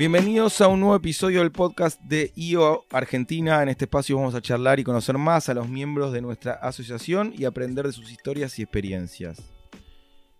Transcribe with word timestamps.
Bienvenidos 0.00 0.62
a 0.62 0.68
un 0.68 0.80
nuevo 0.80 0.96
episodio 0.96 1.40
del 1.40 1.52
podcast 1.52 2.00
de 2.00 2.32
IO 2.34 2.86
Argentina. 2.90 3.62
En 3.62 3.68
este 3.68 3.84
espacio 3.84 4.16
vamos 4.16 4.34
a 4.34 4.40
charlar 4.40 4.80
y 4.80 4.82
conocer 4.82 5.18
más 5.18 5.50
a 5.50 5.54
los 5.54 5.68
miembros 5.68 6.10
de 6.14 6.22
nuestra 6.22 6.52
asociación 6.54 7.34
y 7.36 7.44
aprender 7.44 7.84
de 7.84 7.92
sus 7.92 8.10
historias 8.10 8.58
y 8.58 8.62
experiencias. 8.62 9.42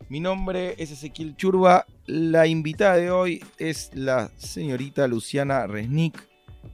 Mi 0.08 0.18
nombre 0.18 0.76
es 0.78 0.92
Ezequiel 0.92 1.36
Churba. 1.36 1.84
La 2.06 2.46
invitada 2.46 2.96
de 2.96 3.10
hoy 3.10 3.44
es 3.58 3.90
la 3.92 4.30
señorita 4.38 5.06
Luciana 5.06 5.66
Resnick. 5.66 6.26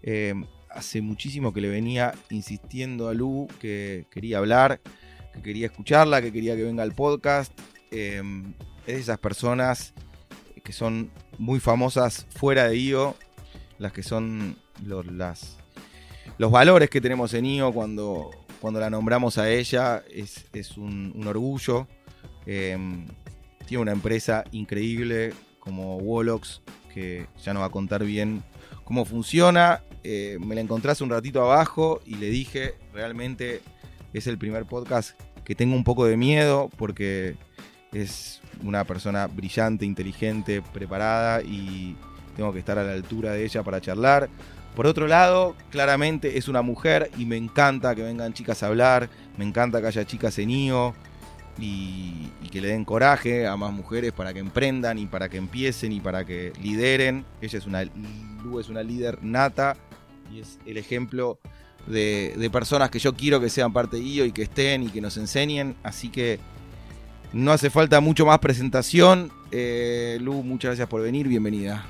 Eh, 0.04 0.34
hace 0.70 1.02
muchísimo 1.02 1.52
que 1.52 1.62
le 1.62 1.68
venía 1.68 2.14
insistiendo 2.30 3.08
a 3.08 3.14
Lu 3.14 3.48
que 3.58 4.06
quería 4.12 4.38
hablar, 4.38 4.80
que 5.34 5.42
quería 5.42 5.66
escucharla, 5.66 6.22
que 6.22 6.32
quería 6.32 6.54
que 6.54 6.62
venga 6.62 6.84
al 6.84 6.94
podcast. 6.94 7.52
Eh, 7.90 8.22
es 8.86 8.94
de 8.94 9.00
esas 9.00 9.18
personas 9.18 9.92
que 10.66 10.72
son 10.72 11.12
muy 11.38 11.60
famosas 11.60 12.26
fuera 12.30 12.66
de 12.68 12.76
IO, 12.76 13.14
las 13.78 13.92
que 13.92 14.02
son 14.02 14.56
los, 14.84 15.06
los 16.38 16.50
valores 16.50 16.90
que 16.90 17.00
tenemos 17.00 17.34
en 17.34 17.46
IO 17.46 17.72
cuando, 17.72 18.32
cuando 18.60 18.80
la 18.80 18.90
nombramos 18.90 19.38
a 19.38 19.48
ella, 19.48 20.02
es, 20.10 20.76
un, 20.76 21.24
orgullo. 21.24 21.86
Em, 22.46 23.06
tiene 23.64 23.82
una 23.82 23.92
empresa 23.92 24.42
increíble 24.50 25.32
como 25.60 25.98
Wolox, 25.98 26.62
que 26.92 27.28
ya 27.44 27.54
nos 27.54 27.62
va 27.62 27.66
a 27.66 27.70
contar 27.70 28.04
bien 28.04 28.42
cómo 28.82 29.04
funciona. 29.04 29.84
Eh, 30.02 30.36
me 30.44 30.56
la 30.56 30.62
encontré 30.62 30.90
hace 30.90 31.04
un 31.04 31.10
ratito 31.10 31.42
abajo 31.42 32.00
y 32.04 32.16
le 32.16 32.28
dije, 32.28 32.74
realmente 32.92 33.60
es 34.12 34.26
el 34.26 34.36
primer 34.36 34.64
podcast 34.66 35.16
que 35.44 35.54
tengo 35.54 35.76
un 35.76 35.84
poco 35.84 36.06
de 36.06 36.16
miedo 36.16 36.70
porque 36.76 37.36
es 37.92 38.40
una 38.62 38.84
persona 38.84 39.26
brillante, 39.26 39.84
inteligente, 39.84 40.62
preparada 40.62 41.42
y 41.42 41.96
tengo 42.36 42.52
que 42.52 42.58
estar 42.58 42.78
a 42.78 42.84
la 42.84 42.92
altura 42.92 43.32
de 43.32 43.44
ella 43.44 43.62
para 43.62 43.80
charlar. 43.80 44.28
Por 44.74 44.86
otro 44.86 45.06
lado, 45.06 45.56
claramente 45.70 46.36
es 46.36 46.48
una 46.48 46.60
mujer 46.60 47.10
y 47.16 47.24
me 47.24 47.36
encanta 47.36 47.94
que 47.94 48.02
vengan 48.02 48.34
chicas 48.34 48.62
a 48.62 48.66
hablar, 48.66 49.08
me 49.38 49.44
encanta 49.44 49.80
que 49.80 49.86
haya 49.86 50.04
chicas 50.04 50.38
en 50.38 50.50
IO 50.50 50.94
y, 51.58 52.30
que 52.50 52.60
le 52.60 52.68
den 52.68 52.84
coraje 52.84 53.46
a 53.46 53.56
más 53.56 53.72
mujeres 53.72 54.12
para 54.12 54.32
que 54.32 54.38
emprendan 54.38 54.98
y 54.98 55.06
para 55.06 55.28
que 55.28 55.38
empiecen 55.38 55.92
y 55.92 56.00
para 56.00 56.24
que 56.24 56.52
lideren. 56.62 57.24
Ella 57.40 57.58
es 57.58 57.66
una, 57.66 57.82
es 57.82 58.68
una 58.68 58.82
líder 58.82 59.22
nata 59.22 59.76
y 60.32 60.40
es 60.40 60.58
el 60.66 60.76
ejemplo 60.76 61.38
de, 61.86 62.34
de 62.36 62.50
personas 62.50 62.90
que 62.90 62.98
yo 62.98 63.14
quiero 63.14 63.40
que 63.40 63.48
sean 63.48 63.72
parte 63.72 63.96
de 63.96 64.02
IO 64.02 64.24
y 64.26 64.32
que 64.32 64.42
estén 64.42 64.82
y 64.82 64.88
que 64.88 65.00
nos 65.00 65.16
enseñen. 65.16 65.74
Así 65.82 66.10
que 66.10 66.38
no 67.36 67.52
hace 67.52 67.68
falta 67.68 68.00
mucho 68.00 68.24
más 68.24 68.38
presentación. 68.38 69.30
Eh, 69.50 70.16
Lu, 70.22 70.42
muchas 70.42 70.70
gracias 70.70 70.88
por 70.88 71.02
venir, 71.02 71.28
bienvenida. 71.28 71.84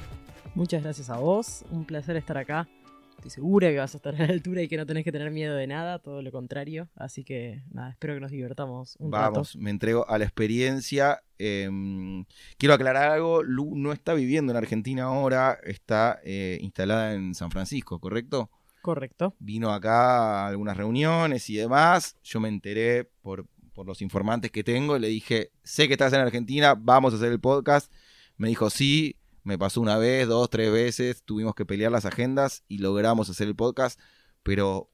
Muchas 0.56 0.83
gracias 0.83 1.08
a 1.08 1.19
vos, 1.19 1.64
un 1.70 1.84
placer 1.84 2.16
estar 2.16 2.36
acá. 2.36 2.69
Estoy 3.16 3.30
segura 3.30 3.70
que 3.70 3.78
vas 3.78 3.94
a 3.94 3.98
estar 3.98 4.14
a 4.16 4.27
la 4.27 4.33
altura 4.33 4.62
y 4.62 4.69
que 4.69 4.77
no 4.77 4.86
tenés 4.86 5.05
que 5.05 5.12
tener 5.12 5.30
miedo 5.30 5.55
de 5.55 5.69
nada, 5.69 6.00
todo 6.00 6.20
lo 6.20 6.33
contrario. 6.33 6.88
Así 6.97 7.22
que 7.22 7.62
nada, 7.70 7.91
espero 7.91 8.14
que 8.14 8.20
nos 8.20 8.33
divertamos 8.33 8.97
un 8.98 9.12
Vamos, 9.12 9.55
me 9.56 9.70
entrego 9.70 10.08
a 10.08 10.19
la 10.19 10.25
experiencia. 10.25 11.22
Em, 11.38 12.25
quiero 12.58 12.75
aclarar 12.75 13.12
algo, 13.12 13.44
Lu 13.44 13.77
no 13.77 13.92
está 13.92 14.14
viviendo 14.14 14.50
en 14.50 14.58
Argentina 14.58 15.05
ahora, 15.05 15.58
está 15.62 16.19
eh, 16.25 16.58
instalada 16.60 17.14
en 17.14 17.36
San 17.36 17.53
Francisco, 17.53 18.00
¿correcto? 18.00 18.50
Correcto. 18.83 19.34
Vino 19.38 19.72
acá 19.72 20.44
a 20.44 20.48
algunas 20.48 20.77
reuniones 20.77 21.48
y 21.50 21.56
demás. 21.56 22.16
Yo 22.25 22.41
me 22.41 22.48
enteré 22.48 23.05
por, 23.22 23.47
por 23.77 23.86
los 23.86 24.00
informantes 24.00 24.50
que 24.50 24.64
tengo, 24.64 24.98
le 24.98 25.08
dije, 25.08 25.52
sé 25.62 25.86
que 25.86 25.92
estás 25.92 26.10
en 26.14 26.20
Argentina, 26.20 26.74
vamos 26.74 27.12
a 27.12 27.19
hacer 27.19 27.30
el 27.30 27.38
podcast. 27.38 27.92
Me 28.38 28.48
dijo, 28.48 28.70
sí, 28.70 29.16
me 29.44 29.58
pasó 29.58 29.82
una 29.82 29.98
vez, 29.98 30.26
dos, 30.26 30.48
tres 30.48 30.72
veces, 30.72 31.22
tuvimos 31.22 31.54
que 31.54 31.66
pelear 31.66 31.92
las 31.92 32.06
agendas 32.06 32.64
y 32.69 32.78
logramos 32.78 33.28
hacer 33.28 33.47
el 33.47 33.54
podcast, 33.54 34.00
pero 34.42 34.91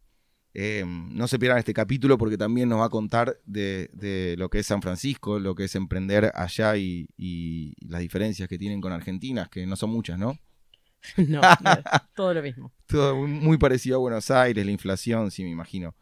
em, 0.53 1.17
no 1.17 1.29
se 1.29 1.39
pierdan 1.39 1.61
este 1.61 1.73
capítulo 1.73 2.19
porque 2.19 2.37
también 2.37 2.69
nos 2.69 2.81
va 2.81 2.87
a 2.87 2.91
contar 2.91 3.39
de, 3.47 4.35
lo 4.37 4.51
que 4.51 4.59
es 4.59 4.67
San 4.67 4.83
Francisco, 4.83 5.39
lo 5.39 5.55
que 5.55 5.65
es 5.65 5.77
emprender 5.77 6.33
allá 6.35 6.77
y, 6.77 7.07
las 7.87 8.01
diferencias 8.01 8.49
que 8.49 8.59
tienen 8.59 8.81
con 8.81 8.93
Argentina, 8.93 9.49
que 9.49 9.65
no 9.65 9.77
son 9.77 9.91
muchas, 9.91 10.19
¿no? 10.19 10.37
no, 11.17 11.41
todo 12.17 12.35
lo 12.35 12.43
mismo. 12.43 12.73
Todo 12.87 13.15
muy 13.17 13.59
parecido 13.59 13.97
a 13.97 14.01
Buenos 14.01 14.31
Aires, 14.33 14.67
la 14.67 14.73
inflación, 14.73 15.31
sí, 15.31 15.45
me 15.45 15.51
imagino. 15.51 15.95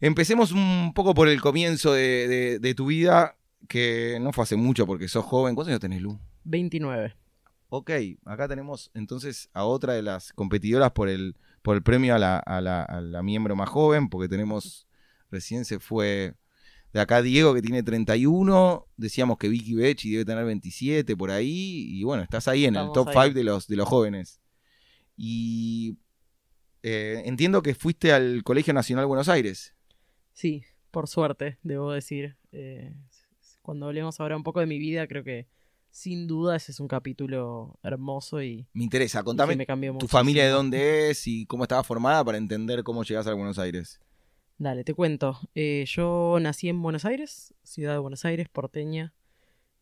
Empecemos 0.00 0.52
un 0.52 0.92
poco 0.94 1.14
por 1.14 1.28
el 1.28 1.40
comienzo 1.40 1.92
de, 1.92 2.74
tu 2.76 2.86
vida, 2.86 3.36
que 3.68 4.18
no 4.20 4.32
fue 4.32 4.44
hace 4.44 4.56
mucho 4.56 4.86
porque 4.86 5.08
sos 5.08 5.24
joven. 5.24 5.54
¿Cuántos 5.54 5.70
años 5.70 5.80
tenés, 5.80 6.02
Lu? 6.02 6.18
29. 6.44 7.14
Ok, 7.70 7.90
acá 8.24 8.48
tenemos 8.48 8.90
entonces 8.94 9.50
a 9.52 9.64
otra 9.64 9.92
de 9.92 10.02
las 10.02 10.32
competidoras 10.32 10.92
por 10.92 11.08
el, 11.08 11.36
por 11.62 11.76
el 11.76 11.82
premio 11.82 12.14
a 12.14 12.18
la, 12.18 12.38
a, 12.38 12.60
la, 12.60 13.22
miembro 13.22 13.56
más 13.56 13.68
joven, 13.68 14.08
porque 14.08 14.28
tenemos, 14.28 14.86
recién 15.30 15.64
se 15.64 15.78
fue 15.78 16.34
de 16.92 17.00
acá 17.00 17.20
Diego 17.20 17.52
que 17.52 17.60
tiene 17.60 17.82
31, 17.82 18.86
decíamos 18.96 19.36
que 19.36 19.48
Vicky 19.48 19.74
Becci 19.74 20.12
debe 20.12 20.24
tener 20.24 20.46
27 20.46 21.14
por 21.16 21.30
ahí, 21.30 21.86
y 21.90 22.04
bueno, 22.04 22.22
estás 22.22 22.48
ahí 22.48 22.64
en 22.64 22.76
el 22.76 22.90
top 22.92 23.10
5 23.12 23.30
de 23.34 23.44
los, 23.44 23.66
de 23.66 23.76
los 23.76 23.86
jóvenes. 23.86 24.40
Y 25.14 25.98
eh, 26.82 27.22
entiendo 27.26 27.60
que 27.62 27.74
fuiste 27.74 28.12
al 28.12 28.42
Colegio 28.44 28.72
Nacional 28.72 29.04
Buenos 29.04 29.28
Aires. 29.28 29.74
Sí, 30.38 30.62
por 30.92 31.08
suerte, 31.08 31.58
debo 31.64 31.90
decir. 31.90 32.36
Eh, 32.52 32.94
cuando 33.60 33.86
hablemos 33.86 34.20
ahora 34.20 34.36
un 34.36 34.44
poco 34.44 34.60
de 34.60 34.66
mi 34.66 34.78
vida, 34.78 35.08
creo 35.08 35.24
que 35.24 35.48
sin 35.90 36.28
duda 36.28 36.54
ese 36.54 36.70
es 36.70 36.78
un 36.78 36.86
capítulo 36.86 37.76
hermoso 37.82 38.40
y... 38.40 38.68
Me 38.72 38.84
interesa, 38.84 39.24
contame 39.24 39.66
tu 39.98 40.06
familia 40.06 40.44
de 40.44 40.50
dónde 40.50 41.10
es 41.10 41.26
y 41.26 41.44
cómo 41.46 41.64
estaba 41.64 41.82
formada 41.82 42.24
para 42.24 42.38
entender 42.38 42.84
cómo 42.84 43.02
llegas 43.02 43.26
a 43.26 43.34
Buenos 43.34 43.58
Aires. 43.58 44.00
Dale, 44.58 44.84
te 44.84 44.94
cuento. 44.94 45.40
Eh, 45.56 45.84
yo 45.88 46.38
nací 46.40 46.68
en 46.68 46.82
Buenos 46.82 47.04
Aires, 47.04 47.52
ciudad 47.64 47.94
de 47.94 47.98
Buenos 47.98 48.24
Aires, 48.24 48.48
porteña, 48.48 49.14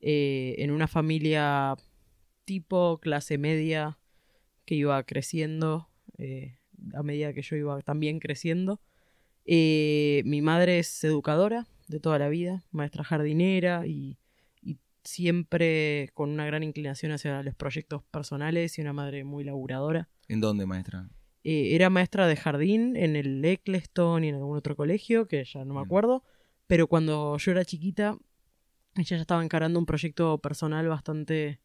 eh, 0.01 0.55
en 0.57 0.71
una 0.71 0.89
familia 0.89 1.77
tipo 2.47 2.97
clase 2.97 3.37
media 3.37 3.99
que 4.65 4.75
iba 4.75 5.03
creciendo 5.03 5.91
a 6.95 7.03
medida 7.03 7.35
que 7.35 7.43
yo 7.43 7.57
iba 7.57 7.79
también 7.83 8.21
creciendo. 8.21 8.81
Eh, 9.47 10.23
mi 10.25 10.43
madre 10.43 10.81
es 10.81 11.05
educadora 11.05 11.67
de 11.87 12.01
toda 12.01 12.19
la 12.19 12.29
vida, 12.29 12.65
maestra 12.73 13.05
jardinera 13.05 13.87
y, 13.87 14.19
siempre 15.05 16.11
con 16.15 16.31
una 16.31 16.47
gran 16.47 16.65
inclinación 16.65 17.13
hacia 17.13 17.41
los 17.45 17.55
proyectos 17.55 18.03
personales 18.11 18.77
y 18.77 18.81
una 18.81 18.93
madre 18.93 19.23
muy 19.23 19.45
laburadora. 19.45 20.09
¿En 20.27 20.41
dónde, 20.41 20.67
maestra? 20.67 21.09
Eh, 21.45 21.77
era 21.77 21.91
maestra 21.91 22.27
de 22.27 22.35
jardín 22.35 22.97
en 22.97 23.15
el 23.15 23.45
Eccleston 23.45 24.25
y 24.25 24.31
en 24.31 24.35
algún 24.35 24.57
otro 24.57 24.75
colegio, 24.75 25.29
que 25.29 25.45
ya 25.45 25.65
no 25.65 25.75
me 25.75 25.81
acuerdo, 25.81 26.25
pero 26.67 26.89
cuando 26.89 27.39
yo 27.39 27.53
era 27.53 27.65
chiquita, 27.65 28.19
ella 28.97 29.17
ya 29.17 29.21
estaba 29.21 29.45
encarando 29.45 29.79
un 29.79 29.87
proyecto 29.87 30.39
personal 30.39 30.89
bastante 30.89 31.61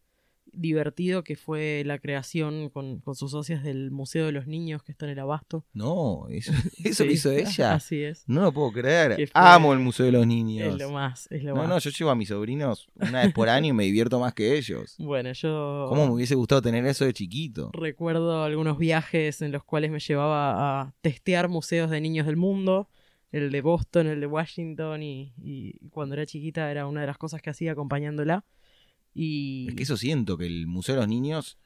divertido 0.53 1.23
que 1.23 1.35
fue 1.35 1.83
la 1.85 1.99
creación 1.99 2.69
con, 2.69 3.01
sus 3.13 3.31
socias 3.31 3.63
del 3.63 3.91
Museo 3.91 4.25
de 4.25 4.31
los 4.31 4.47
Niños 4.47 4.83
que 4.83 4.91
está 4.91 5.05
en 5.05 5.11
el 5.11 5.19
Abasto. 5.19 5.65
No, 5.73 6.27
eso, 6.29 6.51
eso 6.83 7.05
lo 7.05 7.11
hizo 7.11 7.31
ella. 7.31 7.73
Así 7.73 8.03
es. 8.03 8.23
No 8.27 8.41
lo 8.41 8.51
puedo 8.51 8.71
creer. 8.71 9.29
Amo 9.33 9.73
el 9.73 9.79
Museo 9.79 10.05
de 10.05 10.11
los 10.11 10.27
Niños. 10.27 10.73
Es 10.73 10.81
lo 10.81 10.91
más, 10.91 11.27
es 11.31 11.43
lo 11.43 11.55
no, 11.55 11.61
más. 11.61 11.69
No, 11.69 11.79
yo 11.79 11.89
llevo 11.89 12.11
a 12.11 12.15
mis 12.15 12.29
sobrinos 12.29 12.87
una 12.95 13.23
vez 13.23 13.33
por 13.33 13.49
año 13.49 13.67
y 13.67 13.73
me 13.73 13.83
divierto 13.83 14.19
más 14.19 14.33
que 14.33 14.57
ellos. 14.57 14.95
Bueno, 14.99 15.31
yo... 15.33 15.87
¿Cómo 15.89 16.05
me 16.07 16.13
hubiese 16.13 16.35
gustado 16.35 16.61
tener 16.61 16.85
eso 16.85 17.05
de 17.05 17.13
chiquito? 17.13 17.71
Recuerdo 17.73 18.43
algunos 18.43 18.77
viajes 18.77 19.41
en 19.41 19.51
los 19.51 19.63
cuales 19.63 19.91
me 19.91 19.99
llevaba 19.99 20.81
a 20.81 20.93
testear 21.01 21.49
museos 21.49 21.89
de 21.89 22.01
niños 22.01 22.25
del 22.25 22.37
mundo 22.37 22.89
el 23.31 23.51
de 23.51 23.61
Boston, 23.61 24.07
el 24.07 24.19
de 24.19 24.27
Washington 24.27 25.03
y, 25.03 25.33
y, 25.41 25.79
cuando 25.89 26.15
era 26.15 26.25
chiquita 26.25 26.69
era 26.69 26.85
una 26.85 27.01
de 27.01 27.07
las 27.07 27.17
cosas 27.17 27.41
que 27.41 27.49
hacía 27.49 27.71
acompañándola. 27.71 28.43
Es 29.69 29.75
que 29.75 29.83
eso 29.83 29.97
siento, 29.97 30.37
que 30.37 30.45
el 30.45 30.67
Museo 30.67 30.95
de 30.95 31.01
los 31.01 31.07
Niños 31.07 31.57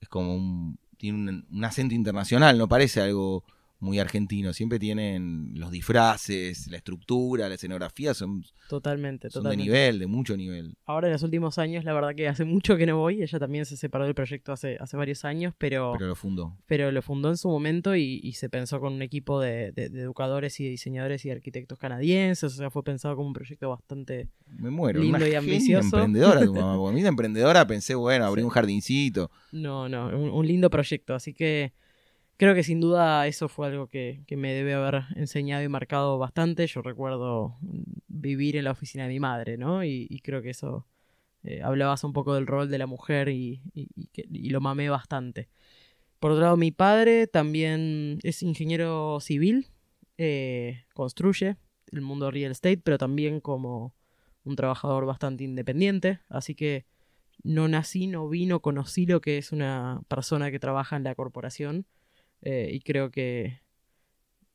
es 0.00 0.08
como 0.08 0.34
un. 0.34 0.78
tiene 0.96 1.44
un 1.50 1.64
acento 1.64 1.94
internacional, 1.94 2.58
no 2.58 2.68
parece 2.68 3.00
algo 3.00 3.44
muy 3.80 3.98
argentino. 3.98 4.52
Siempre 4.52 4.78
tienen 4.78 5.52
los 5.54 5.70
disfraces, 5.70 6.68
la 6.70 6.76
estructura, 6.76 7.48
la 7.48 7.54
escenografía, 7.54 8.14
son, 8.14 8.44
totalmente, 8.68 9.30
son 9.30 9.44
de 9.44 9.56
nivel, 9.56 9.98
de 9.98 10.06
mucho 10.06 10.36
nivel. 10.36 10.76
Ahora 10.84 11.08
en 11.08 11.14
los 11.14 11.22
últimos 11.22 11.58
años, 11.58 11.84
la 11.84 11.92
verdad 11.92 12.14
que 12.14 12.28
hace 12.28 12.44
mucho 12.44 12.76
que 12.76 12.86
no 12.86 12.98
voy. 12.98 13.22
Ella 13.22 13.38
también 13.38 13.64
se 13.64 13.76
separó 13.76 14.04
del 14.04 14.14
proyecto 14.14 14.52
hace, 14.52 14.76
hace 14.78 14.96
varios 14.96 15.24
años, 15.24 15.54
pero... 15.58 15.92
Pero 15.94 16.08
lo 16.08 16.14
fundó. 16.14 16.56
Pero 16.66 16.92
lo 16.92 17.02
fundó 17.02 17.30
en 17.30 17.36
su 17.36 17.48
momento 17.48 17.96
y, 17.96 18.30
se 18.40 18.48
pensó 18.48 18.80
con 18.80 18.94
un 18.94 19.02
equipo 19.02 19.40
de, 19.40 19.72
educadores 19.76 20.60
y 20.60 20.68
diseñadores 20.68 21.24
y 21.24 21.30
arquitectos 21.30 21.78
canadienses. 21.78 22.44
O 22.44 22.56
sea, 22.56 22.70
fue 22.70 22.82
pensado 22.82 23.16
como 23.16 23.28
un 23.28 23.34
proyecto 23.34 23.68
bastante 23.68 24.28
Me 24.46 24.70
muero, 24.70 25.00
lindo 25.00 25.26
y 25.26 25.34
ambicioso. 25.34 25.96
emprendedora 25.96 26.40
tu 26.44 26.54
mamá. 26.54 26.88
a 26.88 26.92
mí 26.92 27.02
de 27.02 27.08
emprendedora 27.08 27.66
pensé, 27.66 27.94
bueno, 27.94 28.24
abrir 28.24 28.44
un 28.44 28.50
jardincito. 28.50 29.30
No, 29.52 29.88
no, 29.88 30.08
un 30.08 30.46
lindo 30.46 30.70
proyecto. 30.70 31.14
Así 31.14 31.34
que 31.34 31.72
creo 32.40 32.54
que 32.54 32.62
sin 32.62 32.80
duda 32.80 33.26
eso 33.26 33.50
fue 33.50 33.66
algo 33.66 33.86
que, 33.86 34.24
me 34.30 34.54
debe 34.54 34.72
haber 34.72 35.02
enseñado 35.14 35.62
y 35.62 35.68
marcado 35.68 36.16
bastante. 36.16 36.66
Yo 36.66 36.80
recuerdo 36.80 37.58
vivir 38.08 38.56
en 38.56 38.64
la 38.64 38.70
oficina 38.70 39.04
de 39.04 39.10
mi 39.10 39.20
madre, 39.20 39.58
¿no? 39.58 39.84
Y, 39.84 40.20
creo 40.24 40.40
que 40.42 40.50
eso 40.50 40.86
Eh, 41.42 41.62
hablabas 41.62 42.04
un 42.04 42.12
poco 42.12 42.34
del 42.34 42.46
rol 42.46 42.68
de 42.70 42.76
la 42.76 42.86
mujer 42.86 43.30
y, 43.30 43.62
que- 44.12 44.26
y 44.30 44.50
lo 44.50 44.60
mamé 44.60 44.90
bastante. 44.90 45.48
Por 46.20 46.32
otro 46.32 46.44
lado, 46.44 46.56
mi 46.58 46.70
padre 46.70 47.26
también 47.26 48.18
es 48.22 48.42
ingeniero 48.42 49.20
civil, 49.20 49.68
eh, 50.18 50.84
construye 50.94 51.56
el 51.92 52.02
mundo 52.02 52.30
real 52.30 52.52
estate, 52.52 52.78
pero 52.78 52.98
también 52.98 53.40
como 53.40 53.94
un 54.44 54.56
trabajador 54.56 55.06
bastante 55.06 55.44
independiente, 55.44 56.20
así 56.28 56.54
que 56.54 56.84
no 57.42 57.68
nací, 57.68 58.06
no 58.06 58.28
vi, 58.28 58.46
no 58.46 58.60
conocí 58.60 59.06
lo 59.06 59.20
que 59.22 59.38
es 59.38 59.52
una 59.52 60.02
persona 60.08 60.50
que 60.50 60.60
trabaja 60.60 60.96
en 60.96 61.04
la 61.04 61.14
corporación 61.14 61.86
eh, 62.42 62.70
y 62.72 62.80
creo 62.80 63.10
que 63.10 63.60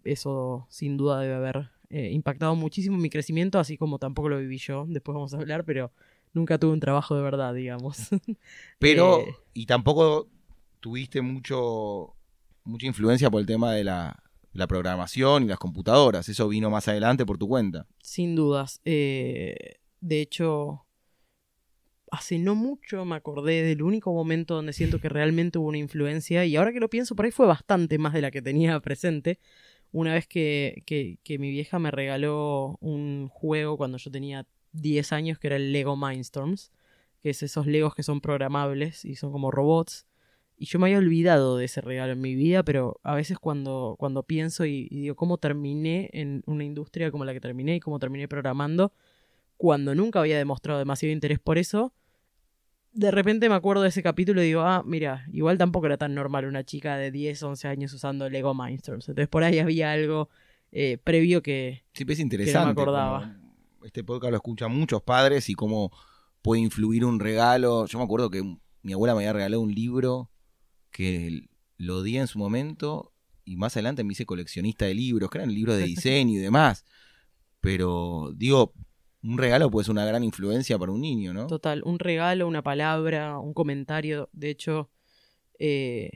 eso 0.03 0.65
sin 0.69 0.97
duda 0.97 1.19
debe 1.19 1.33
haber 1.35 1.69
eh, 1.89 2.11
impactado 2.11 2.55
muchísimo 2.55 2.97
mi 2.97 3.09
crecimiento, 3.09 3.59
así 3.59 3.77
como 3.77 3.99
tampoco 3.99 4.29
lo 4.29 4.37
viví 4.39 4.57
yo, 4.57 4.85
después 4.87 5.13
vamos 5.13 5.33
a 5.33 5.37
hablar, 5.37 5.65
pero 5.65 5.91
nunca 6.33 6.57
tuve 6.57 6.73
un 6.73 6.79
trabajo 6.79 7.15
de 7.15 7.21
verdad, 7.21 7.53
digamos. 7.53 8.09
Pero, 8.79 9.19
Eh. 9.19 9.35
y 9.53 9.65
tampoco 9.65 10.27
tuviste 10.79 11.21
mucho 11.21 12.13
mucha 12.63 12.87
influencia 12.87 13.29
por 13.29 13.39
el 13.41 13.45
tema 13.45 13.73
de 13.73 13.83
la, 13.83 14.23
la 14.51 14.65
programación 14.67 15.43
y 15.43 15.47
las 15.47 15.59
computadoras. 15.59 16.27
Eso 16.29 16.47
vino 16.47 16.69
más 16.71 16.87
adelante 16.87 17.25
por 17.25 17.37
tu 17.37 17.47
cuenta. 17.47 17.85
Sin 18.01 18.35
dudas. 18.35 18.81
de 18.83 19.77
hecho, 20.09 20.84
hace 22.15 22.39
no 22.39 22.55
mucho 22.55 23.05
me 23.05 23.15
acordé 23.15 23.63
del 23.63 23.81
único 23.83 24.13
momento 24.13 24.55
donde 24.55 24.73
siento 24.73 24.99
que 24.99 25.09
realmente 25.09 25.59
hubo 25.59 25.67
una 25.67 25.77
influencia, 25.77 26.45
y 26.45 26.55
ahora 26.55 26.73
que 26.73 26.79
lo 26.79 26.89
pienso, 26.89 27.15
por 27.15 27.25
ahí 27.25 27.31
fue 27.31 27.45
bastante 27.45 27.97
más 27.97 28.13
de 28.13 28.21
la 28.21 28.31
que 28.31 28.41
tenía 28.41 28.79
presente. 28.79 29.39
Una 29.91 30.13
vez 30.13 30.27
que, 30.27 30.83
que, 30.85 31.39
mi 31.39 31.51
vieja 31.51 31.79
me 31.79 31.91
regaló 31.91 32.77
un 32.81 33.29
juego 33.29 33.77
cuando 33.77 33.97
yo 33.97 34.11
tenía 34.11 34.45
10 34.73 35.13
años, 35.13 35.39
que 35.39 35.47
era 35.47 35.55
el 35.55 35.71
Lego 35.71 35.95
Mindstorms, 35.95 36.71
que 37.21 37.29
es 37.29 37.43
esos 37.43 37.65
Legos 37.67 37.95
que 37.95 38.03
son 38.03 38.21
programables 38.21 39.05
y 39.05 39.15
son 39.15 39.31
como 39.31 39.51
robots. 39.51 40.05
Y 40.57 40.65
yo 40.65 40.79
me 40.79 40.87
había 40.87 40.99
olvidado 40.99 41.57
de 41.57 41.65
ese 41.65 41.81
regalo 41.81 42.13
en 42.13 42.21
mi 42.21 42.35
vida, 42.35 42.63
pero 42.63 42.99
a 43.03 43.15
veces 43.15 43.37
cuando, 43.39 43.95
cuando 43.99 44.23
pienso 44.23 44.65
y, 44.65 44.87
y 44.89 45.01
digo 45.01 45.15
cómo 45.15 45.37
terminé 45.37 46.09
en 46.13 46.43
una 46.45 46.63
industria 46.63 47.11
como 47.11 47.25
la 47.25 47.33
que 47.33 47.41
terminé 47.41 47.75
y 47.75 47.79
cómo 47.79 47.99
terminé 47.99 48.27
programando, 48.27 48.93
cuando 49.57 49.95
nunca 49.95 50.19
había 50.19 50.37
demostrado 50.37 50.79
demasiado 50.79 51.13
interés 51.13 51.39
por 51.39 51.57
eso, 51.57 51.93
de 52.95 53.11
repente 53.11 53.49
me 53.49 53.55
acuerdo 53.55 53.83
de 53.83 53.89
ese 53.89 54.01
capítulo 54.01 54.41
y 54.41 54.45
digo, 54.47 54.61
ah, 54.61 54.81
mira, 54.85 55.27
igual 55.33 55.57
tampoco 55.57 55.85
era 55.85 55.97
tan 55.97 56.15
normal 56.15 56.45
una 56.45 56.63
chica 56.63 56.95
de 56.95 57.11
10, 57.11 57.43
11 57.43 57.67
años 57.67 57.93
usando 57.93 58.29
Lego 58.29 58.53
Mindstorms. 58.53 59.09
Entonces 59.09 59.27
por 59.27 59.43
ahí 59.43 59.59
había 59.59 59.91
algo 59.91 60.29
eh, 60.71 60.97
previo 61.03 61.43
que... 61.43 61.83
Sí, 61.93 62.05
es 62.07 62.19
interesante. 62.19 62.71
acordaba. 62.71 63.37
como 63.73 63.85
Este 63.85 64.03
podcast 64.03 64.31
lo 64.31 64.37
escuchan 64.37 64.71
muchos 64.71 65.03
padres 65.03 65.49
y 65.49 65.55
cómo 65.55 65.91
puede 66.41 66.61
influir 66.61 67.03
un 67.03 67.19
regalo. 67.19 67.85
Yo 67.85 67.97
me 67.99 68.05
acuerdo 68.05 68.29
que 68.29 68.41
mi 68.81 68.93
abuela 68.93 69.13
me 69.13 69.19
había 69.19 69.33
regalado 69.33 69.61
un 69.61 69.75
libro 69.75 70.31
que 70.89 71.49
lo 71.77 72.01
di 72.01 72.17
en 72.17 72.27
su 72.27 72.39
momento 72.39 73.11
y 73.43 73.57
más 73.57 73.75
adelante 73.75 74.05
me 74.05 74.13
hice 74.13 74.25
coleccionista 74.25 74.85
de 74.85 74.93
libros, 74.93 75.29
que 75.29 75.39
eran 75.39 75.53
libros 75.53 75.75
de 75.75 75.83
diseño 75.83 76.39
y 76.39 76.41
demás. 76.41 76.85
Pero 77.59 78.31
digo, 78.33 78.73
un 79.27 79.37
regalo 79.37 79.71
puede 79.71 79.85
ser 79.85 79.91
una 79.93 80.05
gran 80.05 80.23
influencia 80.23 80.77
para 80.77 80.91
un 80.91 81.01
niño, 81.01 81.33
¿no? 81.33 81.47
Total, 81.47 81.81
un 81.83 81.99
regalo, 81.99 82.47
una 82.47 82.61
palabra, 82.61 83.39
un 83.39 83.53
comentario. 83.53 84.29
De 84.33 84.49
hecho, 84.49 84.89
eh, 85.59 86.11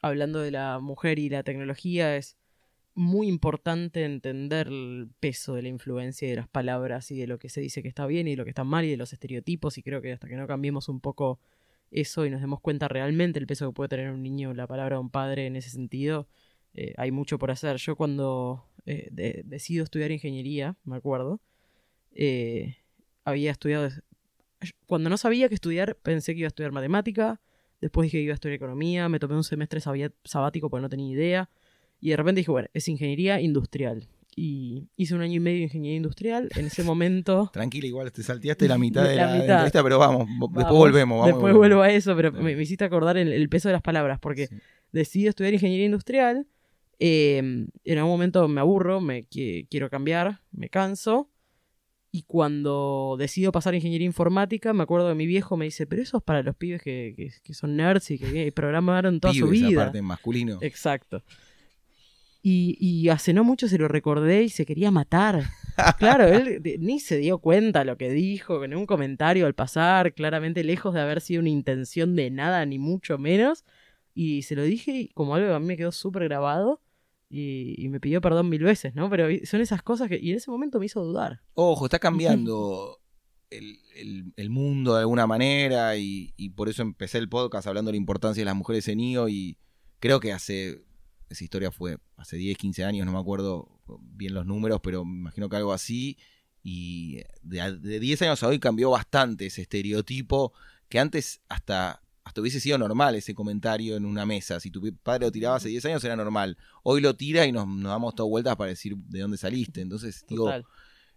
hablando 0.00 0.40
de 0.40 0.50
la 0.50 0.78
mujer 0.80 1.18
y 1.18 1.28
la 1.28 1.42
tecnología, 1.42 2.16
es 2.16 2.36
muy 2.94 3.28
importante 3.28 4.04
entender 4.04 4.68
el 4.68 5.08
peso 5.18 5.54
de 5.54 5.62
la 5.62 5.68
influencia 5.68 6.26
y 6.26 6.30
de 6.30 6.36
las 6.36 6.48
palabras 6.48 7.10
y 7.10 7.18
de 7.18 7.26
lo 7.26 7.38
que 7.38 7.48
se 7.48 7.60
dice 7.60 7.82
que 7.82 7.88
está 7.88 8.06
bien 8.06 8.28
y 8.28 8.36
lo 8.36 8.44
que 8.44 8.50
está 8.50 8.64
mal 8.64 8.84
y 8.84 8.90
de 8.90 8.96
los 8.96 9.12
estereotipos. 9.12 9.78
Y 9.78 9.82
creo 9.82 10.00
que 10.00 10.12
hasta 10.12 10.28
que 10.28 10.36
no 10.36 10.46
cambiemos 10.46 10.88
un 10.88 11.00
poco 11.00 11.40
eso 11.90 12.26
y 12.26 12.30
nos 12.30 12.40
demos 12.40 12.60
cuenta 12.60 12.88
realmente 12.88 13.38
el 13.38 13.46
peso 13.46 13.68
que 13.68 13.74
puede 13.74 13.88
tener 13.88 14.10
un 14.10 14.22
niño, 14.22 14.52
la 14.54 14.66
palabra 14.66 14.96
de 14.96 15.00
un 15.00 15.10
padre 15.10 15.46
en 15.46 15.56
ese 15.56 15.70
sentido, 15.70 16.28
eh, 16.74 16.94
hay 16.96 17.10
mucho 17.10 17.38
por 17.38 17.50
hacer. 17.50 17.76
Yo 17.76 17.96
cuando 17.96 18.66
eh, 18.86 19.08
de- 19.10 19.42
decido 19.44 19.84
estudiar 19.84 20.10
ingeniería, 20.10 20.76
me 20.84 20.96
acuerdo, 20.96 21.40
eh, 22.14 22.76
había 23.24 23.50
estudiado... 23.50 23.88
Cuando 24.86 25.10
no 25.10 25.16
sabía 25.18 25.48
qué 25.48 25.54
estudiar, 25.54 25.96
pensé 25.96 26.32
que 26.32 26.40
iba 26.40 26.46
a 26.46 26.48
estudiar 26.48 26.72
matemática, 26.72 27.40
después 27.80 28.06
dije 28.06 28.18
que 28.18 28.22
iba 28.22 28.32
a 28.32 28.34
estudiar 28.34 28.56
economía, 28.56 29.08
me 29.10 29.18
tomé 29.18 29.34
un 29.36 29.44
semestre 29.44 29.80
sabático 29.80 30.70
porque 30.70 30.80
no 30.82 30.88
tenía 30.88 31.12
idea, 31.12 31.50
y 32.00 32.10
de 32.10 32.16
repente 32.16 32.40
dije, 32.40 32.50
bueno, 32.50 32.68
es 32.72 32.88
ingeniería 32.88 33.40
industrial. 33.40 34.06
Y 34.36 34.88
hice 34.96 35.14
un 35.14 35.20
año 35.20 35.34
y 35.34 35.40
medio 35.40 35.58
de 35.58 35.64
ingeniería 35.64 35.96
industrial. 35.96 36.48
En 36.56 36.66
ese 36.66 36.82
momento... 36.82 37.50
Tranquila, 37.52 37.86
igual 37.86 38.10
te 38.10 38.22
salteaste 38.22 38.66
la 38.66 38.78
mitad 38.78 39.06
de 39.06 39.16
La 39.16 39.26
la, 39.26 39.32
de 39.32 39.36
la 39.38 39.42
mitad. 39.42 39.54
entrevista, 39.54 39.82
pero 39.82 39.98
vamos, 39.98 40.26
después 40.54 40.66
volvemos. 40.78 41.18
Vamos, 41.20 41.34
Después 41.34 41.54
vuelvo 41.54 41.82
a 41.82 41.90
eso, 41.90 42.16
pero 42.16 42.32
me, 42.32 42.56
me 42.56 42.62
hiciste 42.62 42.84
acordar 42.84 43.16
el, 43.16 43.32
el 43.32 43.48
peso 43.48 43.68
de 43.68 43.72
las 43.74 43.82
palabras, 43.82 44.18
porque 44.18 44.46
Sí. 44.48 44.56
decidí 44.92 45.26
estudiar 45.28 45.52
ingeniería 45.54 45.86
industrial. 45.86 46.46
eh, 46.98 47.38
en 47.38 47.98
algún 47.98 48.12
momento 48.12 48.48
me 48.48 48.60
aburro, 48.60 49.00
me 49.00 49.24
qui- 49.28 49.66
quiero 49.70 49.88
cambiar, 49.90 50.40
me 50.52 50.68
canso. 50.68 51.28
Y 52.16 52.22
cuando 52.28 53.16
decido 53.18 53.50
pasar 53.50 53.72
a 53.72 53.76
ingeniería 53.76 54.06
informática, 54.06 54.72
me 54.72 54.84
acuerdo 54.84 55.08
que 55.08 55.16
mi 55.16 55.26
viejo 55.26 55.56
me 55.56 55.64
dice, 55.64 55.84
pero 55.84 56.00
eso 56.00 56.18
es 56.18 56.22
para 56.22 56.44
los 56.44 56.54
pibes 56.54 56.80
que, 56.80 57.12
que- 57.16 57.32
que 57.42 57.54
son 57.54 57.74
nerds 57.74 58.08
y 58.12 58.18
que 58.20 58.52
programaron 58.52 59.18
toda 59.18 59.34
su 59.34 59.48
vida. 59.48 59.80
aparte, 59.82 59.98
en 59.98 60.04
masculino. 60.04 60.58
Exacto. 60.60 61.24
Y, 62.40 62.76
y 62.78 63.08
hace 63.08 63.32
no 63.32 63.42
mucho 63.42 63.66
se 63.68 63.78
lo 63.78 63.88
recordé 63.88 64.42
y 64.44 64.48
se 64.48 64.64
quería 64.66 64.90
matar. 64.90 65.42
Claro, 65.98 66.28
él 66.28 66.62
ni 66.78 67.00
se 67.00 67.16
dio 67.18 67.38
cuenta 67.38 67.82
lo 67.82 67.96
que 67.96 68.08
dijo, 68.12 68.62
en 68.62 68.76
un 68.76 68.86
comentario 68.86 69.44
al 69.44 69.54
pasar, 69.54 70.14
claramente 70.14 70.62
lejos 70.62 70.94
de 70.94 71.00
haber 71.00 71.20
sido 71.20 71.40
una 71.40 71.48
intención 71.48 72.14
de 72.14 72.30
nada, 72.30 72.64
ni 72.64 72.78
mucho 72.78 73.18
menos. 73.18 73.64
Y 74.14 74.42
se 74.42 74.54
lo 74.54 74.62
dije 74.62 74.92
y 74.92 75.08
como 75.08 75.34
algo 75.34 75.48
que 75.48 75.54
a 75.54 75.58
mí 75.58 75.66
me 75.66 75.76
quedó 75.76 75.90
súper 75.90 76.22
grabado 76.28 76.80
y, 77.36 77.74
y 77.84 77.88
me 77.88 77.98
pidió 78.00 78.20
perdón 78.20 78.48
mil 78.48 78.62
veces, 78.62 78.94
¿no? 78.94 79.10
Pero 79.10 79.26
son 79.44 79.60
esas 79.60 79.82
cosas 79.82 80.08
que... 80.08 80.18
Y 80.20 80.30
en 80.30 80.36
ese 80.36 80.50
momento 80.50 80.78
me 80.78 80.86
hizo 80.86 81.02
dudar. 81.02 81.40
Ojo, 81.54 81.86
está 81.86 81.98
cambiando 81.98 83.00
el, 83.50 83.78
el- 83.96 84.32
el 84.36 84.50
mundo 84.50 84.94
de 84.94 85.00
alguna 85.00 85.26
manera 85.26 85.96
y, 85.96 86.32
y 86.36 86.50
por 86.50 86.68
eso 86.68 86.82
empecé 86.82 87.18
el 87.18 87.28
podcast 87.28 87.66
hablando 87.66 87.88
de 87.88 87.94
la 87.94 87.98
importancia 87.98 88.40
de 88.40 88.44
las 88.46 88.54
mujeres 88.56 88.86
en 88.88 89.00
IO 89.00 89.28
y 89.28 89.58
creo 89.98 90.20
que 90.20 90.32
hace, 90.32 90.84
esa 91.28 91.42
historia 91.44 91.70
fue 91.72 91.98
hace 92.16 92.36
10, 92.36 92.56
15 92.56 92.84
años, 92.84 93.04
no 93.06 93.12
me 93.12 93.18
acuerdo 93.18 93.80
bien 94.00 94.32
los 94.34 94.46
números, 94.46 94.80
pero 94.82 95.04
me 95.04 95.18
imagino 95.18 95.48
que 95.48 95.56
algo 95.56 95.72
así 95.72 96.16
y 96.62 97.16
de, 97.42 97.78
de 97.78 98.00
10 98.00 98.22
años 98.22 98.42
a 98.42 98.48
hoy 98.48 98.58
cambió 98.60 98.90
bastante 98.90 99.46
ese 99.46 99.62
estereotipo 99.62 100.52
que 100.88 100.98
antes 101.00 101.40
hasta... 101.48 102.00
Hasta 102.24 102.40
hubiese 102.40 102.58
sido 102.58 102.78
normal 102.78 103.14
ese 103.14 103.34
comentario 103.34 103.96
en 103.96 104.06
una 104.06 104.24
mesa. 104.24 104.58
Si 104.58 104.70
tu 104.70 104.80
padre 105.02 105.26
lo 105.26 105.32
tiraba 105.32 105.56
hace 105.56 105.68
10 105.68 105.84
años 105.84 106.04
era 106.04 106.16
normal. 106.16 106.56
Hoy 106.82 107.00
lo 107.00 107.14
tira 107.14 107.46
y 107.46 107.52
nos, 107.52 107.66
nos 107.66 107.90
damos 107.90 108.14
todas 108.14 108.30
vueltas 108.30 108.56
para 108.56 108.70
decir 108.70 108.96
de 108.96 109.20
dónde 109.20 109.36
saliste. 109.36 109.82
Entonces, 109.82 110.24
digo, 110.26 110.50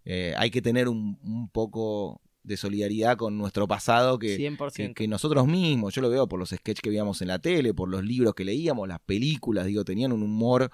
eh, 0.03 0.33
hay 0.37 0.51
que 0.51 0.61
tener 0.61 0.87
un, 0.87 1.17
un 1.23 1.49
poco 1.49 2.21
de 2.47 2.55
solidaridad 2.55 3.17
con 3.17 3.37
nuestro 3.37 3.67
pasado 3.67 4.17
que, 4.17 4.37
100%. 4.37 4.71
que, 4.73 4.93
que 4.93 5.07
nosotros 5.07 5.45
mismos, 5.47 5.93
yo 5.93 6.01
lo 6.01 6.09
veo 6.09 6.27
por 6.27 6.39
los 6.39 6.49
sketches 6.49 6.81
que 6.81 6.89
veíamos 6.89 7.21
en 7.21 7.27
la 7.27 7.39
tele, 7.39 7.73
por 7.73 7.89
los 7.89 8.05
libros 8.05 8.33
que 8.35 8.45
leíamos, 8.45 8.87
las 8.87 9.01
películas, 9.01 9.65
digo, 9.65 9.83
tenían 9.83 10.13
un 10.13 10.23
humor 10.23 10.71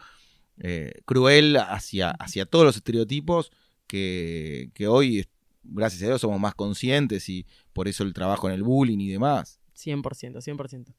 eh, 0.59 1.01
cruel 1.05 1.57
hacia, 1.57 2.11
hacia 2.11 2.45
todos 2.45 2.63
los 2.63 2.75
estereotipos 2.75 3.51
que, 3.87 4.69
que 4.75 4.87
hoy, 4.87 5.25
gracias 5.63 6.03
a 6.03 6.05
Dios, 6.05 6.21
somos 6.21 6.39
más 6.39 6.53
conscientes 6.53 7.27
y 7.27 7.47
por 7.73 7.87
eso 7.87 8.03
el 8.03 8.13
trabajo 8.13 8.47
en 8.47 8.53
el 8.53 8.61
bullying 8.61 8.99
y 8.99 9.09
demás. 9.09 9.59
100%, 9.85 10.41
100%. 10.41 10.93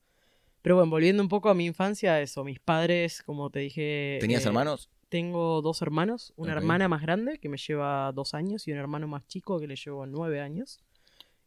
Pero 0.62 0.76
bueno, 0.76 0.90
volviendo 0.90 1.22
un 1.22 1.28
poco 1.28 1.50
a 1.50 1.54
mi 1.54 1.66
infancia, 1.66 2.20
eso, 2.22 2.42
mis 2.44 2.58
padres, 2.60 3.22
como 3.22 3.50
te 3.50 3.58
dije... 3.60 4.18
¿Tenías 4.20 4.44
eh, 4.44 4.48
hermanos? 4.48 4.90
Tengo 5.10 5.60
dos 5.62 5.80
hermanos, 5.82 6.32
una 6.36 6.52
hermana 6.52 6.88
más 6.88 7.02
grande 7.02 7.38
que 7.38 7.48
me 7.48 7.56
lleva 7.58 8.10
dos 8.12 8.34
años 8.34 8.66
y 8.66 8.72
un 8.72 8.78
hermano 8.78 9.06
más 9.06 9.26
chico 9.26 9.60
que 9.60 9.66
le 9.66 9.76
llevo 9.76 10.06
nueve 10.06 10.40
años. 10.40 10.80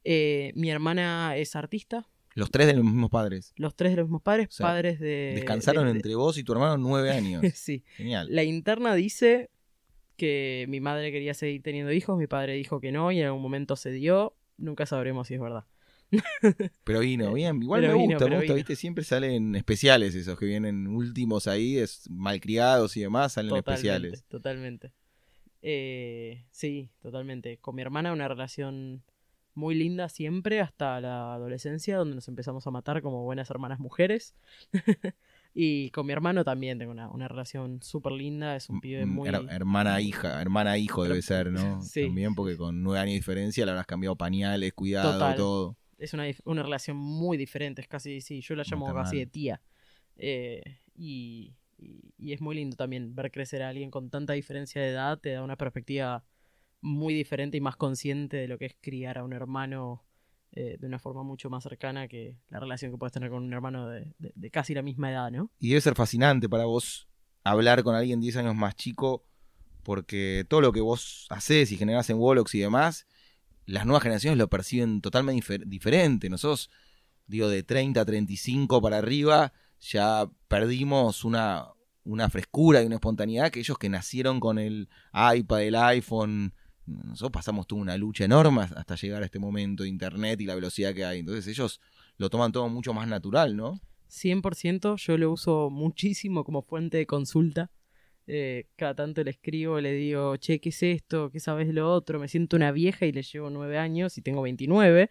Eh, 0.03 0.51
mi 0.55 0.69
hermana 0.69 1.35
es 1.35 1.55
artista, 1.55 2.07
Los 2.35 2.51
tres 2.51 2.67
de 2.67 2.73
los 2.75 2.83
mismos 2.85 3.09
padres. 3.09 3.53
los 3.57 3.75
tres 3.75 3.91
de 3.91 3.97
los 3.97 4.05
mismos 4.05 4.21
padres, 4.21 4.47
O 4.49 4.51
sea, 4.51 4.67
padres 4.67 4.99
de... 4.99 5.33
Descansaron 5.35 5.85
de- 5.85 5.91
de- 5.93 5.97
entre 5.97 6.15
vos 6.15 6.37
y 6.37 6.43
tu 6.43 6.53
hermano 6.53 6.77
nueve 6.77 7.11
años. 7.11 7.41
sí. 7.55 7.83
Genial. 7.97 8.27
La 8.29 8.43
interna 8.43 8.93
dice 8.95 9.49
que 10.15 10.65
mi 10.69 10.79
madre 10.79 11.11
quería 11.11 11.33
seguir 11.33 11.61
teniendo 11.63 11.91
hijos, 11.91 12.17
mi 12.17 12.27
padre 12.27 12.53
dijo 12.53 12.79
que 12.79 12.91
no 12.91 13.11
y 13.11 13.19
en 13.19 13.25
algún 13.25 13.41
momento 13.41 13.75
se 13.75 13.91
dio. 13.91 14.35
Nunca 14.57 14.85
sabremos 14.85 15.27
si 15.27 15.33
es 15.33 15.41
verdad. 15.41 15.65
Pero 16.83 16.99
vino 17.01 17.33
bien, 17.33 17.61
igual 17.61 17.81
Pero 17.81 17.93
me 17.93 17.99
vino, 18.01 18.13
gusta, 18.15 18.25
me 18.29 18.35
gusta, 18.37 18.43
vino. 18.53 18.55
viste, 18.55 18.75
siempre 18.75 19.03
salen 19.03 19.55
especiales 19.55 20.15
esos 20.15 20.37
que 20.39 20.45
vienen 20.45 20.87
últimos 20.87 21.47
ahí, 21.47 21.77
es 21.77 22.09
malcriados 22.09 22.95
y 22.97 23.01
demás, 23.01 23.33
salen 23.33 23.49
Totalmente, 23.49 23.71
especiales. 23.73 24.23
totalmente. 24.29 24.91
Eh, 25.61 26.45
sí, 26.51 26.89
totalmente. 27.01 27.57
Con 27.57 27.75
mi 27.75 27.81
hermana 27.81 28.13
una 28.13 28.27
relación 28.27 29.03
muy 29.53 29.73
linda 29.75 30.07
siempre 30.07 30.61
hasta 30.61 31.01
la 31.01 31.33
adolescencia, 31.33 31.97
donde 31.97 32.15
nos 32.15 32.27
empezamos 32.27 32.65
a 32.67 32.71
matar 32.71 33.01
como 33.01 33.23
buenas 33.23 33.49
hermanas 33.49 33.79
mujeres. 33.79 34.35
Y 35.59 35.89
con 35.89 36.05
mi 36.05 36.13
hermano 36.13 36.43
también 36.43 36.77
tengo 36.77 36.91
una, 36.91 37.09
una 37.09 37.27
relación 37.27 37.81
súper 37.81 38.11
linda, 38.11 38.55
es 38.55 38.69
un 38.69 38.79
pibe 38.79 39.07
muy... 39.07 39.27
her- 39.27 39.47
hermana 39.49 39.99
hija, 40.01 40.39
hermana 40.39 40.77
hijo 40.77 41.03
debe 41.03 41.19
ser, 41.23 41.51
¿no? 41.51 41.81
Sí. 41.81 42.03
También 42.05 42.35
porque 42.35 42.55
con 42.57 42.83
nueve 42.83 42.99
años 42.99 43.13
de 43.13 43.15
diferencia 43.15 43.65
le 43.65 43.71
habrás 43.71 43.87
cambiado 43.87 44.15
pañales, 44.15 44.71
cuidado, 44.73 45.13
Total. 45.13 45.35
todo. 45.35 45.75
Es 45.97 46.13
una, 46.13 46.25
una 46.45 46.63
relación 46.63 46.97
muy 46.97 47.37
diferente, 47.37 47.81
es 47.81 47.87
casi, 47.87 48.21
sí, 48.21 48.41
yo 48.41 48.55
la 48.55 48.63
llamo 48.71 48.85
casi 49.03 49.17
de 49.19 49.27
tía. 49.27 49.61
Eh, 50.17 50.61
y, 50.95 51.55
y- 51.77 52.13
y 52.17 52.33
es 52.33 52.41
muy 52.41 52.55
lindo 52.55 52.75
también 52.75 53.15
ver 53.15 53.31
crecer 53.31 53.61
a 53.63 53.69
alguien 53.69 53.91
con 53.91 54.09
tanta 54.09 54.33
diferencia 54.33 54.81
de 54.81 54.89
edad, 54.89 55.19
te 55.19 55.31
da 55.31 55.43
una 55.43 55.55
perspectiva 55.57 56.23
muy 56.81 57.13
diferente 57.13 57.57
y 57.57 57.61
más 57.61 57.75
consciente 57.75 58.37
de 58.37 58.47
lo 58.47 58.57
que 58.57 58.65
es 58.67 58.75
criar 58.81 59.17
a 59.17 59.23
un 59.23 59.33
hermano 59.33 60.03
eh, 60.53 60.77
de 60.79 60.87
una 60.87 60.97
forma 60.99 61.23
mucho 61.23 61.49
más 61.49 61.63
cercana 61.63 62.07
que 62.07 62.37
la 62.49 62.59
relación 62.59 62.91
que 62.91 62.97
puedes 62.97 63.11
tener 63.13 63.29
con 63.29 63.43
un 63.43 63.53
hermano 63.53 63.87
de, 63.89 64.13
de- 64.17 64.31
de 64.33 64.49
casi 64.51 64.73
la 64.73 64.81
misma 64.81 65.11
edad, 65.11 65.29
¿no? 65.31 65.51
Y 65.59 65.69
debe 65.69 65.81
ser 65.81 65.95
fascinante 65.95 66.47
para 66.49 66.65
vos 66.65 67.07
hablar 67.43 67.83
con 67.83 67.95
alguien 67.95 68.21
10 68.21 68.37
años 68.37 68.55
más 68.55 68.75
chico, 68.75 69.25
porque 69.83 70.45
todo 70.47 70.61
lo 70.61 70.71
que 70.71 70.81
vos 70.81 71.27
haces 71.29 71.71
y 71.71 71.77
generás 71.77 72.09
en 72.09 72.17
Wolox 72.17 72.55
y 72.55 72.59
demás, 72.59 73.07
las 73.67 73.85
nuevas 73.85 74.01
generaciones 74.01 74.37
lo 74.39 74.49
perciben 74.49 75.01
totalmente 75.01 75.45
difer- 75.45 75.65
diferente. 75.67 76.29
Nosotros, 76.29 76.69
digo, 77.27 77.47
de 77.49 77.61
30 77.61 78.01
a 78.01 78.05
35 78.05 78.81
para 78.81 78.97
arriba, 78.97 79.53
ya 79.79 80.27
perdimos 80.47 81.23
una, 81.23 81.67
una 82.03 82.29
frescura 82.29 82.81
y 82.81 82.85
una 82.87 82.95
espontaneidad 82.95 83.51
que 83.51 83.59
ellos 83.59 83.77
que 83.77 83.89
nacieron 83.89 84.39
con 84.39 84.57
el 84.57 84.89
iPad, 85.13 85.61
el 85.61 85.75
iPhone, 85.75 86.53
nosotros 86.85 87.31
pasamos 87.31 87.67
toda 87.67 87.81
una 87.81 87.97
lucha 87.97 88.23
enorme 88.25 88.61
hasta 88.61 88.95
llegar 88.95 89.21
a 89.21 89.25
este 89.25 89.39
momento 89.39 89.83
de 89.83 89.89
Internet 89.89 90.39
y 90.41 90.45
la 90.45 90.55
velocidad 90.55 90.93
que 90.95 91.05
hay. 91.05 91.19
Entonces 91.19 91.45
ellos 91.47 91.79
lo 92.17 92.29
toman 92.29 92.51
todo 92.53 92.69
mucho 92.69 92.93
más 92.93 93.07
natural, 93.07 93.55
¿no? 93.55 93.79
100%, 94.09 94.95
yo 94.97 95.17
lo 95.17 95.31
uso 95.31 95.69
muchísimo 95.69 96.43
como 96.45 96.61
fuente 96.61 96.97
de 96.97 97.05
consulta. 97.05 97.71
Eh, 98.29 98.65
cada 98.75 98.93
tanto 98.93 99.23
le 99.23 99.31
escribo, 99.31 99.79
le 99.79 99.93
digo, 99.93 100.35
che, 100.35 100.59
¿qué 100.59 100.69
es 100.69 100.83
esto? 100.83 101.31
¿Qué 101.31 101.39
sabes 101.39 101.73
lo 101.73 101.89
otro? 101.91 102.19
Me 102.19 102.27
siento 102.27 102.57
una 102.57 102.73
vieja 102.73 103.05
y 103.05 103.13
le 103.13 103.23
llevo 103.23 103.49
nueve 103.49 103.77
años 103.77 104.17
y 104.17 104.21
tengo 104.21 104.41
29, 104.41 105.09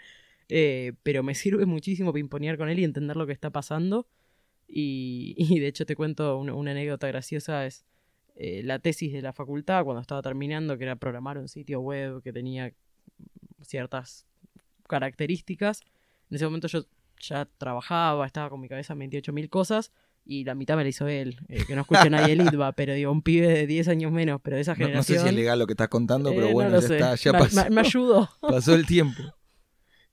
eh, 0.51 0.93
pero 1.03 1.23
me 1.23 1.35
sirve 1.35 1.65
muchísimo 1.67 2.13
pimponear 2.13 2.59
con 2.59 2.69
él 2.69 2.79
y 2.79 2.85
entender 2.85 3.17
lo 3.17 3.27
que 3.27 3.33
está 3.33 3.51
pasando. 3.51 4.07
Y, 4.69 5.35
de 5.61 5.67
hecho 5.67 5.87
te 5.87 5.97
cuento 5.97 6.39
una, 6.39 6.71
anécdota 6.73 7.07
graciosa, 7.09 7.67
es 7.67 7.87
eh, 8.37 8.63
la 8.63 8.79
tesis 8.81 9.13
de 9.13 9.23
la 9.23 9.33
facultad 9.33 9.85
cuando 9.85 10.03
estaba 10.03 10.21
terminando, 10.23 10.77
que 10.77 10.85
era 10.85 10.97
programar 10.97 11.39
un 11.39 11.49
sitio 11.49 11.81
web 11.81 12.23
que 12.23 12.33
tenía 12.33 12.75
ciertas 13.63 14.27
características. 14.89 15.83
En 16.31 16.37
ese 16.37 16.45
momento 16.45 16.69
yo 16.69 16.85
ya 17.19 17.47
trabajaba, 17.59 18.27
estaba 18.27 18.51
con 18.51 18.61
mi 18.61 18.69
cabeza 18.69 18.93
en 18.93 18.99
28 19.01 19.33
mil 19.33 19.49
cosas 19.49 19.93
y 20.29 20.45
la 20.45 20.55
mitad 20.57 20.77
me 20.77 20.83
la 20.83 20.89
hizo 20.89 21.07
él. 21.09 21.39
Eh, 21.49 21.65
que 21.67 21.75
no 21.77 21.83
escuche 21.83 22.11
nadie 22.11 22.33
el 22.35 22.41
ITBA, 22.43 22.73
pero 22.77 22.93
digo, 22.95 23.13
un 23.13 23.23
pibe 23.23 23.47
de 23.49 23.67
10 23.67 23.89
años 23.89 24.11
menos, 24.13 24.41
pero 24.43 24.57
de 24.57 24.63
esa 24.63 24.73
No, 24.73 24.81
no 24.81 24.87
generación. 24.87 25.19
sé 25.19 25.23
si 25.23 25.29
es 25.29 25.35
legal 25.35 25.59
lo 25.59 25.67
que 25.67 25.73
estás 25.75 25.89
contando, 25.89 26.31
pero 26.31 26.47
eh, 26.47 26.49
no 26.49 26.55
bueno, 26.55 26.81
ya 26.81 26.87
sé. 26.89 26.95
está, 26.97 27.15
ya 27.15 27.33
Me- 27.33 27.39
pasó. 27.39 27.65
me- 27.65 27.71
me 27.71 27.81
ayudó. 27.81 28.29
pasó 28.41 28.75
el 28.75 28.85
tiempo. 28.87 29.23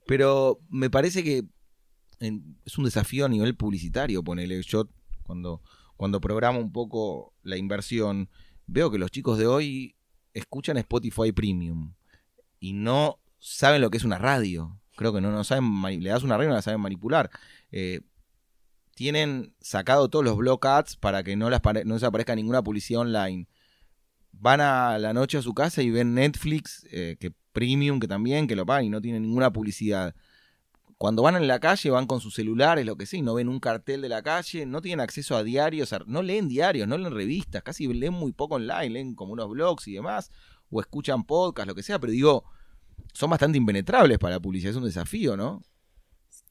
Pero 0.06 0.60
me 0.70 0.90
parece 0.90 1.24
que 1.24 1.44
es 2.20 2.78
un 2.78 2.86
desafío 2.86 3.26
a 3.26 3.30
nivel 3.30 3.56
publicitario, 3.56 4.24
ponele. 4.24 4.62
Yo 4.64 4.90
cuando, 5.24 5.62
cuando 5.98 6.22
programo 6.22 6.60
un 6.60 6.72
poco 6.72 7.34
la 7.44 7.58
inversión, 7.58 8.30
veo 8.68 8.92
que 8.92 8.98
los 8.98 9.12
chicos 9.12 9.38
de 9.38 9.48
hoy 9.48 9.96
escuchan 10.34 10.78
Spotify 10.78 11.32
Premium 11.32 11.94
y 12.60 12.74
no 12.74 13.20
saben 13.40 13.82
lo 13.82 13.90
que 13.90 13.98
es 13.98 14.04
una 14.04 14.18
radio. 14.18 14.80
Creo 14.96 15.12
que 15.14 15.22
no, 15.22 15.32
no 15.32 15.44
saben, 15.44 15.82
le 16.04 16.10
das 16.10 16.24
una 16.24 16.38
radio 16.38 16.48
y 16.48 16.52
no 16.52 16.56
la 16.56 16.62
saben 16.62 16.80
manipular. 16.82 17.30
Eh, 17.72 18.02
tienen 18.96 19.54
sacado 19.60 20.10
todos 20.10 20.24
los 20.24 20.38
block 20.38 20.66
ads 20.66 20.96
para 20.98 21.24
que 21.24 21.36
no, 21.36 21.50
las 21.50 21.62
no 21.86 21.94
les 21.96 22.04
aparezca 22.04 22.36
ninguna 22.36 22.64
publicidad 22.64 23.02
online. 23.02 23.48
Van 24.32 24.62
a 24.62 24.98
la 24.98 25.14
noche 25.14 25.38
a 25.38 25.42
su 25.42 25.54
casa 25.54 25.82
y 25.82 25.90
ven 25.90 26.14
Netflix, 26.14 26.86
eh, 26.92 27.18
que 27.20 27.34
premium, 27.52 28.00
que 28.00 28.08
también, 28.08 28.48
que 28.48 28.56
lo 28.56 28.66
pagan 28.66 28.86
y 28.86 28.90
no 28.90 29.02
tienen 29.02 29.24
ninguna 29.24 29.52
publicidad. 29.52 30.16
Cuando 30.98 31.22
van 31.22 31.36
en 31.36 31.48
la 31.48 31.60
calle, 31.60 31.90
van 31.90 32.08
con 32.08 32.22
sus 32.22 32.34
celulares, 32.34 32.86
lo 32.86 32.96
que 32.96 33.06
sea, 33.06 33.20
y 33.20 33.22
no 33.22 33.34
ven 33.34 33.50
un 33.50 33.60
cartel 33.60 34.02
de 34.02 34.10
la 34.10 34.22
calle, 34.22 34.66
no 34.66 34.82
tienen 34.82 35.02
acceso 35.02 35.36
a 35.36 35.44
diarios, 35.44 35.94
no 36.08 36.22
leen 36.22 36.48
diarios, 36.48 36.88
no 36.88 36.98
leen 36.98 37.14
revistas, 37.14 37.62
casi 37.62 37.92
leen 37.92 38.14
muy 38.14 38.32
poco 38.32 38.56
online, 38.56 38.90
leen 38.90 39.16
como 39.16 39.34
unos 39.34 39.50
blogs 39.50 39.88
y 39.88 39.94
demás, 39.94 40.32
o 40.70 40.80
escuchan 40.80 41.24
podcast, 41.26 41.68
lo 41.68 41.76
que 41.76 41.84
sea, 41.84 42.00
pero 42.00 42.12
digo, 42.12 42.46
son 43.14 43.30
bastante 43.30 43.58
impenetrables 43.58 44.18
para 44.18 44.36
la 44.36 44.40
publicidad, 44.40 44.72
es 44.72 44.78
un 44.78 44.86
desafío, 44.86 45.36
¿no? 45.36 45.62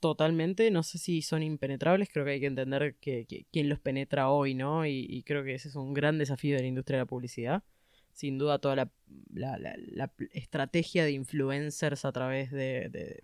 Totalmente, 0.03 0.69
no 0.73 0.83
sé 0.83 0.99
si 0.99 1.23
son 1.23 1.45
impenetrables, 1.45 2.09
creo 2.13 2.25
que 2.25 2.33
hay 2.33 2.41
que 2.41 2.47
entender 2.47 2.97
que, 3.01 3.25
que- 3.25 3.47
quién 3.53 3.69
los 3.69 3.79
penetra 3.79 4.31
hoy, 4.31 4.53
¿no? 4.53 4.85
Y, 4.85 5.07
y 5.09 5.23
creo 5.23 5.45
que 5.45 5.55
ese 5.55 5.69
es 5.69 5.77
un 5.77 5.95
gran 5.95 6.19
desafío 6.19 6.57
de 6.57 6.63
la 6.63 6.67
industria 6.67 6.97
de 6.99 7.03
la 7.03 7.07
publicidad. 7.07 7.63
Sin 8.13 8.37
duda 8.37 8.59
toda 8.59 8.75
la, 8.75 8.91
la- 9.33 9.59
la- 9.59 9.77
la 9.79 10.09
pl- 10.09 10.29
estrategia 10.33 11.05
de 11.05 11.13
influencers 11.13 12.05
a 12.05 12.11
través 12.11 12.51
de, 12.51 12.89
de- 12.91 13.23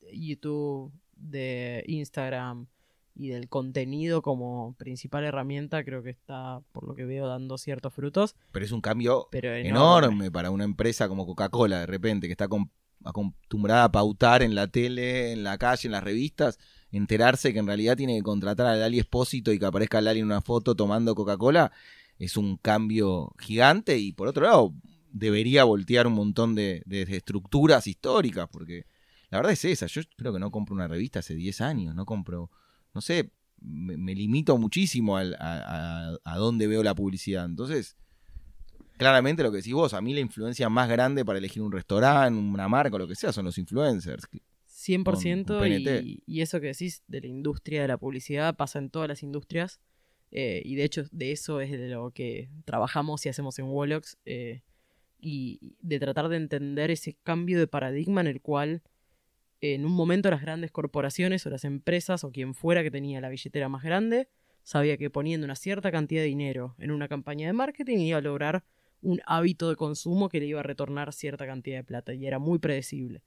de 0.00 0.18
YouTube, 0.18 0.92
de 1.14 1.84
Instagram 1.88 2.68
y 3.14 3.28
del 3.28 3.50
contenido 3.50 4.22
como 4.22 4.74
principal 4.78 5.24
herramienta, 5.24 5.84
creo 5.84 6.02
que 6.02 6.10
está, 6.10 6.62
por 6.72 6.88
lo 6.88 6.94
que 6.94 7.04
veo, 7.04 7.26
dando 7.28 7.58
ciertos 7.58 7.92
frutos. 7.92 8.34
Pero 8.50 8.64
es 8.64 8.72
un 8.72 8.80
cambio 8.80 9.28
Pero 9.30 9.52
enorme, 9.54 10.06
enorme. 10.06 10.30
para 10.30 10.50
una 10.50 10.64
empresa 10.64 11.06
como 11.06 11.26
Coca-Cola, 11.26 11.80
de 11.80 11.86
repente, 11.86 12.28
que 12.28 12.32
está 12.32 12.48
com- 12.48 12.70
acostumbrada 13.04 13.84
a 13.84 13.92
pautar 13.92 14.42
en 14.42 14.54
la 14.54 14.66
tele, 14.68 15.32
en 15.32 15.44
la 15.44 15.58
calle, 15.58 15.86
en 15.88 15.92
las 15.92 16.02
revistas, 16.04 16.58
enterarse 16.90 17.52
que 17.52 17.58
en 17.58 17.66
realidad 17.66 17.96
tiene 17.96 18.16
que 18.16 18.22
contratar 18.22 18.66
a 18.66 18.76
Lali 18.76 18.98
Espósito 18.98 19.52
y 19.52 19.58
que 19.58 19.66
aparezca 19.66 20.00
Lali 20.00 20.20
en 20.20 20.26
una 20.26 20.40
foto 20.40 20.74
tomando 20.74 21.14
Coca-Cola, 21.14 21.72
es 22.18 22.36
un 22.36 22.56
cambio 22.56 23.32
gigante. 23.38 23.98
Y 23.98 24.12
por 24.12 24.28
otro 24.28 24.44
lado 24.44 24.74
debería 25.12 25.64
voltear 25.64 26.06
un 26.06 26.14
montón 26.14 26.54
de, 26.54 26.82
de- 26.86 27.04
de 27.04 27.16
estructuras 27.16 27.86
históricas, 27.86 28.48
porque 28.50 28.86
la 29.30 29.38
verdad 29.38 29.52
es 29.52 29.64
esa, 29.64 29.86
yo 29.86 30.02
creo 30.16 30.32
que 30.32 30.38
no 30.38 30.50
compro 30.50 30.74
una 30.74 30.88
revista 30.88 31.18
hace 31.20 31.34
10 31.34 31.60
años, 31.60 31.94
no 31.94 32.04
compro, 32.06 32.50
no 32.94 33.00
sé, 33.00 33.30
me, 33.60 34.14
limito 34.14 34.56
muchísimo 34.58 35.16
al- 35.16 35.34
a, 35.40 36.12
a- 36.14 36.18
a 36.24 36.36
dónde 36.36 36.66
veo 36.66 36.82
la 36.82 36.94
publicidad, 36.94 37.44
entonces 37.44 37.96
claramente 38.96 39.42
lo 39.42 39.50
que 39.50 39.58
decís 39.58 39.72
vos, 39.72 39.94
a 39.94 40.00
mí 40.00 40.14
la 40.14 40.20
influencia 40.20 40.68
más 40.68 40.88
grande 40.88 41.24
para 41.24 41.38
elegir 41.38 41.62
un 41.62 41.72
restaurante, 41.72 42.38
una 42.38 42.68
marca 42.68 42.96
o 42.96 42.98
lo 42.98 43.08
que 43.08 43.14
sea 43.14 43.32
son 43.32 43.44
los 43.44 43.58
influencers. 43.58 44.24
100% 44.68 45.46
con 45.46 45.60
PNT. 45.60 46.04
y, 46.04 46.22
y 46.26 46.40
eso 46.42 46.60
que 46.60 46.68
decís 46.68 47.02
de 47.06 47.20
la 47.20 47.26
industria 47.26 47.82
de 47.82 47.88
la 47.88 47.96
publicidad 47.96 48.54
pasa 48.56 48.78
en 48.78 48.90
todas 48.90 49.08
las 49.08 49.22
industrias 49.22 49.80
eh, 50.36 50.62
y 50.64 50.74
de 50.74 50.82
hecho 50.82 51.04
de 51.12 51.30
eso 51.30 51.60
es 51.60 51.70
de 51.70 51.88
lo 51.88 52.10
que 52.10 52.50
trabajamos 52.64 53.24
y 53.24 53.28
hacemos 53.28 53.56
en 53.60 53.66
Wolox 53.66 54.18
eh, 54.24 54.62
y 55.20 55.76
de 55.80 56.00
tratar 56.00 56.28
de 56.28 56.36
entender 56.36 56.90
ese 56.90 57.16
cambio 57.22 57.56
de 57.56 57.68
paradigma 57.68 58.20
en 58.20 58.26
el 58.26 58.40
cual 58.40 58.82
en 59.60 59.86
un 59.86 59.92
momento 59.92 60.30
las 60.30 60.42
grandes 60.42 60.72
corporaciones 60.72 61.46
o 61.46 61.50
las 61.50 61.64
empresas 61.64 62.24
o 62.24 62.32
quien 62.32 62.52
fuera 62.54 62.82
que 62.82 62.90
tenía 62.90 63.20
la 63.20 63.28
billetera 63.28 63.68
más 63.68 63.84
grande 63.84 64.28
sabía 64.64 64.96
que 64.96 65.08
poniendo 65.08 65.44
una 65.44 65.54
cierta 65.54 65.92
cantidad 65.92 66.22
de 66.22 66.26
dinero 66.26 66.74
en 66.78 66.90
una 66.90 67.06
campaña 67.06 67.46
de 67.46 67.52
marketing 67.52 67.98
iba 67.98 68.18
a 68.18 68.20
lograr 68.22 68.64
un 69.04 69.20
hábito 69.26 69.68
de 69.70 69.76
consumo 69.76 70.28
que 70.28 70.40
le 70.40 70.46
iba 70.46 70.60
a 70.60 70.62
retornar 70.64 71.12
cierta 71.12 71.46
cantidad 71.46 71.76
de 71.78 71.84
plata 71.84 72.14
y 72.14 72.26
era 72.26 72.38
muy 72.38 72.58
predecible. 72.58 73.22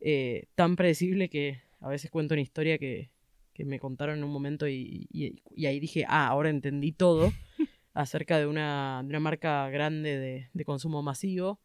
Eh, 0.00 0.46
tan 0.54 0.76
predecible 0.76 1.28
que 1.28 1.60
a 1.80 1.88
veces 1.88 2.10
cuento 2.10 2.34
una 2.34 2.42
historia 2.42 2.78
que, 2.78 3.10
que 3.52 3.64
me 3.64 3.78
contaron 3.80 4.18
en 4.18 4.24
un 4.24 4.30
momento 4.32 4.68
y, 4.68 5.06
y- 5.12 5.42
y 5.54 5.66
ahí 5.66 5.80
dije, 5.80 6.04
ah, 6.08 6.26
ahora 6.28 6.50
entendí 6.50 6.92
todo 6.92 7.32
acerca 7.94 8.38
de 8.38 8.46
una, 8.46 9.00
de 9.02 9.08
una 9.10 9.20
marca 9.20 9.68
grande 9.70 10.18
de, 10.18 10.48
de 10.52 10.64
consumo 10.64 11.02
masivo 11.02 11.60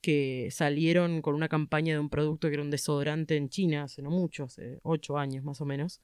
que 0.00 0.48
salieron 0.50 1.22
con 1.22 1.34
una 1.34 1.48
campaña 1.48 1.94
de 1.94 2.00
un 2.00 2.08
producto 2.10 2.48
que 2.48 2.54
era 2.54 2.62
un 2.62 2.70
desodorante 2.70 3.36
en 3.36 3.48
China 3.48 3.84
hace 3.84 4.02
no 4.02 4.10
mucho, 4.10 4.44
hace 4.44 4.80
ocho 4.82 5.16
años 5.16 5.44
más 5.44 5.60
o 5.60 5.64
menos. 5.64 6.00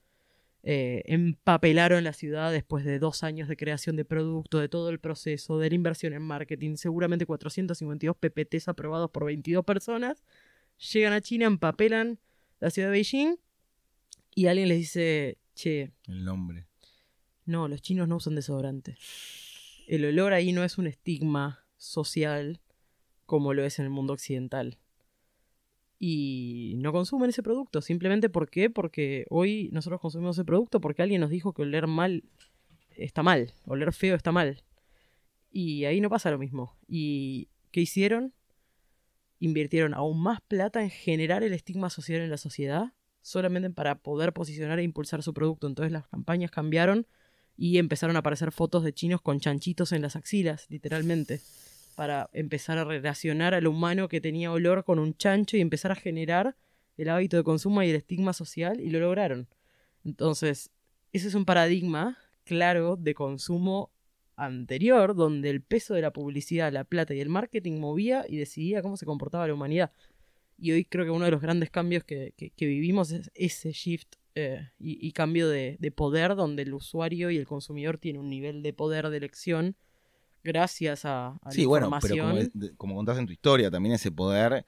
Eh, 0.64 1.02
empapelaron 1.06 2.04
la 2.04 2.12
ciudad 2.12 2.50
después 2.52 2.84
de 2.84 2.98
dos 2.98 3.22
años 3.22 3.48
de 3.48 3.56
creación 3.56 3.96
de 3.96 4.04
producto, 4.04 4.58
de 4.58 4.68
todo 4.68 4.90
el 4.90 4.98
proceso, 4.98 5.58
de 5.58 5.68
la 5.70 5.74
inversión 5.74 6.12
en 6.12 6.22
marketing, 6.22 6.76
seguramente 6.76 7.26
452 7.26 8.16
PPTs 8.16 8.68
aprobados 8.68 9.10
por 9.10 9.24
22 9.24 9.64
personas. 9.64 10.24
Llegan 10.92 11.12
a 11.12 11.20
China, 11.20 11.46
empapelan 11.46 12.18
la 12.60 12.70
ciudad 12.70 12.88
de 12.88 12.92
Beijing 12.92 13.36
y 14.34 14.46
alguien 14.46 14.68
les 14.68 14.78
dice, 14.78 15.38
che, 15.54 15.92
El 16.06 16.24
nombre. 16.24 16.66
no, 17.46 17.68
los 17.68 17.80
chinos 17.80 18.08
no 18.08 18.16
usan 18.16 18.34
desodorante. 18.34 18.96
El 19.86 20.04
olor 20.04 20.32
ahí 20.32 20.52
no 20.52 20.64
es 20.64 20.76
un 20.76 20.86
estigma 20.86 21.64
social 21.76 22.60
como 23.26 23.54
lo 23.54 23.64
es 23.64 23.78
en 23.78 23.84
el 23.86 23.90
mundo 23.90 24.12
occidental. 24.12 24.78
Y 25.98 26.74
no 26.78 26.92
consumen 26.92 27.30
ese 27.30 27.42
producto. 27.42 27.82
Simplemente. 27.82 28.28
Porque 28.28 29.26
hoy 29.30 29.68
nosotros 29.72 30.00
consumimos 30.00 30.36
ese 30.36 30.44
producto 30.44 30.80
porque 30.80 31.02
alguien 31.02 31.20
nos 31.20 31.30
dijo 31.30 31.52
que 31.52 31.62
oler 31.62 31.86
mal 31.86 32.24
está 32.90 33.22
mal. 33.22 33.52
Oler 33.64 33.92
feo 33.92 34.14
está 34.14 34.32
mal. 34.32 34.62
Y 35.50 35.84
ahí 35.84 36.00
no 36.00 36.10
pasa 36.10 36.30
lo 36.30 36.38
mismo. 36.38 36.76
¿Y 36.86 37.48
qué 37.70 37.80
hicieron? 37.80 38.34
Invirtieron 39.40 39.94
aún 39.94 40.20
más 40.22 40.40
plata 40.40 40.82
en 40.82 40.90
generar 40.90 41.42
el 41.42 41.52
estigma 41.52 41.90
social 41.90 42.20
en 42.20 42.30
la 42.30 42.36
sociedad 42.38 42.92
solamente 43.22 43.70
para 43.70 43.96
poder 43.96 44.32
posicionar 44.32 44.78
e 44.78 44.82
impulsar 44.82 45.22
su 45.22 45.34
producto. 45.34 45.66
Entonces 45.66 45.92
las 45.92 46.06
campañas 46.08 46.50
cambiaron 46.50 47.06
y 47.56 47.78
empezaron 47.78 48.16
a 48.16 48.20
aparecer 48.20 48.52
fotos 48.52 48.84
de 48.84 48.92
chinos 48.92 49.20
con 49.20 49.40
chanchitos 49.40 49.92
en 49.92 50.02
las 50.02 50.16
axilas, 50.16 50.66
literalmente, 50.70 51.40
para 51.98 52.30
empezar 52.32 52.78
a 52.78 52.84
relacionar 52.84 53.54
al 53.54 53.66
humano 53.66 54.06
que 54.06 54.20
tenía 54.20 54.52
olor 54.52 54.84
con 54.84 55.00
un 55.00 55.16
chancho 55.16 55.56
y 55.56 55.60
empezar 55.60 55.90
a 55.90 55.96
generar 55.96 56.54
el 56.96 57.08
hábito 57.08 57.36
de 57.36 57.42
consumo 57.42 57.82
y 57.82 57.90
el 57.90 57.96
estigma 57.96 58.32
social 58.32 58.80
y 58.80 58.90
lo 58.90 59.00
lograron. 59.00 59.48
Entonces, 60.04 60.70
ese 61.12 61.26
es 61.26 61.34
un 61.34 61.44
paradigma 61.44 62.16
claro 62.44 62.94
de 62.94 63.14
consumo 63.14 63.90
anterior, 64.36 65.16
donde 65.16 65.50
el 65.50 65.60
peso 65.60 65.92
de 65.92 66.02
la 66.02 66.12
publicidad, 66.12 66.72
la 66.72 66.84
plata 66.84 67.14
y 67.14 67.20
el 67.20 67.30
marketing 67.30 67.80
movía 67.80 68.24
y 68.28 68.36
decidía 68.36 68.80
cómo 68.80 68.96
se 68.96 69.04
comportaba 69.04 69.48
la 69.48 69.54
humanidad. 69.54 69.90
Y 70.56 70.70
hoy 70.70 70.84
creo 70.84 71.04
que 71.04 71.10
uno 71.10 71.24
de 71.24 71.32
los 71.32 71.40
grandes 71.40 71.68
cambios 71.68 72.04
que, 72.04 72.32
vivimos 72.60 73.10
es 73.10 73.28
ese 73.34 73.72
shift 73.72 74.14
eh, 74.36 74.70
y, 74.78 75.10
cambio 75.10 75.48
de, 75.48 75.92
poder, 75.96 76.36
donde 76.36 76.62
el 76.62 76.74
usuario 76.74 77.32
y 77.32 77.38
el 77.38 77.46
consumidor 77.48 77.98
tienen 77.98 78.22
un 78.22 78.30
nivel 78.30 78.62
de 78.62 78.72
poder 78.72 79.08
de 79.08 79.16
elección 79.16 79.74
gracias 80.48 81.04
a, 81.04 81.38
sí, 81.50 81.66
bueno, 81.66 81.90
pero 82.00 82.16
como, 82.26 82.40
como 82.76 82.94
contás 82.96 83.18
en 83.18 83.26
tu 83.26 83.32
historia, 83.32 83.70
también 83.70 83.94
ese 83.94 84.10
poder 84.10 84.64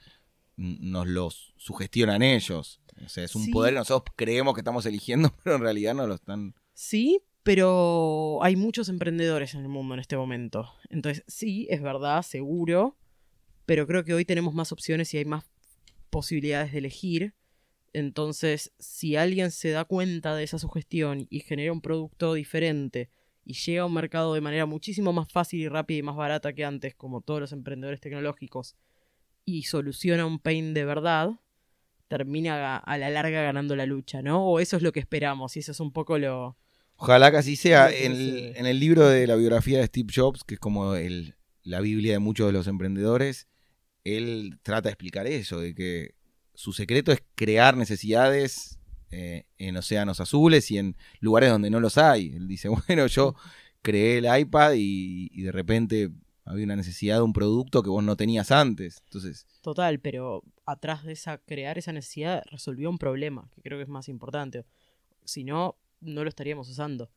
nos 0.61 1.07
lo 1.07 1.31
sugestionan 1.57 2.23
ellos. 2.23 2.81
O 3.05 3.09
sea, 3.09 3.25
es 3.25 3.35
un 3.35 3.51
poder 3.51 3.73
que 3.73 3.79
nosotros 3.79 4.15
creemos 4.15 4.55
que 4.55 4.61
estamos 4.61 4.85
eligiendo, 4.85 5.35
pero 5.43 5.57
en 5.57 5.63
realidad 5.63 5.95
no 5.95 6.07
lo 6.07 6.15
están. 6.15 6.55
Sí, 6.75 7.23
pero 7.43 8.41
hay 8.43 8.57
muchos 8.57 8.89
emprendedores 8.91 9.55
en 9.55 9.63
el 9.63 9.69
mundo 9.69 9.95
en 9.95 10.01
este 10.01 10.17
momento. 10.17 10.71
Entonces, 10.91 11.25
sí, 11.27 11.67
es 11.71 11.81
verdad, 11.81 12.23
seguro, 12.23 12.99
pero 13.65 13.87
creo 13.87 14.05
que 14.05 14.13
hoy 14.13 14.27
tenemos 14.27 14.53
más 14.53 14.71
opciones 14.71 15.15
y 15.15 15.19
hay 15.19 15.25
más 15.25 15.45
posibilidades 16.11 16.73
de 16.73 16.79
elegir. 16.79 17.35
Entonces, 17.95 18.73
si 18.79 19.17
alguien 19.17 19.51
se 19.51 19.71
da 19.71 19.85
cuenta 19.85 20.35
de 20.35 20.45
esa 20.45 20.59
sugestión 20.59 21.27
y 21.31 21.41
genera 21.41 21.73
un 21.73 21.81
producto 21.81 22.35
diferente 22.35 23.11
y 23.45 23.55
llega 23.55 23.83
a 23.83 23.87
un 23.87 23.95
mercado 23.95 24.35
de 24.35 24.41
manera 24.41 24.67
muchísimo 24.67 25.13
más 25.13 25.31
fácil 25.31 25.61
y 25.61 25.69
rápida 25.69 25.99
y 25.99 26.03
más 26.03 26.17
barata 26.17 26.53
que 26.53 26.65
antes, 26.65 26.95
como 26.95 27.21
todos 27.21 27.41
los 27.41 27.53
emprendedores 27.53 28.01
tecnológicos, 28.01 28.77
y 29.45 29.65
soluciona 29.65 30.27
un 30.27 30.39
pain 30.39 30.75
de 30.75 30.85
verdad, 30.85 31.31
termina 32.09 32.77
a, 32.77 32.99
la 32.99 33.11
larga 33.11 33.43
ganando 33.43 33.77
la 33.77 33.87
lucha, 33.87 34.23
¿no? 34.23 34.45
O 34.45 34.61
eso 34.61 34.77
es 34.77 34.83
lo 34.83 34.93
que 34.93 35.01
esperamos, 35.01 35.57
y 35.57 35.61
eso 35.61 35.73
es 35.73 35.81
un 35.81 35.93
poco 35.93 36.19
lo... 36.19 36.57
Ojalá 36.97 37.31
que 37.31 37.39
así 37.39 37.57
sea. 37.57 37.91
En 37.91 38.67
el, 38.67 38.79
libro 38.79 39.09
de 39.09 39.27
la 39.27 39.37
biografía 39.37 39.79
de 39.79 39.87
Steve 39.87 40.13
Jobs, 40.15 40.45
que 40.45 40.55
es 40.55 40.61
como 40.61 40.97
el, 40.97 41.35
la 41.63 41.81
Biblia 41.81 42.13
de 42.13 42.19
muchos 42.19 42.47
de 42.47 42.53
los 42.53 42.67
emprendedores, 42.67 43.49
él 44.05 44.59
trata 44.63 44.89
de 44.89 44.93
explicar 44.93 45.27
eso, 45.27 45.61
de 45.61 45.75
que 45.75 46.15
su 46.55 46.75
secreto 46.75 47.11
es 47.11 47.23
crear 47.37 47.75
necesidades 47.77 48.80
eh, 49.11 49.45
en 49.59 49.77
océanos 49.77 50.21
azules 50.21 50.71
y 50.71 50.79
en 50.79 50.97
lugares 51.21 51.51
donde 51.51 51.71
no 51.71 51.81
los 51.81 51.99
hay. 51.99 52.29
Él 52.35 52.49
dice, 52.49 52.69
bueno, 52.87 53.07
yo 53.07 53.35
creé 53.83 54.19
el 54.19 54.41
iPad 54.41 54.73
y 54.77 55.43
de 55.43 55.53
repente 55.53 56.11
había 56.51 56.65
una 56.65 56.77
necesidad 56.77 57.17
de 57.17 57.23
un 57.23 57.33
producto 57.33 57.83
que 57.83 57.91
vos 57.91 58.03
no 58.03 58.17
tenías 58.17 58.51
antes. 58.51 59.03
Entonces. 59.05 59.47
Total, 59.61 60.01
pero 60.01 60.43
atrás 60.67 61.05
de 61.05 61.13
esa, 61.13 61.39
crear 61.39 61.79
esa 61.79 61.93
necesidad 61.93 62.43
resolvió 62.51 62.91
un 62.91 62.99
problema, 62.99 63.49
que 63.55 63.63
creo 63.63 63.79
que 63.79 63.85
es 63.85 63.89
más 63.89 64.09
importante. 64.09 64.65
Si 65.25 65.45
no, 65.45 65.77
no 66.01 66.25
lo 66.25 66.29
estaríamos 66.29 66.69
usando. 66.69 67.11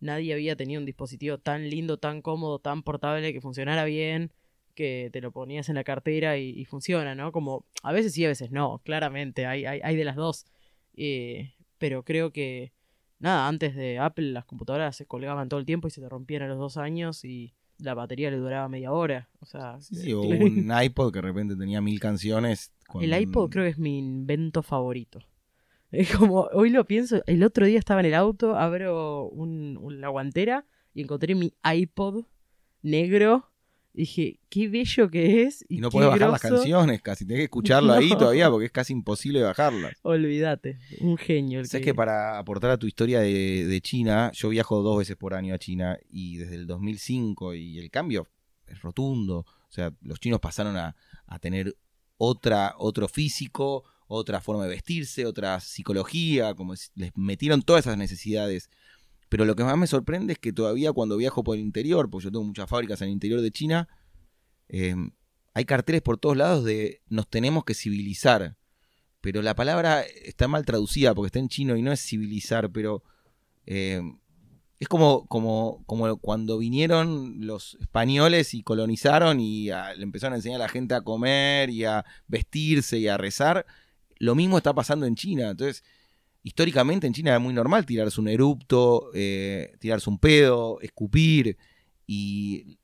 Nadie 0.00 0.32
había 0.32 0.56
tenido 0.56 0.80
un 0.80 0.86
dispositivo 0.86 1.38
tan 1.38 1.68
lindo, 1.68 1.98
tan 1.98 2.22
cómodo, 2.22 2.58
tan 2.58 2.82
portable, 2.82 3.32
que 3.32 3.40
funcionara 3.40 3.84
bien, 3.84 4.32
que 4.74 5.10
te 5.12 5.20
lo 5.20 5.30
ponías 5.30 5.68
en 5.68 5.74
la 5.74 5.84
cartera 5.84 6.38
y, 6.38 6.64
funciona, 6.64 7.14
¿no? 7.14 7.32
Como 7.32 7.66
a 7.82 7.92
veces 7.92 8.14
sí, 8.14 8.24
a 8.24 8.28
veces 8.28 8.50
no, 8.50 8.80
claramente, 8.84 9.46
hay, 9.46 9.66
hay, 9.66 9.96
de 9.96 10.04
las 10.04 10.16
dos. 10.16 10.46
Eh, 10.94 11.54
pero 11.78 12.04
creo 12.04 12.32
que, 12.32 12.72
nada, 13.18 13.48
antes 13.48 13.74
de 13.74 13.98
Apple 13.98 14.32
las 14.32 14.44
computadoras 14.44 14.96
se 14.96 15.06
colgaban 15.06 15.48
todo 15.48 15.60
el 15.60 15.66
tiempo 15.66 15.88
y 15.88 15.90
se 15.90 16.00
te 16.00 16.08
rompían 16.08 16.42
a 16.42 16.48
los 16.48 16.58
dos 16.58 16.76
años 16.76 17.24
y 17.24 17.54
la 17.78 17.94
batería 17.94 18.30
le 18.30 18.36
duraba 18.36 18.68
media 18.68 18.92
hora. 18.92 19.28
O 19.40 19.46
sea, 19.46 19.80
sí, 19.80 20.12
o 20.12 20.20
un 20.22 20.70
iPod 20.82 21.12
que 21.12 21.18
de 21.18 21.22
repente 21.22 21.56
tenía 21.56 21.80
mil 21.80 21.98
canciones. 22.00 22.72
El 23.00 23.18
iPod 23.18 23.50
creo 23.50 23.64
que 23.64 23.70
es 23.70 23.78
mi 23.78 23.98
invento 23.98 24.62
favorito. 24.62 25.20
Es 25.92 26.14
como, 26.16 26.42
hoy 26.52 26.70
lo 26.70 26.84
pienso, 26.84 27.20
el 27.26 27.42
otro 27.42 27.66
día 27.66 27.76
estaba 27.76 27.98
en 27.98 28.06
el 28.06 28.14
auto, 28.14 28.56
abro 28.56 29.28
un, 29.28 30.00
la 30.00 30.06
guantera 30.08 30.64
y 30.94 31.02
encontré 31.02 31.34
mi 31.34 31.52
iPod 31.64 32.26
negro 32.80 33.49
Dije, 33.92 34.38
qué 34.48 34.68
bello 34.68 35.10
que 35.10 35.42
es. 35.42 35.64
Y, 35.68 35.78
no 35.78 35.90
puedes 35.90 36.10
bajar 36.10 36.30
las 36.30 36.40
canciones 36.40 37.02
casi, 37.02 37.24
tenés 37.24 37.40
que 37.40 37.44
escucharlo 37.44 37.92
ahí 37.92 38.10
todavía 38.18 38.48
porque 38.48 38.66
es 38.66 38.72
casi 38.72 38.92
imposible 38.92 39.42
bajarlas. 39.42 39.94
Olvídate, 40.02 40.78
un 41.00 41.16
genio. 41.16 41.60
El 41.60 41.66
Sabes 41.66 41.84
que... 41.84 41.94
para 41.94 42.38
aportar 42.38 42.70
a 42.70 42.78
tu 42.78 42.86
historia 42.86 43.20
de, 43.20 43.80
China, 43.82 44.30
yo 44.32 44.50
viajo 44.50 44.82
dos 44.82 44.98
veces 44.98 45.16
por 45.16 45.34
año 45.34 45.54
a 45.54 45.58
China 45.58 45.98
y 46.08 46.36
desde 46.36 46.54
el 46.54 46.66
2005 46.66 47.54
y 47.54 47.78
el 47.78 47.90
cambio 47.90 48.28
es 48.68 48.80
rotundo. 48.80 49.38
O 49.38 49.72
sea, 49.72 49.92
los 50.02 50.20
chinos 50.20 50.40
pasaron 50.40 50.76
a, 50.76 50.94
tener 51.40 51.76
otra, 52.16 52.74
otro 52.78 53.08
físico, 53.08 53.84
otra 54.06 54.40
forma 54.40 54.64
de 54.64 54.70
vestirse, 54.70 55.26
otra 55.26 55.58
psicología, 55.60 56.54
como 56.54 56.74
les 56.94 57.16
metieron 57.16 57.62
todas 57.62 57.86
esas 57.86 57.98
necesidades 57.98 58.70
pero 59.30 59.44
lo 59.44 59.54
que 59.54 59.62
más 59.62 59.78
me 59.78 59.86
sorprende 59.86 60.34
es 60.34 60.38
que 60.40 60.52
todavía 60.52 60.92
cuando 60.92 61.16
viajo 61.16 61.44
por 61.44 61.56
el 61.56 61.62
interior, 61.62 62.10
porque 62.10 62.24
yo 62.24 62.32
tengo 62.32 62.44
muchas 62.44 62.68
fábricas 62.68 63.00
en 63.00 63.08
el 63.08 63.14
interior 63.14 63.40
de 63.40 63.52
China, 63.52 63.88
eh, 64.68 64.96
hay 65.54 65.64
carteles 65.64 66.02
por 66.02 66.18
todos 66.18 66.36
lados 66.36 66.64
de 66.64 67.00
nos 67.08 67.28
tenemos 67.30 67.64
que 67.64 67.74
civilizar. 67.74 68.56
Pero 69.20 69.40
la 69.40 69.54
palabra 69.54 70.02
está 70.02 70.48
mal 70.48 70.64
traducida 70.64 71.14
porque 71.14 71.26
está 71.26 71.38
en 71.38 71.48
chino 71.48 71.76
y 71.76 71.82
no 71.82 71.92
es 71.92 72.04
civilizar, 72.04 72.72
pero 72.72 73.04
eh, 73.66 74.02
es 74.80 74.88
como, 74.88 75.26
como, 75.28 75.84
como 75.86 76.16
cuando 76.16 76.58
vinieron 76.58 77.46
los 77.46 77.76
españoles 77.80 78.52
y 78.54 78.64
colonizaron 78.64 79.38
y 79.38 79.66
le 79.66 80.02
empezaron 80.02 80.32
a 80.32 80.36
enseñar 80.36 80.60
a 80.60 80.64
la 80.64 80.68
gente 80.68 80.94
a 80.94 81.02
comer 81.02 81.70
y 81.70 81.84
a 81.84 82.04
vestirse 82.26 82.98
y 82.98 83.06
a 83.06 83.16
rezar. 83.16 83.64
Lo 84.18 84.34
mismo 84.34 84.56
está 84.56 84.74
pasando 84.74 85.06
en 85.06 85.14
China. 85.14 85.50
Entonces, 85.50 85.84
históricamente 86.42 87.06
en 87.06 87.12
China 87.12 87.30
era 87.30 87.38
muy 87.38 87.52
normal 87.52 87.86
tirarse 87.86 88.20
un 88.20 88.28
erupto, 88.28 89.10
eh, 89.14 89.76
tirarse 89.78 90.08
un 90.08 90.18
pedo, 90.18 90.80
escupir, 90.80 91.56
y 92.06 92.78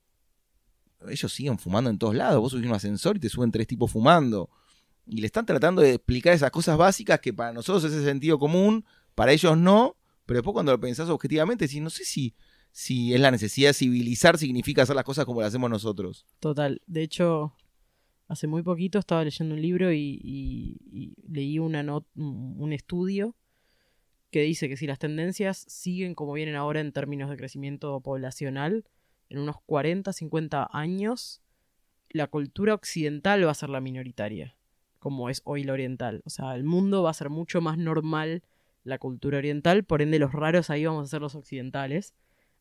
ellos 1.08 1.32
siguen 1.32 1.58
fumando 1.58 1.90
en 1.90 1.98
todos 1.98 2.14
lados. 2.14 2.40
Vos 2.40 2.52
subís 2.52 2.66
un 2.66 2.74
ascensor 2.74 3.16
y 3.16 3.20
te 3.20 3.28
suben 3.28 3.50
tres 3.50 3.66
tipos 3.66 3.90
fumando. 3.90 4.50
Y 5.06 5.20
le 5.20 5.26
están 5.26 5.46
tratando 5.46 5.82
de 5.82 5.94
explicar 5.94 6.32
esas 6.32 6.50
cosas 6.50 6.76
básicas 6.76 7.20
que 7.20 7.32
para 7.32 7.52
nosotros 7.52 7.84
es 7.84 7.92
el 7.92 8.04
sentido 8.04 8.38
común, 8.38 8.84
para 9.14 9.32
ellos 9.32 9.56
no, 9.56 9.96
pero 10.26 10.38
después 10.38 10.52
cuando 10.52 10.72
lo 10.72 10.80
pensás 10.80 11.08
objetivamente, 11.08 11.68
si 11.68 11.80
no 11.80 11.90
sé 11.90 12.04
si, 12.04 12.34
si 12.72 13.14
es 13.14 13.20
la 13.20 13.30
necesidad 13.30 13.70
de 13.70 13.74
civilizar 13.74 14.36
significa 14.36 14.82
hacer 14.82 14.96
las 14.96 15.04
cosas 15.04 15.24
como 15.24 15.40
las 15.40 15.48
hacemos 15.48 15.70
nosotros. 15.70 16.26
Total. 16.40 16.82
De 16.86 17.02
hecho, 17.02 17.54
hace 18.26 18.48
muy 18.48 18.62
poquito 18.62 18.98
estaba 18.98 19.24
leyendo 19.24 19.54
un 19.54 19.62
libro 19.62 19.92
y, 19.92 21.14
leí 21.28 21.58
una 21.58 21.84
un 22.14 22.72
estudio 22.72 23.36
que 24.36 24.42
dice 24.42 24.68
que 24.68 24.76
si 24.76 24.86
las 24.86 24.98
tendencias 24.98 25.64
siguen 25.66 26.14
como 26.14 26.34
vienen 26.34 26.56
ahora 26.56 26.80
en 26.80 26.92
términos 26.92 27.30
de 27.30 27.38
crecimiento 27.38 27.98
poblacional, 28.02 28.84
en 29.30 29.38
unos 29.38 29.56
40, 29.64 30.12
50 30.12 30.68
años, 30.74 31.40
la 32.10 32.26
cultura 32.26 32.74
occidental 32.74 33.46
va 33.46 33.52
a 33.52 33.54
ser 33.54 33.70
la 33.70 33.80
minoritaria, 33.80 34.54
como 34.98 35.30
es 35.30 35.40
hoy 35.44 35.64
la 35.64 35.72
oriental. 35.72 36.20
O 36.26 36.28
sea, 36.28 36.54
el 36.54 36.64
mundo 36.64 37.02
va 37.02 37.12
a 37.12 37.14
ser 37.14 37.30
mucho 37.30 37.62
más 37.62 37.78
normal 37.78 38.42
la 38.84 38.98
cultura 38.98 39.38
oriental, 39.38 39.84
por 39.84 40.02
ende 40.02 40.18
los 40.18 40.34
raros 40.34 40.68
ahí 40.68 40.84
vamos 40.84 41.04
a 41.04 41.10
ser 41.10 41.22
los 41.22 41.34
occidentales. 41.34 42.12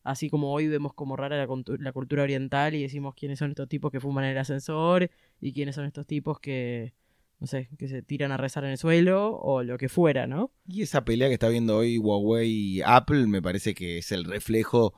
Así 0.02 0.30
como 0.30 0.54
hoy 0.54 0.68
vemos 0.68 0.94
como 0.94 1.14
rara 1.14 1.36
la, 1.36 1.46
la 1.78 1.92
cultura 1.92 2.22
oriental 2.22 2.74
y 2.74 2.80
decimos 2.80 3.14
quiénes 3.14 3.38
son 3.38 3.50
estos 3.50 3.68
tipos 3.68 3.92
que 3.92 4.00
fuman 4.00 4.24
en 4.24 4.30
el 4.30 4.38
ascensor 4.38 5.10
y 5.42 5.52
quiénes 5.52 5.74
son 5.74 5.84
estos 5.84 6.06
tipos 6.06 6.40
que, 6.40 6.94
no 7.38 7.46
sé, 7.46 7.68
que 7.78 7.88
se 7.88 8.02
tiran 8.02 8.32
a 8.32 8.36
rezar 8.36 8.64
en 8.64 8.70
el 8.70 8.78
suelo 8.78 9.36
o 9.36 9.62
lo 9.62 9.76
que 9.76 9.88
fuera, 9.88 10.26
¿no? 10.26 10.52
Y 10.66 10.82
esa 10.82 11.04
pelea 11.04 11.28
que 11.28 11.34
está 11.34 11.48
viendo 11.48 11.76
hoy 11.76 11.98
Huawei 11.98 12.50
y 12.50 12.82
Apple 12.82 13.26
me 13.26 13.42
parece 13.42 13.74
que 13.74 13.98
es 13.98 14.10
el 14.12 14.24
reflejo 14.24 14.94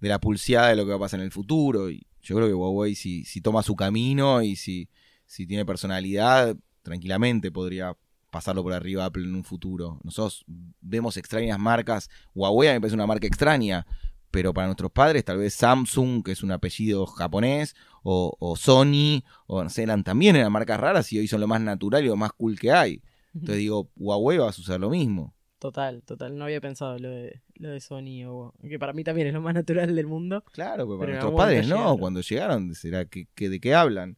de 0.00 0.08
la 0.08 0.20
pulseada 0.20 0.68
de 0.68 0.76
lo 0.76 0.84
que 0.84 0.90
va 0.90 0.96
a 0.96 1.00
pasar 1.00 1.20
en 1.20 1.26
el 1.26 1.32
futuro. 1.32 1.90
Y 1.90 2.06
yo 2.20 2.36
creo 2.36 2.48
que 2.48 2.54
Huawei 2.54 2.94
si, 2.94 3.24
si 3.24 3.40
toma 3.40 3.62
su 3.62 3.76
camino 3.76 4.42
y 4.42 4.56
si, 4.56 4.88
si 5.24 5.46
tiene 5.46 5.64
personalidad, 5.64 6.56
tranquilamente 6.82 7.52
podría 7.52 7.96
pasarlo 8.30 8.62
por 8.62 8.72
arriba 8.72 9.04
Apple 9.04 9.24
en 9.24 9.34
un 9.34 9.44
futuro. 9.44 10.00
Nosotros 10.02 10.44
vemos 10.80 11.16
extrañas 11.16 11.58
marcas. 11.58 12.10
Huawei 12.34 12.68
a 12.68 12.72
mí 12.72 12.76
me 12.76 12.80
parece 12.80 12.96
una 12.96 13.06
marca 13.06 13.26
extraña 13.26 13.86
pero 14.30 14.52
para 14.52 14.66
nuestros 14.66 14.90
padres 14.90 15.24
tal 15.24 15.38
vez 15.38 15.54
Samsung, 15.54 16.24
que 16.24 16.32
es 16.32 16.42
un 16.42 16.52
apellido 16.52 17.06
japonés, 17.06 17.74
o, 18.02 18.56
Sony, 18.56 19.22
o 19.46 19.62
no 19.62 19.68
sé, 19.68 19.82
eran 19.82 20.02
también 20.02 20.36
eran 20.36 20.52
marcas 20.52 20.80
raras 20.80 21.12
y 21.12 21.18
hoy 21.18 21.28
son 21.28 21.40
lo 21.40 21.46
más 21.46 21.60
natural 21.60 22.04
y 22.04 22.08
lo 22.08 22.16
más 22.16 22.32
cool 22.32 22.58
que 22.58 22.72
hay. 22.72 23.02
Entonces 23.34 23.58
digo, 23.58 23.90
Huawei 23.96 24.38
va 24.38 24.48
a 24.48 24.52
suceder 24.52 24.80
lo 24.80 24.90
mismo. 24.90 25.34
Total, 25.58 26.02
total. 26.04 26.38
No 26.38 26.44
había 26.44 26.60
pensado 26.60 26.98
lo 26.98 27.10
de, 27.10 27.42
lo 27.56 27.70
de 27.70 27.80
Sony, 27.80 28.24
o, 28.26 28.54
que 28.62 28.78
para 28.78 28.92
mí 28.92 29.02
también 29.02 29.26
es 29.26 29.34
lo 29.34 29.40
más 29.40 29.54
natural 29.54 29.94
del 29.94 30.06
mundo. 30.06 30.44
Claro, 30.52 30.86
pero 30.86 30.98
para 30.98 31.10
nuestros 31.12 31.34
padres 31.34 31.68
no, 31.68 31.96
cuando 31.98 32.20
llegaron, 32.20 32.74
será 32.74 33.04
que, 33.06 33.26
de 33.36 33.60
qué 33.60 33.74
hablan. 33.74 34.16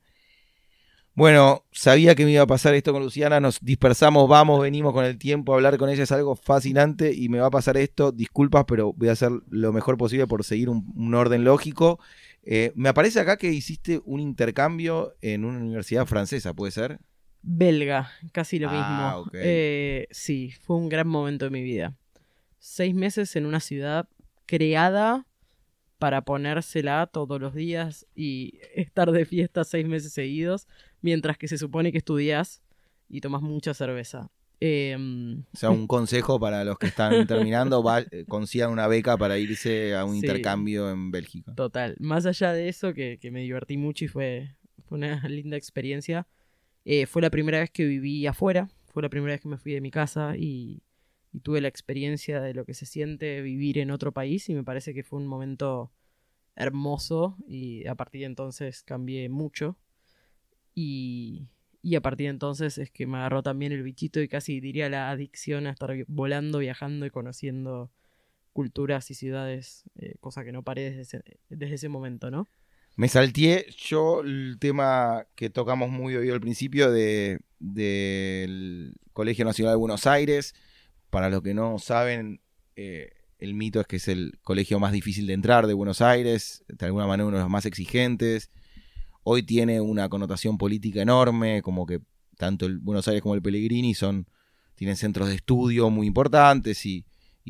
Bueno, 1.14 1.64
sabía 1.72 2.14
que 2.14 2.24
me 2.24 2.30
iba 2.32 2.42
a 2.42 2.46
pasar 2.46 2.74
esto 2.74 2.92
con 2.92 3.02
Luciana, 3.02 3.40
nos 3.40 3.60
dispersamos, 3.60 4.28
vamos, 4.28 4.62
venimos 4.62 4.92
con 4.92 5.04
el 5.04 5.18
tiempo, 5.18 5.52
hablar 5.52 5.76
con 5.76 5.90
ella 5.90 6.04
es 6.04 6.12
algo 6.12 6.34
fascinante 6.36 7.12
y 7.12 7.28
me 7.28 7.40
va 7.40 7.48
a 7.48 7.50
pasar 7.50 7.76
esto, 7.76 8.12
disculpas, 8.12 8.64
pero 8.66 8.92
voy 8.94 9.08
a 9.08 9.12
hacer 9.12 9.30
lo 9.50 9.72
mejor 9.72 9.98
posible 9.98 10.26
por 10.26 10.44
seguir 10.44 10.70
un, 10.70 10.90
un 10.96 11.14
orden 11.14 11.44
lógico. 11.44 11.98
Eh, 12.42 12.72
me 12.74 12.88
aparece 12.88 13.20
acá 13.20 13.36
que 13.36 13.48
hiciste 13.52 14.00
un 14.04 14.20
intercambio 14.20 15.14
en 15.20 15.44
una 15.44 15.58
universidad 15.58 16.06
francesa, 16.06 16.54
¿puede 16.54 16.72
ser? 16.72 17.00
Belga, 17.42 18.10
casi 18.32 18.58
lo 18.58 18.68
Ah, 18.70 18.72
mismo. 18.72 19.20
ok. 19.22 19.30
Eh, 19.34 20.06
sí, 20.10 20.52
fue 20.62 20.76
un 20.76 20.88
gran 20.88 21.08
momento 21.08 21.44
de 21.44 21.50
mi 21.50 21.62
vida. 21.62 21.94
Seis 22.60 22.94
meses 22.94 23.34
en 23.36 23.46
una 23.46 23.60
ciudad 23.60 24.08
creada 24.46 25.26
para 25.98 26.22
ponérsela 26.22 27.06
todos 27.12 27.40
los 27.40 27.54
días 27.54 28.06
y 28.14 28.58
estar 28.74 29.10
de 29.12 29.26
fiesta 29.26 29.64
seis 29.64 29.86
meses 29.86 30.12
seguidos, 30.12 30.66
mientras 31.02 31.38
que 31.38 31.48
se 31.48 31.58
supone 31.58 31.92
que 31.92 31.98
estudias 31.98 32.62
y 33.08 33.20
tomas 33.20 33.42
mucha 33.42 33.74
cerveza. 33.74 34.30
Em, 34.62 35.40
O 35.54 35.56
sea, 35.56 35.70
un 35.70 35.86
consejo 35.86 36.38
para 36.38 36.64
los 36.64 36.78
que 36.78 36.86
están 36.88 37.26
terminando, 37.26 37.82
va- 37.82 38.00
eh, 38.10 38.24
consigan 38.28 38.70
una 38.70 38.86
beca 38.88 39.16
para 39.16 39.38
irse 39.38 39.94
a 39.94 40.04
un 40.04 40.12
Sí. 40.12 40.18
intercambio 40.18 40.90
en 40.90 41.10
Bélgica. 41.10 41.54
Total. 41.54 41.96
Más 41.98 42.26
allá 42.26 42.52
de 42.52 42.68
eso, 42.68 42.92
que, 42.92 43.18
que 43.18 43.30
me 43.30 43.40
divertí 43.40 43.76
mucho 43.78 44.04
y 44.04 44.08
fue, 44.08 44.56
fue 44.84 44.98
una 44.98 45.22
linda 45.28 45.56
experiencia. 45.56 46.26
eh, 46.84 47.06
fue 47.06 47.22
la 47.22 47.30
primera 47.30 47.58
vez 47.60 47.70
que 47.70 47.84
viví 47.86 48.26
afuera. 48.26 48.68
Fue 48.92 49.02
la 49.02 49.08
primera 49.08 49.32
vez 49.32 49.40
que 49.40 49.48
me 49.48 49.56
fui 49.58 49.72
de 49.72 49.80
mi 49.80 49.90
casa 49.90 50.34
y, 50.36 50.82
y 51.32 51.40
tuve 51.40 51.60
la 51.60 51.68
experiencia 51.68 52.40
de 52.40 52.52
lo 52.54 52.64
que 52.64 52.74
se 52.74 52.84
siente 52.86 53.40
vivir 53.42 53.78
en 53.78 53.90
otro 53.90 54.12
país. 54.12 54.48
Y 54.50 54.54
me 54.54 54.64
parece 54.64 54.92
que 54.94 55.02
fue 55.04 55.18
un 55.20 55.26
momento 55.26 55.90
hermoso. 56.56 57.36
Y 57.46 57.86
a 57.86 57.94
partir 57.94 58.20
de 58.22 58.26
entonces 58.26 58.82
cambié 58.82 59.28
mucho. 59.28 59.76
Y, 60.74 61.48
y 61.82 61.94
a 61.94 62.00
partir 62.00 62.26
de 62.26 62.30
entonces 62.30 62.78
es 62.78 62.90
que 62.90 63.06
me 63.06 63.18
agarró 63.18 63.42
también 63.42 63.72
el 63.72 63.82
bichito 63.82 64.20
y 64.20 64.28
casi 64.28 64.60
diría 64.60 64.88
la 64.88 65.10
adicción 65.10 65.66
a 65.66 65.70
estar 65.70 65.92
volando, 66.08 66.58
viajando 66.58 67.06
y 67.06 67.10
conociendo 67.10 67.90
culturas 68.52 69.10
y 69.10 69.14
ciudades, 69.14 69.84
eh, 69.96 70.16
cosa 70.20 70.44
que 70.44 70.52
no 70.52 70.62
paré 70.62 70.90
desde 70.90 71.02
ese, 71.02 71.22
desde 71.48 71.74
ese 71.74 71.88
momento, 71.88 72.30
¿no? 72.30 72.46
Me 72.96 73.08
salteé 73.08 73.66
yo 73.78 74.20
el 74.20 74.58
tema 74.58 75.26
que 75.34 75.48
tocamos 75.48 75.90
muy 75.90 76.16
oído 76.16 76.34
al 76.34 76.40
principio 76.40 76.90
de, 76.90 77.40
del 77.58 78.94
Colegio 79.12 79.44
Nacional 79.44 79.74
de 79.74 79.78
Buenos 79.78 80.06
Aires. 80.06 80.54
Para 81.08 81.30
los 81.30 81.42
que 81.42 81.54
no 81.54 81.78
saben, 81.78 82.40
eh, 82.76 83.12
el 83.38 83.54
mito 83.54 83.80
es 83.80 83.86
que 83.86 83.96
es 83.96 84.08
el 84.08 84.38
colegio 84.42 84.80
más 84.80 84.92
difícil 84.92 85.26
de 85.26 85.32
entrar 85.32 85.66
de 85.66 85.74
Buenos 85.74 86.02
Aires, 86.02 86.64
de 86.68 86.86
alguna 86.86 87.06
manera 87.06 87.26
uno 87.26 87.36
de 87.38 87.42
los 87.44 87.50
más 87.50 87.64
exigentes. 87.64 88.50
Hoy 89.22 89.42
tiene 89.42 89.80
una 89.80 90.08
connotación 90.08 90.58
política 90.58 91.02
enorme, 91.02 91.62
como 91.62 91.86
que 91.86 92.00
tanto 92.36 92.66
el 92.66 92.78
Buenos 92.78 93.06
Aires 93.08 93.22
como 93.22 93.34
el 93.34 93.42
Pellegrini 93.42 93.94
son, 93.94 94.26
tienen 94.74 94.96
centros 94.96 95.28
de 95.28 95.34
estudio 95.34 95.90
muy 95.90 96.06
importantes 96.06 96.84
y, 96.86 97.04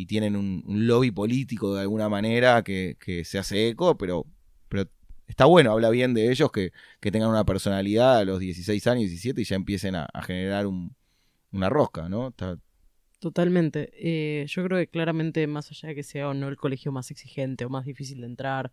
tienen 0.08 0.34
un, 0.34 0.62
lobby 0.66 1.10
político 1.10 1.74
de 1.74 1.82
alguna 1.82 2.08
manera 2.08 2.62
que, 2.64 2.96
se 3.26 3.38
hace 3.38 3.68
eco, 3.68 3.98
pero, 3.98 4.24
pero 4.70 4.88
está 5.26 5.44
bueno, 5.44 5.72
habla 5.72 5.90
bien 5.90 6.14
de 6.14 6.30
ellos 6.30 6.50
que, 6.50 6.72
tengan 7.00 7.28
una 7.28 7.44
personalidad 7.44 8.16
a 8.16 8.24
los 8.24 8.40
16 8.40 8.86
años, 8.86 9.10
17 9.10 9.42
y 9.42 9.44
ya 9.44 9.56
empiecen 9.56 9.96
a, 9.96 10.08
generar 10.22 10.66
un- 10.66 10.96
una 11.52 11.68
rosca, 11.68 12.08
¿no? 12.08 12.32
Totalmente. 13.20 13.90
Eh, 13.92 14.46
yo 14.46 14.64
creo 14.64 14.78
que 14.78 14.88
claramente, 14.88 15.46
más 15.46 15.70
allá 15.70 15.90
de 15.90 15.94
que 15.94 16.02
sea 16.02 16.30
o 16.30 16.34
no 16.34 16.48
el 16.48 16.56
colegio 16.56 16.90
más 16.90 17.10
exigente 17.10 17.66
o 17.66 17.68
más 17.68 17.84
difícil 17.84 18.22
de 18.22 18.26
entrar, 18.26 18.72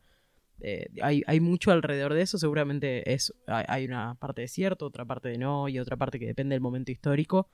eh, 0.62 0.88
hay, 1.02 1.24
hay 1.28 1.40
mucho 1.40 1.72
alrededor 1.72 2.14
de 2.14 2.22
eso. 2.24 2.38
Seguramente 2.38 3.12
es, 3.14 3.34
hay, 3.48 3.86
una 3.86 4.16
parte 4.16 4.42
de 4.42 4.48
cierto, 4.48 4.86
otra 4.86 5.06
parte 5.06 5.30
de 5.30 5.38
no, 5.38 5.68
y 5.70 5.80
otra 5.80 5.98
parte 5.98 6.20
que 6.20 6.28
depende 6.28 6.56
del 6.56 6.62
momento 6.62 6.92
histórico. 6.92 7.50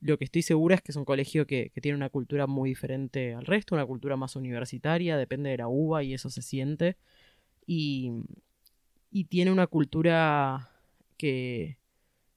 Lo 0.00 0.18
que 0.18 0.24
estoy 0.24 0.42
segura 0.42 0.76
es 0.76 0.82
que 0.82 0.92
es 0.92 0.96
un 0.96 1.04
colegio 1.04 1.46
que, 1.46 1.70
que 1.74 1.80
tiene 1.80 1.96
una 1.96 2.10
cultura 2.10 2.46
muy 2.46 2.70
diferente 2.70 3.34
al 3.34 3.46
resto, 3.46 3.74
una 3.74 3.86
cultura 3.86 4.16
más 4.16 4.36
universitaria, 4.36 5.16
depende 5.16 5.50
de 5.50 5.58
la 5.58 5.68
uva 5.68 6.02
y 6.04 6.14
eso 6.14 6.30
se 6.30 6.42
siente. 6.42 6.96
Y, 7.66 8.12
y 9.10 9.24
tiene 9.24 9.50
una 9.52 9.66
cultura 9.66 10.70
que, 11.16 11.78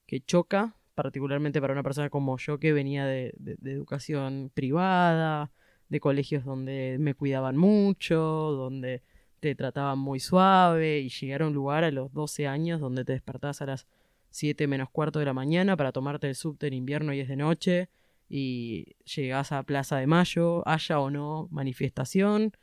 que 0.08 0.22
choca, 0.22 0.76
particularmente 0.96 1.62
para 1.62 1.74
una 1.74 1.84
persona 1.84 2.10
como 2.10 2.38
yo 2.38 2.60
que 2.60 2.74
venía 2.74 3.06
de, 3.06 3.34
de- 3.38 3.58
de 3.60 3.72
educación 3.74 4.52
privada, 4.54 5.52
de 5.90 6.00
colegios 6.00 6.46
donde 6.46 6.98
me 7.00 7.16
cuidaban 7.16 7.58
mucho, 7.58 8.18
donde 8.18 9.04
te 9.42 9.56
trataban 9.56 10.00
muy 10.00 10.22
suave 10.22 11.00
y 11.00 11.10
llegar 11.10 11.42
a 11.42 11.48
un 11.48 11.54
lugar 11.54 11.84
a 11.84 11.92
los 11.92 12.14
12 12.14 12.48
años 12.48 12.80
donde 12.80 13.04
te 13.04 13.12
despertás 13.12 13.62
a 13.62 13.66
las 13.66 13.88
7 14.30 14.68
menos 14.68 14.90
cuarto 14.90 15.20
de 15.20 15.26
la 15.26 15.34
mañana 15.34 15.76
para 15.76 15.92
tomarte 15.92 16.30
el 16.30 16.36
subte 16.36 16.68
en 16.68 16.74
invierno 16.74 17.12
y 17.14 17.20
es 17.20 17.28
de 17.28 17.36
noche 17.36 17.90
y 18.30 18.96
llegás 19.04 19.52
a 19.52 19.64
Plaza 19.64 19.98
de 19.98 20.08
Mayo, 20.08 20.66
haya 20.66 21.00
o 21.00 21.10
no 21.10 21.50
manifestación, 21.52 22.54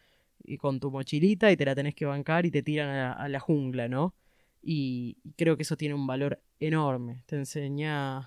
y 0.42 0.56
con 0.56 0.80
tu 0.80 0.90
mochilita 0.90 1.52
y 1.52 1.58
te 1.58 1.66
la 1.66 1.74
tenés 1.74 1.94
que 1.94 2.06
bancar 2.06 2.46
y 2.46 2.50
te 2.50 2.62
tiran 2.62 2.88
a 2.88 2.94
la, 2.94 3.12
a 3.12 3.28
la 3.28 3.38
jungla, 3.38 3.86
¿no? 3.86 4.14
Y 4.62 5.18
creo 5.36 5.56
que 5.56 5.64
eso 5.64 5.76
tiene 5.76 5.94
un 5.94 6.06
valor 6.06 6.40
enorme. 6.58 7.22
Te 7.26 7.36
enseña 7.36 8.18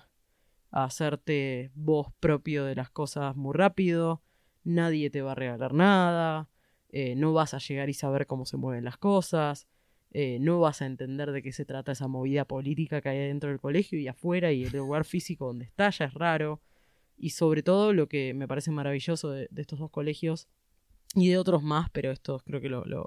a 0.70 0.84
hacerte 0.84 1.72
vos 1.74 2.12
propio 2.20 2.64
de 2.64 2.76
las 2.76 2.90
cosas 2.90 3.34
muy 3.34 3.54
rápido. 3.54 4.22
Nadie 4.62 5.10
te 5.10 5.22
va 5.22 5.32
a 5.32 5.34
regalar 5.34 5.74
nada. 5.74 6.48
Eh, 6.92 7.14
no 7.16 7.32
vas 7.32 7.54
a 7.54 7.58
llegar 7.58 7.88
y 7.88 7.94
saber 7.94 8.26
cómo 8.26 8.44
se 8.46 8.56
mueven 8.56 8.84
las 8.84 8.96
cosas. 8.98 9.66
eh, 10.14 10.38
no 10.40 10.60
vas 10.60 10.82
a 10.82 10.86
entender 10.86 11.32
de 11.32 11.42
qué 11.42 11.52
se 11.52 11.64
trata 11.64 11.92
esa 11.92 12.06
movida 12.06 12.44
política 12.44 13.00
que 13.00 13.08
hay 13.08 13.18
dentro 13.28 13.48
del 13.48 13.58
colegio 13.60 13.98
y 13.98 14.08
afuera 14.08 14.52
y 14.52 14.64
el 14.64 14.72
lugar 14.72 15.04
físico 15.06 15.46
donde 15.46 15.64
está 15.64 15.88
es 15.88 16.12
raro. 16.14 16.60
Y 17.16 17.30
sobre 17.30 17.62
todo 17.62 17.92
lo 17.94 18.08
que 18.08 18.34
me 18.34 18.46
parece 18.46 18.70
maravilloso 18.70 19.30
de, 19.30 19.48
de 19.50 19.62
estos 19.62 19.78
dos 19.78 19.90
colegios 19.90 20.48
y 21.14 21.28
de 21.30 21.38
otros 21.38 21.62
más, 21.62 21.88
pero 21.90 22.10
estos 22.10 22.42
creo 22.42 22.60
que 22.60 22.68
lo, 22.68 22.84
lo- 22.84 23.06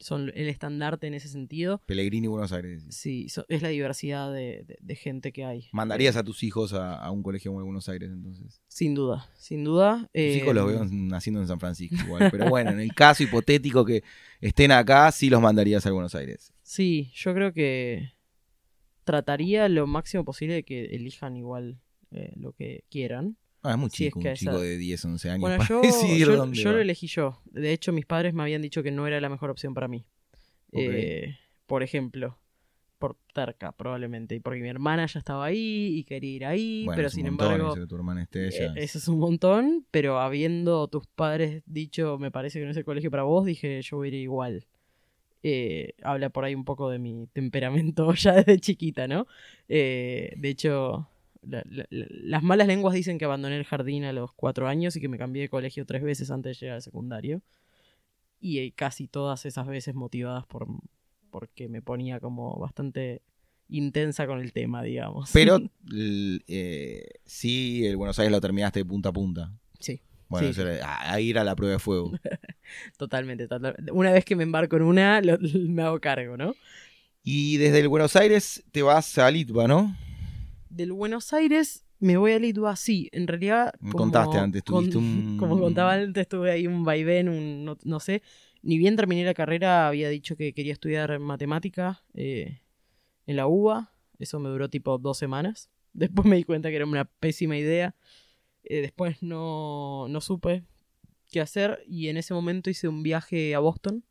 son 0.00 0.30
el 0.34 0.48
estandarte 0.48 1.06
en 1.06 1.14
ese 1.14 1.28
sentido. 1.28 1.82
Pellegrini 1.86 2.26
Buenos 2.26 2.52
Aires. 2.52 2.84
Sí, 2.90 3.28
so- 3.28 3.44
es 3.48 3.62
la 3.62 3.68
diversidad 3.68 4.32
de, 4.32 4.64
de- 4.66 4.78
de 4.80 4.96
gente 4.96 5.32
que 5.32 5.44
hay. 5.44 5.68
¿Mandarías 5.72 6.16
a 6.16 6.22
tus 6.24 6.42
hijos 6.42 6.72
a, 6.72 6.94
a 6.96 7.10
un 7.10 7.22
colegio 7.22 7.50
el 7.58 7.64
Buenos 7.64 7.88
Aires 7.88 8.10
entonces? 8.10 8.60
Sin 8.68 8.94
duda, 8.94 9.28
sin 9.38 9.64
duda. 9.64 10.00
Tus 10.02 10.10
eh, 10.14 10.38
hijos 10.42 10.54
los 10.54 10.66
veo 10.66 10.84
naciendo 10.90 11.40
en 11.40 11.46
San 11.48 11.60
Francisco 11.60 11.96
igual. 12.04 12.28
Pero 12.30 12.48
bueno, 12.50 12.70
en 12.70 12.80
el 12.80 12.94
caso 12.94 13.22
hipotético 13.22 13.84
que 13.84 14.02
estén 14.40 14.72
acá, 14.72 15.10
sí 15.12 15.30
los 15.30 15.40
mandarías 15.40 15.84
a 15.86 15.90
Buenos 15.90 16.14
Aires. 16.14 16.52
Sí, 16.62 17.10
yo 17.14 17.32
creo 17.34 17.52
que 17.52 18.12
trataría 19.04 19.68
lo 19.68 19.86
máximo 19.86 20.24
posible 20.24 20.54
de 20.54 20.62
que 20.64 20.86
elijan 20.86 21.36
igual 21.36 21.80
eh, 22.10 22.32
lo 22.36 22.52
que 22.52 22.84
quieran. 22.90 23.36
Ah, 23.66 23.72
es 23.72 23.78
muy 23.78 23.90
Sí, 23.90 24.06
es 24.06 24.10
chico, 24.10 24.20
que 24.20 24.28
un 24.28 24.32
esa- 24.32 24.38
chico 24.52 24.60
de 24.60 24.76
10, 24.78 25.04
11 25.04 25.28
años 25.30 25.40
Bueno, 25.40 25.56
para 25.58 25.68
yo, 25.68 25.80
decidir 25.82 26.26
yo- 26.28 26.36
dónde 26.36 26.56
yo 26.56 26.72
lo 26.72 26.78
elegí 26.80 27.06
yo. 27.06 27.40
De 27.46 27.72
hecho, 27.72 27.92
mis 27.92 28.06
padres 28.06 28.32
me 28.34 28.42
habían 28.42 28.62
dicho 28.62 28.82
que 28.82 28.90
no 28.90 29.06
era 29.06 29.20
la 29.20 29.28
mejor 29.28 29.50
opción 29.50 29.74
para 29.74 29.88
mí. 29.88 30.04
Eh, 30.72 31.36
por 31.66 31.82
ejemplo, 31.82 32.38
por 32.98 33.16
terca, 33.34 33.72
probablemente. 33.72 34.34
Y 34.34 34.40
porque 34.40 34.60
mi 34.60 34.68
hermana 34.68 35.06
ya 35.06 35.18
estaba 35.18 35.44
ahí 35.46 35.96
y 35.98 36.04
quería 36.04 36.30
ir 36.36 36.44
ahí, 36.46 36.82
Bueno, 36.84 36.96
pero 36.96 37.10
sin 37.10 37.24
montón 37.26 37.46
embargo. 37.52 37.72
eso 37.72 37.80
de 37.80 37.86
tu 37.86 37.94
hermana 37.96 38.22
esté 38.22 38.48
Eh. 38.48 38.72
Eso 38.76 38.98
es 38.98 39.08
un 39.08 39.18
montón, 39.18 39.86
pero 39.90 40.20
habiendo 40.20 40.86
tus 40.88 41.06
padres 41.06 41.62
dicho, 41.66 42.18
me 42.18 42.30
parece 42.30 42.58
que 42.58 42.64
no 42.64 42.70
es 42.70 42.76
el 42.76 42.84
colegio 42.84 43.10
para 43.10 43.24
vos, 43.24 43.44
dije, 43.46 43.80
yo 43.82 43.96
voy 43.98 44.06
a 44.06 44.10
ir 44.10 44.14
igual. 44.14 44.66
Eh, 45.42 45.94
habla 46.02 46.30
por 46.30 46.44
ahí 46.44 46.54
un 46.54 46.64
poco 46.64 46.90
de 46.90 46.98
mi 46.98 47.26
temperamento 47.32 48.12
ya 48.14 48.32
desde 48.34 48.58
chiquita, 48.58 49.06
¿no? 49.06 49.26
Eh, 49.68 50.32
de 50.36 50.48
hecho, 50.48 51.08
la- 51.48 51.62
la- 51.68 51.86
la- 51.90 52.06
las 52.10 52.42
malas 52.42 52.66
lenguas 52.66 52.94
dicen 52.94 53.18
que 53.18 53.24
abandoné 53.24 53.56
el 53.56 53.64
jardín 53.64 54.04
a 54.04 54.12
los 54.12 54.32
cuatro 54.32 54.68
años 54.68 54.96
y 54.96 55.00
que 55.00 55.08
me 55.08 55.18
cambié 55.18 55.42
de 55.42 55.48
colegio 55.48 55.86
tres 55.86 56.02
veces 56.02 56.30
antes 56.30 56.58
de 56.58 56.64
llegar 56.66 56.76
al 56.76 56.82
secundario. 56.82 57.42
Y 58.40 58.58
eh, 58.58 58.72
casi 58.76 59.08
todas 59.08 59.46
esas 59.46 59.66
veces 59.66 59.94
motivadas 59.94 60.46
por 60.46 60.66
porque 61.30 61.68
me 61.68 61.82
ponía 61.82 62.20
como 62.20 62.56
bastante 62.58 63.22
intensa 63.68 64.26
con 64.26 64.40
el 64.40 64.52
tema, 64.52 64.82
digamos. 64.82 65.30
Pero 65.32 65.58
eh, 66.46 67.08
sí, 67.24 67.86
el 67.86 67.96
Buenos 67.96 68.18
Aires 68.18 68.32
lo 68.32 68.40
terminaste 68.40 68.80
de 68.80 68.84
punta 68.84 69.08
a 69.10 69.12
punta. 69.12 69.52
sí. 69.80 70.00
Bueno, 70.28 70.52
Sí, 70.52 70.60
a, 70.82 71.12
a 71.12 71.20
ir 71.20 71.38
a 71.38 71.44
la 71.44 71.54
prueba 71.54 71.74
de 71.74 71.78
fuego. 71.78 72.12
Totalmente, 72.96 73.46
totalmente. 73.46 73.92
Una 73.92 74.10
vez 74.10 74.24
que 74.24 74.34
me 74.34 74.42
embarco 74.42 74.76
en 74.76 74.82
una, 74.82 75.20
lo- 75.20 75.38
me 75.68 75.82
hago 75.82 76.00
cargo, 76.00 76.36
¿no? 76.36 76.54
y 77.28 77.56
desde 77.56 77.80
el 77.80 77.88
Buenos 77.88 78.14
Aires 78.16 78.62
te 78.72 78.82
vas 78.82 79.18
a 79.18 79.28
Litva, 79.30 79.66
¿no? 79.66 79.96
Del 80.76 80.92
Buenos 80.92 81.32
Aires 81.32 81.84
me 81.98 82.16
voy 82.18 82.32
a 82.32 82.38
Litva, 82.38 82.76
sí. 82.76 83.08
En 83.12 83.26
realidad. 83.26 83.72
Me 83.80 83.92
como- 83.92 84.04
contaste 84.04 84.36
antes, 84.38 84.62
con- 84.62 84.90
tuviste 84.90 84.98
un- 84.98 85.36
Como 85.40 85.58
contaba 85.58 85.94
antes, 85.94 86.28
tuve 86.28 86.50
ahí 86.50 86.66
un 86.66 86.84
vaivén, 86.84 87.28
un, 87.28 87.64
no, 87.64 87.78
no 87.84 88.00
sé. 88.00 88.22
Ni 88.62 88.76
bien 88.78 88.96
terminé 88.96 89.24
la 89.24 89.32
carrera, 89.34 89.88
había 89.88 90.08
dicho 90.10 90.36
que 90.36 90.52
quería 90.52 90.72
estudiar 90.74 91.18
matemática 91.18 92.02
eh, 92.14 92.60
en 93.26 93.36
la 93.36 93.46
UBA. 93.46 93.92
Eso 94.18 94.38
me 94.40 94.48
duró 94.50 94.68
tipo 94.68 94.98
dos 94.98 95.16
semanas. 95.18 95.70
Después 95.94 96.26
me 96.26 96.36
di 96.36 96.44
cuenta 96.44 96.68
que 96.68 96.76
era 96.76 96.84
una 96.86 97.06
pésima 97.06 97.56
idea. 97.56 97.94
Eh, 98.64 98.80
después 98.82 99.22
no, 99.22 100.06
no 100.08 100.20
supe 100.20 100.64
qué 101.30 101.40
hacer 101.40 101.84
y 101.86 102.08
en 102.08 102.16
ese 102.16 102.34
momento 102.34 102.68
hice 102.68 102.88
un 102.88 103.02
viaje 103.02 103.54
a 103.54 103.60
Boston. 103.60 104.04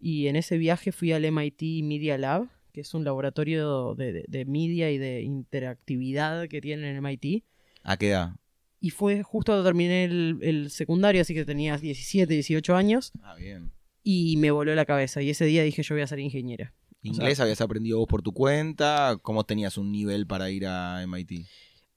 Y 0.00 0.28
en 0.28 0.36
ese 0.36 0.56
viaje 0.56 0.92
fui 0.92 1.12
al 1.12 1.24
MIT 1.24 1.82
Media 1.84 2.16
Lab, 2.16 2.48
que 2.72 2.80
es 2.80 2.94
un 2.94 3.04
laboratorio 3.04 3.94
de, 3.94 4.12
de, 4.12 4.24
de 4.26 4.44
media 4.44 4.90
y 4.90 4.98
de 4.98 5.22
interactividad 5.22 6.48
que 6.48 6.60
tienen 6.60 6.96
en 6.96 7.02
MIT. 7.02 7.44
¿A 7.82 7.96
qué 7.96 8.10
edad? 8.10 8.36
Y 8.80 8.90
fue 8.90 9.22
justo 9.22 9.52
cuando 9.52 9.64
terminé 9.64 10.04
el, 10.04 10.38
el 10.42 10.70
secundario, 10.70 11.22
así 11.22 11.34
que 11.34 11.44
tenía 11.44 11.76
17, 11.76 12.32
18 12.32 12.74
años. 12.74 13.12
Ah, 13.22 13.36
bien. 13.36 13.70
Y 14.02 14.36
me 14.38 14.50
voló 14.50 14.74
la 14.74 14.84
cabeza. 14.84 15.22
Y 15.22 15.30
ese 15.30 15.44
día 15.44 15.62
dije, 15.62 15.82
yo 15.82 15.94
voy 15.94 16.02
a 16.02 16.06
ser 16.08 16.18
ingeniera. 16.18 16.74
¿Inglés 17.02 17.40
habías 17.40 17.60
aprendido 17.60 17.98
vos 17.98 18.08
por 18.08 18.22
tu 18.22 18.32
cuenta? 18.32 19.18
¿Cómo 19.22 19.44
tenías 19.44 19.76
un 19.76 19.92
nivel 19.92 20.26
para 20.26 20.50
ir 20.50 20.66
a 20.66 21.02
MIT? 21.06 21.46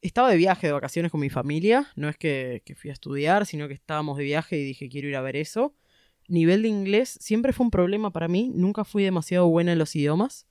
Estaba 0.02 0.30
de 0.30 0.38
viaje, 0.38 0.68
de 0.68 0.74
vacaciones 0.74 1.12
con 1.12 1.22
mi 1.22 1.30
familia. 1.30 1.88
No 1.96 2.10
es 2.10 2.18
que, 2.18 2.62
que 2.66 2.76
fui 2.76 2.90
a 2.92 2.94
estudiar, 2.94 3.46
sino 3.46 3.68
que 3.68 3.74
estábamos 3.74 4.18
de 4.18 4.24
viaje 4.24 4.58
y 4.60 4.64
dije, 4.64 4.90
quiero 4.90 5.08
ir 5.08 5.16
a 5.16 5.22
ver 5.22 5.36
eso. 5.36 5.74
Nivel 6.28 6.64
de 6.64 6.68
inglés 6.68 7.18
siempre 7.20 7.54
fue 7.54 7.66
un 7.66 7.72
problema 7.72 8.12
para 8.12 8.28
mí. 8.28 8.52
Nunca 8.54 8.84
fui 8.84 9.04
demasiado 9.04 9.48
buena 9.48 9.72
en 9.72 9.80
los 9.80 9.96
idiomas. 9.96 10.48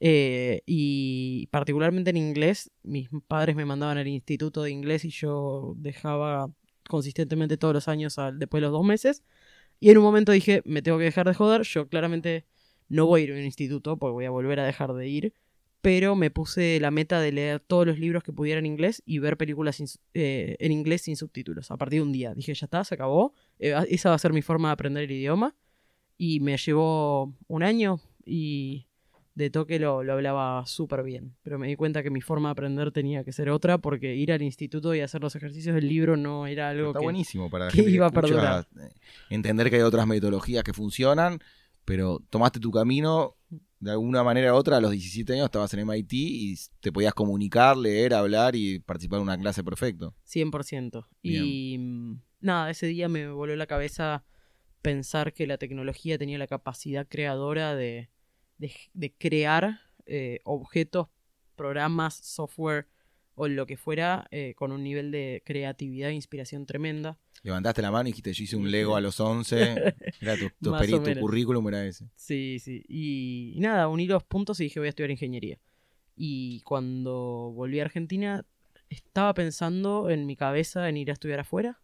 Eh, 0.00 0.62
y 0.66 1.46
particularmente 1.50 2.10
en 2.10 2.16
inglés, 2.16 2.70
mis 2.82 3.08
padres 3.28 3.54
me 3.54 3.66
mandaban 3.66 3.98
al 3.98 4.08
instituto 4.08 4.62
de 4.62 4.70
inglés 4.70 5.04
y 5.04 5.10
yo 5.10 5.74
dejaba 5.76 6.50
consistentemente 6.88 7.56
todos 7.58 7.74
los 7.74 7.88
años 7.88 8.18
al- 8.18 8.38
después 8.38 8.60
de 8.60 8.66
los 8.66 8.72
dos 8.72 8.84
meses. 8.84 9.22
Y 9.78 9.90
en 9.90 9.98
un 9.98 10.04
momento 10.04 10.32
dije, 10.32 10.62
me 10.64 10.82
tengo 10.82 10.98
que 10.98 11.04
dejar 11.04 11.26
de 11.26 11.34
joder. 11.34 11.62
Yo 11.62 11.88
claramente 11.88 12.46
no 12.88 13.06
voy 13.06 13.22
a 13.22 13.24
ir 13.24 13.30
a 13.32 13.34
un 13.34 13.40
instituto 13.44 13.96
porque 13.98 14.12
voy 14.12 14.24
a 14.26 14.30
volver 14.30 14.60
a 14.60 14.64
dejar 14.66 14.92
de 14.94 15.08
ir. 15.08 15.34
Pero 15.82 16.14
me 16.14 16.30
puse 16.30 16.78
la 16.80 16.90
meta 16.90 17.20
de 17.20 17.32
leer 17.32 17.60
todos 17.60 17.86
los 17.86 17.98
libros 17.98 18.22
que 18.22 18.32
pudiera 18.34 18.58
en 18.58 18.66
inglés 18.66 19.02
y 19.06 19.18
ver 19.18 19.38
películas 19.38 19.76
sin 19.76 19.86
eh, 20.12 20.56
en 20.58 20.72
inglés 20.72 21.02
sin 21.02 21.16
subtítulos. 21.16 21.70
A 21.70 21.78
partir 21.78 22.00
de 22.00 22.02
un 22.06 22.12
día. 22.12 22.34
Dije, 22.34 22.52
ya 22.52 22.66
está, 22.66 22.84
se 22.84 22.94
acabó. 22.94 23.32
Eh, 23.58 23.74
esa 23.88 24.10
va 24.10 24.16
a 24.16 24.18
ser 24.18 24.32
mi 24.34 24.42
forma 24.42 24.68
de 24.68 24.72
aprender 24.74 25.04
el 25.04 25.10
idioma. 25.12 25.56
Y 26.18 26.40
me 26.40 26.56
llevó 26.58 27.34
un 27.48 27.62
año 27.62 28.00
y 28.26 28.86
de 29.34 29.50
toque 29.50 29.78
lo, 29.78 30.02
lo 30.02 30.14
hablaba 30.14 30.66
súper 30.66 31.02
bien. 31.02 31.34
Pero 31.42 31.58
me 31.58 31.68
di 31.68 31.76
cuenta 31.76 32.02
que 32.02 32.10
mi 32.10 32.20
forma 32.20 32.48
de 32.48 32.52
aprender 32.52 32.92
tenía 32.92 33.24
que 33.24 33.32
ser 33.32 33.50
otra 33.50 33.78
porque 33.78 34.14
ir 34.16 34.32
al 34.32 34.42
instituto 34.42 34.94
y 34.94 35.00
hacer 35.00 35.20
los 35.20 35.36
ejercicios 35.36 35.74
del 35.74 35.88
libro 35.88 36.16
no 36.16 36.46
era 36.46 36.70
algo 36.70 36.88
Está 36.88 36.98
que... 37.00 37.04
buenísimo 37.04 37.48
para 37.48 37.66
la 37.66 37.70
que 37.70 37.76
gente 37.76 37.90
que 37.90 37.96
iba 37.96 38.06
a 38.06 38.10
perdurar. 38.10 38.66
eh, 38.80 38.90
entender 39.30 39.70
que 39.70 39.76
hay 39.76 39.82
otras 39.82 40.06
metodologías 40.06 40.64
que 40.64 40.72
funcionan, 40.72 41.38
pero 41.84 42.20
tomaste 42.30 42.60
tu 42.60 42.70
camino 42.70 43.36
de 43.78 43.92
alguna 43.92 44.22
manera 44.22 44.52
u 44.52 44.56
otra. 44.56 44.76
A 44.76 44.80
los 44.80 44.90
17 44.90 45.32
años 45.32 45.46
estabas 45.46 45.72
en 45.74 45.80
MIT 45.80 46.12
y 46.12 46.56
te 46.80 46.92
podías 46.92 47.14
comunicar, 47.14 47.76
leer, 47.76 48.14
hablar 48.14 48.54
y 48.54 48.80
participar 48.80 49.18
en 49.18 49.22
una 49.24 49.38
clase 49.38 49.64
perfecto. 49.64 50.14
100%. 50.28 51.06
Y 51.22 51.78
mm, 51.78 52.20
nada, 52.40 52.70
ese 52.70 52.86
día 52.86 53.08
me 53.08 53.30
voló 53.30 53.56
la 53.56 53.66
cabeza 53.66 54.24
pensar 54.82 55.32
que 55.32 55.46
la 55.46 55.58
tecnología 55.58 56.18
tenía 56.18 56.38
la 56.38 56.46
capacidad 56.46 57.06
creadora 57.08 57.74
de, 57.74 58.10
de, 58.60 58.72
de 58.94 59.12
crear 59.12 59.80
eh, 60.06 60.40
objetos, 60.44 61.08
programas, 61.56 62.14
software 62.14 62.86
o 63.34 63.48
lo 63.48 63.66
que 63.66 63.76
fuera 63.76 64.26
eh, 64.30 64.54
con 64.54 64.70
un 64.72 64.82
nivel 64.82 65.10
de 65.10 65.42
creatividad 65.44 66.10
e 66.10 66.14
inspiración 66.14 66.66
tremenda. 66.66 67.18
Levantaste 67.42 67.80
la 67.80 67.90
mano 67.90 68.08
y 68.08 68.12
dijiste, 68.12 68.32
yo 68.34 68.44
hice 68.44 68.56
un 68.56 68.70
Lego 68.70 68.96
a 68.96 69.00
los 69.00 69.18
11. 69.18 69.94
Era 70.20 70.36
tu, 70.36 70.50
tu, 70.62 70.70
Más 70.70 70.82
peri- 70.82 70.94
o 70.94 71.02
tu 71.02 71.20
currículum 71.20 71.66
era 71.68 71.86
ese. 71.86 72.10
Sí, 72.16 72.58
sí. 72.58 72.84
Y, 72.86 73.52
y 73.56 73.60
nada, 73.60 73.88
uní 73.88 74.06
los 74.06 74.24
puntos 74.24 74.60
y 74.60 74.64
dije 74.64 74.78
voy 74.78 74.88
a 74.88 74.90
estudiar 74.90 75.10
ingeniería. 75.10 75.58
Y 76.16 76.60
cuando 76.62 77.52
volví 77.54 77.80
a 77.80 77.84
Argentina, 77.84 78.44
estaba 78.90 79.32
pensando 79.32 80.10
en 80.10 80.26
mi 80.26 80.36
cabeza 80.36 80.88
en 80.90 80.98
ir 80.98 81.08
a 81.08 81.14
estudiar 81.14 81.40
afuera. 81.40 81.80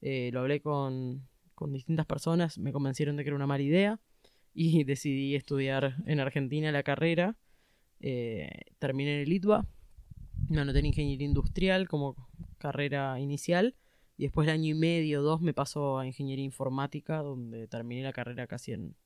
Eh, 0.00 0.30
lo 0.32 0.40
hablé 0.40 0.60
con, 0.60 1.28
con 1.54 1.72
distintas 1.72 2.06
personas, 2.06 2.58
me 2.58 2.72
convencieron 2.72 3.16
de 3.16 3.22
que 3.22 3.28
era 3.28 3.36
una 3.36 3.46
mala 3.46 3.62
idea. 3.62 4.00
Y 4.54 4.84
decidí 4.84 5.34
estudiar 5.34 5.96
en 6.06 6.20
Argentina 6.20 6.70
la 6.70 6.84
carrera. 6.84 7.36
Eh, 8.00 8.48
terminé 8.78 9.16
en 9.16 9.20
el 9.22 9.32
ITBA. 9.32 9.66
Me 10.48 10.60
anoté 10.60 10.78
en 10.78 10.86
ingeniería 10.86 11.26
industrial 11.26 11.88
como 11.88 12.16
carrera 12.58 13.18
inicial. 13.18 13.74
Y 14.16 14.24
después 14.24 14.46
de 14.46 14.52
año 14.52 14.70
y 14.70 14.74
medio, 14.74 15.22
dos, 15.22 15.40
me 15.40 15.54
pasó 15.54 15.98
a 15.98 16.06
ingeniería 16.06 16.44
informática, 16.44 17.18
donde 17.18 17.66
terminé 17.66 18.02
la 18.02 18.12
carrera 18.12 18.46
casi 18.46 18.72
en. 18.72 18.96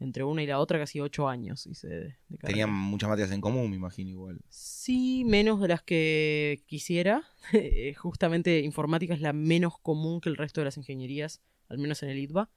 Entre 0.00 0.24
una 0.24 0.42
y 0.42 0.46
la 0.46 0.58
otra, 0.58 0.80
casi 0.80 0.98
ocho 0.98 1.28
años 1.28 1.68
hice 1.68 1.86
de, 1.86 2.16
de. 2.28 2.38
Tenían 2.38 2.68
muchas 2.72 3.08
materias 3.08 3.30
en 3.30 3.40
común, 3.40 3.70
me 3.70 3.76
imagino 3.76 4.10
igual. 4.10 4.40
Sí, 4.48 5.22
menos 5.24 5.60
de 5.60 5.68
las 5.68 5.82
que 5.82 6.64
quisiera. 6.66 7.22
Eh, 7.52 7.94
Justamente 7.94 8.60
informática 8.60 9.14
es 9.14 9.20
la 9.20 9.32
menos 9.32 9.78
común 9.78 10.20
que 10.20 10.30
el 10.30 10.36
resto 10.36 10.60
de 10.60 10.64
las 10.64 10.76
ingenierías, 10.78 11.42
al 11.68 11.78
menos 11.78 12.02
en 12.02 12.08
el 12.08 12.18
ITBA. 12.18 12.50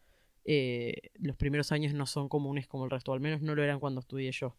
Eh, 0.50 1.12
los 1.20 1.36
primeros 1.36 1.72
años 1.74 1.94
no 1.94 2.06
son 2.06 2.30
comunes 2.30 2.68
como 2.68 2.86
el 2.86 2.90
resto, 2.92 3.12
al 3.12 3.20
menos 3.20 3.42
no 3.42 3.54
lo 3.54 3.62
eran 3.64 3.80
cuando 3.82 4.00
estudié 4.00 4.32
yo. 4.32 4.56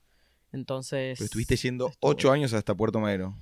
Entonces. 0.53 1.19
Pero 1.19 1.25
estuviste 1.25 1.57
yendo 1.57 1.91
8 2.01 2.31
años 2.31 2.53
hasta 2.53 2.75
Puerto 2.75 3.01
Madero. 3.01 3.35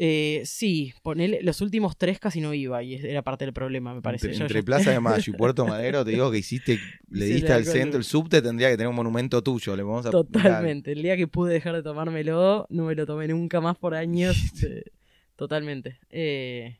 Eh, 0.00 0.42
sí, 0.44 0.92
ponele, 1.02 1.40
los 1.42 1.60
últimos 1.60 1.96
tres 1.96 2.20
casi 2.20 2.40
no 2.40 2.54
iba 2.54 2.80
y 2.84 2.94
era 2.94 3.22
parte 3.22 3.44
del 3.44 3.52
problema, 3.52 3.94
me 3.94 4.00
parece. 4.00 4.26
Entre, 4.26 4.38
Yo- 4.38 4.44
entre 4.44 4.60
yo- 4.60 4.64
Plaza 4.64 4.90
de 4.92 5.00
Mayo 5.00 5.32
y 5.32 5.36
Puerto 5.36 5.66
Madero, 5.66 6.04
te 6.04 6.12
digo 6.12 6.30
que 6.30 6.38
hiciste, 6.38 6.78
le 7.10 7.24
diste 7.24 7.52
al 7.52 7.64
centro, 7.64 7.98
el 7.98 8.04
subte 8.04 8.40
tendría 8.40 8.68
que 8.70 8.76
tener 8.76 8.88
un 8.88 8.94
monumento 8.94 9.42
tuyo. 9.42 9.74
Le 9.74 9.82
vamos 9.82 10.06
a 10.06 10.10
Totalmente. 10.10 10.92
El 10.92 11.02
día 11.02 11.16
que 11.16 11.26
pude 11.26 11.52
dejar 11.52 11.74
de 11.74 11.82
tomármelo, 11.82 12.66
no 12.70 12.84
me 12.84 12.94
lo 12.94 13.06
tomé 13.06 13.26
nunca 13.26 13.60
más 13.60 13.76
por 13.76 13.94
años. 13.94 14.36
Eh, 14.62 14.84
Totalmente. 15.34 15.98
Eh, 16.10 16.78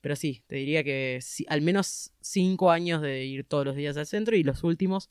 pero 0.00 0.16
sí, 0.16 0.42
te 0.46 0.56
diría 0.56 0.84
que 0.84 1.18
sí, 1.22 1.44
al 1.48 1.62
menos 1.62 2.12
cinco 2.20 2.70
años 2.70 3.02
de 3.02 3.24
ir 3.24 3.44
todos 3.44 3.64
los 3.64 3.76
días 3.76 3.96
al 3.96 4.06
centro 4.06 4.36
y 4.36 4.42
los 4.42 4.64
últimos 4.64 5.10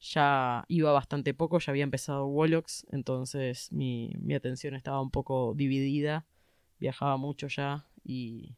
ya 0.00 0.64
iba 0.68 0.92
bastante 0.92 1.34
poco, 1.34 1.58
ya 1.58 1.72
había 1.72 1.84
empezado 1.84 2.26
Wolox, 2.26 2.86
entonces 2.90 3.70
mi, 3.72 4.14
mi 4.18 4.34
atención 4.34 4.74
estaba 4.74 5.00
un 5.02 5.10
poco 5.10 5.52
dividida, 5.54 6.26
viajaba 6.78 7.16
mucho 7.16 7.48
ya 7.48 7.86
y 8.02 8.56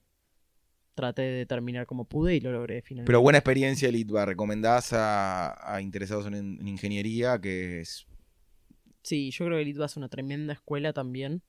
traté 0.94 1.22
de 1.22 1.46
terminar 1.46 1.86
como 1.86 2.04
pude 2.04 2.36
y 2.36 2.40
lo 2.40 2.52
logré 2.52 2.82
finalmente. 2.82 3.08
Pero 3.08 3.22
buena 3.22 3.38
experiencia 3.38 3.88
el 3.88 3.96
ITBA. 3.96 4.26
¿Recomendás 4.26 4.92
a, 4.92 5.74
a 5.74 5.80
interesados 5.80 6.26
en, 6.26 6.34
en 6.34 6.68
ingeniería 6.68 7.40
que 7.40 7.80
es 7.80 8.06
Sí, 9.02 9.30
yo 9.32 9.46
creo 9.46 9.58
que 9.58 9.62
el 9.62 9.68
ITBA 9.68 9.86
es 9.86 9.96
una 9.96 10.08
tremenda 10.08 10.52
escuela 10.52 10.92
también. 10.92 11.42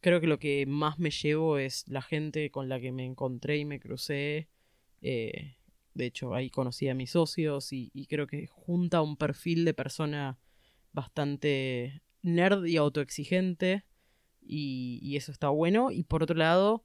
Creo 0.00 0.20
que 0.20 0.26
lo 0.26 0.38
que 0.38 0.64
más 0.66 0.98
me 0.98 1.10
llevo 1.10 1.58
es 1.58 1.86
la 1.88 2.02
gente 2.02 2.50
con 2.50 2.68
la 2.68 2.80
que 2.80 2.92
me 2.92 3.04
encontré 3.04 3.58
y 3.58 3.64
me 3.64 3.80
crucé. 3.80 4.48
Eh, 5.02 5.56
de 5.94 6.06
hecho, 6.06 6.34
ahí 6.34 6.50
conocí 6.50 6.88
a 6.88 6.94
mis 6.94 7.10
socios 7.10 7.72
y, 7.72 7.90
creo 8.08 8.26
que 8.26 8.46
junta 8.46 9.02
un 9.02 9.16
perfil 9.16 9.64
de 9.64 9.74
persona 9.74 10.38
bastante 10.92 12.02
nerd 12.22 12.64
y 12.64 12.76
autoexigente. 12.76 13.84
Y, 14.42 15.00
y 15.02 15.16
eso 15.16 15.32
está 15.32 15.50
bueno. 15.50 15.90
Y 15.90 16.04
por 16.04 16.22
otro 16.22 16.36
lado, 16.36 16.84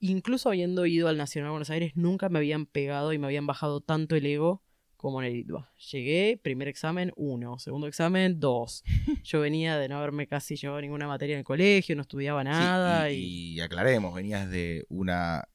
incluso 0.00 0.48
habiendo 0.48 0.86
ido 0.86 1.08
al 1.08 1.18
Nacional 1.18 1.48
de 1.48 1.52
Buenos 1.52 1.70
Aires, 1.70 1.92
nunca 1.96 2.28
me 2.30 2.38
habían 2.38 2.66
pegado 2.66 3.12
y 3.12 3.18
me 3.18 3.26
habían 3.26 3.46
bajado 3.46 3.80
tanto 3.80 4.16
el 4.16 4.26
ego 4.26 4.62
como 4.96 5.20
en 5.22 5.28
el 5.28 5.36
ITBA. 5.36 5.70
Llegué, 5.92 6.38
primer 6.42 6.68
examen, 6.68 7.12
uno. 7.16 7.58
Segundo 7.58 7.86
examen, 7.86 8.40
dos. 8.40 8.82
Yo 9.24 9.40
venía 9.40 9.76
de 9.78 9.88
no 9.88 9.98
haberme 9.98 10.26
casi 10.26 10.56
llevado 10.56 10.80
ninguna 10.80 11.06
materia 11.06 11.34
en 11.34 11.40
el 11.40 11.44
colegio, 11.44 11.94
no 11.96 12.02
estudiaba 12.02 12.42
nada. 12.44 13.08
Sí, 13.08 13.14
y, 13.14 13.18
y, 13.18 13.52
y 13.54 13.60
aclaremos, 13.60 14.14
venías 14.14 14.48
de 14.50 14.84
una 14.88 15.48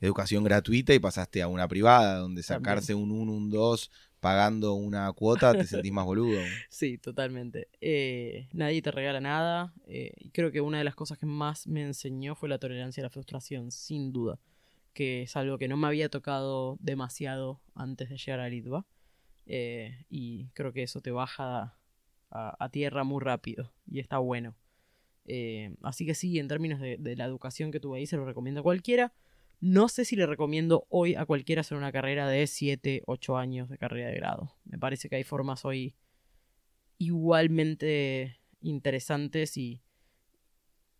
educación 0.00 0.44
gratuita 0.44 0.92
y 0.94 0.98
pasaste 0.98 1.42
a 1.42 1.48
una 1.48 1.68
privada, 1.68 2.18
donde 2.18 2.42
sacarse 2.42 2.94
un 2.94 3.10
1, 3.10 3.32
un 3.32 3.50
2, 3.50 3.90
pagando 4.20 4.74
una 4.74 5.10
cuota, 5.12 5.52
te 5.54 5.66
sentís 5.66 5.92
más 5.92 6.04
boludo. 6.04 6.40
Sí, 6.68 6.98
totalmente. 6.98 7.68
Eh, 7.80 8.48
nadie 8.52 8.82
te 8.82 8.90
regala 8.90 9.20
nada. 9.20 9.72
eh, 9.86 10.12
y 10.18 10.30
creo 10.30 10.50
que 10.52 10.60
una 10.60 10.78
de 10.78 10.84
las 10.84 10.94
cosas 10.94 11.16
que 11.18 11.26
más 11.26 11.66
me 11.66 11.82
enseñó 11.82 12.34
fue 12.34 12.48
la 12.48 12.58
tolerancia 12.58 13.02
a 13.02 13.04
la 13.04 13.10
frustración, 13.10 13.70
sin 13.70 14.12
duda. 14.12 14.38
Que 14.96 15.22
es 15.24 15.36
algo 15.36 15.58
que 15.58 15.68
no 15.68 15.76
me 15.76 15.86
había 15.88 16.08
tocado 16.08 16.78
demasiado 16.80 17.60
antes 17.74 18.08
de 18.08 18.16
llegar 18.16 18.40
al 18.40 18.54
ITBA. 18.54 18.86
eh, 19.44 20.06
y 20.08 20.48
creo 20.54 20.72
que 20.72 20.82
eso 20.82 21.02
te 21.02 21.10
baja 21.10 21.76
a, 22.30 22.64
a 22.64 22.68
tierra 22.70 23.04
muy 23.04 23.20
rápido. 23.22 23.74
Y 23.86 24.00
está 24.00 24.16
bueno. 24.16 24.56
Eh, 25.26 25.74
así 25.82 26.06
que 26.06 26.14
sí, 26.14 26.38
en 26.38 26.48
términos 26.48 26.80
de, 26.80 26.96
de 26.98 27.14
la 27.14 27.26
educación 27.26 27.70
que 27.72 27.78
tuve 27.78 27.98
ahí, 27.98 28.06
se 28.06 28.16
lo 28.16 28.24
recomiendo 28.24 28.60
a 28.60 28.62
cualquiera. 28.64 29.12
No 29.60 29.88
sé 29.88 30.06
si 30.06 30.16
le 30.16 30.24
recomiendo 30.26 30.86
hoy 30.88 31.14
a 31.14 31.26
cualquiera 31.26 31.60
hacer 31.60 31.76
una 31.76 31.92
carrera 31.92 32.26
de 32.28 32.46
7, 32.46 33.02
8 33.06 33.36
años 33.36 33.68
de 33.68 33.76
carrera 33.76 34.08
de 34.08 34.16
grado. 34.16 34.54
Me 34.64 34.78
parece 34.78 35.10
que 35.10 35.16
hay 35.16 35.24
formas 35.24 35.66
hoy 35.66 35.94
igualmente 36.98 38.38
interesantes 38.62 39.56
y, 39.58 39.82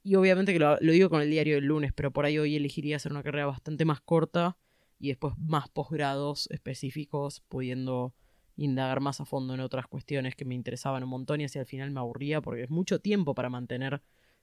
y 0.06 0.14
obviamente 0.14 0.52
que 0.52 0.60
lo, 0.60 0.78
digo 0.78 1.10
con 1.10 1.20
el 1.20 1.28
diario 1.28 1.56
del 1.56 1.64
lunes, 1.64 1.92
pero 1.92 2.12
por 2.12 2.24
ahí 2.24 2.38
hoy 2.38 2.54
elegiría 2.54 2.94
hacer 2.94 3.10
una 3.10 3.24
carrera 3.24 3.46
bastante 3.46 3.84
más 3.84 4.00
corta 4.00 4.56
y 5.00 5.08
después 5.08 5.34
más 5.36 5.68
posgrados 5.68 6.48
específicos, 6.52 7.40
pudiendo 7.48 8.14
indagar 8.56 9.00
más 9.00 9.20
a 9.20 9.24
fondo 9.24 9.54
en 9.54 9.58
otras 9.58 9.88
cuestiones 9.88 10.36
que 10.36 10.44
me 10.44 10.54
interesaban 10.54 11.02
un 11.02 11.08
montón 11.08 11.40
y 11.40 11.44
hacia 11.44 11.60
el 11.60 11.66
final 11.66 11.90
me 11.90 11.98
aburría 11.98 12.40
porque 12.40 12.62
es 12.62 12.70
mucho 12.70 13.00
tiempo 13.00 13.34
para 13.34 13.50
mantener 13.50 14.00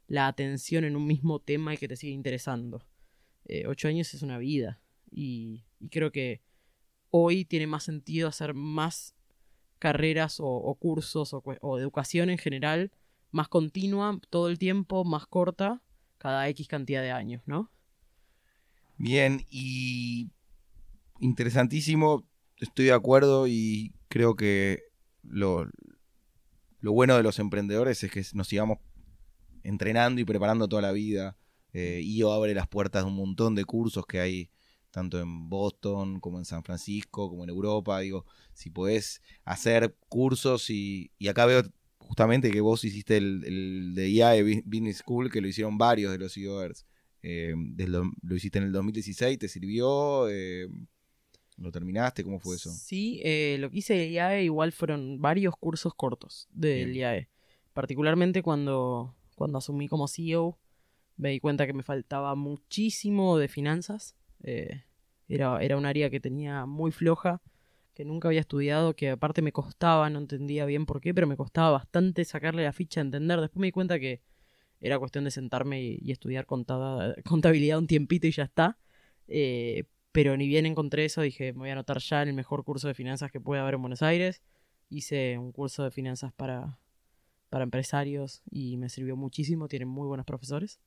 la 0.08 0.28
atención 0.28 0.84
en 0.84 0.98
un 0.98 1.08
mismo 1.08 1.40
tema 1.40 1.74
y 1.74 1.78
que 1.78 1.88
te 1.88 1.96
siga 1.96 2.14
interesando. 2.14 2.86
Eh, 3.46 3.66
ocho 3.66 3.88
años 3.88 4.14
es 4.14 4.22
una 4.22 4.40
vida 4.40 4.82
y 5.10 5.64
creo 5.90 6.12
que 6.12 6.42
hoy 7.10 7.46
tiene 7.46 7.68
más 7.68 7.84
sentido 7.84 8.28
hacer 8.28 8.54
más 8.54 9.16
carreras 9.80 10.40
o, 10.42 10.76
cursos 10.78 11.34
o, 11.34 11.80
educación 11.80 12.30
en 12.30 12.38
general 12.38 12.92
más 13.34 13.50
continua, 13.50 14.20
todo 14.30 14.48
el 14.48 14.60
tiempo, 14.60 15.04
más 15.04 15.26
corta, 15.26 15.82
cada 16.20 16.48
X 16.50 16.68
cantidad 16.68 17.02
de 17.02 17.12
años, 17.12 17.42
¿no? 17.46 17.72
Bien, 18.98 19.44
y 19.50 20.30
interesantísimo, 21.20 22.26
estoy 22.58 22.86
de 22.86 22.94
acuerdo 22.94 23.48
y 23.48 23.94
creo 24.08 24.36
que 24.36 24.84
lo, 25.24 25.68
lo 26.80 26.92
bueno 26.94 27.18
de 27.18 27.24
los 27.24 27.40
emprendedores 27.40 28.04
es 28.04 28.12
que 28.12 28.24
nos 28.34 28.48
sigamos 28.48 28.78
entrenando 29.64 30.22
y 30.22 30.26
preparando 30.26 30.68
toda 30.68 30.84
la 30.84 30.92
vida. 30.92 31.36
Eh, 31.74 32.02
IO 32.04 32.32
abre 32.32 32.54
las 32.54 32.68
puertas 32.68 33.04
de 33.04 33.10
un 33.10 33.16
montón 33.16 33.56
de 33.56 33.66
cursos 33.66 34.06
que 34.06 34.20
hay 34.20 34.52
tanto 34.92 35.20
en 35.20 35.50
Boston 35.50 36.20
como 36.20 36.38
en 36.38 36.46
San 36.46 36.64
Francisco, 36.64 37.30
como 37.30 37.44
en 37.44 37.50
Europa. 37.50 38.00
Digo, 38.00 38.28
si 38.54 38.70
podés 38.70 39.24
hacer 39.44 39.98
cursos 40.08 40.70
y, 40.70 41.12
y 41.18 41.30
acá 41.30 41.48
veo 41.48 41.64
justamente 42.08 42.52
que 42.52 42.62
vos 42.62 42.84
hiciste 42.84 43.18
el, 43.18 43.94
de 43.96 44.10
IAE 44.10 44.64
Business 44.66 44.98
School, 44.98 45.32
que 45.32 45.42
lo 45.42 45.48
hicieron 45.48 45.78
varios 45.78 46.12
de 46.12 46.18
los 46.18 46.38
IOers. 46.38 46.86
Eh, 47.22 47.56
lo, 47.88 48.36
hiciste 48.36 48.60
en 48.60 48.66
el 48.66 48.72
2016, 48.72 49.40
¿te 49.40 49.48
sirvió? 49.48 50.30
Eh, 50.30 50.68
¿Lo 51.58 51.72
terminaste? 51.72 52.24
¿Cómo 52.24 52.40
fue 52.40 52.56
eso? 52.56 52.72
Sí, 52.72 53.22
eh, 53.24 53.58
lo 53.60 53.70
que 53.70 53.78
hice 53.78 53.94
de 53.94 54.10
IAE 54.10 54.44
igual 54.44 54.72
fueron 54.72 55.22
varios 55.22 55.56
cursos 55.56 55.94
cortos 55.94 56.48
del 56.52 56.96
IAE. 56.96 57.30
Particularmente 57.74 58.42
cuando, 58.44 59.16
cuando 59.36 59.58
asumí 59.60 59.88
como 59.88 60.08
CEO, 60.08 60.58
me 61.18 61.30
di 61.30 61.40
cuenta 61.40 61.66
que 61.66 61.74
me 61.74 61.84
faltaba 61.84 62.36
muchísimo 62.36 63.38
de 63.38 63.48
finanzas. 63.48 64.16
Eh, 64.44 64.84
era, 65.28 65.60
era 65.62 65.78
un 65.78 65.86
área 65.86 66.10
que 66.10 66.20
tenía 66.20 66.66
muy 66.66 66.92
floja, 66.92 67.42
que 67.94 68.06
nunca 68.06 68.28
había 68.28 68.40
estudiado, 68.40 68.96
que 68.96 69.12
aparte 69.12 69.42
me 69.42 69.52
costaba, 69.52 70.10
no 70.10 70.20
entendía 70.20 70.66
bien 70.66 70.86
por 70.86 71.02
qué, 71.02 71.14
pero 71.14 71.28
me 71.28 71.38
costaba 71.38 71.72
bastante 71.72 72.26
sacarle 72.26 72.64
la 72.64 72.74
ficha 72.74 73.02
a 73.02 73.04
entender. 73.04 73.40
Después 73.40 73.60
me 73.60 73.68
di 73.68 73.72
cuenta 73.72 74.00
que 74.00 74.22
era 74.82 75.00
cuestión 75.00 75.24
de 75.24 75.32
sentarme 75.32 75.82
y, 75.82 76.12
estudiar 76.12 76.46
contabilidad 77.26 77.78
un 77.78 77.88
tiempito 77.88 78.28
y 78.28 78.32
ya 78.32 78.44
está. 78.44 78.78
Eh, 79.28 79.86
pero 80.12 80.38
ni 80.38 80.48
bien 80.48 80.66
encontré 80.66 81.06
eso, 81.06 81.22
dije, 81.22 81.54
me 81.54 81.60
voy 81.60 81.70
a 81.70 81.74
anotar 81.74 82.00
ya 82.00 82.22
en 82.22 82.30
el 82.30 82.34
mejor 82.36 82.64
curso 82.64 82.88
de 82.88 82.94
finanzas 82.94 83.32
que 83.32 83.40
puede 83.40 83.62
haber 83.62 83.76
en 83.76 83.82
Buenos 83.82 84.02
Aires. 84.02 84.42
Hice 84.90 85.38
un 85.38 85.52
curso 85.52 85.84
de 85.84 85.92
finanzas 85.92 86.34
para, 86.34 86.80
para 87.50 87.64
empresarios 87.64 88.42
y 88.52 88.78
me 88.78 88.90
sirvió 88.90 89.16
muchísimo, 89.16 89.68
tienen 89.68 89.88
muy 89.88 90.08
buenos 90.08 90.26
profesores. 90.26 90.80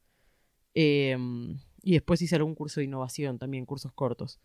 Em, 0.75 1.59
y 1.83 1.92
después 1.92 2.21
hice 2.21 2.37
algún 2.37 2.55
curso 2.55 2.81
de 2.81 2.85
innovación, 2.85 3.38
también 3.38 3.64
cursos 3.66 3.92
cortos. 3.92 4.38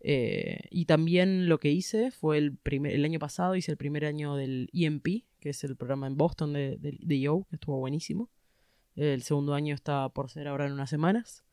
Eh, 0.00 0.60
y 0.70 0.84
también 0.84 1.48
lo 1.48 1.58
que 1.58 1.70
hice 1.70 2.10
fue 2.10 2.38
el, 2.38 2.56
primer, 2.56 2.94
el 2.94 3.04
año 3.04 3.18
pasado, 3.18 3.56
hice 3.56 3.72
el 3.72 3.76
primer 3.76 4.04
año 4.04 4.36
del 4.36 4.70
EMP, 4.72 5.24
que 5.40 5.50
es 5.50 5.64
el 5.64 5.76
programa 5.76 6.06
en 6.06 6.16
Boston 6.16 6.52
de, 6.52 6.76
de, 6.78 6.98
de 7.00 7.20
Yo, 7.20 7.46
que 7.50 7.56
estuvo 7.56 7.78
buenísimo. 7.78 8.30
El 8.96 9.22
segundo 9.22 9.54
año 9.54 9.74
está 9.74 10.08
por 10.08 10.30
ser 10.30 10.48
ahora 10.48 10.66
en 10.66 10.72
unas 10.72 10.90
semanas. 10.90 11.44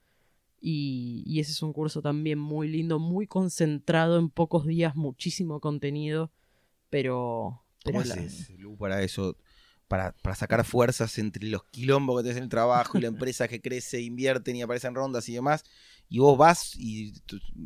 Y, 0.59 1.23
y, 1.27 1.39
ese 1.39 1.51
es 1.51 1.61
un 1.61 1.73
curso 1.73 2.01
también 2.01 2.39
muy 2.39 2.67
lindo, 2.67 2.97
muy 2.97 3.27
concentrado 3.27 4.17
en 4.17 4.29
pocos 4.29 4.65
días, 4.65 4.95
muchísimo 4.95 5.59
contenido, 5.59 6.31
pero... 6.89 7.61
¿Cómo 7.83 7.99
haces, 7.99 8.49
Lu, 8.57 8.75
para 8.75 9.03
eso? 9.03 9.37
Para, 10.21 10.35
sacar 10.35 10.63
fuerzas 10.65 11.17
entre 11.17 11.47
los 11.47 11.63
quilombos 11.65 12.17
que 12.17 12.23
tenés 12.23 12.37
en 12.37 12.43
el 12.43 12.49
trabajo 12.49 12.97
y 12.97 13.01
la 13.01 13.07
empresa 13.07 13.47
que 13.47 13.61
crece, 13.61 14.01
invierten 14.01 14.55
y 14.55 14.61
aparecen 14.61 14.95
rondas 14.95 15.27
y 15.29 15.33
demás. 15.33 15.63
Y 16.09 16.19
vos 16.19 16.37
vas 16.37 16.75
y 16.75 17.13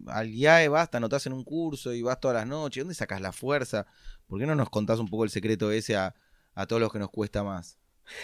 al 0.08 0.30
IAE 0.30 0.70
vas, 0.70 0.89
te 0.89 0.98
anotás 0.98 1.26
en 1.26 1.34
un 1.34 1.44
curso 1.44 1.94
y 1.94 2.02
vas 2.02 2.20
todas 2.20 2.36
las 2.36 2.48
noches. 2.48 2.84
¿Dónde 2.84 2.96
sacas 2.96 3.22
la 3.22 3.32
fuerza? 3.32 3.86
¿Por 4.28 4.39
qué 4.39 4.46
no 4.46 4.56
nos 4.56 4.70
contás 4.70 5.00
un 5.00 5.08
poco 5.08 5.24
el 5.24 5.30
secreto 5.30 5.72
ese 5.72 5.96
a, 5.96 6.15
a 6.54 6.68
todos 6.68 6.82
los 6.82 6.92
que 6.92 7.00
nos 7.00 7.10
cuesta 7.10 7.44
más? 7.44 7.78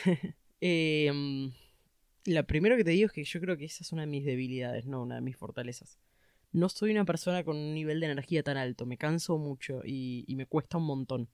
la 2.25 2.43
primero 2.43 2.77
que 2.77 2.83
te 2.83 2.91
digo 2.91 3.07
es 3.07 3.11
que 3.11 3.23
yo 3.23 3.39
creo 3.39 3.57
que 3.57 3.65
esa 3.65 3.83
es 3.83 3.91
una 3.91 4.03
de 4.03 4.07
mis 4.07 4.25
debilidades, 4.25 4.85
no 4.85 5.01
una 5.01 5.15
de 5.15 5.21
mis 5.21 5.35
fortalezas. 5.35 5.99
No 6.51 6.69
soy 6.69 6.91
una 6.91 7.05
persona 7.05 7.43
con 7.43 7.57
un 7.57 7.73
nivel 7.73 7.99
de 7.99 8.05
energía 8.05 8.41
tan 8.41 8.55
alto, 8.55 8.85
me 8.85 8.97
canso 8.97 9.37
mucho 9.37 9.81
y 9.83 10.33
me 10.37 10.45
cuesta 10.45 10.77
un 10.77 10.85
montón 10.85 11.29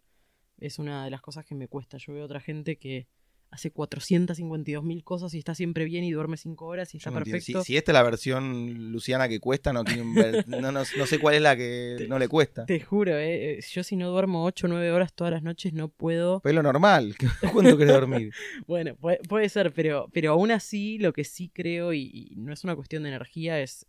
es 0.62 0.80
una 0.80 1.04
de 1.04 1.12
las 1.12 1.22
cosas 1.22 1.46
que 1.46 1.56
me 1.56 1.68
cuesta. 1.68 1.98
Yo 1.98 2.14
veo 2.14 2.24
otra 2.24 2.40
gente 2.40 2.78
que 2.78 3.08
hace 3.52 3.70
452 3.70 4.84
mil 4.84 5.04
cosas 5.04 5.34
y 5.34 5.40
está 5.40 5.54
siempre 5.54 5.84
bien 5.84 6.06
y 6.06 6.12
duerme 6.12 6.38
5 6.38 6.66
horas 6.66 6.94
y 6.94 6.98
está 6.98 7.12
perfecto. 7.12 7.64
Si, 7.64 7.76
esta 7.76 7.92
es 7.92 7.94
la 7.94 8.04
versión 8.04 8.92
Luciana 8.92 9.28
que 9.28 9.42
cuesta, 9.42 9.74
no, 9.74 9.84
no, 10.48 10.72
no, 10.72 10.86
sé 10.86 11.20
cuál 11.20 11.36
es 11.36 11.42
la 11.42 11.58
que 11.58 12.06
no 12.08 12.18
le 12.18 12.30
cuesta. 12.30 12.66
Te 12.66 12.80
juro, 12.80 13.18
eh, 13.18 13.58
eh 13.58 13.60
yo 13.70 13.84
si 13.84 13.98
no 13.98 14.10
duermo 14.10 14.46
8 14.46 14.68
o 14.68 14.70
9 14.70 14.92
horas 14.94 15.14
todas 15.14 15.34
las 15.34 15.44
noches 15.44 15.74
no 15.74 15.90
puedo... 15.90 16.40
Pues 16.40 16.56
lo 16.56 16.64
normal, 16.64 17.16
¿cuánto 17.54 17.78
querés 17.78 17.94
dormir? 17.94 18.32
bueno, 18.68 18.96
puede, 18.96 19.50
ser, 19.50 19.74
pero, 19.74 20.08
pero 20.14 20.32
aún 20.32 20.52
así 20.52 20.98
lo 20.98 21.12
que 21.12 21.26
sí 21.26 21.52
creo, 21.54 21.94
y, 21.94 22.34
no 22.38 22.54
es 22.54 22.64
una 22.64 22.76
cuestión 22.76 23.04
de 23.04 23.10
energía, 23.10 23.60
es 23.60 23.86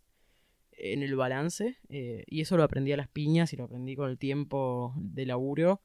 en 0.73 1.03
el 1.03 1.15
balance, 1.15 1.77
eh, 1.87 2.25
y 2.27 2.41
eso 2.41 2.57
lo 2.57 2.63
aprendí 2.63 2.91
a 2.91 2.97
las 2.97 3.07
piñas 3.07 3.53
y 3.53 3.57
lo 3.57 3.63
aprendí 3.63 3.95
con 3.95 4.09
el 4.09 4.17
tiempo 4.17 4.93
de 4.97 5.25
laburo 5.25 5.81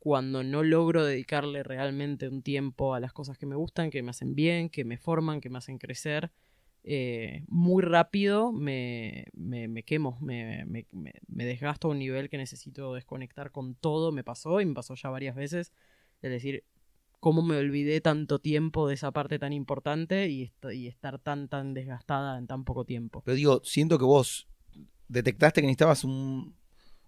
cuando 0.00 0.42
no 0.42 0.64
logro 0.64 1.04
dedicarle 1.04 1.62
realmente 1.62 2.26
un 2.26 2.42
tiempo 2.42 2.94
a 2.94 3.00
las 3.00 3.12
cosas 3.12 3.38
que 3.38 3.46
me 3.46 3.54
gustan, 3.54 3.90
que 3.90 4.02
me 4.02 4.10
hacen 4.10 4.34
bien, 4.34 4.70
que 4.70 4.84
me 4.84 4.96
forman, 4.96 5.40
que 5.40 5.50
me 5.50 5.58
hacen 5.58 5.78
crecer, 5.78 6.32
eh, 6.82 7.44
muy 7.48 7.82
rápido 7.82 8.52
me, 8.52 9.26
me, 9.34 9.82
quemo, 9.82 10.16
me, 10.22 10.64
me, 10.64 11.44
desgasto 11.44 11.88
a 11.88 11.90
un 11.90 11.98
nivel 11.98 12.30
que 12.30 12.38
necesito 12.38 12.94
desconectar 12.94 13.52
con 13.52 13.74
todo. 13.74 14.12
Me 14.12 14.24
pasó 14.24 14.60
y 14.62 14.66
me 14.66 14.74
pasó 14.74 14.94
ya 14.94 15.10
varias 15.10 15.36
veces. 15.36 15.72
Es 16.22 16.30
decir, 16.30 16.64
cómo 17.20 17.42
me 17.42 17.58
olvidé 17.58 18.00
tanto 18.00 18.38
tiempo 18.38 18.88
de 18.88 18.94
esa 18.94 19.12
parte 19.12 19.38
tan 19.38 19.52
importante 19.52 20.28
y, 20.28 20.50
y 20.72 20.86
estar 20.86 21.18
tan, 21.18 21.48
tan 21.48 21.74
desgastada 21.74 22.38
en 22.38 22.46
tan 22.46 22.64
poco 22.64 22.86
tiempo. 22.86 23.22
Pero 23.24 23.34
digo, 23.34 23.60
siento 23.62 23.98
que 23.98 24.04
vos 24.06 24.48
detectaste 25.08 25.60
que 25.60 25.66
necesitabas 25.66 26.04
un, 26.04 26.54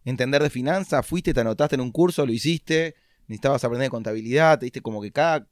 entender 0.05 0.43
de 0.43 0.51
finanzas, 0.51 1.07
fuiste, 1.07 1.35
te 1.35 1.41
anotaste 1.41 1.77
en 1.77 1.81
un 1.81 1.93
curso, 1.93 2.27
lo 2.27 2.33
hiciste, 2.33 2.95
necesitabas 3.29 3.65
aprender 3.65 3.87
de 3.87 3.91
contabilidad, 3.91 4.59
te 4.59 4.67
diste 4.67 4.81
como 4.81 5.01
que 5.01 5.13
cada 5.13 5.47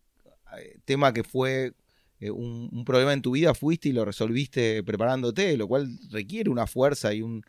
eh, 0.59 0.79
tema 0.85 1.13
que 1.13 1.25
fue 1.25 1.73
eh, 2.21 2.31
un, 2.31 2.85
problema 2.85 3.13
en 3.13 3.23
tu 3.23 3.33
vida 3.33 3.55
fuiste 3.55 3.89
y 3.89 3.93
lo 3.93 4.05
resolviste 4.05 4.83
preparándote, 4.83 5.57
lo 5.57 5.67
cual 5.67 5.89
requiere 6.11 6.51
una 6.51 6.67
fuerza 6.67 7.15
y 7.15 7.23
un, 7.23 7.43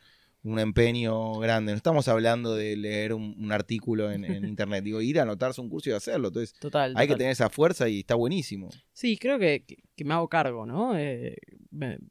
empeño 0.43 1.37
grande. 1.39 1.71
No 1.71 1.75
estamos 1.75 2.07
hablando 2.07 2.55
de 2.55 2.75
leer 2.75 3.13
un, 3.13 3.51
artículo 3.51 4.11
en, 4.11 4.23
internet, 4.45 4.83
digo, 4.83 5.01
ir 5.01 5.19
a 5.19 5.23
anotarse 5.23 5.61
un 5.61 5.69
curso 5.69 5.89
y 5.89 5.93
hacerlo. 5.93 6.29
Entonces, 6.29 6.55
hay 6.95 7.07
que 7.07 7.15
tener 7.15 7.31
esa 7.31 7.49
fuerza 7.49 7.89
y 7.89 7.99
está 7.99 8.15
buenísimo. 8.15 8.69
Sí, 8.93 9.17
creo 9.17 9.37
que, 9.37 9.65
me 10.03 10.13
hago 10.13 10.29
cargo, 10.29 10.65
¿no? 10.65 10.97
Eh, 10.97 11.37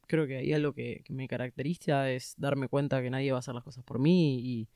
creo 0.07 0.27
que 0.27 0.37
ahí 0.37 0.53
algo 0.53 0.73
que, 0.75 1.03
que 1.05 1.13
me 1.13 1.27
caracteriza 1.27 2.11
es 2.11 2.35
darme 2.37 2.69
cuenta 2.69 3.03
que 3.03 3.11
nadie 3.11 3.33
va 3.33 3.39
a 3.39 3.41
hacer 3.41 3.55
las 3.55 3.65
cosas 3.65 3.83
por 3.85 3.99
mí 3.99 4.39
y 4.39 4.69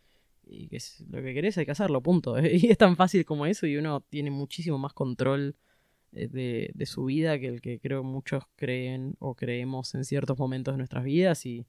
y 0.46 0.68
que 0.68 0.76
es 0.76 1.04
lo 1.08 1.22
que 1.22 1.34
querés 1.34 1.58
hay 1.58 1.64
que 1.64 1.72
hacerlo, 1.72 2.02
punto. 2.02 2.36
Y 2.42 2.70
es 2.70 2.78
tan 2.78 2.96
fácil 2.96 3.24
como 3.24 3.46
eso 3.46 3.66
y 3.66 3.76
uno 3.76 4.00
tiene 4.00 4.30
muchísimo 4.30 4.78
más 4.78 4.92
control 4.92 5.56
eh, 6.12 6.28
de, 6.28 6.70
de, 6.74 6.86
su 6.86 7.06
vida 7.06 7.38
que 7.38 7.48
el 7.48 7.60
que 7.60 7.80
creo 7.80 8.02
muchos 8.02 8.44
creen 8.56 9.16
o 9.18 9.34
creemos 9.34 9.94
en 9.94 10.04
ciertos 10.04 10.38
momentos 10.38 10.74
de 10.74 10.78
nuestras 10.78 11.04
vidas 11.04 11.44
y 11.46 11.66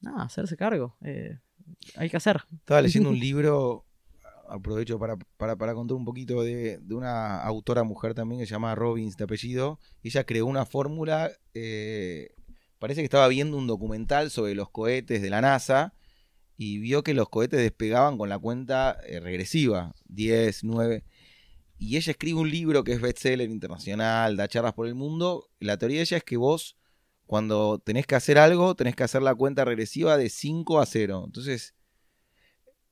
nada, 0.00 0.22
hacerse 0.22 0.56
cargo. 0.56 0.96
Eh, 1.02 1.38
hay 1.96 2.10
que 2.10 2.16
hacer. 2.16 2.42
Estaba 2.52 2.82
leyendo 2.82 3.10
un 3.10 3.18
libro, 3.20 3.84
aprovecho 4.48 4.98
para, 4.98 5.16
para, 5.36 5.56
para 5.56 5.74
contar 5.74 5.96
un 5.96 6.04
poquito 6.04 6.42
de, 6.42 6.78
de, 6.78 6.94
una 6.94 7.42
autora 7.42 7.84
mujer 7.84 8.14
también 8.14 8.40
que 8.40 8.46
se 8.46 8.52
llama 8.52 8.74
Robbins 8.74 9.16
de 9.16 9.24
apellido. 9.24 9.78
Ella 10.02 10.24
creó 10.24 10.46
una 10.46 10.64
fórmula, 10.64 11.30
eh, 11.54 12.34
parece 12.78 13.00
que 13.00 13.06
estaba 13.06 13.28
viendo 13.28 13.56
un 13.56 13.66
documental 13.66 14.30
sobre 14.30 14.54
los 14.54 14.70
cohetes 14.70 15.22
de 15.22 15.30
la 15.30 15.40
NASA 15.40 15.94
y 16.60 16.78
vio 16.80 17.04
que 17.04 17.14
los 17.14 17.28
cohetes 17.28 17.60
despegaban 17.60 18.18
con 18.18 18.28
la 18.28 18.38
cuenta 18.38 18.98
eh, 19.06 19.20
regresiva, 19.20 19.94
10, 20.08 20.64
9. 20.64 21.04
Y 21.78 21.96
ella 21.96 22.10
escribe 22.10 22.40
un 22.40 22.50
libro 22.50 22.82
que 22.82 22.92
es 22.92 23.00
bestseller 23.00 23.48
internacional, 23.48 24.36
da 24.36 24.48
charlas 24.48 24.74
por 24.74 24.88
el 24.88 24.96
mundo. 24.96 25.48
La 25.60 25.78
teoría 25.78 25.98
de 25.98 26.02
ella 26.02 26.16
es 26.16 26.24
que 26.24 26.36
vos, 26.36 26.76
cuando 27.26 27.78
tenés 27.78 28.08
que 28.08 28.16
hacer 28.16 28.38
algo, 28.38 28.74
tenés 28.74 28.96
que 28.96 29.04
hacer 29.04 29.22
la 29.22 29.36
cuenta 29.36 29.64
regresiva 29.64 30.16
de 30.16 30.28
5 30.28 30.80
a 30.80 30.86
0. 30.86 31.22
Entonces, 31.26 31.76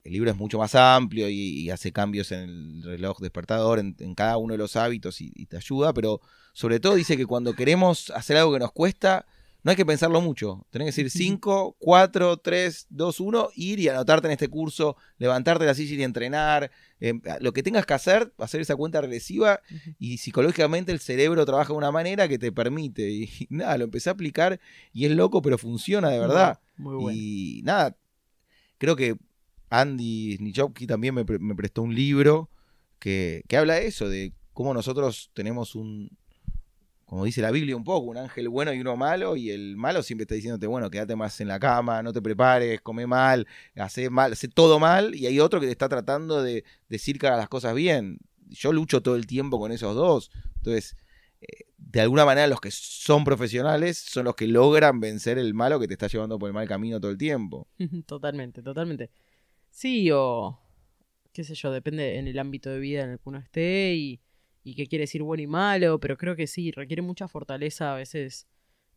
el 0.05 0.13
libro 0.13 0.31
es 0.31 0.37
mucho 0.37 0.59
más 0.59 0.77
amplio 0.77 1.29
y, 1.29 1.69
hace 1.71 1.91
cambios 1.91 2.31
en 2.31 2.49
el 2.49 2.83
reloj 2.85 3.19
despertador, 3.19 3.81
en, 3.81 4.15
cada 4.15 4.37
uno 4.37 4.55
de 4.55 4.59
los 4.59 4.77
hábitos 4.77 5.21
y, 5.21 5.33
y 5.35 5.47
te 5.47 5.57
ayuda, 5.57 5.93
pero 5.93 6.21
sobre 6.53 6.79
todo 6.79 6.95
dice 6.95 7.17
que 7.17 7.27
cuando 7.27 7.55
queremos 7.55 8.11
hacer 8.11 8.37
algo 8.37 8.53
que 8.53 8.61
nos 8.61 8.71
cuesta, 8.71 9.27
no 9.67 9.71
hay 9.71 9.77
que 9.77 9.85
pensarlo 9.85 10.21
mucho. 10.21 10.65
Tenés 10.71 10.95
que 10.95 11.03
decir 11.03 11.11
5, 11.11 11.75
4, 11.81 12.37
3, 12.37 12.87
2, 12.89 13.21
1, 13.21 13.49
ir 13.57 13.81
y 13.81 13.89
anotarte 13.89 14.29
en 14.29 14.33
este 14.33 14.47
curso, 14.47 14.97
levantarte 15.19 15.65
de 15.65 15.67
la 15.67 15.75
silla 15.75 15.97
y 15.97 16.05
entrenar. 16.05 16.71
Em, 17.01 17.21
lo 17.41 17.53
que 17.53 17.65
tengas 17.65 17.85
que 17.85 17.93
hacer, 17.93 18.33
hacer 18.39 18.61
esa 18.61 18.77
cuenta 18.77 19.01
regresiva 19.01 19.61
y 19.99 20.19
psicológicamente 20.19 20.93
el 20.93 21.01
cerebro 21.01 21.45
trabaja 21.45 21.73
de 21.73 21.79
una 21.79 21.91
manera 21.91 22.29
que 22.29 22.39
te 22.39 22.53
permite. 22.53 23.11
Y, 23.11 23.49
nada, 23.51 23.77
lo 23.77 23.83
empecé 23.83 24.09
a 24.09 24.13
aplicar 24.13 24.61
y 24.93 25.07
es 25.07 25.11
loco, 25.11 25.43
pero 25.43 25.59
funciona 25.59 26.11
de 26.11 26.21
verdad. 26.21 26.61
Muy 26.77 26.95
bueno. 26.95 27.19
Y 27.19 27.63
nada, 27.65 27.97
creo 28.79 28.95
que 28.95 29.17
Andy 29.69 30.39
Nichowski 30.39 30.87
también 30.87 31.13
me, 31.13 31.25
prestó 31.25 31.83
un 31.83 31.93
libro 31.93 32.51
que, 33.01 33.43
que 33.49 33.57
habla 33.57 33.75
de 33.75 33.89
eso, 33.89 34.09
de 34.09 34.33
cómo 34.53 34.73
nosotros 34.75 35.33
tenemos 35.35 35.75
un, 35.75 36.17
como 37.07 37.25
dice 37.25 37.41
la 37.41 37.53
Biblia 37.53 37.77
un 37.77 37.85
poco, 37.85 38.07
un 38.07 38.17
ángel 38.17 38.49
bueno 38.49 38.75
y 38.75 38.81
uno 38.81 38.97
malo, 38.97 39.37
y 39.37 39.51
el 39.51 39.77
malo 39.77 40.03
siempre 40.03 40.25
está 40.25 40.35
diciéndote, 40.35 40.67
bueno, 40.67 40.91
quédate 40.91 41.15
más 41.15 41.41
en 41.41 41.47
la 41.47 41.61
cama, 41.61 42.03
no 42.03 42.13
te 42.13 42.21
prepares, 42.21 42.81
come 42.81 43.07
mal, 43.07 43.47
hace 43.77 44.11
mal, 44.11 44.33
hace 44.33 44.49
todo 44.49 44.81
mal, 44.81 45.15
y 45.15 45.27
hay 45.27 45.39
otro 45.39 45.61
que 45.61 45.67
te 45.67 45.73
está 45.73 45.89
tratando 45.89 46.43
de 46.43 46.65
decir 46.89 47.19
que 47.21 47.29
las 47.29 47.49
cosas 47.49 47.75
bien. 47.75 48.19
Yo 48.49 48.73
lucho 48.73 49.03
todo 49.03 49.15
el 49.15 49.27
tiempo 49.27 49.61
con 49.61 49.71
esos 49.71 49.95
dos. 49.95 50.33
Entonces, 50.57 50.97
eh, 51.41 51.67
de 51.79 52.01
alguna 52.01 52.25
manera 52.25 52.49
los 52.49 52.61
que 52.61 52.73
son 52.73 53.25
profesionales 53.25 53.99
son 53.99 54.25
los 54.25 54.35
que 54.35 54.49
logran 54.49 54.99
vencer 54.99 55.39
el 55.39 55.55
malo 55.55 55.79
que 55.79 55.87
te 55.87 55.95
está 55.95 56.09
llevando 56.09 56.39
por 56.39 56.49
el 56.49 56.55
mal 56.55 56.67
camino 56.67 57.01
todo 57.01 57.13
el 57.13 57.19
tiempo. 57.19 57.69
totalmente, 58.07 58.63
totalmente. 58.63 59.11
Sí, 59.71 60.11
o 60.13 60.59
qué 61.33 61.45
sé 61.45 61.55
yo, 61.55 61.71
depende 61.71 62.19
en 62.19 62.27
el 62.27 62.39
ámbito 62.41 62.71
de 62.71 62.81
vida 62.81 63.05
en 63.05 63.11
el 63.11 63.19
que 63.19 63.29
uno 63.29 63.39
esté 63.39 63.95
y 63.95 64.21
y 64.67 64.75
qué 64.75 64.89
quiere 64.89 65.05
decir 65.05 65.23
bueno 65.23 65.45
y 65.45 65.47
malo, 65.47 66.01
pero 66.01 66.17
creo 66.17 66.35
que 66.35 66.49
sí, 66.49 66.73
requiere 66.73 67.01
mucha 67.01 67.29
fortaleza 67.29 67.93
a 67.93 67.97
veces. 67.97 68.49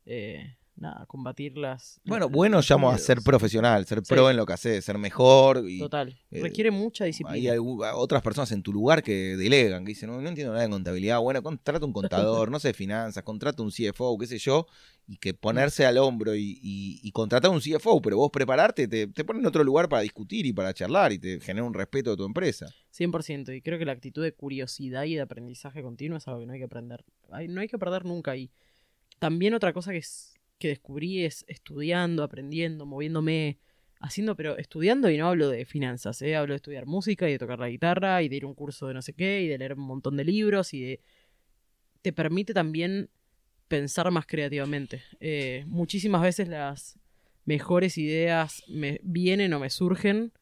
Eh, 0.08 0.58
nada, 0.80 1.06
combatir 1.06 1.58
las. 1.58 2.00
Bueno, 2.06 2.30
bueno 2.30 2.62
llamo 2.68 2.90
a 2.90 2.98
ser 2.98 3.22
profesional, 3.22 3.86
ser 3.86 4.02
pro 4.02 4.30
en 4.30 4.38
lo 4.38 4.46
que 4.46 4.54
haces, 4.54 4.84
ser 4.84 4.98
mejor. 4.98 5.64
Y, 5.68 5.80
Total. 5.80 6.18
Eh, 6.32 6.42
Requiere 6.42 6.72
mucha 6.72 7.06
disciplina. 7.06 7.54
Hay 7.54 7.58
otras 7.60 8.22
personas 8.22 8.52
en 8.52 8.64
tu 8.64 8.74
lugar 8.74 9.04
que 9.04 9.36
delegan, 9.38 9.84
que 9.86 9.90
dicen, 9.90 10.10
no, 10.10 10.22
no 10.22 10.30
entiendo 10.30 10.54
nada 10.54 10.66
de 10.66 10.72
contabilidad. 10.72 11.20
Bueno, 11.20 11.44
contrata 11.44 11.86
un 11.86 11.94
contador, 11.94 12.50
no 12.50 12.60
sé 12.60 12.70
de 12.70 12.74
finanzas, 12.74 13.24
contrata 13.24 13.62
un 13.62 13.72
CFO, 13.72 14.18
qué 14.18 14.28
sé 14.28 14.38
yo, 14.38 14.68
y 15.08 15.18
que 15.18 15.34
ponerse 15.34 15.86
al 15.86 15.98
hombro 15.98 16.36
y, 16.36 16.60
y, 16.62 17.12
contratar 17.12 17.52
un 17.52 17.60
CFO, 17.60 18.02
pero 18.02 18.18
vos 18.18 18.30
prepararte, 18.32 18.88
te, 18.88 19.08
te 19.08 19.24
ponen 19.24 19.42
en 19.42 19.48
otro 19.48 19.64
lugar 19.64 19.90
para 19.90 20.04
discutir 20.04 20.46
y 20.46 20.54
para 20.54 20.74
charlar 20.74 21.12
y 21.12 21.20
te 21.20 21.40
genera 21.40 21.66
un 21.66 21.74
respeto 21.74 22.12
de 22.12 22.18
tu 22.18 22.26
empresa. 22.26 22.68
100%, 22.98 23.56
y 23.56 23.62
creo 23.62 23.80
que 23.80 23.86
la 23.86 23.92
actitud 23.92 24.24
de 24.24 24.34
curiosidad 24.34 25.04
y 25.06 25.16
de 25.16 25.22
aprendizaje 25.22 25.82
continuo 25.82 26.18
es 26.18 26.28
algo 26.28 26.42
que 26.42 26.46
no 26.46 26.54
hay 26.54 26.60
que 26.60 26.66
aprender. 26.66 27.04
no 27.48 27.62
hay 27.62 27.68
que 27.68 27.78
perder 27.78 28.06
nunca. 28.06 28.36
Y 28.36 28.52
también 29.20 29.54
otra 29.54 29.74
cosa 29.74 29.92
que 29.92 29.98
es 29.98 30.39
que 30.60 30.68
descubrí 30.68 31.26
es 31.26 31.46
estudiando, 31.48 32.24
aprendiendo, 32.24 32.86
moviéndome, 32.86 33.58
haciendo, 34.00 34.36
pero 34.36 34.58
estudiando 34.58 35.10
y 35.10 35.18
no 35.18 35.28
hablo 35.28 35.50
de 35.50 35.66
finanzas, 35.66 36.22
¿eh? 36.22 36.36
hablo 36.36 36.54
de 36.54 36.58
estudiar 36.58 36.86
música 36.86 37.28
y 37.28 37.34
de 37.34 37.40
tocar 37.40 37.60
la 37.60 37.70
guitarra 37.70 38.22
y 38.22 38.30
de 38.30 38.36
ir 38.36 38.44
a 38.44 38.48
un 38.48 38.54
curso 38.54 38.88
de 38.88 38.94
no 38.94 39.02
sé 39.02 39.14
qué 39.14 39.42
y 39.42 39.48
de 39.48 39.58
leer 39.58 39.74
un 39.74 39.86
montón 39.86 40.18
de 40.18 40.24
libros 40.24 40.74
y 40.74 40.82
de... 40.82 41.02
te 42.02 42.14
permite 42.14 42.54
también 42.54 43.10
pensar 43.68 44.10
más 44.12 44.26
creativamente. 44.26 45.02
Eh, 45.20 45.64
muchísimas 45.68 46.22
veces 46.22 46.48
las 46.48 47.00
mejores 47.46 47.98
ideas 47.98 48.64
me 48.68 49.00
vienen 49.04 49.54
o 49.54 49.60
me 49.60 49.70
surgen 49.70 50.34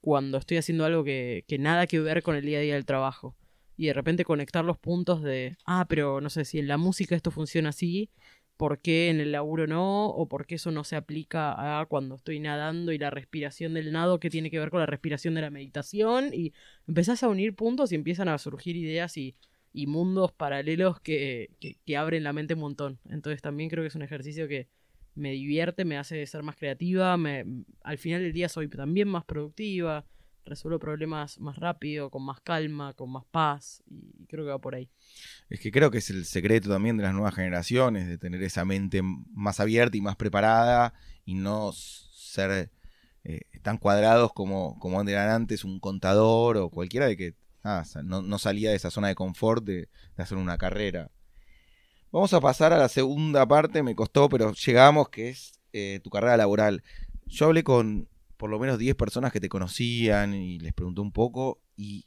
cuando 0.00 0.38
estoy 0.38 0.56
haciendo 0.56 0.84
algo 0.84 1.04
que, 1.04 1.44
que 1.46 1.58
nada 1.58 1.86
que 1.86 2.00
ver 2.00 2.22
con 2.22 2.36
el 2.36 2.44
día 2.44 2.58
a 2.58 2.62
día 2.62 2.74
del 2.74 2.84
trabajo. 2.84 3.36
Y 3.76 3.86
de 3.86 3.94
repente 3.94 4.24
conectar 4.24 4.64
los 4.64 4.78
puntos 4.78 5.22
de, 5.22 5.56
ah, 5.64 5.86
pero 5.88 6.20
no 6.20 6.28
sé 6.28 6.44
si 6.44 6.58
en 6.58 6.68
la 6.68 6.76
música 6.76 7.14
esto 7.14 7.30
funciona 7.30 7.70
así, 7.70 8.10
por 8.56 8.80
qué 8.80 9.10
en 9.10 9.20
el 9.20 9.32
laburo 9.32 9.66
no, 9.66 10.06
o 10.06 10.28
por 10.28 10.46
qué 10.46 10.56
eso 10.56 10.70
no 10.70 10.84
se 10.84 10.96
aplica 10.96 11.80
a 11.80 11.86
cuando 11.86 12.14
estoy 12.14 12.38
nadando 12.40 12.92
y 12.92 12.98
la 12.98 13.10
respiración 13.10 13.74
del 13.74 13.92
nado 13.92 14.20
que 14.20 14.30
tiene 14.30 14.50
que 14.50 14.58
ver 14.58 14.70
con 14.70 14.80
la 14.80 14.86
respiración 14.86 15.34
de 15.34 15.40
la 15.40 15.50
meditación, 15.50 16.32
y 16.32 16.52
empezás 16.86 17.22
a 17.22 17.28
unir 17.28 17.54
puntos 17.54 17.92
y 17.92 17.94
empiezan 17.96 18.28
a 18.28 18.38
surgir 18.38 18.76
ideas 18.76 19.16
y, 19.16 19.34
mundos 19.74 20.32
paralelos 20.32 21.00
que, 21.00 21.50
que, 21.58 21.96
abren 21.96 22.24
la 22.24 22.32
mente 22.34 22.54
un 22.54 22.60
montón. 22.60 22.98
Entonces 23.08 23.40
también 23.40 23.70
creo 23.70 23.82
que 23.82 23.88
es 23.88 23.94
un 23.94 24.02
ejercicio 24.02 24.46
que 24.46 24.68
me 25.14 25.32
divierte, 25.32 25.84
me 25.84 25.98
hace 25.98 26.26
ser 26.26 26.42
más 26.42 26.56
creativa, 26.56 27.16
me, 27.16 27.44
al 27.82 27.98
final 27.98 28.22
del 28.22 28.32
día 28.32 28.48
soy 28.48 28.68
también 28.68 29.08
más 29.08 29.24
productiva, 29.24 30.04
resuelvo 30.44 30.78
problemas 30.78 31.38
más 31.40 31.56
rápido, 31.56 32.10
con 32.10 32.24
más 32.24 32.40
calma, 32.40 32.94
con 32.94 33.10
más 33.10 33.24
paz, 33.24 33.82
y 33.86 34.26
creo 34.26 34.44
que 34.44 34.50
va 34.50 34.58
por 34.58 34.74
ahí. 34.74 34.90
Es 35.48 35.60
que 35.60 35.70
creo 35.70 35.90
que 35.90 35.98
es 35.98 36.10
el 36.10 36.24
secreto 36.24 36.68
también 36.68 36.96
de 36.96 37.04
las 37.04 37.14
nuevas 37.14 37.34
generaciones, 37.34 38.08
de 38.08 38.18
tener 38.18 38.42
esa 38.42 38.64
mente 38.64 39.02
más 39.02 39.60
abierta 39.60 39.96
y 39.96 40.00
más 40.00 40.16
preparada 40.16 40.94
y 41.24 41.34
no 41.34 41.72
ser 41.72 42.70
eh, 43.24 43.40
tan 43.62 43.78
cuadrados 43.78 44.32
como, 44.32 44.78
como 44.80 45.00
eran 45.02 45.30
antes 45.30 45.64
un 45.64 45.78
contador 45.78 46.56
o 46.56 46.70
cualquiera 46.70 47.06
de 47.06 47.16
que 47.16 47.34
no, 48.02 48.38
salía 48.38 48.70
de 48.70 48.76
esa 48.76 48.90
zona 48.90 49.08
de 49.08 49.14
confort 49.14 49.64
de, 49.64 49.88
hacer 50.16 50.38
una 50.38 50.58
carrera. 50.58 51.10
Vamos 52.10 52.32
a 52.34 52.40
pasar 52.40 52.72
a 52.72 52.78
la 52.78 52.88
segunda 52.88 53.46
parte, 53.46 53.82
me 53.82 53.94
costó, 53.94 54.28
pero 54.28 54.52
llegamos, 54.52 55.08
que 55.08 55.30
es 55.30 55.52
eh, 55.72 56.00
tu 56.02 56.10
carrera 56.10 56.36
laboral. 56.36 56.82
Yo 57.26 57.46
hablé 57.46 57.62
con 57.62 58.08
por 58.42 58.50
lo 58.50 58.58
menos 58.58 58.76
10 58.76 58.96
personas 58.96 59.30
que 59.30 59.38
te 59.38 59.48
conocían 59.48 60.34
y 60.34 60.58
les 60.58 60.72
pregunté 60.72 61.00
un 61.00 61.12
poco 61.12 61.60
y 61.76 62.06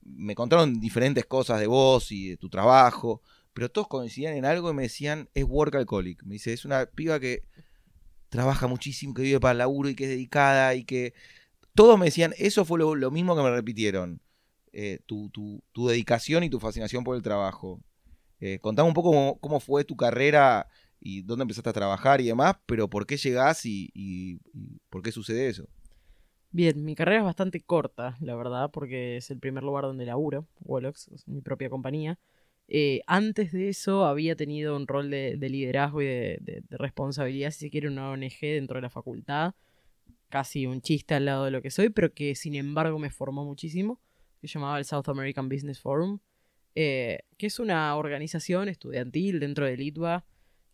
me 0.00 0.34
contaron 0.34 0.80
diferentes 0.80 1.26
cosas 1.26 1.60
de 1.60 1.66
vos 1.66 2.10
y 2.10 2.30
de 2.30 2.36
tu 2.38 2.48
trabajo, 2.48 3.20
pero 3.52 3.70
todos 3.70 3.86
coincidían 3.86 4.32
en 4.32 4.46
algo 4.46 4.70
y 4.70 4.72
me 4.72 4.84
decían, 4.84 5.28
es 5.34 5.44
work 5.44 5.74
alcoholic. 5.74 6.22
Me 6.22 6.36
dice, 6.36 6.54
es 6.54 6.64
una 6.64 6.86
piba 6.86 7.20
que 7.20 7.42
trabaja 8.30 8.66
muchísimo, 8.66 9.12
que 9.12 9.20
vive 9.20 9.40
para 9.40 9.52
el 9.52 9.58
laburo 9.58 9.90
y 9.90 9.94
que 9.94 10.04
es 10.04 10.10
dedicada 10.10 10.74
y 10.74 10.84
que... 10.84 11.12
Todos 11.74 11.98
me 11.98 12.06
decían, 12.06 12.32
eso 12.38 12.64
fue 12.64 12.78
lo, 12.78 13.10
mismo 13.10 13.36
que 13.36 13.42
me 13.42 13.50
repitieron. 13.50 14.22
Eh, 14.72 15.00
tu, 15.04 15.30
dedicación 15.86 16.44
y 16.44 16.48
tu 16.48 16.60
fascinación 16.60 17.04
por 17.04 17.14
el 17.14 17.20
trabajo. 17.20 17.82
Eh, 18.40 18.58
contame 18.58 18.88
un 18.88 18.94
poco 18.94 19.38
cómo, 19.38 19.60
fue 19.60 19.84
tu 19.84 19.96
carrera 19.98 20.66
y 21.00 21.22
dónde 21.22 21.42
empezaste 21.42 21.70
a 21.70 21.72
trabajar 21.72 22.20
y 22.20 22.26
demás, 22.26 22.56
pero 22.66 22.88
por 22.88 23.06
qué 23.06 23.16
llegás 23.16 23.64
y, 23.64 24.40
por 24.90 25.02
qué 25.02 25.12
sucede 25.12 25.48
eso. 25.48 25.66
Bien, 26.50 26.82
mi 26.84 26.94
carrera 26.94 27.18
es 27.18 27.24
bastante 27.24 27.60
corta, 27.60 28.16
la 28.20 28.34
verdad, 28.34 28.70
porque 28.70 29.18
es 29.18 29.30
el 29.30 29.38
primer 29.38 29.62
lugar 29.62 29.84
donde 29.84 30.06
laburo, 30.06 30.46
Wolox, 30.60 31.08
es 31.08 31.28
mi 31.28 31.40
propia 31.40 31.68
compañía. 31.68 32.18
Eh, 32.68 33.00
antes 33.06 33.52
de 33.52 33.70
eso 33.70 34.04
había 34.04 34.36
tenido 34.36 34.76
un 34.76 34.86
rol 34.86 35.10
de, 35.10 35.36
liderazgo 35.40 36.02
y 36.02 36.06
de, 36.06 36.62
responsabilidad, 36.70 37.50
si 37.50 37.60
se 37.60 37.70
quiere, 37.70 37.88
una 37.88 38.10
ONG 38.10 38.40
dentro 38.40 38.76
de 38.76 38.82
la 38.82 38.90
facultad. 38.90 39.54
Casi 40.30 40.66
un 40.66 40.82
chiste 40.82 41.14
al 41.14 41.24
lado 41.26 41.46
de 41.46 41.50
lo 41.50 41.62
que 41.62 41.70
soy, 41.70 41.90
pero 41.90 42.12
que 42.12 42.34
sin 42.34 42.54
embargo 42.54 42.98
me 42.98 43.10
formó 43.10 43.44
muchísimo. 43.44 44.00
Se 44.40 44.46
llamaba 44.48 44.78
el 44.78 44.84
South 44.84 45.08
American 45.08 45.48
Business 45.48 45.80
Forum, 45.80 46.18
eh, 46.74 47.20
que 47.38 47.46
es 47.46 47.58
una 47.58 47.94
organización 47.96 48.68
estudiantil 48.68 49.40
dentro 49.40 49.64
del 49.66 49.80
ITBA 49.80 50.24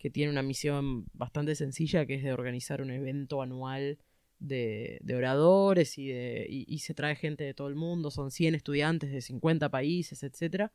que 0.04 0.10
tiene 0.10 0.30
una 0.30 0.42
misión 0.42 1.06
bastante 1.14 1.54
sencilla, 1.54 2.04
que 2.04 2.16
es 2.16 2.22
de 2.22 2.34
organizar 2.34 2.82
un 2.82 2.90
evento 2.90 3.40
anual 3.40 3.96
de, 4.38 5.00
oradores 5.16 5.96
y, 5.96 6.08
de, 6.08 6.46
y, 6.46 6.78
se 6.80 6.92
trae 6.92 7.16
gente 7.16 7.42
de 7.42 7.54
todo 7.54 7.68
el 7.68 7.74
mundo, 7.74 8.10
son 8.10 8.30
100 8.30 8.54
estudiantes 8.54 9.10
de 9.10 9.22
50 9.22 9.70
países, 9.70 10.22
etc. 10.22 10.70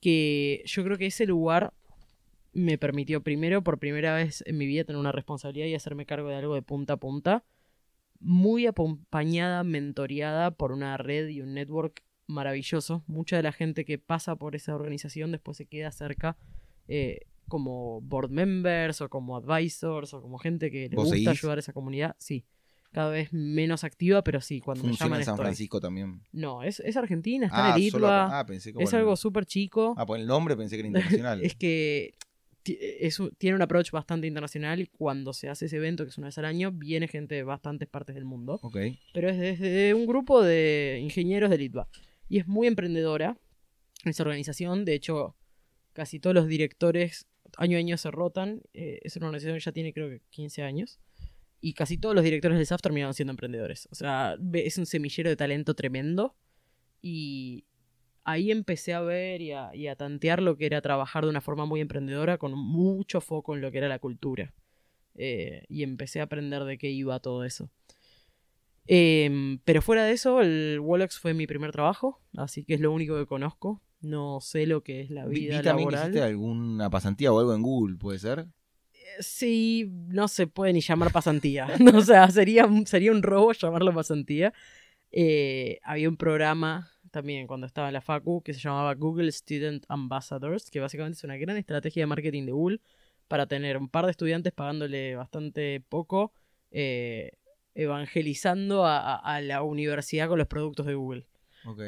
Que 0.00 0.64
yo 0.66 0.82
creo 0.82 0.98
que 0.98 1.06
ese 1.06 1.24
lugar 1.24 1.72
me 2.52 2.78
permitió 2.78 3.22
primero, 3.22 3.62
por 3.62 3.78
primera 3.78 4.16
vez 4.16 4.42
en 4.44 4.58
mi 4.58 4.66
vida, 4.66 4.82
tener 4.82 4.98
una 4.98 5.12
responsabilidad 5.12 5.68
y 5.68 5.76
hacerme 5.76 6.04
cargo 6.04 6.28
de 6.28 6.34
algo 6.34 6.56
de 6.56 6.62
punta 6.62 6.94
a 6.94 6.96
punta, 6.96 7.44
muy 8.18 8.66
acompañada, 8.66 9.62
mentoreada 9.62 10.50
por 10.50 10.72
una 10.72 10.96
red 10.96 11.28
y 11.28 11.42
un 11.42 11.54
network 11.54 12.02
maravilloso. 12.26 13.04
Mucha 13.06 13.36
de 13.36 13.44
la 13.44 13.52
gente 13.52 13.84
que 13.84 13.98
pasa 13.98 14.34
por 14.34 14.56
esa 14.56 14.74
organización 14.74 15.30
después 15.30 15.58
se 15.58 15.66
queda 15.66 15.92
cerca 15.92 16.36
eh, 16.88 17.20
como 17.52 18.00
board 18.00 18.30
members 18.30 19.02
o 19.02 19.10
como 19.10 19.36
advisors 19.36 20.14
o 20.14 20.22
como 20.22 20.38
gente 20.38 20.70
que 20.70 20.88
le 20.88 20.96
gusta 20.96 21.30
ayudar 21.30 21.58
a 21.58 21.60
esa 21.60 21.74
comunidad, 21.74 22.16
sí. 22.18 22.46
Cada 22.92 23.10
vez 23.10 23.30
menos 23.30 23.84
activa, 23.84 24.24
pero 24.24 24.40
sí, 24.40 24.62
cuando 24.62 24.84
me 24.84 24.94
llaman 24.94 25.20
en 25.20 25.26
San 25.26 25.36
Francisco 25.36 25.78
también. 25.78 26.22
No, 26.32 26.62
es, 26.62 26.80
es 26.80 26.96
Argentina, 26.96 27.48
está 27.48 27.68
en 27.68 27.74
el 27.74 27.82
ITBA. 27.88 28.38
Ah, 28.38 28.46
pensé 28.46 28.72
que 28.72 28.82
es 28.82 28.94
algo 28.94 29.16
súper 29.16 29.44
chico. 29.44 29.94
Ah, 29.98 30.06
por 30.06 30.18
el 30.18 30.26
nombre 30.26 30.56
pensé 30.56 30.76
que 30.76 30.80
era 30.80 30.88
internacional. 30.88 31.42
es 31.42 31.54
que 31.54 32.14
tiene 32.62 33.56
un 33.56 33.60
approach 33.60 33.90
bastante 33.90 34.26
internacional 34.26 34.80
y 34.80 34.86
cuando 34.86 35.34
se 35.34 35.50
hace 35.50 35.66
ese 35.66 35.76
evento, 35.76 36.04
que 36.04 36.10
es 36.10 36.16
una 36.16 36.28
vez 36.28 36.38
al 36.38 36.46
año, 36.46 36.72
viene 36.72 37.06
gente 37.06 37.34
de 37.34 37.42
bastantes 37.42 37.86
partes 37.86 38.14
del 38.14 38.24
mundo. 38.24 38.60
Ok. 38.62 38.78
Pero 39.12 39.28
es 39.28 39.38
desde 39.38 39.92
un 39.92 40.06
grupo 40.06 40.42
de 40.42 41.00
ingenieros 41.02 41.50
del 41.50 41.60
ITBA. 41.60 41.86
Y 42.30 42.38
es 42.38 42.48
muy 42.48 42.66
emprendedora 42.66 43.36
esa 44.04 44.22
organización. 44.22 44.86
De 44.86 44.94
hecho, 44.94 45.36
casi 45.92 46.18
todos 46.18 46.34
los 46.34 46.46
directores 46.46 47.26
año 47.56 47.76
a 47.76 47.80
año 47.80 47.96
se 47.96 48.10
rotan. 48.10 48.62
Eh, 48.74 49.00
es 49.02 49.16
una 49.16 49.26
organización 49.26 49.56
que 49.56 49.64
ya 49.64 49.72
tiene 49.72 49.92
creo 49.92 50.08
que 50.08 50.20
15 50.30 50.62
años. 50.62 50.98
Y 51.60 51.74
casi 51.74 51.96
todos 51.96 52.14
los 52.14 52.24
directores 52.24 52.58
del 52.58 52.66
SAF 52.66 52.82
terminaron 52.82 53.14
siendo 53.14 53.30
emprendedores. 53.30 53.88
O 53.92 53.94
sea, 53.94 54.36
es 54.54 54.78
un 54.78 54.86
semillero 54.86 55.30
de 55.30 55.36
talento 55.36 55.74
tremendo. 55.74 56.34
Y 57.00 57.64
ahí 58.24 58.50
empecé 58.50 58.94
a 58.94 59.00
ver 59.00 59.40
y 59.40 59.52
a, 59.52 59.96
tantear 59.96 60.42
lo 60.42 60.56
que 60.56 60.66
era 60.66 60.80
trabajar 60.80 61.24
de 61.24 61.30
una 61.30 61.40
forma 61.40 61.64
muy 61.64 61.80
emprendedora 61.80 62.38
con 62.38 62.52
mucho 62.52 63.20
foco 63.20 63.54
en 63.54 63.60
lo 63.60 63.70
que 63.70 63.78
era 63.78 63.88
la 63.88 63.98
cultura. 63.98 64.52
Eh, 65.14 65.64
y 65.68 65.82
empecé 65.82 66.20
a 66.20 66.24
aprender 66.24 66.64
de 66.64 66.78
qué 66.78 66.90
iba 66.90 67.18
todo 67.20 67.44
eso. 67.44 67.70
Em, 68.86 69.58
pero 69.64 69.80
fuera 69.82 70.04
de 70.04 70.12
eso, 70.12 70.40
el 70.40 70.80
Wolox 70.80 71.18
fue 71.18 71.34
mi 71.34 71.46
primer 71.46 71.72
trabajo, 71.72 72.20
así 72.36 72.64
que 72.64 72.74
es 72.74 72.80
lo 72.80 72.92
único 72.92 73.16
que 73.16 73.26
conozco. 73.26 73.80
No 74.00 74.40
sé 74.40 74.66
lo 74.66 74.82
que 74.82 75.00
es 75.00 75.10
la 75.10 75.26
vida 75.26 75.58
vi, 75.58 75.64
también 75.64 75.90
laboral. 75.90 76.10
hiciste 76.10 76.22
alguna 76.22 76.90
pasantía 76.90 77.32
o 77.32 77.38
algo 77.38 77.54
en 77.54 77.62
Google, 77.62 77.96
¿puede 77.96 78.18
ser? 78.18 78.40
Eh, 78.92 78.98
sí, 79.20 79.88
no 80.08 80.26
se 80.26 80.48
puede 80.48 80.72
ni 80.72 80.80
llamar 80.80 81.12
pasantía. 81.12 81.68
o 81.94 82.00
sea, 82.00 82.28
sería, 82.30 82.68
sería 82.86 83.12
un 83.12 83.22
robo 83.22 83.52
llamarlo 83.52 83.94
pasantía. 83.94 84.52
Eh, 85.12 85.78
había 85.84 86.08
un 86.08 86.16
programa 86.16 86.90
también 87.12 87.46
cuando 87.46 87.66
estaba 87.66 87.88
en 87.88 87.94
la 87.94 88.00
Facu, 88.00 88.42
que 88.42 88.54
se 88.54 88.60
llamaba 88.60 88.94
Google 88.94 89.30
Student 89.30 89.84
Ambassadors, 89.88 90.70
que 90.70 90.80
básicamente 90.80 91.18
es 91.18 91.24
una 91.24 91.36
gran 91.36 91.56
estrategia 91.56 92.02
de 92.02 92.06
marketing 92.06 92.46
de 92.46 92.52
Google 92.52 92.80
para 93.28 93.46
tener 93.46 93.76
un 93.76 93.88
par 93.88 94.06
de 94.06 94.10
estudiantes 94.10 94.52
pagándole 94.52 95.14
bastante 95.14 95.80
poco, 95.88 96.32
eh, 96.70 97.32
evangelizando 97.74 98.84
a, 98.86 99.40
la 99.40 99.62
universidad 99.62 100.28
con 100.28 100.38
los 100.38 100.48
productos 100.48 100.86
de 100.86 100.94
Google. 100.94 101.26
Ok. 101.64 101.80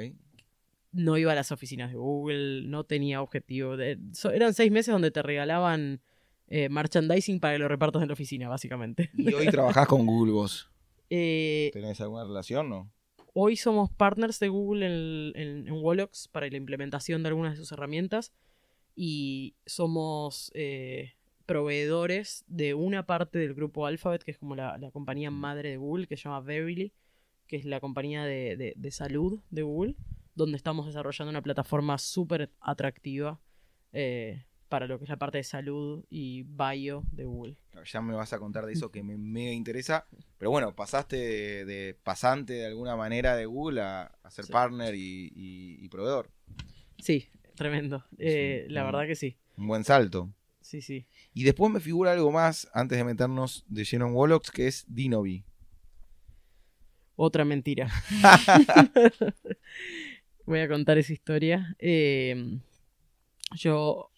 No 0.93 1.19
iba 1.19 1.33
a 1.33 1.35
las 1.35 1.51
oficinas 1.53 1.91
de 1.91 1.97
Google, 1.97 2.63
no 2.67 2.85
tenía 2.85 3.21
objetivo. 3.21 3.77
de- 3.77 3.99
so- 4.13 4.31
eran 4.31 4.55
seis 4.55 4.71
meses 4.71 4.93
donde 4.93 5.11
te 5.11 5.23
regalaban 5.23 6.01
eh, 6.49 6.69
merchandising 6.69 7.41
para 7.41 7.55
que 7.55 7.59
lo 7.59 7.69
repartas 7.69 8.03
en 8.03 8.09
la 8.09 8.15
oficina, 8.15 8.49
básicamente. 8.49 9.11
Y 9.17 9.33
hoy 9.33 9.47
trabajás 9.47 9.87
con 9.87 10.07
Google 10.07 10.33
vos. 10.33 10.71
Eh, 11.11 11.71
¿Tenés 11.75 12.01
alguna 12.01 12.25
relación, 12.25 12.71
no? 12.71 12.91
Hoy 13.35 13.57
somos 13.57 13.91
partners 13.91 14.41
de 14.41 14.49
Google 14.49 14.87
en, 14.87 15.67
en, 15.69 15.83
para 16.33 16.49
la 16.49 16.57
implementación 16.57 17.23
de 17.23 17.29
algunas 17.29 17.53
de 17.53 17.57
sus 17.59 17.71
herramientas 17.73 18.33
y 18.97 19.55
somos 19.67 20.51
eh, 20.55 21.13
proveedores 21.47 22.45
de 22.47 22.75
una 22.75 23.07
parte 23.07 23.39
del 23.39 23.55
grupo 23.55 23.87
Alphabet, 23.87 24.23
que 24.23 24.31
es 24.33 24.39
como 24.39 24.55
la, 24.57 24.79
la 24.79 24.91
compañía 24.91 25.31
madre 25.31 25.71
de 25.71 25.77
Google, 25.77 26.07
que 26.07 26.17
se 26.17 26.25
llama 26.25 26.41
Verily, 26.41 26.93
que 27.47 27.57
es 27.57 27.65
la 27.65 27.81
compañía 27.81 28.25
de, 28.25 28.57
de- 28.57 28.75
de 28.77 28.91
salud 28.91 29.41
de 29.51 29.63
Google, 29.63 29.97
donde 30.35 30.57
estamos 30.57 30.87
desarrollando 30.87 31.31
una 31.31 31.43
plataforma 31.43 31.99
súper 31.99 32.51
atractiva 32.61 33.41
eh, 33.93 34.45
para 34.69 34.87
lo 34.87 34.99
que 34.99 35.05
es 35.05 35.11
la 35.11 35.19
parte 35.19 35.39
de 35.39 35.45
salud 35.45 36.05
y 36.11 36.43
bio 36.43 37.05
de 37.13 37.25
Google. 37.25 37.57
Ya 37.93 38.01
me 38.01 38.15
vas 38.15 38.33
a 38.33 38.39
contar 38.39 38.67
de 38.67 38.73
eso 38.73 38.91
que 38.91 39.03
me 39.03 39.17
mega 39.19 39.53
interesa. 39.53 40.07
Pero 40.39 40.51
bueno, 40.51 40.75
pasaste 40.75 41.17
de, 41.17 41.65
de 41.65 41.95
pasante 42.03 42.55
de 42.55 42.67
alguna 42.67 42.97
manera 42.97 43.37
de 43.37 43.47
Google 43.47 43.83
a, 43.83 44.03
a 44.23 44.31
ser 44.31 44.47
Sí. 44.47 44.53
partner 44.53 44.95
y, 44.95 45.31
y- 45.35 45.85
y 45.85 45.89
proveedor. 45.89 46.31
Sí, 46.99 47.29
tremendo. 47.55 48.05
Eh, 48.19 48.67
la 48.71 48.83
verdad 48.85 49.07
que 49.07 49.15
sí. 49.15 49.37
Un 49.57 49.69
buen 49.69 49.85
salto. 49.85 50.33
Sí, 50.75 50.81
sí. 50.83 51.07
Y 51.33 51.45
después 51.45 51.73
me 51.73 51.79
figura 51.79 52.11
algo 52.11 52.33
más 52.33 52.69
antes 52.75 52.99
de 52.99 53.05
meternos 53.05 53.65
de 53.69 53.85
lleno 53.85 54.09
en 54.09 54.15
Wolox, 54.15 54.51
que 54.51 54.67
es 54.67 54.85
Dinovi. 54.89 55.45
Otra 57.15 57.45
mentira. 57.45 57.89
Voy 60.47 60.59
a 60.59 60.69
contar 60.69 60.99
esa 60.99 61.13
historia. 61.13 61.77
Eh, 61.79 62.59
yo, 63.55 64.11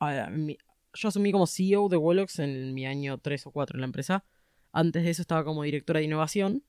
a- 0.00 0.28
mi- 0.30 0.58
yo 0.92 1.08
asumí 1.08 1.30
como 1.30 1.46
CEO 1.46 1.88
de 1.88 1.98
Wolox 1.98 2.40
en 2.40 2.74
mi 2.74 2.84
año 2.84 3.18
3 3.18 3.46
o 3.46 3.52
4 3.52 3.76
en 3.76 3.82
la 3.82 3.86
empresa. 3.86 4.24
Antes 4.72 5.04
de 5.04 5.10
eso 5.10 5.22
estaba 5.22 5.44
como 5.44 5.62
directora 5.62 6.00
de 6.00 6.06
innovación. 6.06 6.64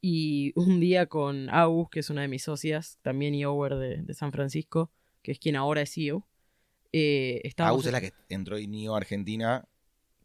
Y 0.00 0.52
un 0.54 0.78
día 0.78 1.06
con 1.06 1.50
Agus, 1.50 1.88
que 1.90 1.98
es 1.98 2.10
una 2.10 2.22
de 2.22 2.28
mis 2.28 2.44
socias, 2.44 3.00
también 3.02 3.34
EOwer 3.34 3.74
de, 3.74 4.02
de 4.02 4.14
San 4.14 4.30
Francisco, 4.30 4.92
que 5.22 5.32
es 5.32 5.40
quien 5.40 5.56
ahora 5.56 5.80
es 5.82 5.92
CEO. 5.92 6.28
Eh, 6.96 7.52
Agus 7.58 7.86
es 7.86 7.92
la 7.92 8.00
que 8.00 8.12
entró 8.28 8.56
y 8.58 8.66
NIO 8.68 8.94
Argentina, 8.94 9.64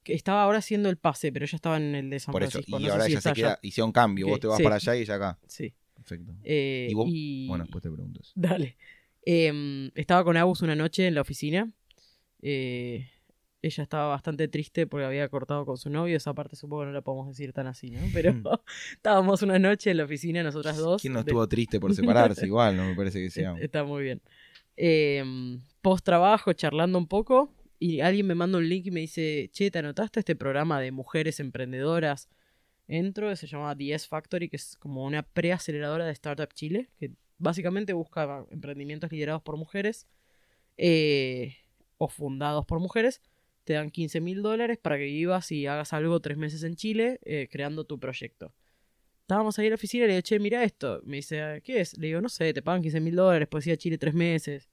que 0.03 0.13
estaba 0.13 0.43
ahora 0.43 0.59
haciendo 0.59 0.89
el 0.89 0.97
pase, 0.97 1.31
pero 1.31 1.45
ella 1.45 1.55
estaba 1.55 1.77
en 1.77 1.95
el 1.95 2.09
de 2.09 2.19
San 2.19 2.31
por 2.31 2.43
eso. 2.43 2.51
Francisco. 2.51 2.79
Y 2.79 2.83
no 2.85 2.91
ahora 2.91 3.07
ella 3.07 3.21
se 3.21 3.33
queda, 3.33 3.59
hicieron 3.63 3.91
cambio. 3.91 4.25
Ok, 4.27 4.31
Vos 4.31 4.39
te 4.39 4.47
vas 4.47 4.57
sí. 4.57 4.63
para 4.63 4.75
allá 4.75 4.95
y 4.95 5.01
ella 5.01 5.15
acá. 5.15 5.39
Sí. 5.47 5.73
Perfecto. 5.95 6.33
Eh, 6.43 6.87
¿Y 6.89 6.93
vos? 6.93 7.07
y- 7.09 7.47
Bueno, 7.47 7.63
después 7.65 7.81
te 7.81 7.89
pregunto 7.89 8.21
eso. 8.21 8.31
Dale. 8.35 8.77
Em, 9.25 9.91
estaba 9.95 10.23
con 10.23 10.37
Agus 10.37 10.61
una 10.61 10.75
noche 10.75 11.05
en 11.07 11.15
la 11.15 11.21
oficina. 11.21 11.71
Eh, 12.41 13.09
ella 13.61 13.83
estaba 13.83 14.07
bastante 14.07 14.47
triste 14.47 14.87
porque 14.87 15.05
había 15.05 15.27
cortado 15.27 15.65
con 15.65 15.77
su 15.77 15.89
novio. 15.89 16.15
Esa 16.15 16.33
parte 16.33 16.55
supongo 16.55 16.83
que 16.83 16.87
no 16.87 16.93
la 16.93 17.01
podemos 17.01 17.27
decir 17.27 17.51
tan 17.51 17.67
así, 17.67 17.91
¿no? 17.91 17.99
Pero 18.13 18.31
estábamos 18.93 19.41
una 19.41 19.59
noche 19.59 19.91
en 19.91 19.97
la 19.97 20.05
oficina 20.05 20.41
nosotras 20.43 20.77
dos. 20.77 21.01
¿Quién 21.01 21.13
no 21.13 21.19
de- 21.23 21.29
estuvo 21.31 21.47
triste 21.47 21.79
por 21.79 21.93
separarse? 21.93 22.45
Igual, 22.47 22.77
no 22.77 22.85
me 22.85 22.95
parece 22.95 23.19
que 23.21 23.29
sea. 23.29 23.53
Es- 23.57 23.63
Está 23.63 23.83
muy 23.83 24.03
bien. 24.03 24.21
Em, 24.77 25.59
post 25.81 26.05
trabajo, 26.05 26.53
charlando 26.53 26.97
un 26.97 27.07
poco. 27.07 27.53
Y 27.79 28.01
alguien 28.01 28.27
me 28.27 28.35
manda 28.35 28.57
un 28.57 28.67
link 28.67 28.87
y 28.87 28.91
me 28.91 28.99
dice: 29.01 29.49
Che, 29.53 29.71
¿te 29.71 29.79
anotaste 29.79 30.19
este 30.19 30.35
programa 30.35 30.81
de 30.81 30.91
mujeres 30.91 31.39
emprendedoras? 31.39 32.29
Entro, 32.87 33.35
se 33.35 33.47
llama 33.47 33.75
DS 33.75 34.07
Factory, 34.07 34.49
que 34.49 34.55
es 34.57 34.75
como 34.77 35.05
una 35.05 35.23
preaceleradora 35.23 36.05
de 36.05 36.11
Startup 36.11 36.51
Chile, 36.53 36.89
que 36.97 37.11
básicamente 37.37 37.93
busca 37.93 38.45
emprendimientos 38.51 39.11
liderados 39.11 39.41
por 39.43 39.57
mujeres 39.57 40.07
eh, 40.77 41.55
o 41.97 42.07
fundados 42.09 42.65
por 42.65 42.79
mujeres. 42.79 43.21
Te 43.63 43.73
dan 43.73 43.91
15 43.91 44.21
mil 44.21 44.41
dólares 44.41 44.79
para 44.79 44.97
que 44.97 45.05
vivas 45.05 45.51
y 45.51 45.67
hagas 45.67 45.93
algo 45.93 46.19
tres 46.19 46.37
meses 46.37 46.63
en 46.63 46.75
Chile 46.75 47.19
eh, 47.23 47.47
creando 47.51 47.85
tu 47.85 47.99
proyecto. 47.99 48.53
Estábamos 49.21 49.59
ahí 49.59 49.67
en 49.67 49.71
la 49.71 49.75
oficina 49.75 50.05
y 50.05 50.07
le 50.07 50.13
digo, 50.15 50.23
che, 50.23 50.39
mira 50.39 50.63
esto. 50.63 51.01
Me 51.05 51.17
dice, 51.17 51.61
¿qué 51.63 51.81
es? 51.81 51.95
Le 51.97 52.07
digo, 52.07 52.21
no 52.21 52.29
sé, 52.29 52.51
te 52.53 52.63
pagan 52.63 52.81
15 52.81 52.99
mil 52.99 53.15
dólares, 53.15 53.47
puedes 53.47 53.67
ir 53.67 53.73
a 53.73 53.77
Chile 53.77 53.99
tres 53.99 54.15
meses. 54.15 54.67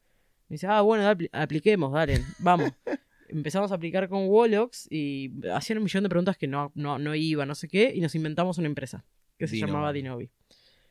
Me 0.49 0.55
dice, 0.55 0.66
ah, 0.68 0.80
bueno, 0.82 1.05
apliquemos, 1.32 1.92
dale, 1.92 2.22
vamos. 2.38 2.70
Empezamos 3.28 3.72
a 3.72 3.74
aplicar 3.74 4.09
con 4.09 4.28
Wolox 4.28 4.86
y 4.90 5.32
hacían 5.53 5.78
un 5.78 5.84
millón 5.84 6.05
de 6.05 6.09
preguntas 6.09 6.36
que 6.36 6.47
no, 6.47 6.70
no, 6.76 6.99
no 6.99 7.14
iba, 7.16 7.44
no 7.44 7.57
sé 7.57 7.66
qué, 7.66 7.92
y 7.92 8.01
nos 8.01 8.14
inventamos 8.14 8.59
una 8.59 8.68
empresa 8.68 9.05
que 9.36 9.49
se 9.49 9.59
llamaba 9.59 9.92
Dinovi. 9.92 10.30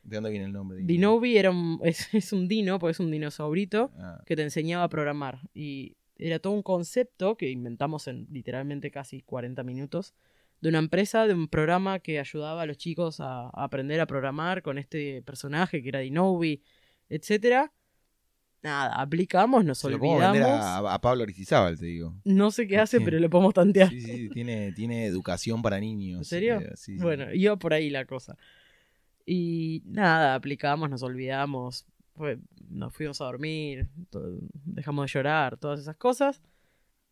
¿De 0.02 0.16
dónde 0.16 0.30
viene 0.30 0.44
el 0.46 0.52
nombre? 0.52 0.78
Dinovi 0.82 1.36
era 1.38 1.50
un, 1.50 1.80
es, 1.84 2.12
es 2.14 2.32
un 2.32 2.46
dino, 2.46 2.78
porque 2.78 2.92
es 2.92 3.00
un 3.00 3.10
dinosaurito 3.10 3.90
Ah, 3.98 4.22
que 4.26 4.36
te 4.36 4.42
enseñaba 4.42 4.84
a 4.84 4.88
programar. 4.88 5.40
Y 5.54 5.96
era 6.18 6.38
todo 6.38 6.52
un 6.52 6.62
concepto 6.62 7.36
que 7.36 7.50
inventamos 7.50 8.06
en 8.06 8.26
literalmente 8.30 8.90
casi 8.90 9.22
40 9.22 9.62
minutos 9.64 10.14
de 10.60 10.68
una 10.68 10.78
empresa, 10.78 11.26
de 11.26 11.34
un 11.34 11.48
programa 11.48 11.98
que 11.98 12.18
ayudaba 12.18 12.62
a 12.62 12.66
los 12.66 12.76
chicos 12.76 13.20
a, 13.20 13.46
a 13.46 13.64
aprender 13.64 14.00
a 14.00 14.06
programar 14.06 14.62
con 14.62 14.78
este 14.78 15.22
personaje 15.22 15.82
que 15.82 15.88
era 15.88 16.00
Dinovi, 16.00 16.62
etcétera. 17.08 17.72
Nada, 18.62 19.00
aplicamos, 19.00 19.64
nos 19.64 19.78
se 19.78 19.90
lo 19.90 19.98
podemos 19.98 20.20
vender 20.20 20.42
olvidamos. 20.42 20.64
a, 20.64 20.94
a 20.94 21.00
Pablo 21.00 21.22
Aristizábal, 21.22 21.78
te 21.78 21.86
digo. 21.86 22.14
No 22.24 22.50
sé 22.50 22.66
qué 22.66 22.78
hace, 22.78 22.98
Sí. 22.98 23.04
pero 23.04 23.18
lo 23.20 23.30
podemos 23.30 23.54
tantear. 23.54 23.90
Sí, 23.90 24.00
sí, 24.00 24.28
tiene, 24.30 24.72
tiene 24.72 25.06
educación 25.06 25.62
para 25.62 25.78
niños. 25.78 26.18
¿En 26.18 26.24
serio? 26.24 26.60
eh, 26.60 26.72
sí, 26.74 26.96
sí. 26.96 27.02
Bueno, 27.02 27.32
iba 27.32 27.56
por 27.56 27.72
ahí 27.74 27.90
la 27.90 28.04
cosa. 28.06 28.36
Y 29.24 29.82
nada, 29.86 30.34
aplicamos, 30.34 30.88
nos 30.90 31.02
olvidamos, 31.02 31.86
fue- 32.14 32.38
nos 32.68 32.92
fuimos 32.94 33.20
a 33.20 33.24
dormir, 33.26 33.88
dejamos 34.64 35.06
de 35.06 35.12
llorar, 35.12 35.56
todas 35.58 35.80
esas 35.80 35.96
cosas. 35.96 36.40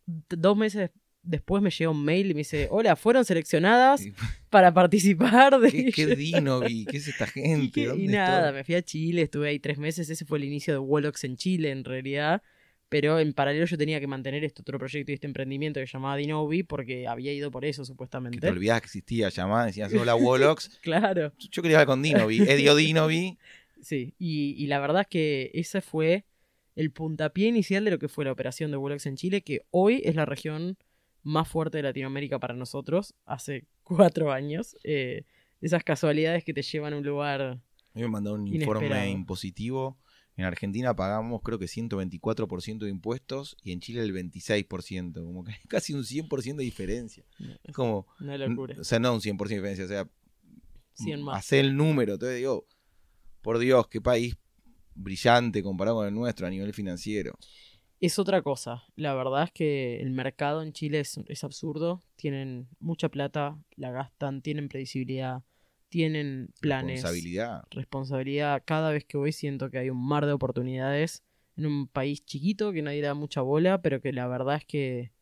Dos 0.07 0.57
meses 0.57 0.91
después 1.25 1.63
me 1.63 1.71
llega 1.71 1.91
un 1.91 2.05
mail 2.05 2.31
y 2.31 2.35
me 2.35 2.39
dice, 2.41 2.69
hola, 2.71 2.97
fueron 2.97 3.25
seleccionadas 3.25 4.03
para 4.51 4.73
participar 4.73 5.59
de... 5.61 5.71
¿Qué, 5.71 5.91
qué 5.93 6.07
Dinovi? 6.17 6.85
¿Qué 6.85 6.99
es 6.99 7.09
esta 7.09 7.27
gente? 7.27 7.71
que- 7.73 7.81
y 7.83 7.87
¿Dónde 7.87 8.13
nada, 8.13 8.53
me 8.53 8.63
fui 8.65 8.75
a 8.75 8.83
Chile, 8.83 9.23
estuve 9.23 9.49
ahí 9.49 9.59
tres 9.59 9.79
meses, 9.79 10.09
ese 10.11 10.25
fue 10.25 10.39
el 10.39 10.45
inicio 10.45 10.73
de 10.75 10.79
Wolox 10.79 11.25
en 11.25 11.37
Chile 11.37 11.71
en 11.71 11.85
realidad, 11.85 12.43
pero 12.89 13.19
en 13.19 13.33
paralelo 13.33 13.65
yo 13.67 13.77
tenía 13.77 13.99
que 13.99 14.07
mantener 14.07 14.45
este 14.45 14.61
otro 14.63 14.79
proyecto 14.79 15.11
y 15.11 15.15
este 15.15 15.27
emprendimiento 15.27 15.81
que 15.81 15.87
llamaba 15.87 16.17
Dinovi 16.17 16.63
porque 16.63 17.09
había 17.09 17.33
ido 17.33 17.51
por 17.51 17.65
eso 17.65 17.83
Que 17.83 17.87
supuestamente. 17.87 18.39
te 18.41 18.49
olvidabas 18.49 18.83
que 18.83 18.87
existía, 18.87 19.29
llamada, 19.31 19.67
decías, 19.67 19.93
hola 19.95 20.15
Wolox. 20.15 20.69
Claro. 20.83 21.33
Yo 21.51 21.63
quería 21.63 21.79
hablar 21.79 21.87
con 21.89 22.03
Dinovi, 22.03 22.39
Edio 22.43 22.75
Dinovi. 22.77 23.39
Sí, 23.83 24.15
y, 24.19 24.55
y 24.57 24.67
la 24.69 24.79
verdad 24.81 25.03
es 25.03 25.09
que 25.09 25.51
ese 25.53 25.83
fue 25.83 26.25
el 26.75 26.91
puntapié 26.91 27.49
inicial 27.49 27.85
de 27.85 27.91
lo 27.91 27.99
que 27.99 28.09
fue 28.09 28.25
la 28.25 28.33
operación 28.33 28.71
de 28.71 28.79
Wolox 28.79 29.05
en 29.05 29.17
Chile, 29.17 29.43
que 29.43 29.67
hoy 29.73 30.01
es 30.07 30.15
la 30.15 30.25
región 30.25 30.79
más 31.25 31.49
fuerte 31.49 31.79
de 31.79 31.83
Latinoamérica 31.83 32.39
para 32.39 32.55
nosotros, 32.55 33.15
hace 33.25 33.67
cuatro 33.83 34.31
años. 34.31 34.77
Eh, 34.85 35.25
esas 35.61 35.83
casualidades 35.83 36.45
que 36.45 36.55
te 36.55 36.63
llevan 36.63 36.93
a 36.93 36.99
un 36.99 37.05
lugar... 37.05 37.41
A 37.43 37.55
mí 37.95 38.03
me 38.03 38.09
mandaron 38.09 38.43
un 38.43 38.49
Inesperado. 38.49 38.85
informe 38.85 39.11
impositivo. 39.11 39.99
En 40.37 40.45
Argentina 40.45 40.95
pagamos 40.97 41.43
creo 41.43 41.59
que 41.61 41.67
124% 41.67 42.79
de 42.81 42.91
impuestos 42.91 43.57
y 43.63 43.71
en 43.73 43.81
Chile 43.81 44.03
el 44.03 44.13
26%. 44.13 45.15
Como 45.15 45.45
que 45.45 45.53
hay 45.53 45.59
casi 45.69 45.95
un 45.95 46.03
100% 46.03 46.57
de 46.57 46.65
diferencia. 46.65 47.25
Es 47.63 47.73
como, 47.75 48.07
Una 48.21 48.37
locura. 48.37 48.77
o 48.81 48.85
sea, 48.85 48.99
no 48.99 49.15
un 49.15 49.21
100% 49.21 49.49
de 49.49 49.55
diferencia, 49.55 49.85
o 49.85 49.89
sea, 49.89 50.09
100 50.95 51.23
más. 51.23 51.39
hacer 51.39 51.65
el 51.65 51.77
número. 51.77 52.15
Entonces 52.15 52.39
digo, 52.39 52.67
por 53.43 53.59
Dios, 53.59 53.87
qué 53.89 54.01
país 54.01 54.37
brillante 54.97 55.63
comparado 55.63 55.99
con 55.99 56.09
el 56.09 56.15
nuestro 56.15 56.47
a 56.47 56.51
nivel 56.51 56.73
financiero. 56.75 57.39
Es 58.05 58.19
otra 58.19 58.43
cosa. 58.43 58.85
La 58.97 59.15
verdad 59.15 59.45
es 59.45 59.53
que 59.53 60.01
el 60.01 60.11
mercado 60.11 60.63
en 60.63 60.75
Chile 60.75 61.01
es, 61.01 61.19
es 61.27 61.43
absurdo. 61.43 62.03
Tienen 62.17 62.69
mucha 62.79 63.09
plata, 63.09 63.59
la 63.77 63.93
gastan, 63.93 64.43
tienen 64.43 64.69
predecibilidad, 64.69 65.43
tienen 65.89 66.51
planes. 66.61 67.03
Responsabilidad. 67.03 67.65
responsabilidad. 67.71 68.63
Cada 68.67 68.91
vez 68.91 69.07
que 69.07 69.17
voy 69.17 69.33
siento 69.33 69.71
que 69.71 69.79
hay 69.79 69.89
un 69.89 70.07
mar 70.07 70.27
de 70.27 70.33
oportunidades 70.33 71.25
en 71.57 71.65
un 71.65 71.89
país 71.89 72.23
chiquito 72.27 72.73
que 72.73 72.83
nadie 72.83 73.01
da 73.01 73.15
mucha 73.15 73.41
bola, 73.41 73.81
pero 73.81 74.03
que 74.03 74.13
la 74.13 74.27
verdad 74.29 74.57
es 74.57 74.67
que, 74.67 75.13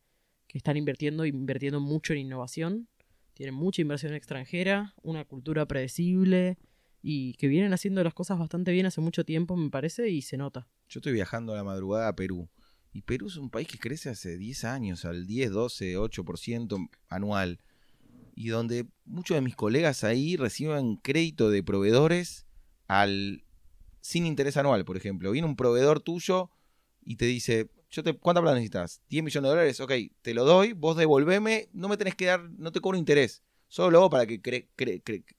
que 0.47 0.57
están 0.57 0.75
invirtiendo, 0.75 1.25
invirtiendo 1.25 1.79
mucho 1.79 2.11
en 2.11 2.19
innovación. 2.19 2.89
Tienen 3.33 3.55
mucha 3.55 3.81
inversión 3.81 4.13
extranjera, 4.13 4.93
una 5.03 5.23
cultura 5.23 5.65
predecible 5.65 6.57
y 7.01 7.35
que 7.35 7.47
vienen 7.47 7.71
haciendo 7.71 8.03
las 8.03 8.13
cosas 8.13 8.39
bastante 8.39 8.73
bien 8.73 8.87
hace 8.87 8.99
mucho 8.99 9.23
tiempo, 9.23 9.55
me 9.55 9.69
parece, 9.69 10.09
y 10.09 10.21
se 10.21 10.35
nota. 10.35 10.67
Yo 10.89 10.99
estoy 10.99 11.13
viajando 11.13 11.53
a 11.53 11.55
la 11.55 11.63
madrugada 11.63 12.09
a 12.09 12.15
Perú. 12.15 12.49
Y 12.93 13.01
Perú 13.01 13.27
es 13.27 13.37
un 13.37 13.49
país 13.49 13.67
que 13.67 13.79
crece 13.79 14.09
hace 14.09 14.37
10 14.37 14.65
años, 14.65 15.03
al 15.03 15.25
10, 15.25 15.51
12, 15.51 15.97
8% 15.97 16.89
anual. 17.09 17.59
Y 18.35 18.49
donde 18.49 18.85
muchos 19.05 19.35
de 19.35 19.41
mis 19.41 19.55
colegas 19.55 20.03
ahí 20.03 20.37
reciben 20.37 20.97
crédito 20.97 21.49
de 21.49 21.63
proveedores 21.63 22.45
al 22.87 23.43
sin 24.01 24.25
interés 24.25 24.57
anual, 24.57 24.85
por 24.85 24.97
ejemplo. 24.97 25.31
Viene 25.31 25.47
un 25.47 25.55
proveedor 25.55 26.01
tuyo 26.01 26.51
y 27.03 27.15
te 27.15 27.25
dice, 27.25 27.69
yo 27.89 28.03
te, 28.03 28.13
¿cuánta 28.13 28.41
plata 28.41 28.55
necesitas? 28.55 29.01
10 29.09 29.23
millones 29.23 29.47
de 29.47 29.49
dólares, 29.49 29.79
ok, 29.79 29.91
te 30.21 30.33
lo 30.33 30.45
doy, 30.45 30.73
vos 30.73 30.97
devolveme, 30.97 31.69
no 31.73 31.87
me 31.87 31.97
tenés 31.97 32.15
que 32.15 32.25
dar, 32.25 32.49
no 32.57 32.71
te 32.71 32.79
cobro 32.79 32.97
interés. 32.97 33.41
Solo 33.69 33.91
lo 33.91 33.97
hago 33.99 34.09
para 34.11 34.27
que 34.27 34.39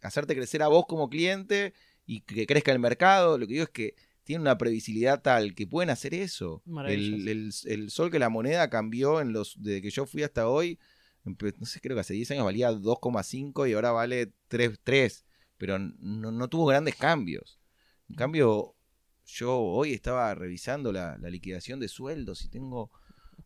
hacerte 0.03 0.35
crecer 0.35 0.63
a 0.63 0.69
vos 0.69 0.87
como 0.89 1.09
cliente 1.09 1.73
y 2.05 2.23
que 2.23 2.47
crezca 2.47 2.73
el 2.73 2.81
mercado. 2.81 3.39
Lo 3.39 3.47
que 3.47 3.53
digo 3.53 3.65
es 3.65 3.71
que 3.71 3.95
tiene 4.25 4.41
una 4.41 4.59
previsibilidad 4.59 5.23
tal 5.23 5.55
que 5.55 5.67
pueden 5.67 5.91
hacer 5.91 6.15
eso. 6.15 6.63
El, 6.87 7.53
el, 7.65 7.91
sol 7.91 8.11
que 8.11 8.19
la 8.19 8.31
moneda 8.31 8.69
cambió 8.71 9.21
en 9.21 9.33
los 9.33 9.55
desde 9.63 9.83
que 9.83 9.91
yo 9.91 10.07
fui 10.07 10.23
hasta 10.23 10.49
hoy. 10.49 10.79
No 11.25 11.67
sé, 11.67 11.81
creo 11.81 11.97
que 11.97 12.01
hace 12.01 12.15
10 12.15 12.33
años 12.33 12.45
valía 12.45 12.71
2,5 12.71 13.69
y 13.69 13.75
ahora 13.75 13.93
vale 13.93 14.33
3, 14.49 15.25
pero 15.57 15.79
no, 15.79 16.31
no, 16.33 16.49
tuvo 16.49 16.67
grandes 16.67 16.97
cambios. 16.97 17.59
En 18.09 18.17
cambio, 18.17 18.75
yo 19.25 19.57
hoy 19.59 19.93
estaba 19.93 20.35
revisando 20.35 20.93
la, 20.93 21.17
liquidación 21.19 21.81
de 21.81 21.89
sueldos 21.89 22.45
y 22.45 22.49
tengo 22.49 22.91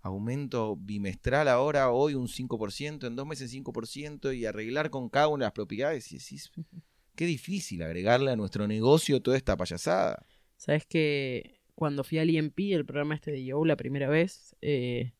aumento 0.02 0.76
bimestral 0.76 1.48
ahora, 1.48 1.90
hoy 1.90 2.14
un 2.14 2.28
5%, 2.28 3.06
en 3.06 3.16
dos 3.16 3.26
meses 3.26 3.52
5% 3.52 4.36
y 4.36 4.46
arreglar 4.46 4.90
con 4.90 5.08
cada 5.08 5.28
una 5.28 5.44
de 5.44 5.46
las 5.46 5.52
propiedades. 5.52 6.10
Y 6.12 6.18
decís, 6.18 6.50
qué 7.14 7.26
difícil 7.26 7.82
agregarle 7.82 8.32
a 8.32 8.36
nuestro 8.36 8.66
negocio 8.66 9.20
toda 9.20 9.36
esta 9.36 9.56
payasada. 9.56 10.24
Sabes 10.58 10.84
que 10.84 11.62
cuando 11.74 12.04
fui 12.04 12.18
al 12.18 12.28
IMP, 12.28 12.74
el 12.74 12.84
programa 12.84 13.14
este 13.14 13.30
de 13.30 13.42
Yo, 13.42 13.64
la 13.64 13.76
primera 13.76 14.08
vez, 14.10 14.54
eh, 14.60 15.12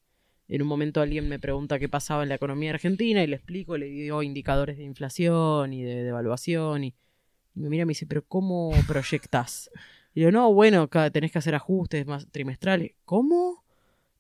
en 0.49 0.61
un 0.63 0.69
momento 0.69 1.01
alguien 1.01 1.29
me 1.29 1.39
pregunta 1.39 1.79
qué 1.79 1.89
pasaba 1.89 2.23
en 2.23 2.29
la 2.29 2.35
economía 2.35 2.71
argentina 2.71 3.25
y 3.25 3.27
le 3.27 3.37
explico, 3.37 3.79
le 3.79 3.87
digo 3.87 4.23
indicadores 4.23 4.77
de 4.77 4.85
inflación 4.85 5.73
y 5.73 5.83
de 5.83 6.03
devaluación 6.03 6.85
y, 6.85 6.95
y 7.55 7.61
me 7.61 7.71
mira 7.71 7.83
y 7.85 7.87
me 7.87 7.93
dice, 7.93 8.07
pero 8.07 8.23
¿cómo 8.27 8.71
proyectas? 8.87 9.71
Y 10.15 10.23
yo, 10.23 10.33
no, 10.33 10.53
bueno, 10.53 10.89
tenés 11.13 11.31
que 11.31 11.39
hacer 11.39 11.55
ajustes 11.55 12.07
más 12.07 12.27
trimestrales. 12.31 12.93
¿Cómo? 13.05 13.65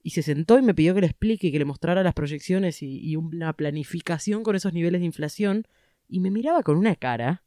Y 0.03 0.11
se 0.11 0.23
sentó 0.23 0.59
y 0.59 0.63
me 0.63 0.75
pidió 0.75 0.95
que 0.95 1.01
le 1.01 1.09
explique, 1.09 1.51
que 1.51 1.59
le 1.59 1.65
mostrara 1.65 2.03
las 2.03 2.15
proyecciones 2.15 2.83
y, 2.83 3.17
una 3.17 3.53
planificación 3.53 4.45
con 4.45 4.55
esos 4.55 4.73
niveles 4.73 5.01
de 5.01 5.07
inflación. 5.07 5.67
Y 6.09 6.21
me 6.21 6.31
miraba 6.31 6.63
con 6.63 6.77
una 6.77 6.95
cara 6.95 7.43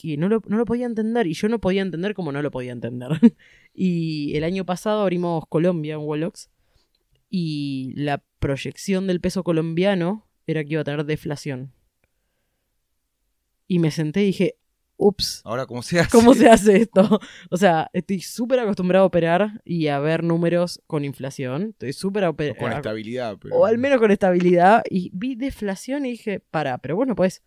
que 0.00 0.16
no 0.16 0.28
lo, 0.28 0.42
no 0.46 0.56
lo 0.56 0.64
podía 0.64 0.86
entender. 0.86 1.26
Y 1.26 1.34
yo 1.34 1.48
no 1.48 1.60
podía 1.60 1.82
entender 1.82 2.14
como 2.14 2.32
no 2.32 2.42
lo 2.42 2.50
podía 2.50 2.72
entender. 2.72 3.10
y 3.74 4.36
el 4.36 4.44
año 4.44 4.64
pasado 4.64 5.02
abrimos 5.02 5.44
Colombia 5.48 5.94
en 5.94 6.00
Wallox. 6.00 6.50
Y 7.28 7.92
la 7.96 8.22
proyección 8.38 9.06
del 9.06 9.20
peso 9.20 9.44
colombiano 9.44 10.26
era 10.46 10.64
que 10.64 10.72
iba 10.72 10.80
a 10.80 10.84
tener 10.84 11.04
deflación. 11.04 11.72
Y 13.68 13.78
me 13.78 13.90
senté 13.90 14.22
y 14.22 14.26
dije, 14.26 14.56
ups. 14.96 15.42
Ahora, 15.44 15.66
¿cómo 15.66 15.82
se 15.82 16.00
hace? 16.00 16.10
¿Cómo 16.10 16.34
se 16.34 16.48
hace 16.48 16.76
esto? 16.76 17.20
O 17.50 17.56
sea, 17.56 17.88
estoy 17.92 18.20
súper 18.20 18.58
acostumbrado 18.60 19.04
a 19.04 19.06
operar 19.06 19.60
y 19.64 19.88
a 19.88 19.98
ver 19.98 20.24
números 20.24 20.80
con 20.86 21.04
inflación. 21.04 21.70
Estoy 21.70 21.92
súper 21.92 22.24
Con 22.56 22.72
estabilidad. 22.72 23.38
O 23.52 23.66
al 23.66 23.78
menos 23.78 23.98
con 23.98 24.10
estabilidad. 24.10 24.82
Y 24.88 25.10
vi 25.12 25.34
deflación 25.34 26.06
y 26.06 26.12
dije, 26.12 26.40
para, 26.40 26.78
pero 26.78 26.96
bueno, 26.96 27.14
puedes 27.14 27.42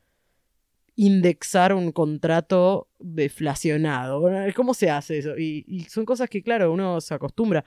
indexar 0.96 1.74
un 1.74 1.92
contrato 1.92 2.90
deflacionado. 3.00 4.24
¿Cómo 4.56 4.74
se 4.74 4.90
hace 4.90 5.20
eso? 5.20 5.38
Y, 5.38 5.88
son 5.90 6.06
cosas 6.06 6.30
que, 6.30 6.44
claro, 6.44 6.72
uno 6.72 7.02
se 7.02 7.14
acostumbra. 7.14 7.66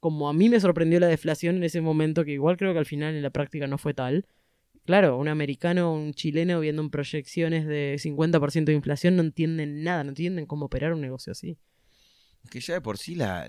Como 0.00 0.28
a 0.28 0.32
mí 0.32 0.48
me 0.48 0.60
sorprendió 0.60 1.00
la 1.00 1.06
deflación 1.06 1.56
en 1.56 1.64
ese 1.64 1.80
momento, 1.80 2.24
que 2.24 2.32
igual 2.32 2.56
creo 2.56 2.72
que 2.72 2.78
al 2.78 2.86
final 2.86 3.14
en 3.14 3.22
la 3.22 3.30
práctica 3.30 3.66
no 3.66 3.78
fue 3.78 3.94
tal 3.94 4.26
Claro, 4.86 5.18
un 5.18 5.26
americano 5.26 5.92
un 5.92 6.14
chileno 6.14 6.60
viendo 6.60 6.88
proyecciones 6.88 7.66
de 7.66 7.96
50% 7.98 8.66
de 8.66 8.72
inflación 8.72 9.16
no 9.16 9.22
entienden 9.22 9.82
nada, 9.82 10.04
no 10.04 10.10
entienden 10.10 10.46
cómo 10.46 10.66
operar 10.66 10.92
un 10.92 11.00
negocio 11.00 11.32
así. 11.32 11.58
Que 12.50 12.60
ya 12.60 12.74
de 12.74 12.80
por 12.80 12.96
sí 12.96 13.16
la, 13.16 13.48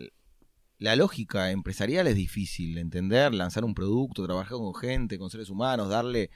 la 0.80 0.96
lógica 0.96 1.52
empresarial 1.52 2.08
es 2.08 2.16
difícil 2.16 2.74
de 2.74 2.82
entender, 2.82 3.36
lanzar 3.36 3.66
un 3.66 3.76
producto, 3.76 4.26
trabajar 4.26 4.58
con 4.58 4.74
gente, 4.74 5.20
con 5.20 5.30
seres 5.30 5.52
humanos, 5.52 5.90
darle 5.90 6.32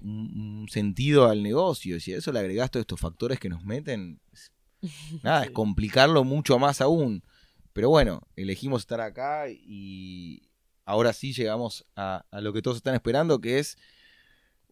un, 0.00 0.66
sentido 0.70 1.28
al 1.28 1.42
negocio. 1.42 1.96
Y 1.96 2.00
si 2.00 2.12
a 2.12 2.18
eso 2.18 2.32
le 2.32 2.38
agregas 2.38 2.70
todos 2.70 2.82
estos 2.82 3.00
factores 3.00 3.38
que 3.38 3.48
nos 3.48 3.64
meten, 3.64 4.20
nada, 5.22 5.44
es 5.44 5.50
complicarlo 5.50 6.24
mucho 6.24 6.58
más 6.58 6.80
aún. 6.80 7.22
Pero 7.72 7.88
bueno, 7.88 8.22
elegimos 8.36 8.82
estar 8.82 9.00
acá 9.00 9.48
y, 9.48 10.42
ahora 10.84 11.12
sí 11.12 11.32
llegamos 11.32 11.86
a, 11.96 12.24
lo 12.32 12.52
que 12.52 12.62
todos 12.62 12.76
están 12.76 12.94
esperando, 12.94 13.40
que 13.40 13.58
es 13.58 13.76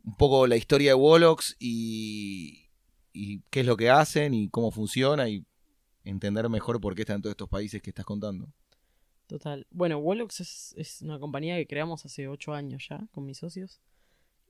un 0.05 0.17
poco 0.17 0.47
la 0.47 0.57
historia 0.57 0.91
de 0.91 0.95
Wolox 0.95 1.57
y, 1.59 2.69
qué 3.51 3.61
es 3.61 3.67
lo 3.67 3.77
que 3.77 3.91
hacen 3.91 4.35
y 4.35 4.49
cómo 4.49 4.71
funciona 4.71 5.29
y 5.29 5.45
entender 6.05 6.49
mejor 6.49 6.81
por 6.81 6.95
qué 6.95 7.03
están 7.03 7.21
todos 7.21 7.33
estos 7.33 7.49
países 7.49 7.83
que 7.83 7.91
estás 7.91 8.05
contando. 8.05 8.49
Total. 9.27 9.67
Bueno, 9.71 9.99
Wolox 9.99 10.75
es, 10.77 11.03
una 11.03 11.19
compañía 11.19 11.57
que 11.57 11.67
creamos 11.67 12.05
hace 12.05 12.29
ocho 12.29 12.53
años 12.53 12.87
ya 12.89 13.07
con 13.13 13.25
mis 13.27 13.39
socios. 13.39 13.81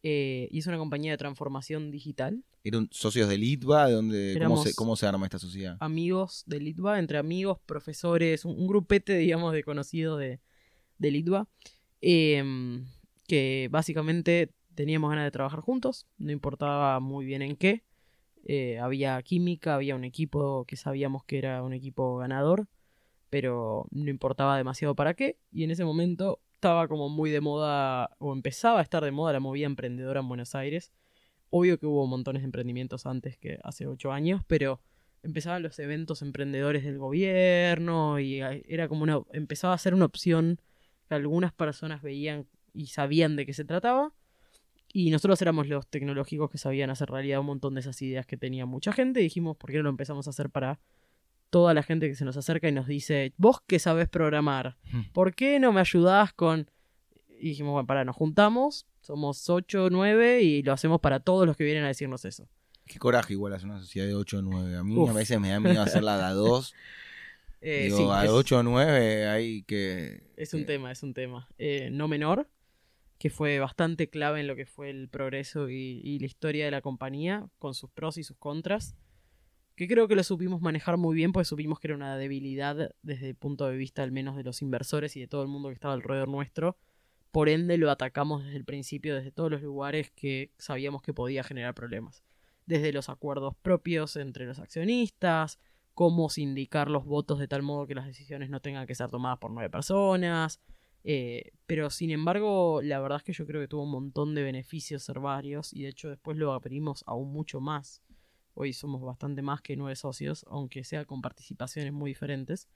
Eh, 0.02 0.48
y 0.50 0.58
es 0.58 0.66
una 0.66 0.78
compañía 0.78 1.12
de 1.12 1.18
transformación 1.18 1.90
digital. 1.90 2.42
¿Eran 2.64 2.88
socios 2.90 3.28
de 3.28 3.38
Litva? 3.38 3.86
¿De 3.86 3.92
dónde, 3.92 4.38
cómo, 4.42 4.62
se, 4.62 4.74
¿Cómo 4.74 4.96
se 4.96 5.06
arma 5.06 5.26
esta 5.26 5.38
sociedad? 5.38 5.76
Amigos 5.80 6.44
de 6.46 6.60
Litva, 6.60 6.98
entre 6.98 7.18
amigos, 7.18 7.58
profesores, 7.66 8.44
un 8.44 8.66
grupete, 8.66 9.16
digamos, 9.16 9.52
de 9.52 9.62
conocidos 9.62 10.18
de, 10.18 10.40
de 10.98 11.10
Litva, 11.10 11.48
em, 12.00 12.86
que 13.26 13.68
básicamente 13.70 14.52
teníamos 14.74 15.10
ganas 15.10 15.24
de 15.24 15.30
trabajar 15.30 15.60
juntos, 15.60 16.06
no 16.18 16.32
importaba 16.32 17.00
muy 17.00 17.26
bien 17.26 17.42
en 17.42 17.56
qué, 17.56 17.84
eh, 18.44 18.78
había 18.78 19.20
química, 19.22 19.74
había 19.74 19.94
un 19.96 20.04
equipo 20.04 20.64
que 20.64 20.76
sabíamos 20.76 21.24
que 21.24 21.38
era 21.38 21.62
un 21.62 21.74
equipo 21.74 22.16
ganador, 22.16 22.68
pero 23.28 23.86
no 23.90 24.10
importaba 24.10 24.56
demasiado 24.56 24.94
para 24.94 25.14
qué, 25.14 25.36
y 25.52 25.64
en 25.64 25.70
ese 25.70 25.84
momento 25.84 26.40
estaba 26.60 26.88
como 26.88 27.08
muy 27.08 27.30
de 27.30 27.40
moda, 27.40 28.10
o 28.18 28.34
empezaba 28.34 28.80
a 28.80 28.82
estar 28.82 29.02
de 29.02 29.10
moda 29.10 29.32
la 29.32 29.40
movida 29.40 29.64
emprendedora 29.64 30.20
en 30.20 30.28
Buenos 30.28 30.54
Aires. 30.54 30.92
Obvio 31.48 31.78
que 31.78 31.86
hubo 31.86 32.06
montones 32.06 32.42
de 32.42 32.46
emprendimientos 32.46 33.06
antes 33.06 33.38
que 33.38 33.58
hace 33.64 33.86
ocho 33.86 34.12
años, 34.12 34.42
pero 34.46 34.82
empezaban 35.22 35.62
los 35.62 35.78
eventos 35.78 36.20
emprendedores 36.20 36.84
del 36.84 36.98
gobierno 36.98 38.20
y 38.20 38.40
era 38.40 38.88
como 38.88 39.04
una, 39.04 39.20
empezaba 39.32 39.72
a 39.72 39.78
ser 39.78 39.94
una 39.94 40.04
opción 40.04 40.60
algunas 41.08 41.52
personas 41.52 42.02
veían 42.02 42.46
y 42.72 42.86
sabían 42.86 43.36
de 43.36 43.46
qué 43.46 43.54
se 43.54 43.64
trataba. 43.64 44.12
Y 44.92 45.10
nosotros 45.10 45.40
éramos 45.40 45.66
los 45.66 45.86
tecnológicos 45.86 46.50
que 46.50 46.58
sabían 46.58 46.90
hacer 46.90 47.08
realidad 47.08 47.40
un 47.40 47.46
montón 47.46 47.74
de 47.74 47.80
esas 47.80 48.00
ideas 48.02 48.26
que 48.26 48.36
tenía 48.36 48.66
mucha 48.66 48.92
gente. 48.92 49.20
Y 49.20 49.24
dijimos, 49.24 49.56
¿por 49.56 49.70
qué 49.70 49.78
no 49.78 49.84
lo 49.84 49.90
empezamos 49.90 50.26
a 50.26 50.30
hacer 50.30 50.50
para 50.50 50.78
toda 51.50 51.74
la 51.74 51.82
gente 51.82 52.08
que 52.08 52.14
se 52.14 52.24
nos 52.24 52.36
acerca 52.36 52.68
y 52.68 52.72
nos 52.72 52.86
dice, 52.86 53.32
vos 53.36 53.60
que 53.66 53.78
sabes 53.78 54.08
programar, 54.08 54.76
hmm. 54.92 55.12
¿por 55.12 55.34
qué 55.34 55.60
no 55.60 55.72
me 55.72 55.80
ayudás 55.80 56.32
con... 56.32 56.70
Y 57.38 57.50
dijimos, 57.50 57.72
bueno, 57.72 57.86
para, 57.86 58.04
nos 58.04 58.16
juntamos, 58.16 58.86
somos 59.00 59.48
8 59.48 59.84
o 59.84 59.90
9 59.90 60.42
y 60.42 60.62
lo 60.62 60.72
hacemos 60.72 61.00
para 61.00 61.20
todos 61.20 61.46
los 61.46 61.56
que 61.56 61.64
vienen 61.64 61.84
a 61.84 61.88
decirnos 61.88 62.24
eso. 62.24 62.48
Qué 62.86 62.98
coraje 62.98 63.34
igual 63.34 63.54
hacer 63.54 63.68
una 63.68 63.80
sociedad 63.80 64.06
de 64.06 64.14
8 64.14 64.38
o 64.38 64.42
9. 64.42 64.76
A 64.76 64.84
mí 64.84 65.08
a 65.08 65.12
veces 65.12 65.40
me 65.40 65.50
da 65.50 65.60
miedo 65.60 65.80
hacerla 65.80 66.16
de 66.18 66.24
a 66.24 66.32
2. 66.32 66.74
Eh, 67.62 67.90
a 67.92 68.24
8 68.32 68.58
o 68.58 68.62
9 68.62 69.28
hay 69.28 69.62
que... 69.64 70.22
Es 70.36 70.54
un 70.54 70.64
tema, 70.64 70.90
es 70.92 71.02
un 71.02 71.12
tema. 71.12 71.46
Eh, 71.58 71.90
no 71.92 72.08
menor, 72.08 72.48
que 73.18 73.28
fue 73.28 73.58
bastante 73.58 74.08
clave 74.08 74.40
en 74.40 74.46
lo 74.46 74.56
que 74.56 74.64
fue 74.64 74.88
el 74.88 75.10
progreso 75.10 75.68
y, 75.68 76.18
la 76.18 76.24
historia 76.24 76.64
de 76.64 76.70
la 76.70 76.80
compañía, 76.80 77.46
con 77.58 77.74
sus 77.74 77.90
pros 77.90 78.16
y 78.16 78.24
sus 78.24 78.38
contras. 78.38 78.96
Que 79.80 79.88
creo 79.88 80.08
que 80.08 80.14
lo 80.14 80.22
supimos 80.22 80.60
manejar 80.60 80.98
muy 80.98 81.16
bien, 81.16 81.32
porque 81.32 81.46
supimos 81.46 81.80
que 81.80 81.86
era 81.86 81.94
una 81.94 82.14
debilidad 82.18 82.94
desde 83.00 83.30
el 83.30 83.34
punto 83.34 83.66
de 83.66 83.78
vista 83.78 84.02
al 84.02 84.12
menos 84.12 84.36
de 84.36 84.44
los 84.44 84.60
inversores 84.60 85.16
y 85.16 85.20
de 85.20 85.26
todo 85.26 85.40
el 85.40 85.48
mundo 85.48 85.70
que 85.70 85.74
estaba 85.74 85.94
alrededor 85.94 86.28
nuestro. 86.28 86.76
Por 87.30 87.48
ende 87.48 87.78
lo 87.78 87.90
atacamos 87.90 88.44
desde 88.44 88.58
el 88.58 88.66
principio, 88.66 89.14
desde 89.14 89.32
todos 89.32 89.50
los 89.50 89.62
lugares 89.62 90.10
que 90.10 90.52
sabíamos 90.58 91.00
que 91.00 91.14
podía 91.14 91.42
generar 91.44 91.74
problemas. 91.74 92.22
Desde 92.66 92.92
los 92.92 93.08
acuerdos 93.08 93.56
propios 93.62 94.16
entre 94.16 94.44
los 94.44 94.58
accionistas, 94.58 95.58
cómo 95.94 96.28
sindicar 96.28 96.90
los 96.90 97.06
votos 97.06 97.38
de 97.38 97.48
tal 97.48 97.62
modo 97.62 97.86
que 97.86 97.94
las 97.94 98.04
decisiones 98.04 98.50
no 98.50 98.60
tengan 98.60 98.86
que 98.86 98.94
ser 98.94 99.08
tomadas 99.08 99.38
por 99.38 99.50
nueve 99.50 99.70
personas. 99.70 100.60
Eh, 101.04 101.52
pero 101.64 101.88
sin 101.88 102.10
embargo, 102.10 102.82
la 102.82 103.00
verdad 103.00 103.16
es 103.16 103.24
que 103.24 103.32
yo 103.32 103.46
creo 103.46 103.62
que 103.62 103.68
tuvo 103.68 103.84
un 103.84 103.92
montón 103.92 104.34
de 104.34 104.42
beneficios 104.42 105.04
ser 105.04 105.20
varios 105.20 105.72
y 105.72 105.84
de 105.84 105.88
hecho 105.88 106.10
después 106.10 106.36
lo 106.36 106.52
abrimos 106.52 107.02
aún 107.06 107.32
mucho 107.32 107.62
más. 107.62 108.02
Hoy 108.60 108.74
somos 108.74 109.00
bastante 109.00 109.40
más 109.40 109.62
que 109.62 109.74
nueve 109.74 109.96
socios, 109.96 110.44
aunque 110.50 110.84
sea 110.84 111.06
con 111.06 111.22
participaciones 111.22 111.94
muy 111.94 112.10
diferentes. 112.10 112.68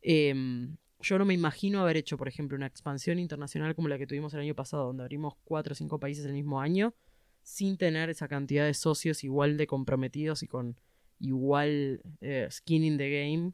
Em, 0.00 0.76
yo 1.00 1.18
no 1.18 1.24
me 1.24 1.34
imagino 1.34 1.80
haber 1.80 1.96
hecho, 1.96 2.16
por 2.16 2.28
ejemplo, 2.28 2.56
una 2.56 2.68
expansión 2.68 3.18
internacional 3.18 3.74
como 3.74 3.88
la 3.88 3.98
que 3.98 4.06
tuvimos 4.06 4.34
el 4.34 4.40
año 4.42 4.54
pasado, 4.54 4.86
donde 4.86 5.02
abrimos 5.02 5.34
cuatro 5.42 5.72
o 5.72 5.74
cinco 5.74 5.98
países 5.98 6.24
el 6.26 6.32
mismo 6.32 6.60
año, 6.60 6.94
sin 7.42 7.76
tener 7.76 8.08
esa 8.08 8.28
cantidad 8.28 8.66
de 8.66 8.74
socios 8.74 9.24
igual 9.24 9.56
de 9.56 9.66
comprometidos 9.66 10.44
y 10.44 10.46
con 10.46 10.76
igual 11.18 12.02
eh, 12.20 12.46
skin 12.48 12.84
in 12.84 12.96
the 12.96 13.10
game 13.10 13.52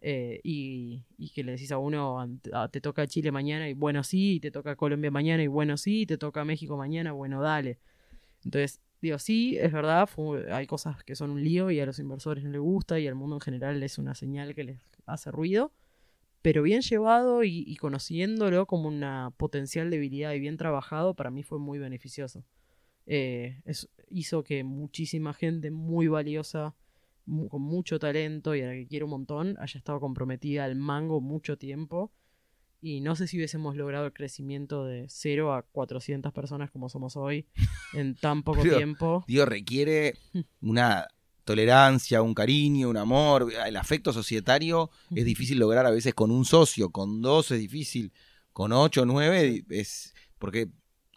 eh, 0.00 0.40
y, 0.42 1.04
que 1.34 1.44
le 1.44 1.52
decís 1.52 1.70
a 1.70 1.76
uno, 1.76 2.18
ah, 2.54 2.68
te 2.68 2.80
toca 2.80 3.06
Chile 3.06 3.30
mañana 3.30 3.68
y 3.68 3.74
bueno 3.74 4.04
sí, 4.04 4.40
te 4.40 4.50
toca 4.50 4.74
Colombia 4.74 5.10
mañana 5.10 5.42
y 5.42 5.48
bueno 5.48 5.76
sí, 5.76 6.06
te 6.06 6.16
toca 6.16 6.46
México 6.46 6.78
mañana, 6.78 7.12
bueno 7.12 7.42
dale. 7.42 7.78
Entonces, 8.42 8.80
Digo, 9.00 9.18
sí, 9.18 9.56
es 9.58 9.72
verdad, 9.72 10.08
hay 10.52 10.66
cosas 10.66 11.02
que 11.04 11.14
son 11.14 11.30
un 11.30 11.42
lío 11.42 11.70
y 11.70 11.80
a 11.80 11.86
los 11.86 11.98
inversores 11.98 12.44
no 12.44 12.50
les 12.50 12.60
gusta 12.60 13.00
y 13.00 13.06
al 13.06 13.14
mundo 13.14 13.36
en 13.36 13.40
general 13.40 13.82
es 13.82 13.98
una 13.98 14.14
señal 14.14 14.54
que 14.54 14.64
les 14.64 14.78
hace 15.06 15.30
ruido, 15.30 15.72
pero 16.42 16.62
bien 16.62 16.82
llevado 16.82 17.42
y, 17.42 17.74
conociéndolo 17.76 18.66
como 18.66 18.88
una 18.88 19.32
potencial 19.36 19.90
debilidad 19.90 20.32
y 20.34 20.40
bien 20.40 20.58
trabajado, 20.58 21.14
para 21.14 21.30
mí 21.30 21.42
fue 21.42 21.58
muy 21.58 21.78
beneficioso. 21.78 22.44
Eh, 23.06 23.62
hizo 24.10 24.44
que 24.44 24.64
muchísima 24.64 25.32
gente 25.32 25.70
muy 25.70 26.08
valiosa, 26.08 26.74
con 27.48 27.62
mucho 27.62 27.98
talento 27.98 28.54
y 28.54 28.62
a 28.62 28.66
la 28.66 28.72
que 28.72 28.86
quiero 28.86 29.06
un 29.06 29.10
montón, 29.10 29.56
haya 29.60 29.78
estado 29.78 30.00
comprometida 30.00 30.64
al 30.64 30.76
mango 30.76 31.20
mucho 31.20 31.56
tiempo. 31.56 32.12
Y 32.82 33.00
no 33.02 33.14
sé 33.14 33.26
si 33.26 33.36
hubiésemos 33.36 33.76
logrado 33.76 34.06
el 34.06 34.12
crecimiento 34.12 34.84
de 34.84 35.06
0 35.08 35.52
a 35.52 35.62
400 35.62 36.32
personas 36.32 36.70
como 36.70 36.88
somos 36.88 37.16
hoy 37.16 37.46
en 37.92 38.14
tan 38.14 38.42
poco 38.42 38.62
Pero- 38.62 38.76
tiempo. 38.78 39.24
Digo, 39.26 39.44
requiere 39.44 40.14
una 40.62 41.06
tolerancia, 41.44 42.22
un 42.22 42.32
cariño, 42.34 42.88
un 42.88 42.96
amor. 42.96 43.52
El 43.66 43.76
afecto 43.76 44.12
societario 44.12 44.90
es 45.14 45.24
difícil 45.24 45.58
lograr 45.58 45.84
a 45.86 45.90
veces 45.90 46.14
con 46.14 46.30
un 46.30 46.44
socio, 46.44 46.90
con 46.90 47.20
dos 47.20 47.50
es 47.50 47.58
difícil, 47.58 48.12
con 48.52 48.72
ocho, 48.72 49.04
nueve 49.04 49.64
es 49.68 50.14
porque 50.38 50.68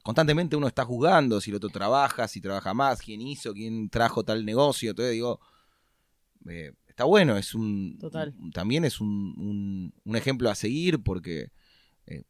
constantemente 0.03 0.55
uno 0.57 0.68
está 0.68 0.84
jugando 0.84 1.39
si 1.39 1.49
el 1.51 1.55
otro 1.57 1.70
trabaja, 1.70 2.28
si 2.28 2.41
trabaja 2.41 2.74
más, 2.74 2.99
quién 3.01 3.22
hizo, 3.22 3.53
quién 3.53 3.89
trajo 3.89 4.24
tal 4.26 4.43
negocio. 4.43 4.89
Entonces 4.89 5.14
digo, 5.14 5.39
eh, 6.49 6.74
está 6.93 7.05
bueno, 7.05 7.35
es 7.37 7.55
un 7.55 7.97
Total. 7.99 8.33
un- 8.39 8.51
también 8.51 8.85
es 8.85 9.01
un, 9.01 9.09
un- 9.37 9.93
un 10.05 10.15
ejemplo 10.15 10.49
a 10.51 10.55
seguir 10.55 11.01
porque 11.01 11.49
eh, 12.05 12.23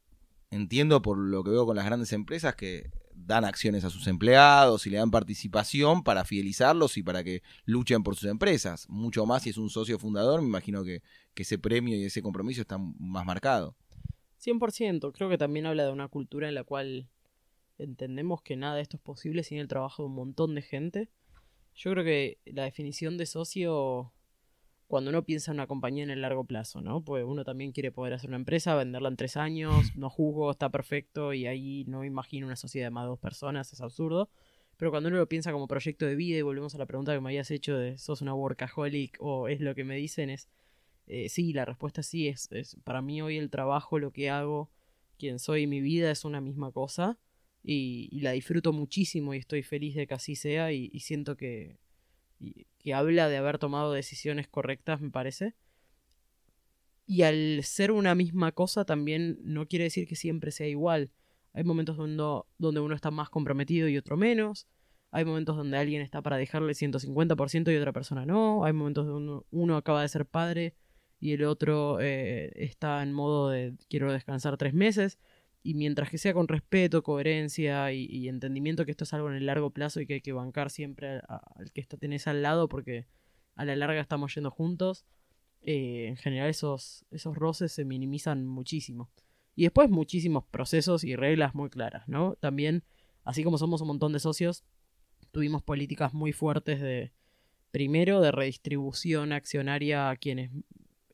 entiendo 0.52 1.02
por 1.02 1.18
lo 1.18 1.44
que 1.44 1.52
veo 1.52 1.66
con 1.66 1.76
las 1.76 1.86
grandes 1.86 2.14
empresas 2.14 2.56
que 2.56 2.90
dan 3.16 3.46
acciones 3.46 3.84
a 3.84 3.90
sus 3.90 4.08
empleados 4.08 4.88
y 4.88 4.90
le 4.90 4.98
dan 4.98 5.12
participación 5.12 6.04
para 6.04 6.24
fidelizarlos 6.26 6.98
y 6.98 7.04
para 7.04 7.24
que 7.24 7.42
luchen 7.66 8.04
por 8.04 8.16
sus 8.16 8.30
empresas. 8.30 8.88
Mucho 8.90 9.26
más 9.26 9.44
si 9.44 9.50
es 9.52 9.58
un 9.58 9.70
socio 9.70 10.00
fundador, 10.00 10.42
me 10.42 10.48
imagino 10.48 10.84
que, 10.84 11.02
que 11.34 11.44
ese 11.44 11.60
premio 11.60 11.96
y 11.98 12.06
ese 12.06 12.22
compromiso 12.22 12.62
está 12.62 12.78
más 12.78 13.26
marcado. 13.26 13.76
100%. 14.40 15.12
Creo 15.14 15.30
que 15.30 15.38
también 15.38 15.66
habla 15.66 15.86
de 15.86 15.92
una 15.92 16.08
cultura 16.08 16.48
en 16.50 16.56
la 16.56 16.64
cual 16.64 17.08
entendemos 17.78 18.42
que 18.42 18.56
nada 18.56 18.76
de 18.76 18.82
esto 18.82 18.98
es 18.98 19.04
posible 19.04 19.44
sin 19.44 19.58
el 19.60 19.68
trabajo 19.68 20.04
de 20.04 20.08
un 20.10 20.16
montón 20.16 20.56
de 20.56 20.62
gente. 20.62 21.10
Yo 21.76 21.92
creo 21.92 22.04
que 22.04 22.38
la 22.46 22.64
definición 22.64 23.18
de 23.18 23.26
socio, 23.26 24.12
cuando 24.94 25.10
uno 25.10 25.26
piensa 25.26 25.50
en 25.50 25.56
una 25.56 25.66
compañía 25.66 26.04
en 26.04 26.12
el 26.12 26.22
largo 26.22 26.44
plazo, 26.44 26.80
¿no? 26.80 27.04
Pues 27.04 27.26
uno 27.26 27.44
también 27.44 27.72
quiere 27.72 27.92
poder 27.92 28.14
hacer 28.14 28.30
una 28.30 28.38
empresa, 28.38 28.76
venderla 28.76 29.10
en 29.10 29.16
tres 29.16 29.38
años, 29.38 29.74
no 29.98 30.08
juzgo, 30.08 30.52
está 30.52 30.70
perfecto 30.70 31.34
y 31.34 31.48
ahí 31.48 31.84
no 31.88 32.04
imagino 32.04 32.46
una 32.46 32.56
sociedad 32.56 32.86
de 32.86 32.92
más 32.92 33.06
de 33.06 33.08
dos 33.08 33.20
personas, 33.20 33.74
es 33.74 33.82
absurdo. 33.82 34.30
Pero 34.78 34.92
cuando 34.92 35.10
uno 35.10 35.18
lo 35.18 35.28
piensa 35.28 35.52
como 35.52 35.68
proyecto 35.68 36.06
de 36.06 36.14
vida 36.14 36.38
y 36.38 36.44
volvemos 36.44 36.76
a 36.76 36.78
la 36.78 36.86
pregunta 36.86 37.12
que 37.12 37.22
me 37.22 37.30
habías 37.30 37.50
hecho 37.50 37.76
de 37.76 37.98
sos 37.98 38.22
una 38.22 38.36
workaholic 38.36 39.18
o 39.20 39.48
es 39.48 39.62
lo 39.62 39.74
que 39.74 39.84
me 39.84 39.96
dicen, 39.96 40.30
es 40.30 40.48
eh, 41.08 41.28
sí, 41.28 41.54
la 41.54 41.66
respuesta 41.66 42.02
es 42.02 42.08
sí, 42.08 42.28
es, 42.28 42.52
es 42.52 42.78
para 42.84 43.02
mí 43.02 43.20
hoy 43.20 43.40
el 43.40 43.50
trabajo, 43.50 43.98
lo 43.98 44.12
que 44.12 44.30
hago, 44.30 44.70
quien 45.18 45.40
soy 45.40 45.64
y 45.64 45.68
mi 45.68 45.82
vida 45.82 46.12
es 46.12 46.24
una 46.24 46.40
misma 46.40 46.72
cosa 46.72 47.18
y, 47.64 48.10
y 48.12 48.20
la 48.20 48.34
disfruto 48.34 48.72
muchísimo 48.74 49.34
y 49.34 49.40
estoy 49.40 49.64
feliz 49.64 49.96
de 49.96 50.06
que 50.06 50.14
así 50.14 50.36
sea 50.36 50.72
y, 50.72 50.92
y 50.94 51.00
siento 51.00 51.36
que, 51.36 51.80
y- 52.40 52.66
que 52.80 52.94
habla 52.94 53.30
de 53.30 53.38
haber 53.38 53.60
tomado 53.60 53.94
decisiones 53.94 54.48
correctas, 54.48 55.00
me 55.02 55.10
parece. 55.12 55.56
Y 57.06 57.24
al 57.24 57.64
ser 57.64 57.92
una 57.92 58.16
misma 58.16 58.52
cosa 58.52 58.86
también 58.86 59.38
no 59.44 59.68
quiere 59.68 59.86
decir 59.86 60.08
que 60.08 60.16
siempre 60.16 60.52
sea 60.52 60.68
igual. 60.68 61.12
Hay 61.54 61.64
momentos 61.64 61.98
donde, 61.98 62.24
donde 62.58 62.80
uno 62.80 62.96
está 62.96 63.12
más 63.12 63.30
comprometido 63.30 63.88
y 63.88 63.98
otro 63.98 64.18
menos. 64.18 64.68
Hay 65.12 65.26
momentos 65.26 65.56
donde 65.58 65.78
alguien 65.78 66.02
está 66.02 66.22
para 66.22 66.38
dejarle 66.38 66.74
150% 66.74 67.72
y 67.72 67.76
otra 67.76 67.94
persona 67.94 68.26
no. 68.26 68.64
Hay 68.66 68.74
momentos 68.74 69.06
donde 69.06 69.32
uno, 69.32 69.46
uno 69.52 69.78
acaba 69.78 70.02
de 70.02 70.10
ser 70.10 70.26
padre 70.26 70.76
y 71.20 71.34
el 71.34 71.44
otro 71.44 72.00
eh, 72.02 72.52
está 72.56 73.04
en 73.04 73.14
modo 73.14 73.50
de 73.50 73.76
quiero 73.90 74.12
descansar 74.12 74.58
tres 74.58 74.74
meses. 74.74 75.20
Y 75.64 75.76
mientras 75.76 76.10
que 76.10 76.18
sea 76.18 76.34
con 76.34 76.50
respeto, 76.50 77.04
coherencia 77.04 77.94
y, 77.94 78.28
entendimiento 78.28 78.86
que 78.86 78.92
esto 78.92 79.06
es 79.06 79.14
algo 79.14 79.30
en 79.30 79.36
el 79.36 79.46
largo 79.46 79.70
plazo 79.70 80.02
y 80.02 80.06
que 80.06 80.16
hay 80.16 80.22
que 80.22 80.34
bancar 80.34 80.70
siempre 80.70 81.22
al 81.28 81.72
que 81.74 81.80
está, 81.80 81.96
tenés 81.96 82.28
al 82.28 82.42
lado 82.42 82.68
porque 82.68 83.08
a 83.56 83.64
la 83.64 83.76
larga 83.78 84.02
estamos 84.02 84.36
yendo 84.36 84.52
juntos, 84.52 85.06
eh, 85.62 86.08
en 86.10 86.18
general 86.18 86.50
esos, 86.50 87.06
esos 87.12 87.38
roces 87.38 87.72
se 87.72 87.86
minimizan 87.86 88.46
muchísimo. 88.46 89.10
Y 89.56 89.64
después 89.64 89.90
muchísimos 89.90 90.44
procesos 90.46 91.06
y 91.06 91.16
reglas 91.16 91.56
muy 91.56 91.70
claras, 91.70 92.08
¿no? 92.10 92.36
También, 92.36 92.84
así 93.24 93.44
como 93.44 93.58
somos 93.58 93.80
un 93.82 93.88
montón 93.88 94.12
de 94.12 94.20
socios, 94.20 94.66
tuvimos 95.32 95.64
políticas 95.64 96.14
muy 96.14 96.34
fuertes 96.34 96.82
de, 96.82 97.14
primero, 97.72 98.20
de 98.20 98.32
redistribución 98.32 99.32
accionaria 99.32 100.10
a 100.10 100.18
quienes 100.18 100.52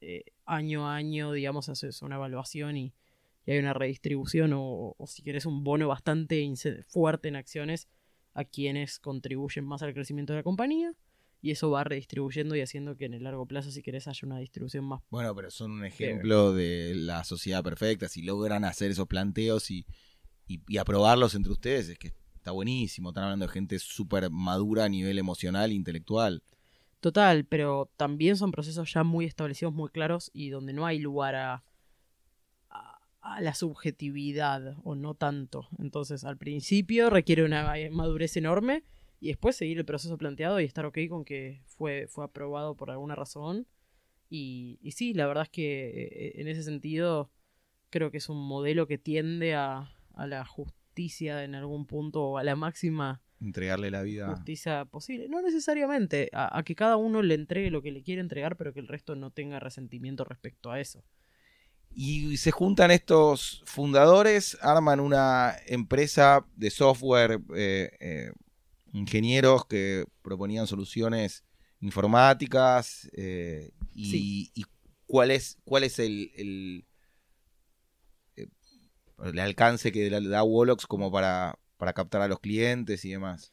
eh, 0.01 0.23
año 0.45 0.87
a 0.87 0.95
año, 0.95 1.33
digamos, 1.33 1.69
haces 1.69 2.01
una 2.01 2.15
evaluación 2.15 2.77
y, 2.77 2.93
y 3.49 3.53
hay 3.53 3.57
una 3.57 3.73
redistribución 3.73 4.53
o, 4.53 4.93
o 4.95 5.07
si 5.07 5.23
querés 5.23 5.47
un 5.47 5.63
bono 5.63 5.87
bastante 5.87 6.47
fuerte 6.87 7.29
en 7.29 7.35
acciones 7.35 7.87
a 8.35 8.43
quienes 8.43 8.99
contribuyen 8.99 9.65
más 9.65 9.81
al 9.81 9.95
crecimiento 9.95 10.33
de 10.33 10.37
la 10.39 10.43
compañía 10.43 10.93
y 11.41 11.49
eso 11.49 11.71
va 11.71 11.83
redistribuyendo 11.83 12.55
y 12.55 12.61
haciendo 12.61 12.95
que 12.95 13.05
en 13.05 13.15
el 13.15 13.23
largo 13.23 13.47
plazo, 13.47 13.71
si 13.71 13.81
querés, 13.81 14.07
haya 14.07 14.19
una 14.27 14.37
distribución 14.37 14.85
más 14.85 15.01
Bueno, 15.09 15.33
pero 15.33 15.49
son 15.49 15.71
un 15.71 15.83
ejemplo 15.83 16.53
de 16.53 16.93
la 16.93 17.23
sociedad 17.23 17.63
perfecta. 17.63 18.07
Si 18.07 18.21
logran 18.21 18.65
hacer 18.65 18.91
esos 18.91 19.07
planteos 19.07 19.71
y, 19.71 19.87
y- 20.47 20.61
y 20.67 20.77
aprobarlos 20.77 21.33
entre 21.33 21.51
ustedes, 21.51 21.89
es 21.89 21.97
que 21.97 22.13
está 22.35 22.51
buenísimo. 22.51 23.09
Están 23.09 23.23
hablando 23.23 23.47
de 23.47 23.51
gente 23.51 23.79
súper 23.79 24.29
madura 24.29 24.83
a 24.85 24.89
nivel 24.89 25.17
emocional 25.17 25.71
e 25.71 25.73
intelectual. 25.73 26.43
Total, 26.99 27.45
pero 27.45 27.89
también 27.97 28.37
son 28.37 28.51
procesos 28.51 28.93
ya 28.93 29.03
muy 29.03 29.25
establecidos, 29.25 29.73
muy 29.73 29.89
claros 29.89 30.29
y 30.33 30.49
donde 30.49 30.73
no 30.73 30.85
hay 30.85 30.99
lugar 30.99 31.33
a, 31.33 31.63
a, 33.21 33.41
la 33.41 33.53
subjetividad 33.53 34.77
o 34.83 34.95
no 34.95 35.13
tanto. 35.15 35.67
Entonces, 35.77 36.23
al 36.23 36.37
principio 36.37 37.09
requiere 37.09 37.43
una 37.43 37.73
madurez 37.91 38.37
enorme 38.37 38.83
y 39.19 39.27
después 39.27 39.55
seguir 39.55 39.77
el 39.77 39.85
proceso 39.85 40.17
planteado 40.17 40.59
y 40.59 40.65
estar 40.65 40.85
ok 40.85 40.97
con 41.09 41.25
que 41.25 41.61
fue, 41.65 42.07
fue 42.07 42.25
aprobado 42.25 42.75
por 42.75 42.91
alguna 42.91 43.15
razón. 43.15 43.67
Y, 44.29 44.79
y 44.81 44.91
sí, 44.91 45.13
la 45.13 45.27
verdad 45.27 45.43
es 45.43 45.49
que 45.49 45.89
eh, 45.89 46.41
en 46.41 46.47
ese 46.47 46.63
sentido 46.63 47.31
creo 47.89 48.11
que 48.11 48.17
es 48.17 48.29
un 48.29 48.37
modelo 48.47 48.87
que 48.87 48.97
tiende 48.97 49.55
a, 49.55 49.91
a 50.13 50.27
la 50.27 50.45
justicia 50.45 51.43
en 51.43 51.55
algún 51.55 51.85
punto 51.85 52.23
o 52.23 52.37
a 52.37 52.43
la 52.43 52.55
máxima 52.55 53.21
Entregarle 53.41 53.89
la 53.89 54.01
vida. 54.01 54.29
justicia 54.29 54.85
posible. 54.85 55.29
No 55.29 55.41
necesariamente, 55.41 56.29
a, 56.33 56.57
a 56.57 56.63
que 56.63 56.75
cada 56.75 56.97
uno 56.97 57.21
le 57.21 57.35
entregue 57.35 57.71
lo 57.71 57.81
que 57.81 57.91
le 57.91 58.03
quiere 58.03 58.21
entregar, 58.21 58.57
pero 58.57 58.73
que 58.73 58.81
el 58.81 58.87
resto 58.87 59.15
no 59.15 59.31
tenga 59.31 59.59
resentimiento 59.59 60.25
respecto 60.25 60.71
a 60.71 60.79
eso. 60.79 61.03
Y 61.91 62.37
se 62.37 62.51
juntan 62.51 62.91
estos 62.91 63.61
fundadores, 63.65 64.57
arman 64.61 64.99
una 64.99 65.55
empresa 65.65 66.45
de 66.55 66.69
software, 66.69 67.41
eh, 67.55 67.91
eh, 67.99 68.31
ingenieros 68.93 69.65
que 69.65 70.05
proponían 70.21 70.67
soluciones 70.67 71.43
informáticas. 71.81 73.09
eh, 73.13 73.71
y, 73.93 74.11
Sí. 74.11 74.51
y 74.55 74.65
cuál 75.07 75.31
es, 75.31 75.57
cuál 75.65 75.83
es 75.83 75.99
el, 75.99 76.31
el, 76.35 76.85
el 79.23 79.39
alcance 79.39 79.91
que 79.91 80.09
le 80.09 80.27
da 80.29 80.43
Wolox 80.43 80.85
como 80.87 81.11
para, 81.11 81.59
para 81.77 81.93
captar 81.93 82.21
a 82.21 82.27
los 82.27 82.39
clientes 82.39 83.03
y 83.05 83.09
demás. 83.11 83.51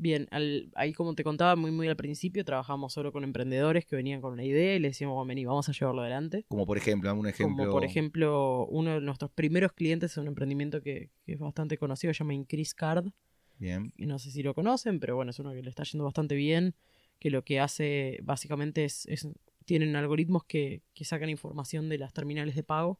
Bien, 0.00 0.28
al- 0.30 0.70
ahí 0.76 0.94
como 0.94 1.14
te 1.14 1.22
contaba 1.24 1.56
muy 1.56 1.70
muy 1.70 1.86
al 1.86 1.96
principio, 1.96 2.42
trabajamos 2.42 2.92
solo 2.94 3.12
con 3.12 3.22
emprendedores 3.22 3.84
que 3.84 3.96
venían 3.96 4.22
con 4.22 4.32
una 4.32 4.44
idea 4.44 4.74
y 4.74 4.78
les 4.78 4.92
decíamos, 4.92 5.14
bueno, 5.14 5.28
vení, 5.28 5.44
vamos 5.44 5.68
a 5.68 5.72
llevarlo 5.72 6.00
adelante. 6.00 6.46
Como 6.48 6.64
por 6.66 6.78
ejemplo, 6.78 7.08
dame 7.08 7.20
un 7.20 7.26
ejemplo. 7.26 7.56
Como 7.64 7.70
por 7.70 7.84
ejemplo, 7.84 8.66
uno 8.68 8.94
de 8.94 9.00
nuestros 9.02 9.30
primeros 9.30 9.72
clientes 9.74 10.12
es 10.12 10.16
un 10.16 10.26
emprendimiento 10.26 10.80
que, 10.80 11.10
que 11.26 11.32
es 11.34 11.38
bastante 11.38 11.76
conocido, 11.76 12.14
se 12.14 12.18
llama 12.20 12.32
Increase 12.34 12.72
Card. 12.74 13.08
Bien. 13.58 13.92
y 13.98 14.06
no 14.06 14.18
sé 14.18 14.30
si 14.30 14.42
lo 14.42 14.54
conocen, 14.54 15.00
pero 15.00 15.16
bueno, 15.16 15.32
es 15.32 15.38
uno 15.38 15.52
que 15.52 15.62
le 15.62 15.68
está 15.68 15.82
yendo 15.82 16.04
bastante 16.04 16.34
bien, 16.34 16.74
que 17.18 17.28
lo 17.30 17.44
que 17.44 17.60
hace 17.60 18.18
básicamente 18.22 18.86
es, 18.86 19.04
es- 19.04 19.28
tienen 19.66 19.94
algoritmos 19.96 20.44
que, 20.44 20.80
que 20.94 21.04
sacan 21.04 21.28
información 21.28 21.90
de 21.90 21.98
las 21.98 22.14
terminales 22.14 22.54
de 22.54 22.62
pago 22.62 22.98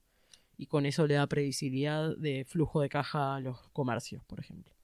y 0.58 0.66
con 0.66 0.84
eso 0.84 1.06
le 1.06 1.14
da 1.14 1.26
previsibilidad 1.26 2.14
de 2.18 2.44
flujo 2.44 2.82
de 2.82 2.90
caja 2.90 3.36
a 3.36 3.40
los 3.40 3.70
comercios, 3.70 4.22
por 4.26 4.38
ejemplo. 4.38 4.74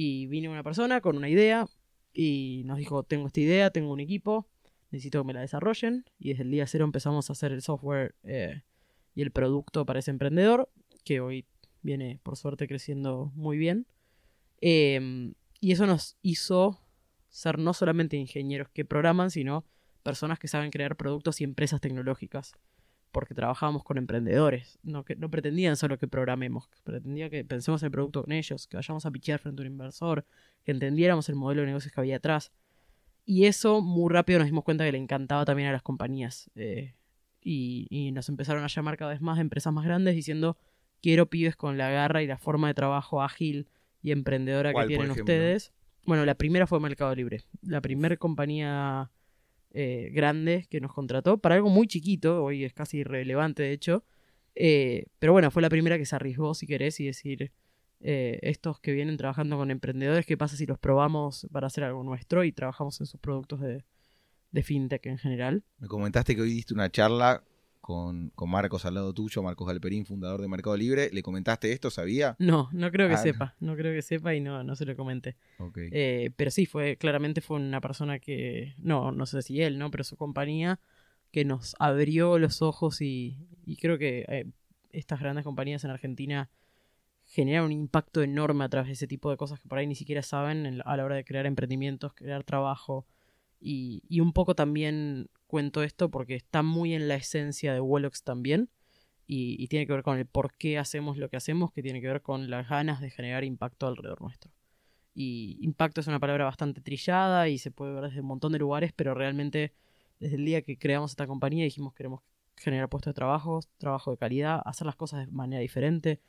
Y 0.00 0.28
vino 0.28 0.52
una 0.52 0.62
persona 0.62 1.00
con 1.00 1.16
una 1.16 1.28
idea 1.28 1.66
y 2.12 2.62
nos 2.66 2.78
dijo, 2.78 3.02
tengo 3.02 3.26
esta 3.26 3.40
idea, 3.40 3.70
tengo 3.70 3.92
un 3.92 3.98
equipo, 3.98 4.46
necesito 4.92 5.20
que 5.20 5.26
me 5.26 5.32
la 5.32 5.40
desarrollen 5.40 6.04
y 6.20 6.28
desde 6.28 6.44
el 6.44 6.52
día 6.52 6.68
cero 6.68 6.84
empezamos 6.84 7.28
a 7.28 7.32
hacer 7.32 7.50
el 7.50 7.62
software 7.62 8.14
eh, 8.22 8.62
y 9.16 9.22
el 9.22 9.32
producto 9.32 9.84
para 9.84 9.98
ese 9.98 10.12
emprendedor, 10.12 10.70
que 11.04 11.18
hoy 11.18 11.46
viene 11.82 12.20
por 12.22 12.36
suerte 12.36 12.68
creciendo 12.68 13.32
muy 13.34 13.58
bien. 13.58 13.88
Eh, 14.60 15.32
y 15.58 15.72
eso 15.72 15.84
nos 15.84 16.16
hizo 16.22 16.80
ser 17.28 17.58
no 17.58 17.74
solamente 17.74 18.16
ingenieros 18.16 18.68
que 18.68 18.84
programan, 18.84 19.32
sino 19.32 19.64
personas 20.04 20.38
que 20.38 20.46
saben 20.46 20.70
crear 20.70 20.94
productos 20.94 21.40
y 21.40 21.44
empresas 21.44 21.80
tecnológicas. 21.80 22.52
Porque 23.10 23.34
trabajábamos 23.34 23.84
con 23.84 23.98
emprendedores. 23.98 24.78
No, 24.82 25.04
que, 25.04 25.16
no 25.16 25.30
pretendían 25.30 25.76
solo 25.76 25.98
que 25.98 26.08
programemos, 26.08 26.68
pretendía 26.84 27.30
que 27.30 27.44
pensemos 27.44 27.82
el 27.82 27.90
producto 27.90 28.22
con 28.22 28.32
ellos, 28.32 28.66
que 28.66 28.76
vayamos 28.76 29.06
a 29.06 29.10
pichear 29.10 29.38
frente 29.40 29.62
a 29.62 29.66
un 29.66 29.72
inversor, 29.72 30.24
que 30.64 30.72
entendiéramos 30.72 31.28
el 31.28 31.34
modelo 31.34 31.62
de 31.62 31.68
negocios 31.68 31.92
que 31.92 32.00
había 32.00 32.16
atrás. 32.16 32.52
Y 33.24 33.44
eso 33.44 33.82
muy 33.82 34.12
rápido 34.12 34.38
nos 34.38 34.46
dimos 34.46 34.64
cuenta 34.64 34.84
que 34.84 34.92
le 34.92 34.98
encantaba 34.98 35.44
también 35.44 35.68
a 35.68 35.72
las 35.72 35.82
compañías. 35.82 36.50
Eh, 36.54 36.94
y, 37.42 38.10
nos 38.12 38.28
empezaron 38.28 38.64
a 38.64 38.68
llamar 38.68 38.96
cada 38.96 39.12
vez 39.12 39.20
más 39.20 39.38
empresas 39.38 39.72
más 39.72 39.84
grandes 39.84 40.14
diciendo, 40.14 40.56
quiero 41.00 41.30
pibes 41.30 41.56
con 41.56 41.78
la 41.78 41.90
garra 41.90 42.22
y 42.22 42.26
la 42.26 42.38
forma 42.38 42.68
de 42.68 42.74
trabajo 42.74 43.22
ágil 43.22 43.68
y 44.02 44.12
emprendedora 44.12 44.72
que 44.74 44.86
tienen 44.86 45.10
ustedes. 45.10 45.72
Bueno, 46.04 46.24
la 46.24 46.34
primera 46.34 46.66
fue 46.66 46.80
Mercado 46.80 47.14
Libre. 47.14 47.42
La 47.62 47.80
primera 47.80 48.16
compañía 48.16 49.10
eh, 49.72 50.10
grande 50.12 50.66
que 50.70 50.80
nos 50.80 50.92
contrató 50.92 51.38
para 51.38 51.56
algo 51.56 51.68
muy 51.68 51.86
chiquito, 51.86 52.42
hoy 52.42 52.64
es 52.64 52.72
casi 52.72 52.98
irrelevante 52.98 53.62
de 53.62 53.72
hecho. 53.72 54.04
Eh, 54.54 55.06
pero 55.18 55.32
bueno, 55.32 55.50
fue 55.50 55.62
la 55.62 55.68
primera 55.68 55.98
que 55.98 56.06
se 56.06 56.16
arriesgó, 56.16 56.54
si 56.54 56.66
querés, 56.66 56.98
y 57.00 57.06
decir, 57.06 57.52
eh, 58.00 58.38
estos 58.42 58.80
que 58.80 58.92
vienen 58.92 59.16
trabajando 59.16 59.56
con 59.56 59.70
emprendedores, 59.70 60.26
¿qué 60.26 60.36
pasa 60.36 60.56
si 60.56 60.66
los 60.66 60.78
probamos 60.78 61.46
para 61.52 61.66
hacer 61.68 61.84
algo 61.84 62.02
nuestro 62.02 62.44
y 62.44 62.52
trabajamos 62.52 63.00
en 63.00 63.06
sus 63.06 63.20
productos 63.20 63.60
de, 63.60 63.84
de 64.50 64.62
fintech 64.62 65.06
en 65.06 65.18
general? 65.18 65.64
Me 65.78 65.88
comentaste 65.88 66.34
que 66.34 66.42
hoy 66.42 66.50
diste 66.50 66.74
una 66.74 66.90
charla 66.90 67.44
con, 67.88 68.32
Marcos 68.46 68.84
al 68.84 68.92
lado 68.92 69.14
tuyo, 69.14 69.42
Marcos 69.42 69.66
Galperín, 69.66 70.04
fundador 70.04 70.42
de 70.42 70.48
Mercado 70.48 70.76
Libre. 70.76 71.08
¿Le 71.10 71.22
comentaste 71.22 71.72
esto? 71.72 71.88
¿Sabía? 71.88 72.36
No, 72.38 72.68
no 72.72 72.90
creo 72.90 73.08
que 73.08 73.14
ah, 73.14 73.16
sepa. 73.16 73.54
No. 73.60 73.76
creo 73.76 73.94
que 73.94 74.02
sepa 74.02 74.34
y 74.34 74.40
no, 74.40 74.62
no 74.62 74.76
se 74.76 74.84
lo 74.84 74.94
comenté. 74.94 75.36
Eh, 75.74 76.30
pero 76.36 76.50
sí, 76.50 76.66
fue, 76.66 76.98
claramente 76.98 77.40
fue 77.40 77.56
una 77.56 77.80
persona 77.80 78.18
que. 78.18 78.74
No, 78.76 79.10
no 79.10 79.24
sé 79.24 79.40
si 79.40 79.62
él, 79.62 79.78
¿no? 79.78 79.90
Pero 79.90 80.04
su 80.04 80.18
compañía 80.18 80.80
que 81.32 81.46
nos 81.46 81.76
abrió 81.78 82.38
los 82.38 82.60
ojos 82.60 83.00
y, 83.00 83.38
y 83.64 83.76
creo 83.76 83.96
que 83.96 84.26
eh, 84.28 84.44
estas 84.90 85.20
grandes 85.20 85.44
compañías 85.44 85.82
en 85.82 85.90
Argentina 85.90 86.50
genera 87.24 87.64
un 87.64 87.72
impacto 87.72 88.22
enorme 88.22 88.64
a 88.64 88.68
través 88.68 88.88
de 88.88 88.94
ese 88.94 89.06
tipo 89.06 89.30
de 89.30 89.38
cosas 89.38 89.60
que 89.60 89.68
por 89.68 89.78
ahí 89.78 89.86
ni 89.86 89.94
siquiera 89.94 90.20
saben 90.20 90.82
a 90.84 90.96
la 90.96 91.04
hora 91.06 91.16
de 91.16 91.24
crear 91.24 91.46
emprendimientos, 91.46 92.12
crear 92.12 92.44
trabajo. 92.44 93.06
Y, 93.60 94.02
y, 94.08 94.20
un 94.20 94.34
poco 94.34 94.54
también 94.54 95.30
cuento 95.48 95.82
esto 95.82 96.10
porque 96.10 96.36
está 96.36 96.62
muy 96.62 96.94
en 96.94 97.08
la 97.08 97.16
esencia 97.16 97.74
de 97.74 97.80
Wolox 97.80 98.22
también. 98.22 98.70
Y, 99.26 99.62
y, 99.62 99.68
tiene 99.68 99.86
que 99.86 99.92
ver 99.92 100.02
con 100.02 100.16
el 100.16 100.24
por 100.24 100.54
qué 100.56 100.78
hacemos 100.78 101.18
lo 101.18 101.28
que 101.28 101.36
hacemos, 101.36 101.72
que 101.72 101.82
tiene 101.82 102.00
que 102.00 102.06
ver 102.06 102.22
con 102.22 102.48
las 102.48 102.66
ganas 102.68 103.00
de 103.02 103.10
generar 103.10 103.44
impacto 103.44 103.86
alrededor 103.86 104.22
nuestro. 104.22 104.50
Y 105.14 105.58
impacto 105.60 106.00
es 106.00 106.06
una 106.06 106.20
palabra 106.20 106.44
bastante 106.44 106.80
trillada 106.80 107.48
y 107.48 107.58
se 107.58 107.72
puede 107.72 107.92
ver 107.92 108.04
desde 108.04 108.20
un 108.20 108.26
montón 108.28 108.52
de 108.52 108.58
lugares, 108.60 108.92
pero 108.94 109.14
realmente 109.14 109.74
desde 110.20 110.36
el 110.36 110.44
día 110.44 110.62
que 110.62 110.78
creamos 110.78 111.10
esta 111.10 111.26
compañía 111.26 111.64
dijimos 111.64 111.92
que 111.92 111.98
queremos 111.98 112.22
generar 112.56 112.88
puestos 112.88 113.10
de 113.12 113.14
trabajo, 113.14 113.60
trabajo 113.78 114.10
de 114.12 114.16
calidad, 114.16 114.62
hacer 114.64 114.86
las 114.86 114.96
cosas 114.96 115.26
de 115.26 115.32
manera 115.32 115.60
diferente, 115.60 116.20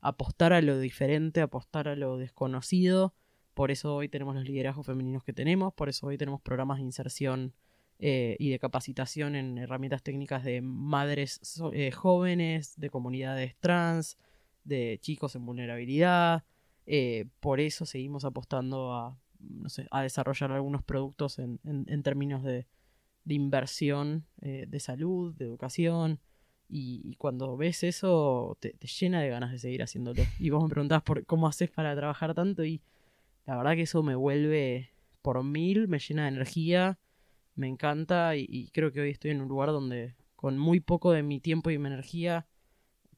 apostar 0.00 0.52
a 0.52 0.62
lo 0.62 0.78
diferente, 0.78 1.40
apostar 1.40 1.88
a 1.88 1.96
lo 1.96 2.16
desconocido. 2.16 3.14
Por 3.54 3.70
eso 3.70 3.94
hoy 3.94 4.08
tenemos 4.08 4.34
los 4.34 4.44
liderazgos 4.44 4.86
femeninos 4.86 5.24
que 5.24 5.32
tenemos, 5.32 5.74
por 5.74 5.88
eso 5.88 6.06
hoy 6.06 6.18
tenemos 6.18 6.40
programas 6.40 6.78
de 6.78 6.84
inserción 6.84 7.54
eh, 7.98 8.36
y 8.38 8.50
de 8.50 8.58
capacitación 8.58 9.34
en 9.34 9.58
herramientas 9.58 10.02
técnicas 10.02 10.44
de 10.44 10.60
madres 10.60 11.40
eh, 11.72 11.90
jóvenes, 11.90 12.78
de 12.78 12.90
comunidades 12.90 13.56
trans, 13.60 14.18
de 14.64 14.98
chicos 15.00 15.34
en 15.34 15.44
vulnerabilidad. 15.44 16.44
Eh, 16.86 17.26
por 17.40 17.60
eso 17.60 17.86
seguimos 17.86 18.24
apostando 18.24 18.94
a, 18.94 19.18
no 19.40 19.68
sé, 19.68 19.86
a 19.90 20.02
desarrollar 20.02 20.52
algunos 20.52 20.82
productos 20.82 21.38
en, 21.38 21.60
en, 21.64 22.02
términos 22.02 22.42
de, 22.42 22.66
de 23.24 23.34
inversión 23.34 24.24
de 24.40 24.80
salud, 24.80 25.34
de 25.34 25.44
educación, 25.44 26.20
y, 26.68 27.14
cuando 27.16 27.56
ves 27.56 27.82
eso, 27.82 28.58
te, 28.60 28.74
llena 29.00 29.22
de 29.22 29.30
ganas 29.30 29.52
de 29.52 29.58
seguir 29.58 29.82
haciéndolo. 29.82 30.22
Y 30.38 30.50
vos 30.50 30.62
me 30.62 30.68
preguntabas 30.68 31.02
por 31.02 31.24
cómo 31.24 31.48
haces 31.48 31.70
para 31.70 31.96
trabajar 31.96 32.34
tanto 32.34 32.64
y 32.64 32.82
la 33.46 33.56
verdad 33.56 33.74
que 33.74 33.82
eso 33.82 34.02
me 34.02 34.14
vuelve 34.14 34.90
por 35.22 35.42
mil, 35.42 35.88
me 35.88 35.98
llena 35.98 36.24
de 36.24 36.28
energía, 36.28 36.98
me 37.58 37.66
encanta 37.66 38.36
y, 38.36 38.70
creo 38.72 38.92
que 38.92 39.00
hoy 39.00 39.10
estoy 39.10 39.32
en 39.32 39.40
un 39.40 39.48
lugar 39.48 39.70
donde 39.70 40.14
con 40.36 40.56
muy 40.56 40.80
poco 40.80 41.12
de 41.12 41.22
mi 41.22 41.40
tiempo 41.40 41.70
y 41.70 41.78
mi 41.78 41.88
energía 41.88 42.46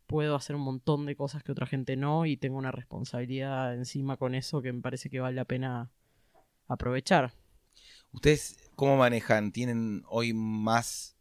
puedo 0.06 0.34
hacer 0.34 0.56
un 0.56 0.62
montón 0.62 1.06
de 1.06 1.14
cosas 1.14 1.42
que 1.42 1.52
otra 1.52 1.66
gente 1.66 1.96
no 1.96 2.24
y 2.26 2.36
tengo 2.36 2.56
una 2.56 2.72
responsabilidad 2.72 3.74
encima 3.74 4.16
con 4.16 4.34
eso 4.34 4.62
que 4.62 4.72
me 4.72 4.80
parece 4.80 5.10
que 5.10 5.20
vale 5.20 5.36
la 5.36 5.44
pena 5.44 5.92
aprovechar. 6.66 7.34
¿Ustedes 8.12 8.56
cómo 8.74 8.96
manejan? 8.96 9.52
¿Tienen 9.52 10.02
hoy 10.08 10.32
más 10.32 11.16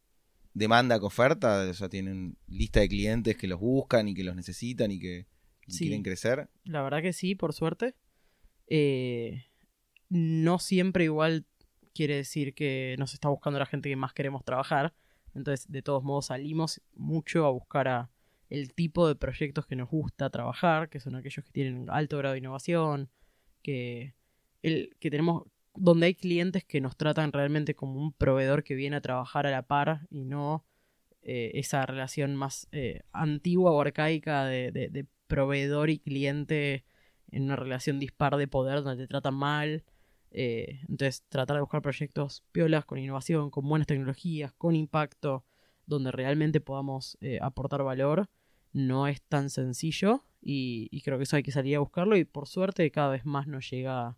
demanda 0.54 1.00
que 1.00 1.06
oferta, 1.06 1.68
o 1.70 1.74
sea, 1.74 1.90
tienen 1.90 2.38
lista 2.48 2.80
de 2.80 2.90
clientes 2.90 3.38
que 3.38 3.48
los 3.48 3.60
buscan 3.60 4.08
y 4.08 4.14
que 4.14 4.24
los 4.24 4.36
necesitan 4.36 4.92
y 4.92 5.00
que 5.00 5.28
quieren 5.78 6.04
crecer. 6.04 6.50
La 6.64 6.82
verdad 6.82 7.02
que 7.02 7.14
sí, 7.14 7.36
por 7.36 7.54
suerte. 7.54 7.96
Eh, 8.68 9.46
no 10.10 10.60
siempre 10.60 11.04
igual 11.04 11.46
quiere 12.00 12.16
decir 12.16 12.54
que 12.54 12.96
nos 12.98 13.14
está 13.14 13.28
buscando 13.28 13.60
la 13.60 13.66
gente 13.66 13.90
que 13.90 13.98
más 13.98 14.14
queremos 14.14 14.46
trabajar. 14.46 14.94
Entonces, 15.36 15.70
de 15.70 15.82
todos 15.82 16.02
modos, 16.02 16.28
salimos 16.28 16.82
mucho 16.96 17.46
a 17.46 17.50
buscar 17.50 17.90
a 17.90 18.10
el 18.50 18.74
tipo 18.74 19.06
de 19.06 19.16
proyectos 19.16 19.66
que 19.66 19.76
nos 19.76 19.90
gusta 19.90 20.30
trabajar, 20.30 20.88
que 20.88 21.02
son 21.02 21.16
aquellos 21.16 21.44
que 21.44 21.52
tienen 21.52 21.90
alto 21.90 22.18
grado 22.18 22.36
de 22.36 22.40
innovación, 22.40 23.10
que, 23.62 24.16
el, 24.62 24.96
que 25.02 25.12
tenemos 25.12 25.44
donde 25.76 26.06
hay 26.06 26.16
clientes 26.16 26.64
que 26.64 26.80
nos 26.80 26.96
tratan 26.96 27.34
realmente 27.34 27.76
como 27.76 28.00
un 28.00 28.14
proveedor 28.14 28.64
que 28.64 28.76
viene 28.76 28.96
a 28.96 29.02
trabajar 29.02 29.46
a 29.46 29.52
la 29.52 29.64
par 29.64 30.08
y 30.10 30.24
no 30.24 30.66
eh, 31.22 31.52
esa 31.56 31.86
relación 31.86 32.34
más 32.38 32.70
eh, 32.72 33.02
antigua 33.12 33.72
o 33.72 33.82
arcaica 33.82 34.46
de, 34.46 35.06
proveedor 35.28 35.90
y 35.90 36.00
cliente 36.00 36.86
en 37.30 37.44
una 37.44 37.58
relación 37.58 38.00
dispar 38.00 38.38
de 38.38 38.48
poder 38.48 38.84
donde 38.84 39.04
te 39.04 39.10
tratan 39.10 39.36
mal. 39.36 39.84
Eh, 40.32 40.82
entonces, 40.88 41.24
tratar 41.30 41.56
de 41.56 41.62
buscar 41.62 41.82
proyectos 41.82 42.44
piolas 42.52 42.86
con 42.86 43.00
innovación, 43.00 43.50
con 43.50 43.68
buenas 43.68 43.88
tecnologías, 43.88 44.54
con 44.54 44.76
impacto, 44.76 45.46
donde 45.86 46.12
realmente 46.12 46.62
podamos 46.62 47.18
aportar 47.42 47.84
valor, 47.84 48.30
no 48.74 49.08
es 49.08 49.24
tan 49.24 49.50
sencillo 49.50 50.24
y, 50.40 50.88
y, 50.92 51.02
creo 51.02 51.18
que 51.18 51.24
eso 51.24 51.36
hay 51.36 51.42
que 51.42 51.52
salir 51.52 51.76
a 51.76 51.80
buscarlo 51.80 52.16
y 52.16 52.26
por 52.26 52.48
suerte 52.48 52.92
cada 52.92 53.10
vez 53.10 53.26
más 53.26 53.48
nos 53.48 53.68
llega 53.72 54.16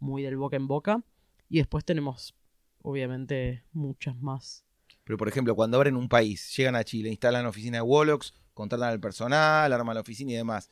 muy 0.00 0.22
del 0.22 0.36
boca 0.36 0.56
en 0.56 0.66
boca. 0.66 1.04
Y 1.48 1.58
después 1.58 1.84
tenemos, 1.84 2.34
obviamente, 2.82 3.64
muchas 3.72 4.16
más. 4.16 4.64
Pero, 5.04 5.16
por 5.16 5.28
ejemplo, 5.28 5.54
cuando 5.54 5.78
abren 5.78 5.96
un 5.96 6.08
país, 6.08 6.54
llegan 6.56 6.76
a 6.76 6.84
Chile, 6.84 7.08
instalan 7.08 7.42
la 7.42 7.48
oficina 7.48 7.78
de 7.78 7.82
Wolox, 7.82 8.34
contratan 8.52 8.90
al 8.90 9.00
personal, 9.00 9.72
arman 9.72 9.94
la 9.94 10.02
oficina 10.02 10.32
y 10.32 10.36
demás. 10.36 10.70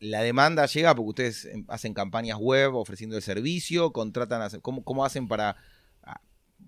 La 0.00 0.22
demanda 0.22 0.66
llega 0.66 0.94
porque 0.94 1.08
ustedes 1.08 1.44
em, 1.46 1.64
hacen 1.68 1.94
campañas 1.94 2.38
web 2.38 2.74
ofreciendo 2.74 3.16
el 3.16 3.22
servicio, 3.22 3.92
contratan, 3.92 4.60
¿cómo, 4.60 4.84
cómo 4.84 5.04
hacen 5.04 5.28
para 5.28 5.56
ah, 6.02 6.20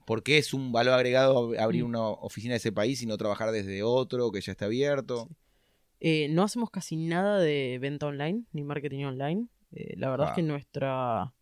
¿Por 0.07 0.23
qué 0.23 0.39
es 0.39 0.55
un 0.55 0.73
valor 0.73 0.95
agregado 0.95 1.53
abrir 1.59 1.85
mm. 1.85 1.89
una 1.89 2.09
oficina 2.09 2.53
de 2.53 2.59
ese 2.59 2.73
país 2.73 3.03
y 3.03 3.07
no 3.07 3.17
trabajar 3.17 3.51
desde 3.51 3.83
otro 3.83 4.31
que 4.31 4.41
ya 4.41 4.53
está 4.53 4.67
abierto? 4.67 5.29
Eh, 6.01 6.29
no 6.29 6.43
hacemos 6.43 6.71
casi 6.71 6.97
nada 6.97 7.39
de 7.39 7.79
venta 7.81 8.07
online 8.07 8.45
ni 8.53 8.63
marketing 8.63 9.05
online. 9.05 9.49
Eh, 9.73 9.95
la 9.97 10.11
verdad 10.11 10.29
es 10.29 10.35
que 10.35 10.43
ah. 10.43 10.45
nuestra 10.45 11.35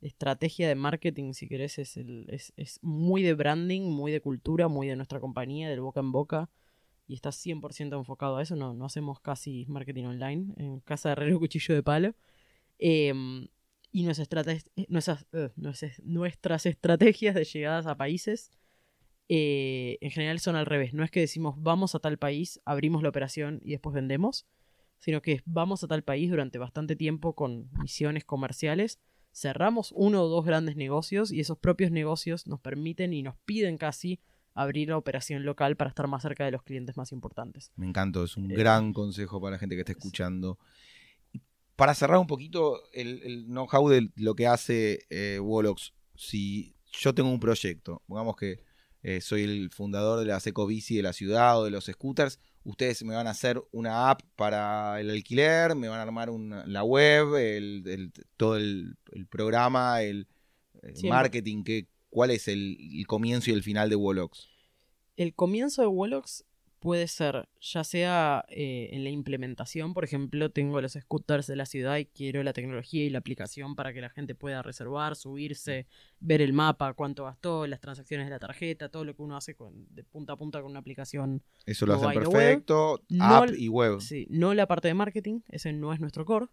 estrategia 0.00 0.68
de 0.68 0.74
marketing, 0.74 1.32
si 1.34 1.48
querés, 1.48 1.78
es, 1.78 1.96
el, 1.96 2.26
es, 2.30 2.52
es, 2.56 2.78
muy 2.82 3.22
de 3.22 3.34
branding, 3.34 3.82
muy 3.82 4.10
de 4.12 4.20
cultura, 4.20 4.68
muy 4.68 4.86
de 4.86 4.96
nuestra 4.96 5.20
compañía, 5.20 5.68
del 5.68 5.80
boca 5.80 6.00
en 6.00 6.12
boca. 6.12 6.48
Y 7.10 7.14
está 7.14 7.30
100% 7.30 7.98
enfocado 7.98 8.36
a 8.36 8.42
eso. 8.42 8.56
No, 8.56 8.72
no 8.74 8.84
hacemos 8.84 9.20
casi 9.20 9.66
marketing 9.68 10.04
online 10.04 10.54
en 10.56 10.80
casa 10.80 11.08
de 11.08 11.12
herrero 11.14 11.38
cuchillo 11.40 11.74
de 11.74 11.82
palo. 11.82 12.14
Em, 12.78 13.48
y 13.92 14.04
nuestras, 14.04 14.46
eh, 14.46 14.62
nuestras, 14.88 15.26
nuestras, 16.04 16.66
estrategias 16.66 17.34
de 17.34 17.44
llegadas 17.44 17.86
a 17.86 17.96
países 17.96 18.52
eh, 19.28 19.98
en 20.00 20.10
general 20.12 20.38
son 20.38 20.54
al 20.54 20.66
revés. 20.66 20.94
No 20.94 21.02
es 21.02 21.10
que 21.10 21.20
decimos 21.20 21.56
vamos 21.58 21.94
a 21.94 21.98
tal 21.98 22.18
país, 22.18 22.60
abrimos 22.64 23.02
la 23.02 23.08
operación 23.08 23.60
y 23.64 23.72
después 23.72 23.94
vendemos, 23.94 24.46
sino 25.00 25.20
que 25.20 25.42
vamos 25.46 25.82
a 25.82 25.88
tal 25.88 26.04
país 26.04 26.30
durante 26.30 26.58
bastante 26.58 26.94
tiempo 26.94 27.34
con 27.34 27.68
misiones 27.72 28.24
comerciales 28.24 29.00
cerramos 29.32 29.92
uno 29.96 30.22
o 30.22 30.28
dos 30.28 30.44
grandes 30.44 30.76
negocios 30.76 31.32
y 31.32 31.40
esos 31.40 31.58
propios 31.58 31.90
negocios 31.90 32.46
nos 32.46 32.60
permiten 32.60 33.12
y 33.12 33.22
nos 33.22 33.36
piden 33.44 33.78
casi 33.78 34.20
abrir 34.54 34.88
la 34.88 34.96
operación 34.96 35.44
local 35.44 35.76
para 35.76 35.90
estar 35.90 36.06
más 36.08 36.22
cerca 36.22 36.44
de 36.44 36.50
los 36.50 36.62
clientes 36.62 36.96
más 36.96 37.12
importantes. 37.12 37.72
Me 37.76 37.86
encanta, 37.86 38.22
es 38.22 38.36
un 38.36 38.50
eh, 38.50 38.54
gran 38.54 38.92
consejo 38.92 39.40
para 39.40 39.52
la 39.52 39.58
gente 39.58 39.74
que 39.74 39.80
está 39.80 39.92
escuchando. 39.92 40.58
Para 41.76 41.94
cerrar 41.94 42.18
un 42.18 42.26
poquito 42.26 42.80
el, 42.92 43.46
know-how 43.46 43.88
de 43.88 44.10
lo 44.16 44.34
que 44.34 44.46
hace 44.46 45.06
eh, 45.08 45.38
Wolox, 45.40 45.94
si 46.14 46.74
yo 46.92 47.14
tengo 47.14 47.30
un 47.30 47.40
proyecto, 47.40 48.02
digamos 48.06 48.36
que 48.36 48.62
eh, 49.02 49.22
soy 49.22 49.44
el 49.44 49.70
fundador 49.70 50.20
de 50.20 50.26
la 50.26 50.40
Secobici 50.40 50.96
de 50.96 51.02
la 51.02 51.14
ciudad 51.14 51.58
o 51.58 51.64
de 51.64 51.70
los 51.70 51.86
scooters, 51.86 52.38
ustedes 52.64 53.02
me 53.02 53.14
van 53.14 53.26
a 53.26 53.30
hacer 53.30 53.62
una 53.72 54.10
app 54.10 54.20
para 54.36 55.00
el 55.00 55.08
alquiler, 55.08 55.74
me 55.74 55.88
van 55.88 56.00
a 56.00 56.02
armar 56.02 56.28
la 56.66 56.84
web, 56.84 57.34
el, 57.36 58.12
todo 58.36 58.56
el, 58.56 58.96
programa, 59.30 60.02
el, 60.02 60.28
marketing, 61.04 61.62
¿cuál 62.10 62.30
es 62.30 62.48
el, 62.48 62.76
comienzo 63.06 63.50
y 63.50 63.54
el 63.54 63.62
final 63.62 63.88
de 63.88 63.96
Wolox? 63.96 64.48
El 65.16 65.34
comienzo 65.34 65.82
de 65.82 65.88
Wolox 65.88 66.44
puede 66.80 67.08
ser 67.08 67.46
ya 67.60 67.84
sea 67.84 68.46
eh, 68.48 68.88
en 68.92 69.04
la 69.04 69.10
implementación, 69.10 69.92
por 69.92 70.02
ejemplo, 70.02 70.50
tengo 70.50 70.80
los 70.80 70.92
scooters 70.94 71.46
de 71.46 71.54
la 71.54 71.66
ciudad 71.66 71.98
y 71.98 72.06
quiero 72.06 72.42
la 72.42 72.54
tecnología 72.54 73.04
y 73.04 73.10
la 73.10 73.18
aplicación 73.18 73.76
para 73.76 73.92
que 73.92 74.00
la 74.00 74.08
gente 74.08 74.34
pueda 74.34 74.62
reservar, 74.62 75.14
subirse, 75.14 75.86
ver 76.20 76.40
el 76.40 76.54
mapa, 76.54 76.94
cuánto 76.94 77.24
gastó, 77.24 77.66
las 77.66 77.80
transacciones 77.80 78.26
de 78.26 78.30
la 78.30 78.38
tarjeta, 78.38 78.88
todo 78.88 79.04
lo 79.04 79.14
que 79.14 79.20
uno 79.20 79.36
hace 79.36 79.54
con, 79.54 79.86
de 79.94 80.04
punta 80.04 80.32
a 80.32 80.36
punta 80.36 80.62
con 80.62 80.70
una 80.70 80.80
aplicación. 80.80 81.42
Eso 81.66 81.84
lo 81.84 81.94
hacen 81.94 82.06
web. 82.06 82.30
perfecto, 82.30 83.02
No 83.10 83.24
app 83.24 83.48
l- 83.50 83.58
y 83.58 83.68
web. 83.68 84.00
Sí, 84.00 84.26
no 84.30 84.54
la 84.54 84.66
parte 84.66 84.88
de 84.88 84.94
marketing, 84.94 85.40
ese 85.50 85.74
no 85.74 85.92
es 85.92 86.00
nuestro 86.00 86.24
core. 86.24 86.46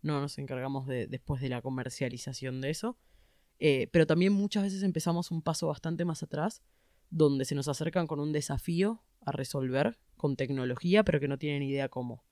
No 0.00 0.18
nos 0.18 0.38
encargamos 0.38 0.86
de, 0.86 1.06
después 1.08 1.42
de 1.42 1.50
la 1.50 1.60
comercialización 1.60 2.62
de 2.62 2.70
eso. 2.70 2.96
Eh, 3.58 3.88
pero 3.92 4.06
también 4.06 4.32
muchas 4.32 4.64
veces 4.64 4.82
empezamos 4.82 5.30
un 5.30 5.42
paso 5.42 5.68
bastante 5.68 6.04
más 6.04 6.22
atrás, 6.22 6.62
donde 7.10 7.44
se 7.44 7.54
nos 7.54 7.68
acercan 7.68 8.06
con 8.06 8.20
un 8.20 8.32
desafío 8.32 9.02
a 9.20 9.32
resolver 9.32 9.98
con 10.16 10.36
tecnología, 10.36 11.04
pero 11.04 11.20
que 11.20 11.28
no 11.28 11.38
tienen 11.38 11.62
idea 11.62 11.88
cómo. 11.88 12.24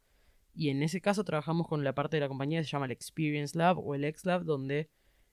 Y 0.55 0.69
en 0.69 0.83
ese 0.83 1.01
caso 1.01 1.25
trabajamos 1.25 1.67
con 1.69 1.85
la 1.85 1.95
parte 1.95 2.17
de 2.17 2.21
la 2.21 2.29
compañía 2.29 2.61
que 2.61 2.65
se 2.65 2.71
llama 2.71 2.87
el 2.87 2.93
Experience 2.93 3.57
Lab 3.57 3.79
o 3.79 3.95
el 3.95 4.05
X 4.05 4.27
Lab, 4.27 4.45
donde 4.45 4.91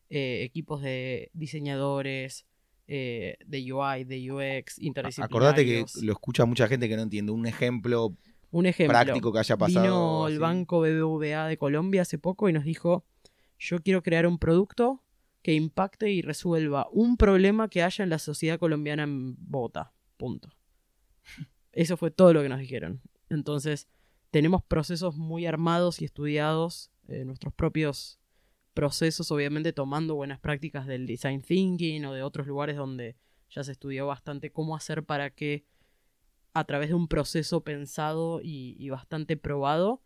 eh, 0.10 0.44
equipos 0.44 0.82
de 0.82 1.30
diseñadores, 1.34 2.46
eh, 2.88 3.38
de 3.46 3.74
UI, 3.74 4.04
de 4.06 4.32
UX, 4.32 4.80
interdisciplinarios. 4.80 5.20
Acordate 5.20 5.66
que 5.66 5.86
lo 6.02 6.14
escucha 6.14 6.46
mucha 6.46 6.68
gente 6.68 6.88
que 6.88 6.96
no 6.96 7.04
entiende. 7.04 7.32
Un 7.32 7.46
ejemplo 7.46 8.16
un 8.52 8.66
ejemplo, 8.66 8.98
práctico 8.98 9.32
que 9.32 9.40
haya 9.40 9.58
pasado. 9.58 9.84
Vino 9.84 10.28
el 10.28 10.34
así. 10.34 10.40
banco 10.40 10.80
BBVA 10.80 11.48
de 11.48 11.58
Colombia 11.58 12.02
hace 12.02 12.18
poco 12.18 12.50
y 12.50 12.54
nos 12.54 12.64
dijo, 12.64 13.06
yo 13.60 13.80
quiero 13.82 14.02
crear 14.02 14.26
un 14.26 14.40
producto 14.40 15.04
que 15.42 15.54
impacte 15.54 16.12
y 16.12 16.22
resuelva 16.22 16.88
un 16.92 17.18
problema 17.18 17.70
que 17.70 17.84
haya 17.84 18.04
en 18.04 18.10
la 18.10 18.20
sociedad 18.20 18.60
colombiana 18.60 19.04
en 19.04 19.36
Bogotá. 19.38 19.94
Punto. 20.18 20.50
Eso 21.72 21.98
fue 21.98 22.12
todo 22.12 22.34
lo 22.34 22.42
que 22.42 22.50
nos 22.50 22.60
dijeron. 22.60 23.02
Entonces, 23.30 23.88
tenemos 24.32 24.64
procesos 24.64 25.16
muy 25.16 25.46
armados 25.46 26.02
y 26.02 26.06
estudiados, 26.06 26.92
eh, 27.08 27.26
nuestros 27.26 27.54
propios 27.54 28.20
procesos, 28.74 29.32
obviamente 29.32 29.74
tomando 29.74 30.16
buenas 30.16 30.40
prácticas 30.40 30.86
del 30.88 31.06
design 31.06 31.42
thinking 31.42 32.06
o 32.06 32.14
de 32.14 32.24
otros 32.24 32.48
lugares 32.48 32.76
donde 32.76 33.16
ya 33.50 33.64
se 33.64 33.72
estudió 33.72 34.08
bastante 34.08 34.52
cómo 34.52 34.76
hacer 34.76 35.04
para 35.04 35.32
que 35.32 35.66
a 36.54 36.64
través 36.66 36.90
de 36.90 36.96
un 36.96 37.08
proceso 37.08 37.64
pensado 37.64 38.42
y, 38.42 38.76
y 38.78 38.90
bastante 38.90 39.38
probado 39.38 40.02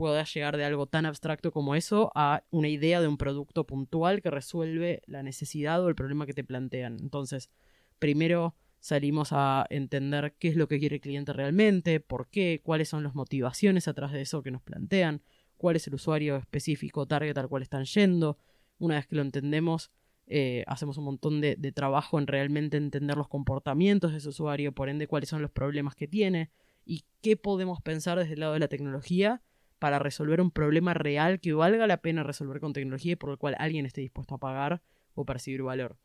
pueda 0.00 0.24
llegar 0.24 0.56
de 0.56 0.64
algo 0.64 0.86
tan 0.86 1.04
abstracto 1.04 1.52
como 1.52 1.74
eso 1.74 2.10
a 2.14 2.42
una 2.50 2.68
idea 2.68 3.02
de 3.02 3.06
un 3.06 3.18
producto 3.18 3.66
puntual 3.66 4.22
que 4.22 4.30
resuelve 4.30 5.02
la 5.04 5.22
necesidad 5.22 5.84
o 5.84 5.90
el 5.90 5.94
problema 5.94 6.24
que 6.24 6.32
te 6.32 6.42
plantean. 6.42 6.96
Entonces, 7.02 7.50
primero 7.98 8.54
salimos 8.78 9.28
a 9.32 9.66
entender 9.68 10.36
qué 10.38 10.48
es 10.48 10.56
lo 10.56 10.68
que 10.68 10.78
quiere 10.78 10.94
el 10.94 11.00
cliente 11.02 11.34
realmente, 11.34 12.00
por 12.00 12.28
qué, 12.28 12.62
cuáles 12.64 12.88
son 12.88 13.02
las 13.02 13.14
motivaciones 13.14 13.88
atrás 13.88 14.10
de 14.12 14.22
eso 14.22 14.42
que 14.42 14.50
nos 14.50 14.62
plantean, 14.62 15.20
cuál 15.58 15.76
es 15.76 15.86
el 15.86 15.92
usuario 15.92 16.38
específico, 16.38 17.04
target 17.04 17.36
al 17.36 17.50
cual 17.50 17.60
están 17.60 17.84
yendo. 17.84 18.38
Una 18.78 18.94
vez 18.94 19.06
que 19.06 19.16
lo 19.16 19.20
entendemos, 19.20 19.90
eh, 20.28 20.64
hacemos 20.66 20.96
un 20.96 21.04
montón 21.04 21.42
de, 21.42 21.56
de 21.56 21.72
trabajo 21.72 22.18
en 22.18 22.26
realmente 22.26 22.78
entender 22.78 23.18
los 23.18 23.28
comportamientos 23.28 24.12
de 24.12 24.16
ese 24.16 24.30
usuario, 24.30 24.72
por 24.72 24.88
ende 24.88 25.06
cuáles 25.06 25.28
son 25.28 25.42
los 25.42 25.50
problemas 25.50 25.94
que 25.94 26.08
tiene 26.08 26.48
y 26.86 27.04
qué 27.20 27.36
podemos 27.36 27.82
pensar 27.82 28.18
desde 28.18 28.32
el 28.32 28.40
lado 28.40 28.54
de 28.54 28.60
la 28.60 28.68
tecnología 28.68 29.42
para 29.80 29.98
resolver 29.98 30.40
un 30.40 30.52
problema 30.52 30.94
real 30.94 31.40
que 31.40 31.54
valga 31.54 31.88
la 31.88 32.02
pena 32.02 32.22
resolver 32.22 32.60
con 32.60 32.72
tecnología 32.72 33.12
y 33.12 33.16
por 33.16 33.30
el 33.30 33.38
cual 33.38 33.56
alguien 33.58 33.86
esté 33.86 34.02
dispuesto 34.02 34.36
a 34.36 34.38
pagar 34.38 34.82
o 35.14 35.24
percibir 35.24 35.62
valor. 35.62 35.98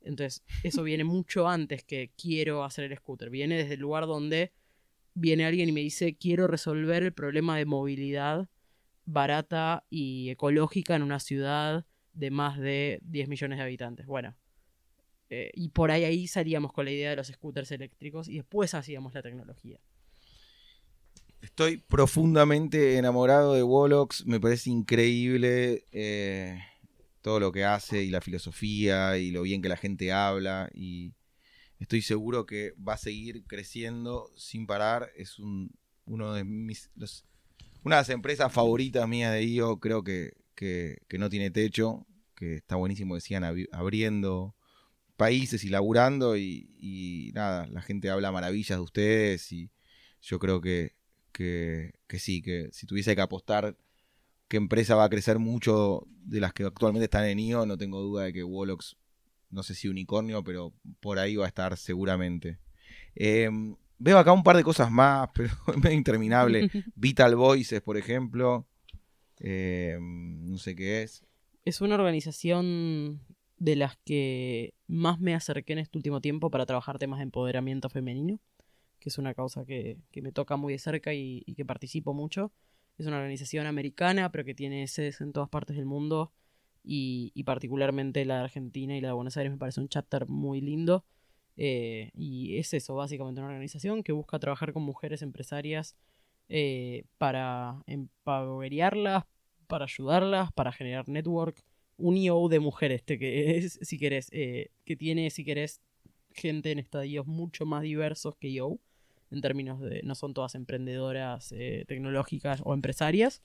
Entonces, 0.00 0.42
eso 0.64 0.82
viene 0.82 1.04
mucho 1.04 1.46
antes 1.46 1.84
que 1.84 2.10
quiero 2.20 2.64
hacer 2.64 2.90
el 2.90 2.96
scooter. 2.96 3.30
Viene 3.30 3.56
desde 3.56 3.74
el 3.74 3.80
lugar 3.80 4.06
donde 4.06 4.52
viene 5.14 5.44
alguien 5.44 5.68
y 5.68 5.72
me 5.72 5.80
dice 5.80 6.16
quiero 6.16 6.46
resolver 6.46 7.02
el 7.02 7.12
problema 7.12 7.56
de 7.56 7.66
movilidad 7.66 8.48
barata 9.04 9.84
y 9.90 10.30
ecológica 10.30 10.96
en 10.96 11.02
una 11.02 11.20
ciudad 11.20 11.86
de 12.12 12.30
más 12.30 12.58
de 12.58 12.98
10 13.02 13.28
millones 13.28 13.58
de 13.58 13.64
habitantes. 13.64 14.06
Bueno, 14.06 14.36
eh, 15.28 15.50
y 15.54 15.68
por 15.68 15.90
ahí 15.90 16.04
ahí 16.04 16.26
salíamos 16.28 16.72
con 16.72 16.86
la 16.86 16.92
idea 16.92 17.10
de 17.10 17.16
los 17.16 17.26
scooters 17.26 17.70
eléctricos 17.72 18.28
y 18.28 18.36
después 18.36 18.74
hacíamos 18.74 19.12
la 19.12 19.22
tecnología. 19.22 19.80
Estoy 21.40 21.76
profundamente 21.78 22.96
enamorado 22.96 23.54
de 23.54 23.62
Wolox. 23.62 24.26
Me 24.26 24.40
parece 24.40 24.70
increíble 24.70 25.84
eh, 25.92 26.58
todo 27.22 27.38
lo 27.40 27.52
que 27.52 27.64
hace 27.64 28.02
y 28.02 28.10
la 28.10 28.20
filosofía 28.20 29.18
y 29.18 29.30
lo 29.30 29.42
bien 29.42 29.62
que 29.62 29.68
la 29.68 29.76
gente 29.76 30.12
habla. 30.12 30.68
Y 30.74 31.14
estoy 31.78 32.02
seguro 32.02 32.44
que 32.44 32.72
va 32.76 32.94
a 32.94 32.98
seguir 32.98 33.44
creciendo 33.46 34.30
sin 34.36 34.66
parar. 34.66 35.10
Es 35.16 35.38
un, 35.38 35.70
uno 36.06 36.32
de 36.34 36.44
mis. 36.44 36.90
una 37.84 37.96
de 37.96 38.00
las 38.00 38.10
empresas 38.10 38.52
favoritas 38.52 39.06
mías 39.08 39.32
de 39.32 39.44
IO. 39.44 39.78
Creo 39.78 40.02
que, 40.02 40.32
que- 40.54 40.98
no 41.18 41.30
tiene 41.30 41.50
techo. 41.50 42.04
Que 42.34 42.56
está 42.56 42.76
buenísimo 42.76 43.14
que 43.16 43.20
sigan 43.20 43.44
abriendo 43.72 44.54
países 45.16 45.62
y 45.64 45.68
laburando. 45.68 46.36
Y 46.36 47.30
nada, 47.34 47.66
la 47.68 47.82
gente 47.82 48.10
habla 48.10 48.32
maravillas 48.32 48.78
de 48.78 48.82
ustedes. 48.82 49.50
Y 49.52 49.70
yo 50.20 50.38
creo 50.40 50.60
que, 50.60 50.97
que, 51.32 51.94
que 52.06 52.18
sí, 52.18 52.42
que 52.42 52.68
si 52.72 52.86
tuviese 52.86 53.14
que 53.14 53.22
apostar 53.22 53.76
qué 54.48 54.56
empresa 54.56 54.96
va 54.96 55.04
a 55.04 55.10
crecer 55.10 55.38
mucho 55.38 56.06
de 56.08 56.40
las 56.40 56.52
que 56.52 56.64
actualmente 56.64 57.04
están 57.04 57.26
en 57.26 57.38
IO, 57.38 57.66
no 57.66 57.76
tengo 57.76 58.00
duda 58.00 58.24
de 58.24 58.32
que 58.32 58.42
Wolox, 58.42 58.96
no 59.50 59.62
sé 59.62 59.74
si 59.74 59.88
unicornio, 59.88 60.42
pero 60.42 60.72
por 61.00 61.18
ahí 61.18 61.36
va 61.36 61.44
a 61.44 61.48
estar 61.48 61.76
seguramente. 61.76 62.58
Eh, 63.14 63.50
veo 63.98 64.18
acá 64.18 64.32
un 64.32 64.42
par 64.42 64.56
de 64.56 64.64
cosas 64.64 64.90
más, 64.90 65.28
pero 65.34 65.50
es 65.68 65.76
medio 65.76 65.96
interminable. 65.96 66.70
Vital 66.94 67.36
Voices, 67.36 67.82
por 67.82 67.96
ejemplo. 67.96 68.66
Eh, 69.40 69.98
no 70.00 70.58
sé 70.58 70.74
qué 70.74 71.02
es. 71.02 71.24
Es 71.64 71.80
una 71.80 71.94
organización 71.94 73.20
de 73.58 73.76
las 73.76 73.96
que 74.04 74.74
más 74.86 75.20
me 75.20 75.34
acerqué 75.34 75.74
en 75.74 75.80
este 75.80 75.98
último 75.98 76.20
tiempo 76.20 76.50
para 76.50 76.66
trabajar 76.66 76.98
temas 76.98 77.18
de 77.18 77.24
empoderamiento 77.24 77.88
femenino, 77.88 78.40
que 78.98 79.08
es 79.08 79.18
una 79.18 79.34
causa 79.34 79.64
que, 79.64 79.98
que 80.10 80.22
me 80.22 80.32
toca 80.32 80.56
muy 80.56 80.72
de 80.72 80.78
cerca 80.78 81.14
y, 81.14 81.42
que 81.56 81.64
participo 81.64 82.14
mucho. 82.14 82.52
Es 82.98 83.06
una 83.06 83.16
organización 83.18 83.66
americana, 83.66 84.30
pero 84.32 84.44
que 84.44 84.54
tiene 84.54 84.86
sedes 84.88 85.20
en 85.20 85.32
todas 85.32 85.48
partes 85.48 85.76
del 85.76 85.86
mundo 85.86 86.32
y, 86.82 87.42
particularmente 87.44 88.24
la 88.24 88.38
de 88.38 88.44
Argentina 88.44 88.96
y 88.96 89.00
la 89.00 89.08
de 89.08 89.14
Buenos 89.14 89.36
Aires 89.36 89.52
me 89.52 89.58
parece 89.58 89.80
un 89.80 89.88
chapter 89.88 90.28
muy 90.28 90.60
lindo. 90.60 91.04
Eh, 91.56 92.10
y 92.14 92.56
es 92.58 92.72
eso, 92.74 92.94
básicamente 92.94 93.40
una 93.40 93.48
organización 93.48 94.02
que 94.02 94.12
busca 94.12 94.38
trabajar 94.38 94.72
con 94.72 94.84
mujeres 94.84 95.22
empresarias 95.22 95.96
eh, 96.48 97.04
para 97.18 97.82
empoweriarlas, 97.86 99.24
para 99.66 99.84
ayudarlas, 99.84 100.52
para 100.52 100.72
generar 100.72 101.08
network. 101.08 101.62
Un 101.96 102.16
IO 102.16 102.48
de 102.48 102.60
mujeres, 102.60 103.02
que 103.02 103.58
es, 103.58 103.78
si 103.82 103.98
querés, 103.98 104.28
eh, 104.32 104.70
que 104.84 104.96
tiene, 104.96 105.30
si 105.30 105.44
querés, 105.44 105.82
gente 106.32 106.70
en 106.70 106.78
estadios 106.78 107.26
mucho 107.26 107.66
más 107.66 107.82
diversos 107.82 108.36
que 108.36 108.48
IO, 108.48 108.78
en 109.30 109.40
términos 109.40 109.80
de, 109.80 110.02
no 110.02 110.14
son 110.14 110.34
todas 110.34 110.54
emprendedoras 110.54 111.52
eh, 111.52 111.84
tecnológicas 111.86 112.60
o 112.64 112.74
empresarias, 112.74 113.42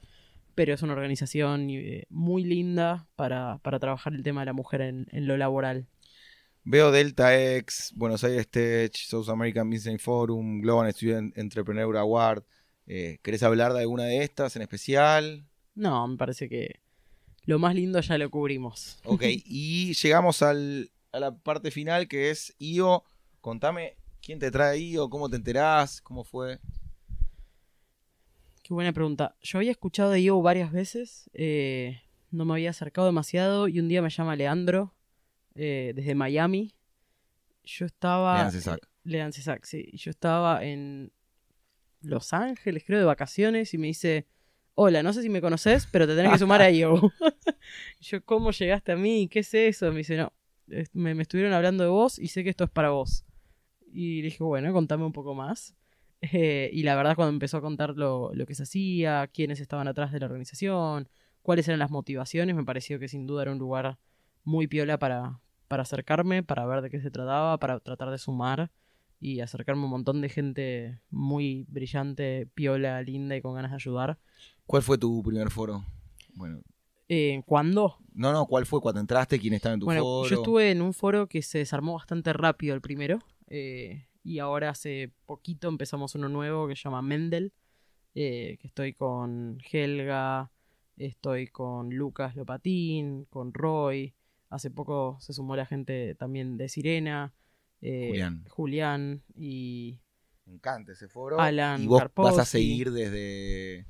pero 0.55 0.73
es 0.73 0.81
una 0.81 0.93
organización 0.93 1.69
eh, 1.69 2.05
muy 2.09 2.43
linda 2.43 3.07
para, 3.15 3.59
para 3.59 3.79
trabajar 3.79 4.13
el 4.13 4.23
tema 4.23 4.41
de 4.41 4.45
la 4.45 4.53
mujer 4.53 4.81
en, 4.81 5.07
en 5.11 5.27
lo 5.27 5.37
laboral. 5.37 5.87
Veo 6.65 6.91
Delta 6.91 7.37
X, 7.57 7.91
Buenos 7.95 8.23
Aires 8.23 8.47
Tech, 8.47 8.95
South 8.95 9.27
American 9.27 9.69
Business 9.69 10.01
Forum, 10.01 10.61
Global 10.61 10.93
Student 10.93 11.37
Entrepreneur 11.37 11.97
Award. 11.97 12.43
Eh, 12.87 13.19
¿Querés 13.21 13.43
hablar 13.43 13.73
de 13.73 13.81
alguna 13.81 14.03
de 14.05 14.23
estas 14.23 14.55
en 14.55 14.61
especial? 14.61 15.45
No, 15.75 16.07
me 16.07 16.15
parece 16.15 16.47
que 16.47 16.79
lo 17.45 17.59
más 17.59 17.75
lindo 17.75 17.99
ya 17.99 18.17
lo 18.17 18.29
cubrimos. 18.29 18.99
Ok, 19.03 19.23
y 19.25 19.93
llegamos 19.93 20.41
al, 20.41 20.91
a 21.11 21.19
la 21.19 21.35
parte 21.35 21.69
final 21.69 22.07
que 22.07 22.29
es 22.29 22.55
IO. 22.59 23.03
Contame 23.41 23.97
quién 24.23 24.39
te 24.39 24.49
trae 24.49 24.79
IO, 24.79 25.09
cómo 25.09 25.29
te 25.29 25.35
enterás, 25.35 26.01
cómo 26.01 26.23
fue. 26.23 26.59
Qué 28.63 28.73
buena 28.73 28.93
pregunta. 28.93 29.35
Yo 29.41 29.57
había 29.57 29.71
escuchado 29.71 30.09
de 30.11 30.21
IO 30.21 30.41
varias 30.41 30.71
veces, 30.71 31.29
eh, 31.33 32.01
no 32.31 32.45
me 32.45 32.53
había 32.53 32.69
acercado 32.69 33.05
demasiado 33.05 33.67
y 33.67 33.79
un 33.79 33.89
día 33.89 34.01
me 34.01 34.09
llama 34.09 34.35
Leandro 34.35 34.95
eh, 35.55 35.91
desde 35.95 36.15
Miami. 36.15 36.73
Yo 37.65 37.85
estaba... 37.85 38.35
Leandro 38.35 38.51
Cesac. 38.59 38.77
eh, 38.83 38.87
Leandro 39.03 39.35
Cesac, 39.35 39.65
sí. 39.65 39.91
Yo 39.93 40.09
estaba 40.09 40.63
en 40.63 41.11
Los 42.01 42.31
Ángeles, 42.33 42.83
creo, 42.85 42.99
de 42.99 43.05
vacaciones 43.05 43.73
y 43.73 43.77
me 43.77 43.87
dice, 43.87 44.27
hola, 44.75 45.03
no 45.03 45.11
sé 45.11 45.21
si 45.21 45.29
me 45.29 45.41
conoces, 45.41 45.87
pero 45.91 46.07
te 46.07 46.15
tenés 46.15 46.31
que 46.31 46.37
sumar 46.39 46.61
a 46.61 46.71
IO. 46.71 47.11
yo, 47.99 48.23
¿cómo 48.23 48.51
llegaste 48.51 48.93
a 48.93 48.95
mí? 48.95 49.27
¿Qué 49.29 49.39
es 49.39 49.53
eso? 49.53 49.91
Me 49.91 49.97
dice, 49.97 50.15
no, 50.15 50.31
me 50.93 51.21
estuvieron 51.21 51.51
hablando 51.51 51.83
de 51.83 51.89
vos 51.89 52.17
y 52.17 52.29
sé 52.29 52.45
que 52.45 52.49
esto 52.49 52.63
es 52.63 52.69
para 52.69 52.91
vos. 52.91 53.25
Y 53.93 54.17
le 54.21 54.25
dije, 54.25 54.43
bueno, 54.43 54.71
contame 54.73 55.05
un 55.05 55.11
poco 55.13 55.33
más. 55.35 55.75
Eh, 56.21 56.69
y 56.73 56.83
la 56.83 56.95
verdad, 56.95 57.15
cuando 57.15 57.33
empezó 57.33 57.57
a 57.57 57.61
contar 57.61 57.95
lo, 57.95 58.33
lo 58.33 58.45
que 58.45 58.55
se 58.55 58.63
hacía, 58.63 59.27
quiénes 59.27 59.59
estaban 59.59 59.87
atrás 59.87 60.11
de 60.11 60.19
la 60.19 60.25
organización, 60.27 61.09
cuáles 61.41 61.67
eran 61.67 61.79
las 61.79 61.91
motivaciones, 61.91 62.55
me 62.55 62.63
pareció 62.63 62.97
que 62.99 63.07
sin 63.09 63.27
duda 63.27 63.43
era 63.43 63.51
un 63.51 63.57
lugar 63.59 63.97
muy 64.43 64.67
piola 64.67 64.97
para, 64.97 65.39
para 65.67 65.83
acercarme, 65.83 66.41
para 66.43 66.65
ver 66.65 66.81
de 66.81 66.89
qué 66.89 67.01
se 67.01 67.11
trataba, 67.11 67.57
para 67.57 67.79
tratar 67.81 68.09
de 68.09 68.17
sumar 68.17 68.71
y 69.19 69.41
acercarme 69.41 69.81
a 69.81 69.85
un 69.85 69.91
montón 69.91 70.21
de 70.21 70.29
gente 70.29 70.99
muy 71.09 71.65
brillante, 71.69 72.47
piola, 72.55 73.01
linda 73.01 73.35
y 73.35 73.41
con 73.41 73.53
ganas 73.55 73.71
de 73.71 73.75
ayudar. 73.75 74.17
¿Cuál 74.65 74.81
fue 74.81 74.97
tu 74.97 75.21
primer 75.23 75.49
foro? 75.49 75.83
Bueno, 76.35 76.61
Eh, 77.09 77.41
¿Cuándo? 77.45 77.97
no, 78.13 78.31
no, 78.31 78.45
¿cuál 78.45 78.65
fue 78.65 78.79
cuando 78.81 79.01
entraste? 79.01 79.39
¿Quién 79.39 79.53
estaba 79.53 79.73
en 79.73 79.79
tu 79.81 79.85
Bueno, 79.87 80.01
foro? 80.03 80.29
yo 80.29 80.35
estuve 80.35 80.71
en 80.71 80.81
un 80.81 80.93
foro 80.93 81.27
que 81.27 81.41
se 81.41 81.57
desarmó 81.59 81.93
bastante 81.95 82.31
rápido 82.33 82.73
el 82.75 82.81
primero. 82.81 83.19
Eh, 83.47 84.07
y 84.23 84.39
ahora 84.39 84.69
hace 84.69 85.11
poquito 85.25 85.67
empezamos 85.67 86.15
uno 86.15 86.29
nuevo 86.29 86.67
que 86.67 86.75
se 86.75 86.83
llama 86.83 87.01
Mendel. 87.01 87.51
eh, 88.15 88.57
que 88.61 88.67
estoy 88.67 88.93
con 88.93 89.57
Helga, 89.71 90.51
estoy 90.97 91.47
con 91.47 91.89
Lucas 91.89 92.35
Lopatín, 92.35 93.25
con 93.25 93.53
Roy. 93.53 94.13
Hace 94.49 94.69
poco 94.69 95.17
se 95.19 95.33
sumó 95.33 95.55
la 95.55 95.65
gente 95.65 96.15
también 96.15 96.57
de 96.57 96.69
Sirena. 96.69 97.33
eh, 97.81 98.07
Julián. 98.09 98.45
Julián 98.49 99.23
y 99.35 99.99
Me 100.45 100.53
encanta 100.53 100.91
ese 100.93 101.07
foro. 101.07 101.39
Alan 101.39 101.81
y 101.81 101.87
vos 101.87 102.03
vas 102.15 102.37
a 102.37 102.45
seguir 102.45 102.91
desde... 102.91 103.85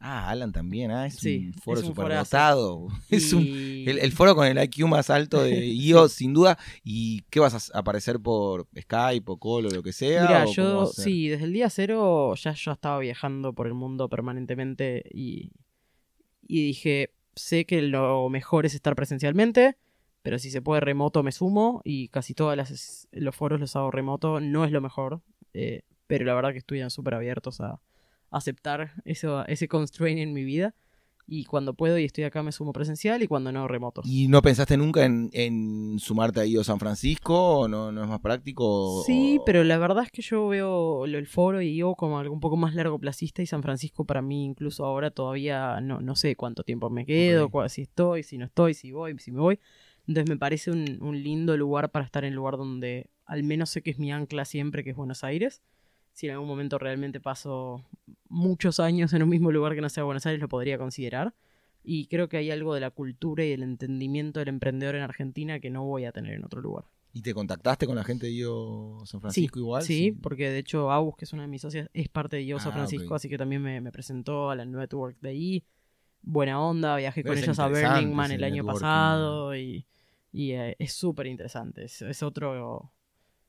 Ah, 0.00 0.30
Alan 0.30 0.52
también, 0.52 0.92
ah, 0.92 1.06
es 1.06 1.16
Sí, 1.16 1.46
un 1.48 1.54
foro 1.54 1.80
es 1.80 1.86
un 1.88 1.94
superdotado. 1.94 2.88
Es 3.10 3.32
un, 3.32 3.44
el, 3.44 3.98
el 3.98 4.12
foro 4.12 4.34
con 4.36 4.46
el 4.46 4.62
IQ 4.62 4.86
más 4.86 5.10
alto 5.10 5.42
de 5.42 5.66
IO, 5.66 6.08
sin 6.08 6.32
duda. 6.34 6.56
¿Y 6.84 7.22
qué 7.30 7.40
vas 7.40 7.70
a 7.72 7.78
aparecer 7.78 8.20
por 8.20 8.68
Skype 8.80 9.24
o 9.30 9.36
Call 9.38 9.66
o 9.66 9.70
lo 9.70 9.82
que 9.82 9.92
sea? 9.92 10.22
Mira, 10.22 10.44
yo 10.46 10.86
sí, 10.86 11.28
desde 11.28 11.44
el 11.44 11.52
día 11.52 11.68
cero 11.68 12.34
ya 12.36 12.52
yo 12.52 12.72
estaba 12.72 12.98
viajando 13.00 13.52
por 13.52 13.66
el 13.66 13.74
mundo 13.74 14.08
permanentemente 14.08 15.02
y, 15.12 15.50
y 16.46 16.62
dije, 16.62 17.12
sé 17.34 17.64
que 17.66 17.82
lo 17.82 18.28
mejor 18.28 18.66
es 18.66 18.74
estar 18.74 18.94
presencialmente, 18.94 19.76
pero 20.22 20.38
si 20.38 20.50
se 20.50 20.62
puede 20.62 20.80
remoto 20.80 21.22
me 21.24 21.32
sumo 21.32 21.80
y 21.84 22.08
casi 22.08 22.34
todos 22.34 22.56
los 23.10 23.34
foros 23.34 23.58
los 23.58 23.74
hago 23.74 23.90
remoto, 23.90 24.40
no 24.40 24.64
es 24.64 24.70
lo 24.70 24.80
mejor, 24.80 25.22
eh, 25.54 25.82
pero 26.06 26.24
la 26.24 26.34
verdad 26.34 26.52
que 26.52 26.58
estuvieron 26.58 26.90
súper 26.90 27.14
abiertos 27.14 27.60
a 27.60 27.80
aceptar 28.30 28.92
eso, 29.04 29.46
ese 29.46 29.68
constraint 29.68 30.20
en 30.20 30.32
mi 30.32 30.44
vida 30.44 30.74
y 31.30 31.44
cuando 31.44 31.74
puedo 31.74 31.98
y 31.98 32.04
estoy 32.04 32.24
acá 32.24 32.42
me 32.42 32.52
sumo 32.52 32.72
presencial 32.72 33.22
y 33.22 33.26
cuando 33.26 33.52
no 33.52 33.68
remoto. 33.68 34.00
¿Y 34.04 34.28
no 34.28 34.40
pensaste 34.40 34.76
nunca 34.78 35.04
en, 35.04 35.28
en 35.34 35.98
sumarte 35.98 36.40
a 36.40 36.46
IO 36.46 36.64
San 36.64 36.78
Francisco? 36.78 37.60
¿O 37.60 37.68
no, 37.68 37.92
no 37.92 38.02
es 38.02 38.08
más 38.08 38.20
práctico? 38.20 39.02
Sí, 39.04 39.38
pero 39.44 39.62
la 39.62 39.76
verdad 39.76 40.04
es 40.04 40.10
que 40.10 40.22
yo 40.22 40.48
veo 40.48 41.04
el 41.04 41.26
foro 41.26 41.60
y 41.60 41.76
yo 41.76 41.94
como 41.94 42.18
algo 42.18 42.32
un 42.32 42.40
poco 42.40 42.56
más 42.56 42.74
largo 42.74 42.98
placista 42.98 43.42
y 43.42 43.46
San 43.46 43.62
Francisco 43.62 44.04
para 44.06 44.22
mí 44.22 44.44
incluso 44.44 44.86
ahora 44.86 45.10
todavía 45.10 45.80
no, 45.82 46.00
no 46.00 46.16
sé 46.16 46.34
cuánto 46.34 46.62
tiempo 46.64 46.88
me 46.88 47.04
quedo, 47.04 47.46
Ok. 47.46 47.52
cua- 47.52 47.68
si 47.68 47.82
estoy, 47.82 48.22
si 48.22 48.38
no 48.38 48.46
estoy, 48.46 48.72
si 48.72 48.92
voy, 48.92 49.18
si 49.18 49.30
me 49.30 49.40
voy. 49.40 49.60
Entonces 50.06 50.30
me 50.30 50.38
parece 50.38 50.70
un, 50.70 50.98
un 51.02 51.22
lindo 51.22 51.54
lugar 51.58 51.90
para 51.90 52.06
estar 52.06 52.24
en 52.24 52.28
el 52.30 52.36
lugar 52.36 52.56
donde 52.56 53.10
al 53.26 53.42
menos 53.42 53.68
sé 53.68 53.82
que 53.82 53.90
es 53.90 53.98
mi 53.98 54.10
ancla 54.10 54.46
siempre, 54.46 54.82
que 54.82 54.90
es 54.90 54.96
Buenos 54.96 55.22
Aires. 55.24 55.60
Si 56.18 56.26
en 56.26 56.32
algún 56.32 56.48
momento 56.48 56.78
realmente 56.80 57.20
paso 57.20 57.84
muchos 58.28 58.80
años 58.80 59.12
en 59.12 59.22
un 59.22 59.28
mismo 59.28 59.52
lugar 59.52 59.76
que 59.76 59.80
no 59.80 59.88
sea 59.88 60.02
Buenos 60.02 60.26
Aires, 60.26 60.40
lo 60.40 60.48
podría 60.48 60.76
considerar. 60.76 61.32
Y 61.84 62.06
creo 62.06 62.28
que 62.28 62.38
hay 62.38 62.50
algo 62.50 62.74
de 62.74 62.80
la 62.80 62.90
cultura 62.90 63.44
y 63.44 63.50
del 63.50 63.62
entendimiento 63.62 64.40
del 64.40 64.48
emprendedor 64.48 64.96
en 64.96 65.02
Argentina 65.02 65.60
que 65.60 65.70
no 65.70 65.84
voy 65.84 66.06
a 66.06 66.10
tener 66.10 66.32
en 66.32 66.44
otro 66.44 66.60
lugar. 66.60 66.86
¿Y 67.12 67.22
te 67.22 67.32
contactaste 67.34 67.86
con 67.86 67.94
la 67.94 68.02
gente 68.02 68.26
de 68.26 68.32
IO 68.32 69.00
San 69.04 69.20
Francisco 69.20 69.60
igual? 69.60 69.84
Sí, 69.84 70.10
porque 70.10 70.50
de 70.50 70.58
hecho 70.58 70.90
Agus, 70.90 71.14
que 71.16 71.24
es 71.24 71.32
una 71.32 71.42
de 71.42 71.48
mis 71.50 71.62
socias, 71.62 71.88
es 71.94 72.08
parte 72.08 72.34
de 72.34 72.42
IO 72.42 72.58
San 72.58 72.72
Ah, 72.72 72.74
Francisco, 72.74 73.14
así 73.14 73.28
que 73.28 73.38
también 73.38 73.62
me, 73.62 73.80
me 73.80 73.92
presentó 73.92 74.50
a 74.50 74.56
la 74.56 74.64
network 74.64 75.20
de 75.20 75.28
ahí. 75.28 75.64
Buena 76.22 76.60
onda, 76.60 76.96
viajé 76.96 77.22
Debe 77.22 77.36
con 77.36 77.44
ellos 77.44 77.60
a 77.60 77.68
Burning 77.68 78.12
Man 78.12 78.32
el 78.32 78.42
año 78.42 78.64
networking. 78.64 78.80
pasado 78.80 79.56
y, 79.56 79.86
y, 80.32 80.50
eh, 80.50 80.74
es 80.80 80.94
súper 80.94 81.28
interesante. 81.28 81.84
Es, 81.84 82.02
es 82.02 82.24
otro. 82.24 82.90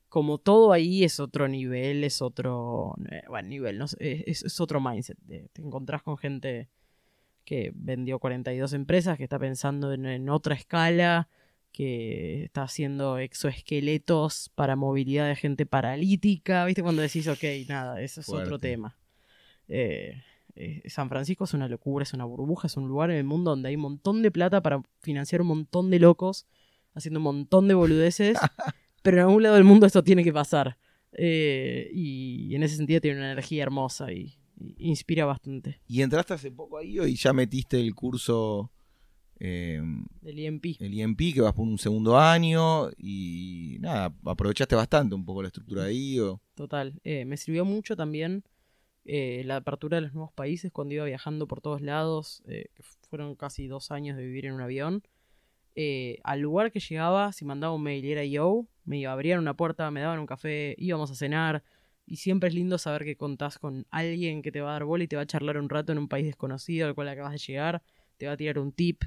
Como 0.09 0.37
todo 0.39 0.71
ahí 0.73 1.03
es 1.03 1.19
otro 1.19 1.47
nivel, 1.47 2.03
es 2.03 2.21
otro. 2.21 2.95
eh, 3.11 3.21
bueno, 3.27 3.47
nivel, 3.49 3.77
no 3.77 3.87
sé, 3.87 4.23
es, 4.29 4.43
es 4.43 4.59
otro 4.59 4.81
mindset. 4.81 5.17
de- 5.21 5.49
Te 5.53 5.61
encontrás 5.61 6.01
con 6.03 6.17
gente 6.17 6.67
que 7.45 7.71
vendió 7.75 8.19
42 8.19 8.73
empresas, 8.73 9.17
que 9.17 9.23
está 9.23 9.39
pensando 9.39 9.93
en, 9.93 10.05
en 10.05 10.29
otra 10.29 10.55
escala, 10.55 11.29
que 11.71 12.43
está 12.43 12.63
haciendo 12.63 13.17
exoesqueletos 13.19 14.51
para 14.55 14.75
movilidad 14.75 15.27
de 15.27 15.35
gente 15.35 15.65
paralítica. 15.65 16.65
¿Viste? 16.65 16.81
Cuando 16.83 17.01
decís, 17.01 17.27
ok, 17.27 17.43
nada, 17.67 18.01
eso 18.01 18.21
es 18.21 18.27
otro 18.43 18.57
tema. 18.59 18.97
Eh, 19.67 20.21
eh, 20.55 20.81
San 20.89 21.09
Francisco 21.09 21.43
es 21.43 21.53
una 21.53 21.67
locura, 21.67 22.03
es 22.03 22.13
una 22.13 22.25
burbuja, 22.25 22.67
es 22.67 22.75
un 22.77 22.87
lugar 22.87 23.11
en 23.11 23.17
el 23.17 23.23
mundo 23.23 23.51
donde 23.51 23.69
hay 23.69 23.75
un 23.75 23.81
montón 23.83 24.21
de 24.23 24.31
plata 24.31 24.61
para 24.61 24.81
financiar 24.99 25.41
un 25.41 25.47
montón 25.47 25.89
de 25.91 25.99
locos 25.99 26.47
haciendo 26.95 27.19
un 27.19 27.23
montón 27.25 27.67
de 27.67 27.75
boludeces, 27.75 28.37
pero 29.01 29.17
en 29.17 29.23
algún 29.23 29.43
lado 29.43 29.55
del 29.55 29.63
mundo 29.63 29.85
esto 29.85 30.03
tiene 30.03 30.23
que 30.23 30.33
pasar. 30.33 30.77
Eh, 31.11 31.89
y 31.93 32.53
en 32.55 32.63
ese 32.63 32.75
sentido 32.75 33.01
tiene 33.01 33.17
una 33.17 33.31
energía 33.31 33.63
hermosa 33.63 34.11
y, 34.11 34.37
y 34.57 34.89
inspira 34.89 35.25
bastante. 35.25 35.79
Y 35.87 36.01
entraste 36.01 36.33
hace 36.33 36.51
poco 36.51 36.77
a 36.77 36.83
IO 36.83 37.07
y 37.07 37.15
ya 37.15 37.33
metiste 37.33 37.79
el 37.79 37.95
curso, 37.95 38.71
eh, 39.39 39.81
Del 40.21 40.39
IMP. 40.39 40.65
el 40.79 40.93
IMP, 40.93 41.33
que 41.33 41.41
vas 41.41 41.53
por 41.53 41.65
un 41.65 41.77
segundo 41.77 42.17
año. 42.17 42.89
Y 42.97 43.77
nada, 43.79 44.13
aprovechaste 44.25 44.75
bastante 44.75 45.15
un 45.15 45.25
poco 45.25 45.41
la 45.41 45.47
estructura 45.47 45.85
de 45.85 45.93
IO. 45.93 46.41
Total. 46.55 46.99
Eh, 47.03 47.25
me 47.25 47.37
sirvió 47.37 47.65
mucho 47.65 47.95
también 47.95 48.43
eh, 49.05 49.43
la 49.45 49.57
apertura 49.57 49.97
de 49.97 50.01
los 50.01 50.13
nuevos 50.13 50.33
países 50.33 50.71
cuando 50.71 50.93
iba 50.93 51.05
viajando 51.05 51.47
por 51.47 51.61
todos 51.61 51.81
lados, 51.81 52.43
que 52.45 52.83
fueron 53.09 53.35
casi 53.35 53.67
dos 53.67 53.91
años 53.91 54.17
de 54.17 54.25
vivir 54.25 54.45
en 54.45 54.53
un 54.53 54.61
avión. 54.61 55.03
Al 56.23 56.41
lugar 56.41 56.73
que 56.73 56.81
llegaba, 56.81 57.31
si 57.31 57.45
mandaba 57.45 57.73
un 57.73 57.81
mail 57.83 58.03
y 58.03 58.11
era 58.11 58.25
yo, 58.25 58.67
me 58.89 58.97
iba 58.97 59.11
a 59.11 59.13
abrir 59.13 59.37
una 59.37 59.53
puerta, 59.53 59.91
me 59.91 60.01
daban 60.01 60.17
un 60.17 60.25
café, 60.25 60.73
íbamos 60.79 61.11
a 61.11 61.15
cenar. 61.15 61.63
Y 62.07 62.15
siempre 62.15 62.49
es 62.49 62.55
lindo 62.55 62.79
saber 62.79 63.03
que 63.03 63.15
contás 63.15 63.59
con 63.59 63.85
alguien 63.91 64.41
que 64.41 64.51
te 64.51 64.61
va 64.61 64.71
a 64.71 64.73
dar 64.73 64.85
bola 64.85 65.03
y 65.03 65.07
te 65.07 65.15
va 65.15 65.21
a 65.21 65.25
charlar 65.27 65.59
un 65.59 65.69
rato 65.69 65.91
en 65.91 65.99
un 65.99 66.07
país 66.07 66.25
desconocido 66.25 66.87
al 66.87 66.95
cual 66.95 67.07
acabas 67.07 67.33
de 67.33 67.37
llegar, 67.37 67.83
te 68.17 68.25
va 68.25 68.31
a 68.31 68.37
tirar 68.37 68.57
un 68.57 68.71
tip, 68.71 69.03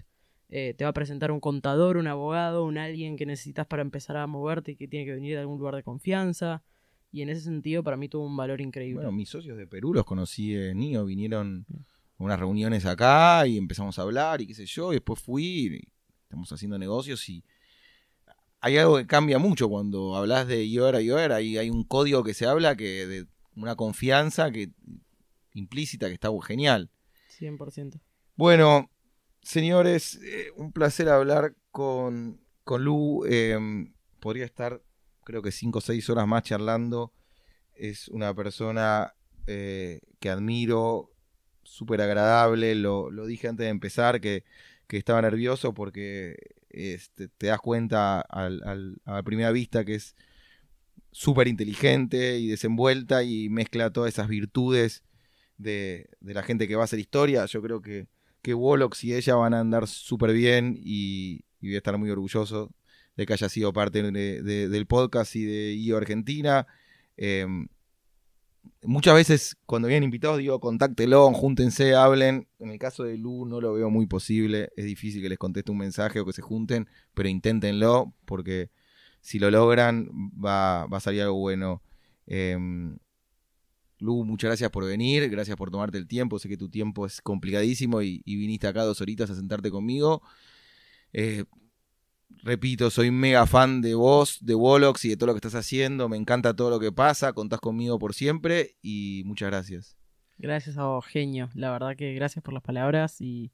eh, 0.51 0.75
te 0.79 0.85
va 0.85 0.91
a 0.91 0.93
presentar 0.93 1.33
un 1.33 1.41
contador, 1.41 1.97
un 1.97 2.07
abogado, 2.07 2.65
un 2.65 2.79
alguien 2.79 3.17
que 3.17 3.27
necesitas 3.27 3.67
para 3.67 3.83
empezar 3.83 4.17
a 4.19 4.29
moverte 4.29 4.73
y 4.73 4.77
que 4.77 4.87
tiene 4.87 5.05
que 5.05 5.15
venir 5.15 5.35
de 5.35 5.41
algún 5.41 5.59
lugar 5.59 5.75
de 5.75 5.83
confianza. 5.83 6.63
Y 7.11 7.23
en 7.23 7.31
ese 7.31 7.41
sentido 7.41 7.83
para 7.83 7.97
mí 7.97 8.09
tuvo 8.09 8.25
un 8.25 8.37
valor 8.37 8.61
increíble. 8.61 8.95
Bueno, 9.03 9.11
mis 9.11 9.31
socios 9.31 9.59
de 9.59 9.67
Perú 9.67 9.95
los 9.95 10.05
conocí 10.05 10.55
en 10.55 10.81
IO, 10.81 11.05
vinieron 11.05 11.67
a 12.19 12.23
unas 12.23 12.39
reuniones 12.39 12.87
acá 12.87 13.49
y 13.49 13.59
empezamos 13.59 13.99
a 13.99 14.03
hablar 14.03 14.41
y 14.43 14.47
qué 14.47 14.55
sé 14.55 14.65
yo. 14.65 14.93
Y 14.93 14.97
después 14.97 15.21
fui, 15.21 15.45
y 15.45 15.89
estamos 16.23 16.53
haciendo 16.53 16.79
negocios 16.79 17.29
y 17.29 17.43
hay 18.63 18.79
algo 18.79 18.97
que 18.97 19.07
cambia 19.09 19.41
mucho 19.41 19.69
cuando 19.69 20.15
hablas 20.15 20.47
de 20.47 20.65
IOR 20.65 20.95
a 20.95 21.01
IOR. 21.01 21.33
Hay, 21.33 21.59
hay 21.59 21.69
un 21.69 21.83
código 21.83 22.23
que 22.23 22.33
se 22.33 22.47
habla 22.47 22.77
que 22.77 23.07
de 23.09 23.27
una 23.57 23.75
confianza 23.75 24.53
que 24.53 24.71
implícita 25.53 26.07
que 26.07 26.15
está 26.15 26.29
genial. 26.47 26.89
100%. 27.41 28.01
Bueno, 28.37 28.89
señores, 29.43 30.21
eh, 30.23 30.53
un 30.57 30.71
placer 30.71 31.09
hablar 31.09 31.57
con, 31.73 32.41
con 32.63 32.85
Lu. 32.85 33.25
Eh, 33.29 33.59
podría 34.21 34.45
estar, 34.45 34.81
creo 35.25 35.43
que 35.43 35.51
5 35.51 35.79
o 35.79 35.83
6 35.83 36.11
horas 36.11 36.29
más 36.29 36.45
charlando. 36.45 37.13
Es 37.75 38.07
una 38.07 38.33
persona 38.33 39.13
eh, 39.49 40.03
que 40.21 40.31
admiro, 40.31 41.11
súper 41.65 42.01
agradable. 42.01 42.77
Lo, 42.77 43.11
lo 43.11 43.27
dije 43.27 43.49
antes 43.49 43.65
de 43.65 43.71
empezar 43.71 44.21
que, 44.21 44.45
que 44.87 44.99
estaba 44.99 45.21
nervioso 45.21 45.75
porque 45.75 46.37
este, 46.73 47.29
te 47.29 47.49
das 47.49 47.61
cuenta 47.61 48.21
a 48.21 49.23
primera 49.25 49.53
vista 49.53 49.85
que 49.85 49.95
es 49.95 50.15
súper 51.11 51.47
inteligente 51.49 52.39
y 52.39 52.49
desenvuelta 52.49 53.23
y 53.23 53.49
mezcla 53.49 53.91
todas 53.93 54.13
esas 54.13 54.29
virtudes 54.29 55.03
de, 55.59 56.09
la 56.21 56.43
gente 56.43 56.67
que 56.67 56.75
va 56.77 56.83
a 56.83 56.85
hacer 56.85 56.99
historia. 56.99 57.45
Yo 57.47 57.63
creo 57.63 57.83
que, 57.83 58.07
que 58.41 58.55
Wolox 58.55 59.05
y 59.05 59.15
ella 59.15 59.35
van 59.37 59.55
a 59.55 59.61
andar 59.61 59.87
súper 59.87 60.33
bien 60.33 60.75
y, 60.77 61.45
y 61.61 61.69
voy 61.69 61.75
a 61.75 61.79
estar 61.79 61.97
muy 61.99 62.11
orgulloso 62.11 62.75
de 63.17 63.27
que 63.27 63.35
haya 63.35 63.49
sido 63.49 63.73
parte 63.73 64.03
de- 64.03 64.43
de- 64.43 64.69
del 64.69 64.87
podcast 64.87 65.37
y 65.37 65.45
de 65.45 65.75
IO 65.75 65.99
Argentina. 65.99 66.67
Eh, 67.19 67.47
muchas 68.83 69.15
veces 69.15 69.57
cuando 69.67 69.89
vienen 69.89 70.05
invitados 70.05 70.39
digo, 70.39 70.61
contáctelo, 70.61 71.33
júntense, 71.33 71.95
hablen. 71.95 72.49
En 72.59 72.71
el 72.71 72.79
caso 72.79 73.05
de 73.05 73.17
Lu 73.17 73.47
no 73.47 73.61
lo 73.61 73.73
veo 73.75 73.91
muy 73.91 74.07
posible. 74.07 74.71
Es 74.77 74.85
difícil 74.85 75.23
que 75.23 75.29
les 75.29 75.39
conteste 75.39 75.71
un 75.71 75.79
mensaje 75.79 76.21
o 76.21 76.27
que 76.27 76.33
se 76.33 76.43
junten, 76.43 76.89
pero 77.15 77.29
inténtenlo 77.29 78.15
porque 78.25 78.71
si 79.21 79.39
lo 79.39 79.51
logran 79.51 80.09
va, 80.45 80.87
va 80.87 80.97
a 80.99 81.01
salir 81.01 81.23
algo 81.23 81.39
bueno. 81.39 81.83
Eh, 82.27 82.57
Lu, 83.99 84.25
muchas 84.25 84.49
gracias 84.49 84.71
por 84.71 84.85
venir, 84.85 85.29
gracias 85.31 85.57
por 85.57 85.71
tomarte 85.71 85.97
el 85.97 86.09
tiempo. 86.09 86.39
Sé 86.39 86.49
que 86.49 86.57
tu 86.57 86.69
tiempo 86.69 87.07
es 87.07 87.21
complicadísimo 87.21 88.03
y, 88.03 88.21
y 88.25 88.37
viniste 88.37 88.67
acá 88.67 88.83
dos 88.83 89.01
horitas 89.01 89.31
a 89.31 89.37
sentarte 89.37 89.71
conmigo. 89.71 90.23
Eh, 91.13 91.45
repito, 92.43 92.91
soy 92.91 93.11
mega 93.11 93.47
fan 93.47 93.81
de 93.81 93.95
vos, 93.95 94.39
de 94.41 94.55
Wolox 94.55 95.05
y 95.05 95.11
de 95.11 95.17
todo 95.17 95.29
lo 95.29 95.35
que 95.35 95.39
estás 95.39 95.55
haciendo. 95.55 96.09
Me 96.09 96.17
encanta 96.17 96.55
todo 96.55 96.71
lo 96.71 96.81
que 96.81 96.93
pasa. 96.93 97.33
Contás 97.33 97.61
conmigo 97.61 97.99
por 97.99 98.15
siempre 98.15 98.77
y 98.83 99.23
muchas 99.27 99.51
gracias. 99.51 99.97
Gracias 100.39 100.79
a 100.79 100.85
vos, 100.85 101.07
genio. 101.07 101.51
La 101.55 101.71
verdad 101.71 101.97
que 101.97 102.15
gracias 102.15 102.43
por 102.43 102.53
las 102.55 102.63
palabras 102.63 103.21
y, 103.21 103.53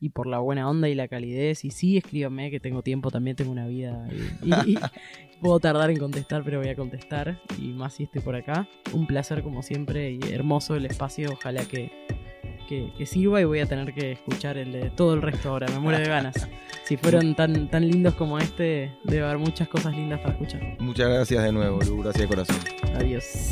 y 0.00 0.10
por 0.10 0.26
la 0.26 0.38
buena 0.38 0.68
onda 0.68 0.88
y 0.88 0.94
la 0.94 1.08
calidez. 1.08 1.64
Y 1.64 1.70
sí, 1.70 1.96
escríbanme 1.96 2.50
que 2.50 2.60
tengo 2.60 2.82
tiempo, 2.82 3.10
también 3.10 3.36
tengo 3.36 3.52
una 3.52 3.66
vida 3.66 4.08
y, 4.42 4.72
y 4.72 4.78
puedo 5.40 5.60
tardar 5.60 5.90
en 5.90 5.98
contestar, 5.98 6.42
pero 6.44 6.58
voy 6.60 6.68
a 6.68 6.76
contestar. 6.76 7.40
Y 7.58 7.72
más 7.72 7.94
si 7.94 8.04
estoy 8.04 8.22
por 8.22 8.36
acá. 8.36 8.68
Un 8.92 9.06
placer 9.06 9.42
como 9.42 9.62
siempre 9.62 10.12
y 10.12 10.20
hermoso 10.32 10.76
el 10.76 10.86
espacio. 10.86 11.32
Ojalá 11.32 11.64
que, 11.66 11.90
que, 12.64 12.92
que 12.96 13.06
sirva 13.06 13.40
y 13.40 13.44
voy 13.44 13.60
a 13.60 13.66
tener 13.66 13.94
que 13.94 14.12
escuchar 14.12 14.58
el 14.58 14.72
de 14.72 14.90
todo 14.90 15.14
el 15.14 15.22
resto 15.22 15.50
ahora. 15.50 15.66
Me 15.68 15.78
muero 15.78 15.98
de 15.98 16.08
ganas. 16.08 16.48
Si 16.84 16.98
fueron 16.98 17.34
tan, 17.34 17.68
tan 17.70 17.88
lindos 17.88 18.12
como 18.12 18.38
este, 18.38 18.92
debe 19.04 19.24
haber 19.24 19.38
muchas 19.38 19.68
cosas 19.68 19.96
lindas 19.96 20.20
para 20.20 20.34
escuchar. 20.34 20.76
Muchas 20.80 21.08
gracias 21.08 21.42
de 21.42 21.50
nuevo, 21.50 21.80
Lu. 21.80 22.02
Gracias 22.02 22.20
de 22.20 22.28
corazón. 22.28 22.58
Adiós. 22.94 23.48